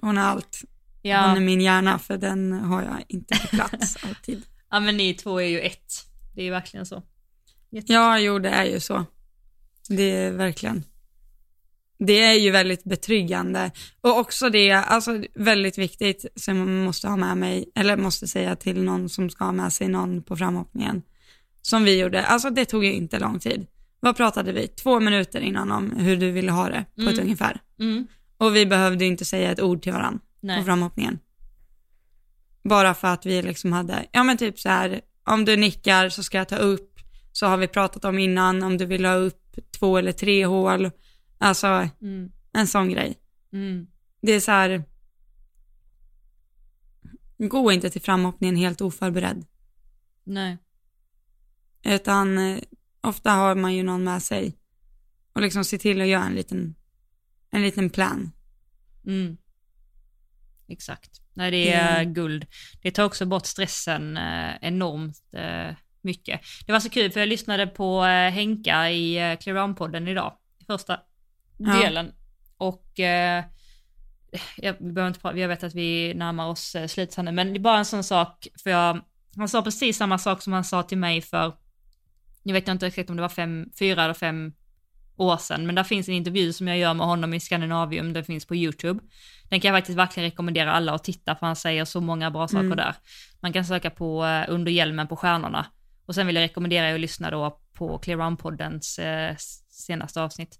hon 0.00 0.18
är 0.18 0.22
allt. 0.22 0.60
ja. 1.02 1.26
Hon 1.26 1.36
är 1.36 1.40
min 1.40 1.60
hjärna 1.60 1.98
för 1.98 2.16
den 2.16 2.52
har 2.52 2.82
jag 2.82 3.02
inte 3.08 3.38
på 3.38 3.46
plats 3.56 3.96
alltid. 4.08 4.42
ja, 4.70 4.80
men 4.80 4.96
ni 4.96 5.14
två 5.14 5.40
är 5.40 5.46
ju 5.48 5.60
ett. 5.60 5.92
Det 6.34 6.40
är 6.40 6.44
ju 6.44 6.50
verkligen 6.50 6.86
så. 6.86 7.02
Jätte- 7.70 7.92
Ja, 7.92 8.18
jo 8.18 8.38
det 8.38 8.48
är 8.50 8.64
ju 8.64 8.80
så. 8.80 9.04
Det 9.88 10.02
är 10.02 10.30
verkligen. 10.32 10.84
Det 11.98 12.22
är 12.22 12.34
ju 12.34 12.50
väldigt 12.50 12.84
betryggande. 12.84 13.70
Och 14.00 14.18
också 14.18 14.50
det, 14.50 14.72
alltså 14.72 15.22
väldigt 15.34 15.78
viktigt 15.78 16.26
som 16.36 16.58
man 16.58 16.84
måste 16.84 17.08
ha 17.08 17.16
med 17.16 17.36
mig, 17.36 17.70
eller 17.74 17.96
måste 17.96 18.28
säga 18.28 18.56
till 18.56 18.82
någon 18.82 19.08
som 19.08 19.30
ska 19.30 19.44
ha 19.44 19.52
med 19.52 19.72
sig 19.72 19.88
någon 19.88 20.22
på 20.22 20.36
framhoppningen. 20.36 21.02
Som 21.62 21.84
vi 21.84 22.00
gjorde, 22.00 22.26
alltså 22.26 22.50
det 22.50 22.64
tog 22.64 22.84
ju 22.84 22.92
inte 22.92 23.18
lång 23.18 23.38
tid. 23.38 23.66
Vad 24.00 24.16
pratade 24.16 24.52
vi? 24.52 24.68
Två 24.68 25.00
minuter 25.00 25.40
innan 25.40 25.72
om 25.72 25.90
hur 25.90 26.16
du 26.16 26.30
ville 26.30 26.52
ha 26.52 26.68
det 26.68 26.84
på 26.94 27.02
ett 27.02 27.08
Mm. 27.08 27.20
ungefär. 27.24 27.60
Mm. 27.80 28.06
Och 28.38 28.56
vi 28.56 28.66
behövde 28.66 29.04
inte 29.04 29.24
säga 29.24 29.52
ett 29.52 29.60
ord 29.60 29.82
till 29.82 29.92
varandra 29.92 30.20
Nej. 30.40 30.58
på 30.58 30.64
framhoppningen. 30.64 31.18
Bara 32.64 32.94
för 32.94 33.08
att 33.08 33.26
vi 33.26 33.42
liksom 33.42 33.72
hade, 33.72 34.06
ja 34.12 34.24
men 34.24 34.36
typ 34.36 34.60
så 34.60 34.68
här, 34.68 35.00
om 35.24 35.44
du 35.44 35.56
nickar 35.56 36.08
så 36.08 36.22
ska 36.22 36.38
jag 36.38 36.48
ta 36.48 36.56
upp, 36.56 37.00
så 37.32 37.46
har 37.46 37.56
vi 37.56 37.68
pratat 37.68 38.04
om 38.04 38.18
innan, 38.18 38.62
om 38.62 38.78
du 38.78 38.86
vill 38.86 39.04
ha 39.04 39.14
upp 39.14 39.56
två 39.78 39.98
eller 39.98 40.12
tre 40.12 40.46
hål. 40.46 40.90
Alltså 41.38 41.88
Mm. 42.02 42.32
en 42.52 42.66
sån 42.66 42.88
grej. 42.90 43.18
Mm. 43.52 43.86
Det 44.22 44.32
är 44.32 44.40
så 44.40 44.50
här, 44.50 44.84
gå 47.38 47.72
inte 47.72 47.90
till 47.90 48.02
framhoppningen 48.02 48.56
helt 48.56 48.80
oförberedd. 48.80 49.44
Nej. 50.24 50.58
Utan 51.82 52.38
eh, 52.38 52.58
ofta 53.00 53.30
har 53.30 53.54
man 53.54 53.74
ju 53.74 53.82
någon 53.82 54.04
med 54.04 54.22
sig 54.22 54.58
och 55.32 55.40
liksom 55.42 55.64
se 55.64 55.78
till 55.78 56.00
att 56.00 56.06
göra 56.06 56.24
en 56.24 56.34
liten, 56.34 56.74
en 57.50 57.62
liten 57.62 57.90
plan. 57.90 58.30
Mm. 59.06 59.36
Exakt. 60.68 61.20
Nej, 61.34 61.50
det 61.50 61.72
är 61.72 62.00
Mm. 62.00 62.14
guld. 62.14 62.46
Det 62.82 62.90
tar 62.90 63.04
också 63.04 63.26
bort 63.26 63.46
stressen 63.46 64.16
eh, 64.16 64.54
enormt 64.60 65.22
eh, 65.32 65.74
mycket. 66.00 66.40
Det 66.66 66.72
var 66.72 66.80
så 66.80 66.90
kul 66.90 67.10
för 67.12 67.20
jag 67.20 67.28
lyssnade 67.28 67.66
på 67.66 68.04
eh, 68.04 68.30
Henka 68.30 68.90
i 68.90 69.16
eh, 69.32 69.38
Clear 69.38 69.56
On-podden 69.64 70.08
idag, 70.08 70.36
första 70.66 71.00
Ja. 71.56 71.80
delen. 71.80 72.12
Och 72.56 73.00
eh, 73.00 73.44
jag, 74.56 74.74
vi 74.78 74.92
behöver 74.92 75.08
inte 75.08 75.20
prata, 75.20 75.38
jag 75.38 75.48
vet 75.48 75.64
att 75.64 75.74
vi 75.74 76.14
närmar 76.14 76.46
oss 76.48 76.74
eh, 76.74 77.22
nu, 77.22 77.32
men 77.32 77.52
det 77.52 77.58
är 77.58 77.60
bara 77.60 77.78
en 77.78 77.84
sån 77.84 78.04
sak, 78.04 78.46
för 78.62 78.70
jag, 78.70 79.00
han 79.36 79.48
sa 79.48 79.62
precis 79.62 79.96
samma 79.96 80.18
sak 80.18 80.42
som 80.42 80.52
han 80.52 80.64
sa 80.64 80.82
till 80.82 80.98
mig 80.98 81.20
för, 81.22 81.52
jag 82.42 82.52
vet 82.52 82.68
inte 82.68 82.86
exakt 82.86 83.10
om 83.10 83.16
det 83.16 83.22
var 83.22 83.28
fem, 83.28 83.66
fyra 83.78 84.04
eller 84.04 84.14
fem 84.14 84.52
år 85.16 85.36
sedan, 85.36 85.66
men 85.66 85.74
där 85.74 85.84
finns 85.84 86.08
en 86.08 86.14
intervju 86.14 86.52
som 86.52 86.68
jag 86.68 86.78
gör 86.78 86.94
med 86.94 87.06
honom 87.06 87.34
i 87.34 87.40
Skandinavium, 87.40 88.12
den 88.12 88.24
finns 88.24 88.46
på 88.46 88.56
YouTube. 88.56 89.00
Den 89.48 89.60
kan 89.60 89.68
jag 89.68 89.78
faktiskt 89.78 89.98
verkligen 89.98 90.30
rekommendera 90.30 90.72
alla 90.72 90.94
att 90.94 91.04
titta 91.04 91.36
för 91.36 91.46
han 91.46 91.56
säger 91.56 91.84
så 91.84 92.00
många 92.00 92.30
bra 92.30 92.48
saker 92.48 92.64
Mm. 92.64 92.76
där. 92.76 92.94
Man 93.40 93.52
kan 93.52 93.64
söka 93.64 93.90
på 93.90 94.24
eh, 94.24 94.44
Under 94.48 94.72
hjälmen 94.72 95.08
på 95.08 95.16
stjärnorna. 95.16 95.66
Och 96.06 96.14
sen 96.14 96.26
vill 96.26 96.36
jag 96.36 96.42
rekommendera 96.42 96.90
er 96.90 96.94
att 96.94 97.00
lyssna 97.00 97.30
då 97.30 97.60
på 97.72 97.98
Clear 97.98 98.18
On-poddens 98.20 98.98
eh, 98.98 99.36
senaste 99.68 100.22
avsnitt 100.22 100.58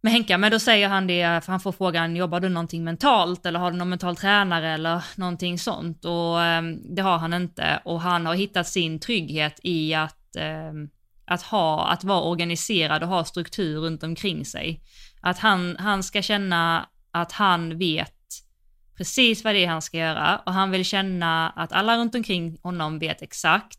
med 0.00 0.12
Henka, 0.12 0.38
men 0.38 0.50
då 0.50 0.58
säger 0.58 0.88
han 0.88 1.06
det, 1.06 1.44
för 1.44 1.52
han 1.52 1.60
får 1.60 1.72
frågan, 1.72 2.16
jobbar 2.16 2.40
du 2.40 2.48
någonting 2.48 2.84
mentalt 2.84 3.46
eller 3.46 3.58
har 3.58 3.70
du 3.70 3.76
någon 3.76 3.88
mental 3.88 4.16
tränare 4.16 4.68
eller 4.74 5.04
någonting 5.16 5.58
sånt? 5.58 6.04
Och 6.04 6.42
eh, 6.42 6.62
det 6.96 7.02
har 7.02 7.18
han 7.18 7.34
inte 7.34 7.80
och 7.84 8.00
han 8.00 8.26
har 8.26 8.34
hittat 8.34 8.68
sin 8.68 9.00
trygghet 9.00 9.60
i 9.62 9.94
att, 9.94 10.36
eh, 10.36 10.72
att, 11.24 11.42
ha, 11.42 11.88
att 11.88 12.04
vara 12.04 12.22
organiserad 12.22 13.02
och 13.02 13.08
ha 13.08 13.24
struktur 13.24 13.80
runt 13.80 14.02
omkring 14.02 14.44
sig. 14.44 14.80
Att 15.20 15.38
han, 15.38 15.76
han 15.78 16.02
ska 16.02 16.22
känna 16.22 16.86
att 17.10 17.32
han 17.32 17.78
vet 17.78 18.14
precis 18.96 19.44
vad 19.44 19.54
det 19.54 19.64
är 19.64 19.68
han 19.68 19.82
ska 19.82 19.98
göra 19.98 20.40
och 20.46 20.52
han 20.52 20.70
vill 20.70 20.84
känna 20.84 21.50
att 21.50 21.72
alla 21.72 21.96
runt 21.96 22.14
omkring 22.14 22.58
honom 22.62 22.98
vet 22.98 23.22
exakt. 23.22 23.78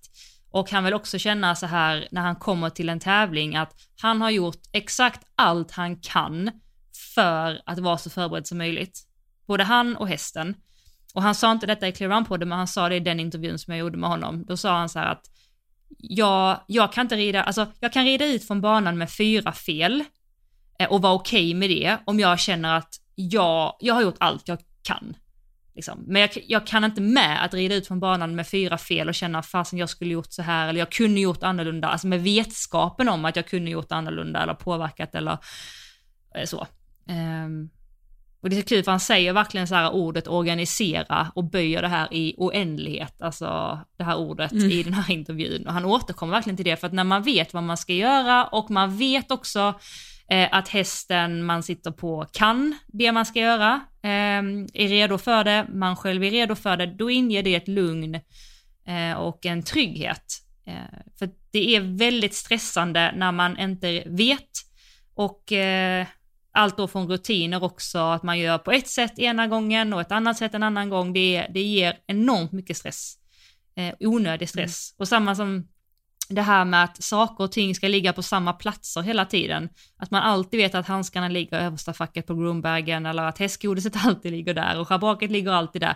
Och 0.51 0.71
han 0.71 0.83
vill 0.83 0.93
också 0.93 1.19
känna 1.19 1.55
så 1.55 1.65
här 1.65 2.07
när 2.11 2.21
han 2.21 2.35
kommer 2.35 2.69
till 2.69 2.89
en 2.89 2.99
tävling 2.99 3.55
att 3.55 3.73
han 4.01 4.21
har 4.21 4.29
gjort 4.29 4.61
exakt 4.71 5.27
allt 5.35 5.71
han 5.71 5.95
kan 5.95 6.51
för 7.15 7.61
att 7.65 7.79
vara 7.79 7.97
så 7.97 8.09
förberedd 8.09 8.47
som 8.47 8.57
möjligt. 8.57 8.99
Både 9.47 9.63
han 9.63 9.95
och 9.95 10.07
hästen. 10.07 10.55
Och 11.13 11.21
han 11.21 11.35
sa 11.35 11.51
inte 11.51 11.65
detta 11.65 11.87
i 11.87 11.91
Clear 11.91 12.11
Run-podden, 12.11 12.45
men 12.45 12.57
han 12.57 12.67
sa 12.67 12.89
det 12.89 12.95
i 12.95 12.99
den 12.99 13.19
intervjun 13.19 13.59
som 13.59 13.73
jag 13.73 13.79
gjorde 13.79 13.97
med 13.97 14.09
honom. 14.09 14.45
Då 14.45 14.57
sa 14.57 14.77
han 14.77 14.89
så 14.89 14.99
här 14.99 15.11
att 15.11 15.25
jag, 15.97 16.63
jag 16.67 16.93
kan 16.93 17.05
inte 17.05 17.15
rida, 17.15 17.43
alltså 17.43 17.67
jag 17.79 17.93
kan 17.93 18.05
rida 18.05 18.25
ut 18.25 18.47
från 18.47 18.61
banan 18.61 18.97
med 18.97 19.11
fyra 19.11 19.51
fel 19.51 20.03
eh, 20.79 20.91
och 20.91 21.01
vara 21.01 21.13
okej 21.13 21.53
med 21.53 21.69
det 21.69 21.97
om 22.05 22.19
jag 22.19 22.39
känner 22.39 22.77
att 22.77 22.95
jag, 23.15 23.75
jag 23.79 23.93
har 23.93 24.01
gjort 24.01 24.15
allt 24.19 24.47
jag 24.47 24.59
kan. 24.83 25.15
Liksom. 25.76 26.03
Men 26.07 26.22
jag, 26.22 26.30
jag 26.47 26.67
kan 26.67 26.84
inte 26.84 27.01
med 27.01 27.45
att 27.45 27.53
rida 27.53 27.76
ut 27.76 27.88
från 27.88 27.99
banan 27.99 28.36
med 28.36 28.47
fyra 28.47 28.78
fel 28.78 29.07
och 29.09 29.15
känna 29.15 29.43
fasen 29.43 29.80
jag 29.80 29.89
skulle 29.89 30.13
gjort 30.13 30.34
så 30.34 30.41
här 30.41 30.67
eller 30.67 30.80
jag 30.80 30.91
kunde 30.91 31.19
gjort 31.19 31.43
annorlunda, 31.43 31.88
alltså 31.88 32.07
med 32.07 32.24
vetskapen 32.24 33.09
om 33.09 33.26
att 33.26 33.36
jag 33.36 33.47
kunde 33.47 33.72
gjort 33.72 33.91
annorlunda 33.91 34.43
eller 34.43 34.53
påverkat 34.53 35.15
eller 35.15 35.38
eh, 36.36 36.45
så. 36.45 36.67
Ehm, 37.07 37.69
och 38.41 38.49
det 38.49 38.55
är 38.57 38.61
så 38.61 38.67
kul 38.67 38.84
för 38.84 38.91
han 38.91 38.99
säger 38.99 39.34
verkligen 39.34 39.67
så 39.67 39.76
här 39.76 39.91
ordet 39.91 40.28
organisera 40.28 41.32
och 41.36 41.43
böjer 41.43 41.82
det 41.82 41.88
här 41.88 42.13
i 42.13 42.36
oändlighet, 42.38 43.22
alltså 43.22 43.80
det 43.97 44.03
här 44.03 44.17
ordet 44.17 44.51
Mm. 44.51 44.72
i 44.72 44.84
den 44.84 44.93
här 44.93 45.11
intervjun. 45.13 45.67
Och 45.67 45.74
han 45.74 45.86
återkommer 45.86 46.34
verkligen 46.34 46.57
till 46.57 46.65
det 46.65 46.78
för 46.78 46.88
att 46.88 46.93
när 46.93 47.03
man 47.03 47.24
vet 47.24 47.53
vad 47.53 47.63
man 47.63 47.78
ska 47.78 47.93
göra 47.93 48.45
och 48.45 48.72
man 48.72 48.97
vet 48.97 49.32
också 49.32 49.74
eh, 50.32 50.49
att 50.51 50.67
hästen 50.67 51.43
man 51.43 51.63
sitter 51.63 51.91
på 51.91 52.25
kan 52.32 52.75
det 52.88 53.11
man 53.11 53.25
ska 53.25 53.39
göra, 53.39 53.82
eh, 54.03 54.41
är 54.73 54.88
redo 54.88 55.17
för 55.17 55.43
det, 55.43 55.67
man 55.73 55.95
själv 55.95 56.23
är 56.23 56.32
redo 56.32 56.55
för 56.55 56.77
det, 56.77 56.86
då 56.86 57.09
inger 57.09 57.43
det 57.43 57.55
ett 57.55 57.67
lugn 57.67 58.15
eh, 58.88 59.13
och 59.13 59.45
en 59.45 59.63
trygghet. 59.63 60.23
Eh, 60.65 60.99
för 61.19 61.29
det 61.51 61.75
är 61.75 61.97
väldigt 61.97 62.34
stressande 62.34 63.13
när 63.15 63.32
man 63.32 63.59
inte 63.59 64.03
vet 64.05 64.49
och 65.15 65.51
eh, 65.51 66.07
allt 66.51 66.77
då 66.77 66.88
från 66.88 67.07
rutiner 67.07 67.63
också, 67.63 67.99
att 67.99 68.23
man 68.23 68.39
gör 68.39 68.57
på 68.57 68.71
ett 68.71 68.88
sätt 68.88 69.19
ena 69.19 69.47
gången 69.47 69.93
och 69.93 70.01
ett 70.01 70.11
annat 70.11 70.38
sätt 70.38 70.53
en 70.53 70.63
annan 70.63 70.89
gång, 70.89 71.13
det, 71.13 71.47
det 71.53 71.61
ger 71.61 71.97
enormt 72.07 72.51
mycket 72.51 72.77
stress. 72.77 73.17
Eh, 73.75 73.93
onödig 73.99 74.49
stress. 74.49 74.95
Och 74.97 75.07
samma 75.07 75.36
som 75.36 75.67
det 76.32 76.41
här 76.41 76.65
med 76.65 76.84
att 76.84 77.03
saker 77.03 77.43
och 77.43 77.51
ting 77.51 77.75
ska 77.75 77.88
ligga 77.88 78.13
på 78.13 78.23
samma 78.23 78.53
platser 78.53 79.01
hela 79.01 79.25
tiden. 79.25 79.69
Att 79.97 80.11
man 80.11 80.21
alltid 80.21 80.57
vet 80.59 80.75
att 80.75 80.88
handskarna 80.88 81.27
ligger 81.27 81.59
i 81.59 81.63
översta 81.63 81.93
facket 81.93 82.27
på 82.27 82.36
groombagen 82.36 83.05
eller 83.05 83.23
att 83.23 83.38
hästgodiset 83.38 83.93
alltid 84.05 84.32
ligger 84.32 84.53
där 84.53 84.79
och 84.79 84.88
schabraket 84.88 85.32
ligger 85.32 85.51
alltid 85.51 85.82
där. 85.82 85.95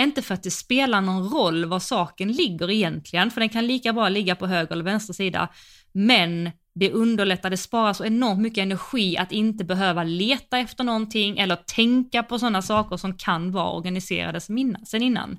Inte 0.00 0.22
för 0.22 0.34
att 0.34 0.42
det 0.42 0.50
spelar 0.50 1.00
någon 1.00 1.28
roll 1.28 1.64
var 1.64 1.78
saken 1.78 2.32
ligger 2.32 2.70
egentligen, 2.70 3.30
för 3.30 3.40
den 3.40 3.48
kan 3.48 3.66
lika 3.66 3.92
bra 3.92 4.08
ligga 4.08 4.34
på 4.36 4.46
höger 4.46 4.72
eller 4.72 4.84
vänster 4.84 5.14
sida. 5.14 5.48
Men 5.92 6.50
det 6.74 6.92
underlättar, 6.92 7.50
det 7.50 7.56
sparar 7.56 7.92
så 7.92 8.04
enormt 8.04 8.40
mycket 8.40 8.62
energi 8.62 9.16
att 9.18 9.32
inte 9.32 9.64
behöva 9.64 10.04
leta 10.04 10.58
efter 10.58 10.84
någonting 10.84 11.38
eller 11.38 11.56
tänka 11.56 12.22
på 12.22 12.38
sådana 12.38 12.62
saker 12.62 12.96
som 12.96 13.16
kan 13.16 13.52
vara 13.52 13.70
organiserade 13.70 14.40
sen 14.40 15.02
innan. 15.02 15.38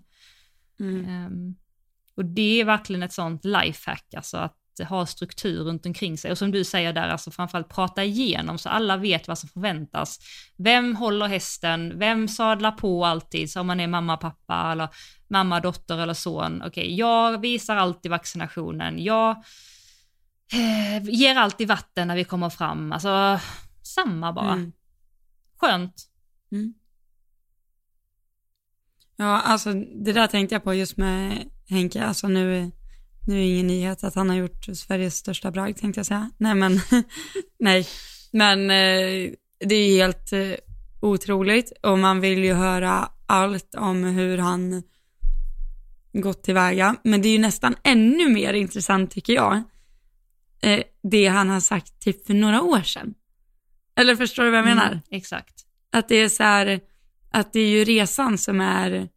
Mm. 0.80 1.06
Ehm, 1.06 1.56
och 2.18 2.26
det 2.26 2.62
är 2.62 2.66
verkligen 2.66 3.04
ett 3.04 3.14
sånt 3.14 3.46
lifehack, 3.46 4.14
alltså 4.14 4.38
att 4.38 4.58
ha 4.84 5.06
struktur 5.06 5.64
runt 5.64 5.86
omkring 5.86 6.18
sig. 6.18 6.32
Och 6.32 6.38
som 6.38 6.52
du 6.52 6.64
säger 6.64 6.94
där, 6.94 7.10
alltså 7.10 7.32
framförallt 7.32 7.70
prata 7.70 8.04
igenom 8.04 8.58
så 8.58 8.70
alla 8.70 8.98
vet 8.98 9.28
vad 9.28 9.38
som 9.38 9.50
förväntas. 9.50 10.20
Vem 10.58 10.96
håller 10.96 11.28
hästen? 11.28 12.00
Vem 12.00 12.28
sadlar 12.28 12.72
på 12.72 13.06
alltid? 13.06 13.52
Så 13.52 13.60
om 13.60 13.68
man 13.68 13.80
är 13.80 13.88
mamma, 13.88 14.18
pappa 14.18 14.72
eller 14.72 14.90
mamma, 15.28 15.60
dotter 15.60 15.98
eller 15.98 16.14
son. 16.14 16.64
Okej, 16.66 16.96
jag 16.96 17.42
visar 17.42 17.76
alltid 17.76 18.12
vaccinationen. 18.12 19.04
Jag 19.04 19.32
eh, 20.54 21.04
ger 21.04 21.36
alltid 21.36 21.68
vatten 21.68 22.08
när 22.08 22.16
vi 22.16 22.24
kommer 22.24 22.50
fram. 22.50 22.92
Alltså, 22.92 23.40
samma 23.84 24.34
bara. 24.34 24.54
Mm. 24.54 24.72
Skönt. 25.58 26.10
Ja, 29.16 29.42
alltså 29.42 29.74
det 29.74 30.14
där 30.14 30.28
tänkte 30.28 30.56
jag 30.56 30.64
på 30.64 30.74
just 30.74 30.98
med 30.98 31.50
Henke, 31.70 32.04
alltså 32.04 32.28
nu, 32.28 32.72
nu 33.28 33.34
är 33.34 33.38
det 33.38 33.46
ingen 33.46 33.68
nyhet 33.68 34.04
att 34.04 34.16
han 34.16 34.30
har 34.30 34.36
gjort 34.36 34.66
Sveriges 34.74 35.16
största 35.16 35.52
bragd 35.52 35.78
tänkte 35.78 36.00
jag 36.00 36.06
säga. 36.06 36.32
Nej 36.38 36.56
men, 36.56 36.80
nej, 37.60 37.88
men 38.32 38.60
eh, 38.70 39.32
det 39.60 39.76
är 39.76 39.98
helt 39.98 40.34
eh, 40.34 40.52
otroligt 41.00 41.74
och 41.84 42.00
man 42.00 42.22
vill 42.22 42.44
ju 42.44 42.54
höra 42.54 43.10
allt 43.26 43.76
om 43.76 44.04
hur 44.04 44.38
han 44.38 44.84
gått 46.14 46.44
tillväga, 46.44 46.96
men 47.04 47.22
det 47.22 47.28
är 47.28 47.34
ju 47.34 47.40
nästan 47.40 47.76
ännu 47.84 48.30
mer 48.30 48.54
intressant 48.54 49.12
tycker 49.12 49.34
jag, 49.34 49.64
eh, 50.62 50.84
det 51.04 51.28
han 51.28 51.50
har 51.50 51.60
sagt 51.60 52.00
typ 52.00 52.28
för 52.28 52.34
några 52.34 52.62
år 52.62 52.82
sedan. 52.82 53.14
Eller 53.96 54.16
förstår 54.16 54.44
du 54.44 54.50
vad 54.50 54.58
jag 54.58 54.66
menar? 54.66 54.88
Mm, 54.88 55.00
exakt. 55.12 55.66
Att 55.92 56.08
det 56.08 56.16
är 56.16 56.30
så 56.30 56.44
här, 56.44 56.80
att 57.32 57.54
det 57.54 57.60
är 57.60 57.70
ju 57.70 57.84
resan 57.84 58.38
som 58.38 58.62
är 58.62 59.10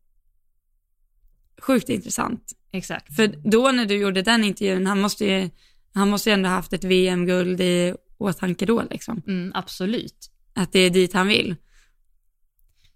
sjukt 1.59 1.89
intressant. 1.89 2.53
Exakt. 2.73 3.17
För 3.17 3.27
då 3.51 3.71
när 3.71 3.87
du 3.87 3.95
gjorde 3.97 4.23
den 4.23 4.45
intervjun, 4.45 4.87
han 4.87 5.01
måste 5.01 5.25
ju, 5.25 5.51
han 5.95 6.11
måste 6.11 6.31
ju 6.31 6.35
ändå 6.35 6.49
haft 6.49 6.73
ett 6.73 6.85
VM-guld 6.85 7.61
i 7.61 7.95
åtanke 8.19 8.67
då 8.67 8.83
liksom. 8.91 9.23
Mm, 9.27 9.53
absolut. 9.55 10.31
Att 10.55 10.73
det 10.73 10.79
är 10.79 10.91
dit 10.91 11.13
han 11.13 11.29
vill. 11.29 11.57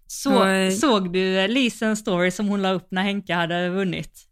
Så, 0.07 0.39
Och, 0.39 0.47
eh, 0.47 0.71
såg 0.71 1.13
du 1.13 1.47
Lisens 1.47 1.99
story 1.99 2.31
som 2.31 2.47
hon 2.47 2.61
la 2.61 2.71
upp 2.71 2.87
när 2.91 3.03
Henka 3.03 3.35
hade 3.35 3.69
vunnit? 3.69 4.27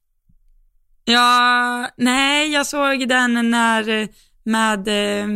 Ja, 1.05 1.89
nej, 1.97 2.51
jag 2.51 2.67
såg 2.67 3.09
den 3.09 3.51
när, 3.51 4.07
med, 4.43 4.87
eh, 4.87 5.27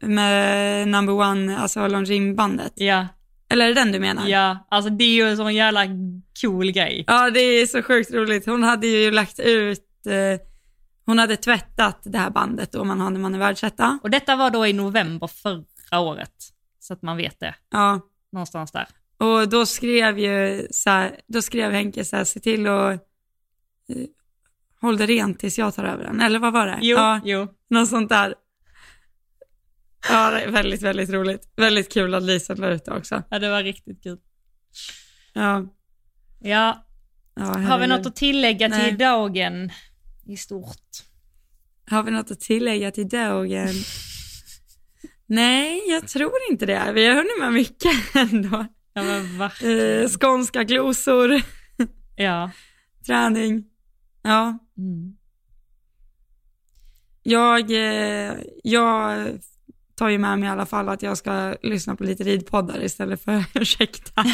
med 0.00 0.88
number 0.88 1.12
one, 1.12 1.58
alltså 1.58 1.88
Longines-bandet. 1.88 2.72
Ja, 2.74 3.06
Eller 3.48 3.64
är 3.64 3.68
det 3.68 3.80
den 3.80 3.92
du 3.92 3.98
menar? 4.00 4.28
ja, 4.28 4.66
alltså 4.70 4.90
det 4.90 5.04
är 5.04 5.14
ju 5.14 5.22
en 5.28 5.36
sån 5.36 5.54
jävla 5.54 5.86
cool 6.42 6.70
grej. 6.72 7.04
Ja, 7.06 7.30
det 7.30 7.40
är 7.40 7.66
så 7.66 7.82
sjukt 7.82 8.12
roligt. 8.12 8.46
Hon 8.46 8.62
hade 8.62 8.86
ju 8.86 9.10
lagt 9.10 9.38
ut, 9.40 10.06
eh, 10.06 10.40
hon 11.06 11.18
hade 11.18 11.36
tvättat 11.36 11.98
det 12.04 12.18
här 12.18 12.30
bandet 12.30 12.72
då 12.72 12.84
man 12.84 13.00
hade 13.00 13.18
man 13.18 13.34
är 13.34 13.38
världsetta. 13.38 13.98
Och 14.02 14.10
detta 14.10 14.36
var 14.36 14.50
då 14.50 14.66
i 14.66 14.72
november 14.72 15.26
förra 15.26 16.00
året, 16.00 16.32
så 16.80 16.92
att 16.92 17.02
man 17.02 17.16
vet 17.16 17.40
det, 17.40 17.54
Ja, 17.70 18.00
någonstans 18.32 18.72
där. 18.72 18.86
och 19.18 19.48
då 19.48 19.66
skrev 19.66 20.18
ju 20.18 20.66
så 20.70 20.90
här, 20.90 21.20
då 21.26 21.42
skrev 21.42 21.72
Henke 21.72 22.04
så 22.04 22.16
här, 22.16 22.24
se 22.24 22.40
till 22.40 22.66
att 22.66 22.92
eh, 22.94 22.98
håll 24.80 24.96
det 24.96 25.06
rent 25.06 25.38
tills 25.38 25.58
jag 25.58 25.74
tar 25.74 25.84
över 25.84 26.04
den. 26.04 26.20
Eller 26.20 26.38
vad 26.38 26.52
var 26.52 26.66
det? 26.66 26.78
Jo, 26.80 26.96
Ja, 26.96 27.20
jo. 27.24 27.48
något 27.70 27.88
sånt 27.88 28.08
där. 28.08 28.34
Ja, 30.08 30.30
det 30.30 30.40
är 30.40 30.50
väldigt, 30.50 30.82
väldigt 30.82 31.10
roligt. 31.10 31.48
Väldigt 31.56 31.92
kul 31.92 32.14
att 32.14 32.22
Lisa 32.22 32.54
la 32.54 32.68
ut 32.68 32.84
det 32.84 32.92
också. 32.92 33.22
Ja, 33.30 33.38
det 33.38 33.50
var 33.50 33.62
riktigt 33.62 34.02
kul. 34.02 34.18
Ja, 35.32 35.64
Ja, 36.40 36.86
ja 37.34 37.44
har 37.44 37.78
vi 37.78 37.86
något 37.86 38.06
att 38.06 38.16
tillägga 38.16 38.68
Nej. 38.68 38.88
till 38.88 38.98
dagen 38.98 39.70
i 40.26 40.36
stort? 40.36 40.86
Har 41.90 42.02
vi 42.02 42.10
något 42.10 42.30
att 42.30 42.40
tillägga 42.40 42.90
till 42.90 43.08
dagen? 43.08 43.68
Nej, 45.26 45.82
jag 45.88 46.08
tror 46.08 46.32
inte 46.50 46.66
det. 46.66 46.92
Vi 46.94 47.06
har 47.06 47.14
hunnit 47.14 47.38
med 47.40 47.52
mycket 47.52 47.92
ändå. 48.14 48.66
Ja, 48.92 49.02
men 49.02 49.38
verkligen. 49.38 50.02
Eh, 50.02 50.08
skånska 50.08 50.64
glosor, 50.64 51.42
Ja. 52.16 52.50
träning. 53.06 53.64
Ja, 54.22 54.58
Mm. 54.78 55.16
jag, 57.22 57.70
eh, 57.70 58.34
jag 58.64 59.28
tar 59.96 60.08
ju 60.08 60.18
med 60.18 60.38
mig 60.38 60.48
i 60.48 60.52
alla 60.52 60.66
fall 60.66 60.88
att 60.88 61.02
jag 61.02 61.18
ska 61.18 61.54
lyssna 61.62 61.96
på 61.96 62.04
lite 62.04 62.24
ridpoddar 62.24 62.84
istället 62.84 63.24
för 63.24 63.44
ursäkta. 63.54 64.24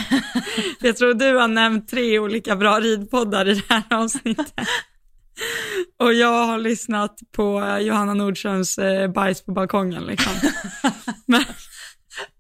Jag 0.81 0.97
tror 0.97 1.15
du 1.15 1.35
har 1.37 1.49
nämnt 1.49 1.89
tre 1.89 2.19
olika 2.19 2.57
bra 2.57 2.81
ridpoddar 2.81 3.49
i 3.49 3.55
det 3.55 3.63
här 3.69 3.83
avsnittet. 3.91 4.55
Och 5.99 6.15
jag 6.15 6.47
har 6.47 6.59
lyssnat 6.59 7.19
på 7.37 7.79
Johanna 7.81 8.15
Nordströms 8.15 8.79
eh, 8.79 9.11
bajs 9.13 9.45
på 9.45 9.53
balkongen 9.53 10.05
liksom. 10.05 10.33
Men, 11.27 11.45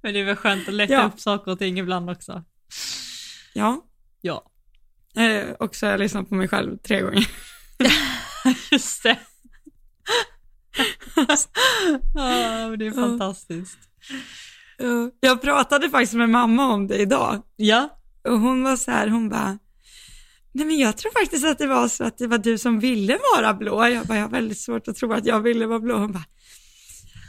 Men 0.03 0.15
det 0.15 0.21
är 0.21 0.25
väl 0.25 0.37
skönt 0.37 0.69
att 0.69 0.75
lätta 0.75 0.93
Ja. 0.93 1.05
upp 1.05 1.21
saker 1.21 1.51
och 1.53 1.59
ting 1.59 1.79
ibland 1.79 2.11
också. 2.11 2.45
ja, 3.55 3.85
Ja, 4.21 4.45
eh, 5.17 5.51
och 5.51 5.75
så 5.77 5.87
har 5.87 5.91
jag 5.91 6.01
lyssnat 6.01 6.29
på 6.29 6.35
mig 6.35 6.49
själv 6.49 6.77
tre 6.79 7.01
gånger. 7.01 7.29
just 8.73 9.03
det. 9.03 9.19
Men 12.71 12.79
det 12.79 12.87
är 12.87 12.91
fantastiskt. 12.93 13.79
Jag 15.21 15.43
pratade 15.43 15.91
faktiskt 15.91 16.15
med 16.15 16.31
mamma 16.31 16.67
om 16.73 16.87
det 16.87 16.99
idag. 16.99 17.43
Ja, 17.57 17.99
Och 18.29 18.41
hon 18.41 18.63
var 18.63 18.77
så 18.77 18.91
här, 18.91 19.09
hon 19.09 19.29
bara, 19.29 19.59
nej 20.53 20.67
men 20.67 20.79
jag 20.79 20.97
tror 20.97 21.13
faktiskt 21.13 21.45
att 21.45 21.59
det 21.59 21.67
var 21.67 21.89
så 21.89 22.05
att 22.05 22.19
det 22.19 22.27
var 22.27 22.39
du 22.39 22.59
som 22.59 22.81
ville 22.81 23.19
vara 23.37 23.55
blå. 23.55 23.89
Jag 23.89 24.07
bara, 24.07 24.19
jag 24.19 24.25
har 24.25 24.31
väldigt 24.31 24.59
svårt 24.61 24.89
att 24.89 24.97
tro 24.97 25.13
att 25.13 25.27
jag 25.27 25.41
ville 25.41 25.67
vara 25.67 25.81
blå. 25.81 25.99
Hon 25.99 26.13
bara, 26.13 26.25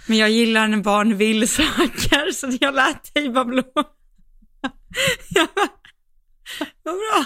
men 0.07 0.17
jag 0.17 0.29
gillar 0.29 0.67
när 0.67 0.77
barn 0.77 1.17
vill 1.17 1.47
saker 1.49 2.31
så 2.31 2.57
jag 2.61 2.75
lät 2.75 3.13
dig 3.13 3.29
vara 3.29 3.45
blå. 3.45 3.63
Jag 5.33 5.47
bara, 5.55 5.69
vad 6.83 6.95
bra. 6.95 7.25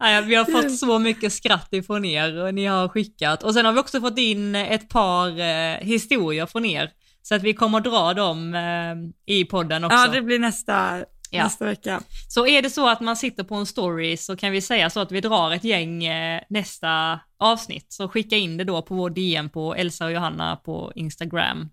Nej, 0.00 0.22
vi 0.22 0.34
har 0.34 0.44
fått 0.44 0.78
så 0.78 0.98
mycket 0.98 1.32
skratt 1.32 1.68
ifrån 1.70 2.04
er 2.04 2.36
och 2.44 2.54
ni 2.54 2.66
har 2.66 2.88
skickat. 2.88 3.42
Och 3.42 3.54
sen 3.54 3.64
har 3.64 3.72
vi 3.72 3.78
också 3.80 4.00
fått 4.00 4.18
in 4.18 4.54
ett 4.54 4.88
par 4.88 5.28
eh, 5.40 5.76
historier 5.80 6.46
från 6.46 6.64
er. 6.64 6.90
Så 7.22 7.34
att 7.34 7.42
vi 7.42 7.54
kommer 7.54 7.80
dra 7.80 8.14
dem 8.14 8.54
eh, 8.54 9.34
i 9.34 9.44
podden 9.44 9.84
också. 9.84 9.96
Ja, 9.96 10.08
det 10.08 10.22
blir 10.22 10.38
nästa, 10.38 11.04
Ja. 11.30 11.44
nästa 11.44 11.64
vecka. 11.64 12.00
Så 12.28 12.46
är 12.46 12.62
det 12.62 12.70
så 12.70 12.88
att 12.88 13.00
man 13.00 13.16
sitter 13.16 13.44
på 13.44 13.54
en 13.54 13.66
story 13.66 14.16
så 14.16 14.36
kan 14.36 14.52
vi 14.52 14.60
säga 14.60 14.90
så 14.90 15.00
att 15.00 15.12
vi 15.12 15.20
drar 15.20 15.50
ett 15.50 15.64
gäng 15.64 16.04
eh, 16.04 16.40
nästa 16.48 17.20
avsnitt. 17.38 17.86
Så 17.88 18.08
skicka 18.08 18.36
in 18.36 18.56
det 18.56 18.64
då 18.64 18.82
på 18.82 18.94
vår 18.94 19.10
DM 19.10 19.48
på 19.48 19.74
Elsa 19.74 20.04
och 20.04 20.12
Johanna 20.12 20.56
på 20.56 20.92
Instagram. 20.94 21.68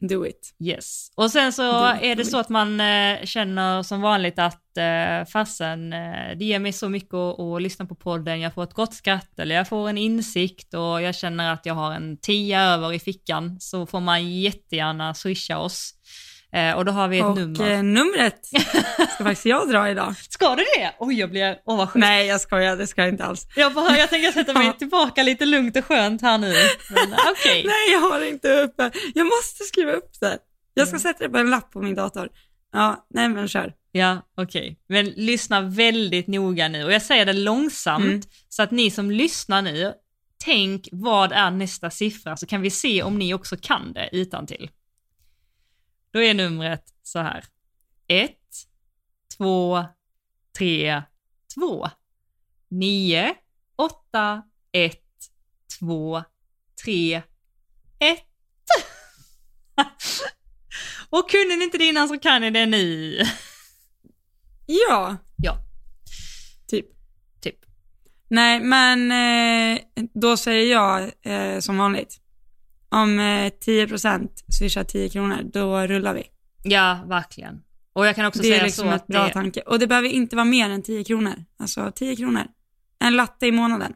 Do 0.00 0.26
it. 0.26 0.54
Yes. 0.64 1.08
Och 1.16 1.30
sen 1.30 1.52
så 1.52 1.62
Det- 1.62 2.10
är 2.10 2.16
det 2.16 2.24
så 2.24 2.38
att 2.38 2.48
man 2.48 2.80
eh, 2.80 3.24
känner 3.24 3.82
som 3.82 4.00
vanligt 4.00 4.38
att 4.38 4.76
eh, 4.76 5.28
fasen, 5.32 5.92
eh, 5.92 6.36
det 6.38 6.44
ger 6.44 6.58
mig 6.58 6.72
så 6.72 6.88
mycket 6.88 7.14
att, 7.14 7.40
att 7.40 7.62
lyssna 7.62 7.86
på 7.86 7.94
podden, 7.94 8.40
jag 8.40 8.54
får 8.54 8.62
ett 8.64 8.74
gott 8.74 8.94
skratt 8.94 9.38
eller 9.38 9.54
jag 9.54 9.68
får 9.68 9.88
en 9.88 9.98
insikt 9.98 10.74
och 10.74 11.02
jag 11.02 11.14
känner 11.14 11.52
att 11.52 11.66
jag 11.66 11.74
har 11.74 11.92
en 11.92 12.16
tia 12.16 12.60
över 12.62 12.92
i 12.92 12.98
fickan 12.98 13.56
så 13.60 13.86
får 13.86 14.00
man 14.00 14.30
jättegärna 14.40 15.14
swisha 15.14 15.58
oss. 15.58 15.94
Eh, 16.52 16.72
och 16.76 16.84
då 16.84 16.92
har 16.92 17.08
vi 17.08 17.18
ett 17.18 17.24
Och 17.24 17.36
nummer. 17.36 17.70
eh, 17.70 17.82
numret 17.82 18.46
ska 19.14 19.24
faktiskt 19.24 19.46
jag 19.46 19.68
dra 19.68 19.90
idag. 19.90 20.14
Ska 20.28 20.56
du 20.56 20.62
det? 20.76 20.94
Oj, 20.98 21.14
jag 21.20 21.30
blir, 21.30 21.56
åh 21.64 21.76
vad 21.76 21.88
sjukt. 21.90 22.00
Nej, 22.00 22.26
jag 22.26 22.40
skojar, 22.40 22.76
det 22.76 22.86
ska 22.86 23.00
jag 23.00 23.08
inte 23.10 23.24
alls. 23.24 23.46
Jag, 23.56 23.74
bara, 23.74 23.98
jag 23.98 24.10
tänker 24.10 24.32
sätta 24.32 24.52
mig 24.52 24.72
tillbaka 24.78 25.22
lite 25.22 25.44
lugnt 25.46 25.76
och 25.76 25.84
skönt 25.84 26.22
här 26.22 26.38
nu. 26.38 26.54
Men 26.90 27.12
okej. 27.30 27.64
Nej, 27.66 27.92
jag 27.92 28.00
har 28.00 28.28
inte 28.28 28.48
uppe. 28.62 28.90
Jag 29.14 29.24
måste 29.26 29.64
skriva 29.64 29.92
upp 29.92 30.20
det. 30.20 30.38
Jag 30.74 30.88
ska 30.88 30.98
sätta 30.98 31.24
det 31.24 31.30
på 31.30 31.38
en 31.38 31.50
lapp 31.50 31.70
på 31.72 31.82
min 31.82 31.94
dator. 31.94 32.28
Ja, 32.72 33.06
nej 33.14 33.28
men 33.28 33.48
kör. 33.48 33.72
Ja, 33.92 34.18
okej. 34.36 34.78
Men 34.88 35.06
lyssna 35.06 35.60
väldigt 35.60 36.26
noga 36.26 36.68
nu 36.68 36.84
och 36.84 36.92
jag 36.92 37.02
säger 37.02 37.26
det 37.26 37.32
långsamt 37.32 38.04
Mm. 38.04 38.20
så 38.48 38.62
att 38.62 38.70
ni 38.70 38.90
som 38.90 39.10
lyssnar 39.10 39.62
nu, 39.62 39.92
tänk 40.44 40.88
vad 40.92 41.32
är 41.32 41.50
nästa 41.50 41.90
siffra 41.90 42.36
så 42.36 42.46
kan 42.46 42.62
vi 42.62 42.70
se 42.70 43.02
om 43.02 43.18
ni 43.18 43.34
också 43.34 43.56
kan 43.62 43.92
det 43.92 44.08
utan 44.12 44.46
till. 44.46 44.70
Då 46.12 46.22
är 46.22 46.34
numret 46.34 46.84
så 47.02 47.18
här. 47.18 47.44
1, 48.06 48.30
2, 49.36 49.84
3, 50.58 51.02
2, 51.54 51.88
9, 52.70 53.34
8, 53.76 54.42
1, 54.72 55.00
2, 55.78 56.22
3, 56.84 57.22
1. 57.98 58.18
Och 61.10 61.30
kunde 61.30 61.56
ni 61.56 61.64
inte 61.64 61.78
det 61.78 61.84
innan 61.84 62.08
så 62.08 62.18
kan 62.18 62.40
ni 62.40 62.50
det 62.50 62.66
nu. 62.66 63.18
Ja, 64.66 65.16
Ja, 65.36 65.58
typ. 66.66 66.86
typ. 67.40 67.56
Nej, 68.28 68.60
men 68.60 69.12
eh, 69.12 69.82
då 70.14 70.36
säger 70.36 70.72
jag 70.72 71.12
eh, 71.22 71.60
som 71.60 71.78
vanligt. 71.78 72.20
Om 72.90 73.18
eh, 73.20 73.52
10% 73.66 74.28
swishar 74.58 74.84
10 74.84 75.08
kronor, 75.08 75.42
då 75.52 75.78
rullar 75.80 76.14
vi. 76.14 76.22
Ja, 76.62 76.98
verkligen. 77.06 77.62
Och 77.92 78.06
jag 78.06 78.16
kan 78.16 78.26
också 78.26 78.42
Det 78.42 78.48
är 78.48 78.52
säga 78.52 78.64
liksom 78.64 78.88
så 78.88 78.94
att 78.94 79.06
bra 79.06 79.26
det, 79.26 79.32
tanke. 79.32 79.60
Och 79.60 79.78
det 79.78 79.86
behöver 79.86 80.08
inte 80.08 80.36
vara 80.36 80.44
mer 80.44 80.70
än 80.70 80.82
10 80.82 81.04
kronor. 81.04 81.44
Alltså 81.58 81.92
10 81.94 82.16
kronor. 82.16 82.42
En 82.98 83.16
latte 83.16 83.46
i 83.46 83.52
månaden. 83.52 83.92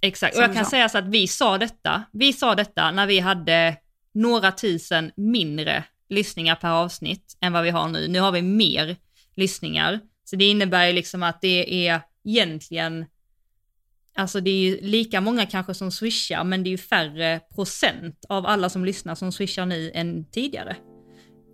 exakt, 0.00 0.36
och 0.36 0.42
jag 0.42 0.54
kan 0.54 0.64
sa. 0.64 0.70
säga 0.70 0.88
så 0.88 0.98
att 0.98 1.08
vi 1.08 1.26
sa 1.28 1.58
detta, 1.58 2.02
vi 2.12 2.32
sa 2.32 2.54
detta 2.54 2.90
när 2.90 3.06
vi 3.06 3.20
hade 3.20 3.76
några 4.14 4.52
tusen 4.52 5.10
mindre 5.16 5.84
lyssningar 6.08 6.54
per 6.54 6.70
avsnitt 6.70 7.36
än 7.40 7.52
vad 7.52 7.64
vi 7.64 7.70
har 7.70 7.88
nu. 7.88 8.08
Nu 8.08 8.20
har 8.20 8.32
vi 8.32 8.42
mer 8.42 8.96
lyssningar, 9.36 10.00
så 10.24 10.36
det 10.36 10.44
innebär 10.44 10.86
ju 10.86 10.92
liksom 10.92 11.22
att 11.22 11.40
det 11.40 11.88
är 11.88 12.00
egentligen, 12.24 13.06
alltså 14.18 14.40
det 14.40 14.50
är 14.50 14.60
ju 14.70 14.80
lika 14.80 15.20
många 15.20 15.46
kanske 15.46 15.74
som 15.74 15.90
swishar, 15.92 16.44
men 16.44 16.62
det 16.62 16.68
är 16.68 16.72
ju 16.72 16.78
färre 16.78 17.40
procent 17.54 18.24
av 18.28 18.46
alla 18.46 18.68
som 18.68 18.84
lyssnar 18.84 19.14
som 19.14 19.32
swishar 19.32 19.66
nu 19.66 19.90
än 19.94 20.24
tidigare. 20.30 20.76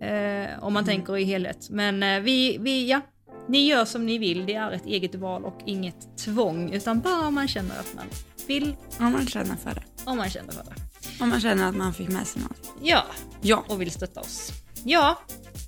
Eh, 0.01 0.63
om 0.63 0.73
man 0.73 0.83
Mm. 0.83 0.95
tänker 0.95 1.17
i 1.17 1.23
helhet. 1.23 1.67
Men 1.69 2.03
eh, 2.03 2.19
vi, 2.19 2.57
vi, 2.59 2.89
ja, 2.89 3.01
ni 3.49 3.65
gör 3.67 3.85
som 3.85 4.05
ni 4.05 4.17
vill, 4.17 4.45
det 4.45 4.53
är 4.53 4.71
ett 4.71 4.85
eget 4.85 5.15
val 5.15 5.45
och 5.45 5.59
inget 5.65 6.17
tvång, 6.17 6.73
utan 6.73 6.99
bara 6.99 7.27
om 7.27 7.35
man 7.35 7.47
känner 7.47 7.79
att 7.79 7.93
man 7.95 8.05
vill, 8.47 8.75
Om 8.99 9.11
man 9.11 9.27
känner 9.27 9.55
för 9.55 9.69
det. 9.75 9.83
om 10.05 10.17
man 10.17 10.29
känner 10.29 10.51
för 10.51 10.63
det. 10.63 10.75
Om 11.23 11.29
man 11.29 11.41
känner 11.41 11.69
att 11.69 11.75
man 11.75 11.93
fick 11.93 12.09
med 12.09 12.27
sig 12.27 12.41
något. 12.41 12.71
Ja, 12.83 13.03
Ja. 13.41 13.65
och 13.69 13.81
vill 13.81 13.91
stötta 13.91 14.19
oss. 14.21 14.51
Ja, 14.83 15.19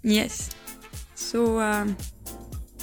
Yes. 0.03 0.55
Så 1.15 1.61
eh, 1.61 1.85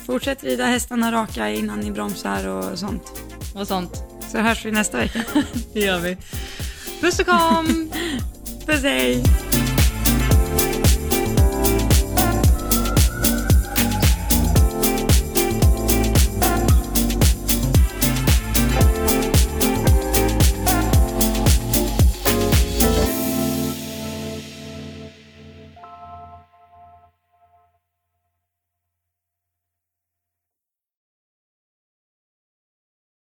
fortsätt 0.07 0.45
rida 0.45 0.65
hästarna 0.65 1.13
raka 1.13 1.51
innan 1.51 1.81
ni 1.81 1.91
bromsar 1.91 2.49
och 2.49 2.79
sånt. 2.79 3.03
och 3.55 3.69
sånt. 3.69 4.03
Så 4.33 4.39
hörs 4.39 4.65
vi 4.65 4.71
nästa 4.71 4.99
vecka. 4.99 5.25
Det 5.73 5.81
gör 5.81 6.01
vi. 6.01 6.17
Puss 7.01 7.19
och 7.19 7.27
kram! 7.27 7.91
Puss 8.67 8.83
hej! 8.83 9.23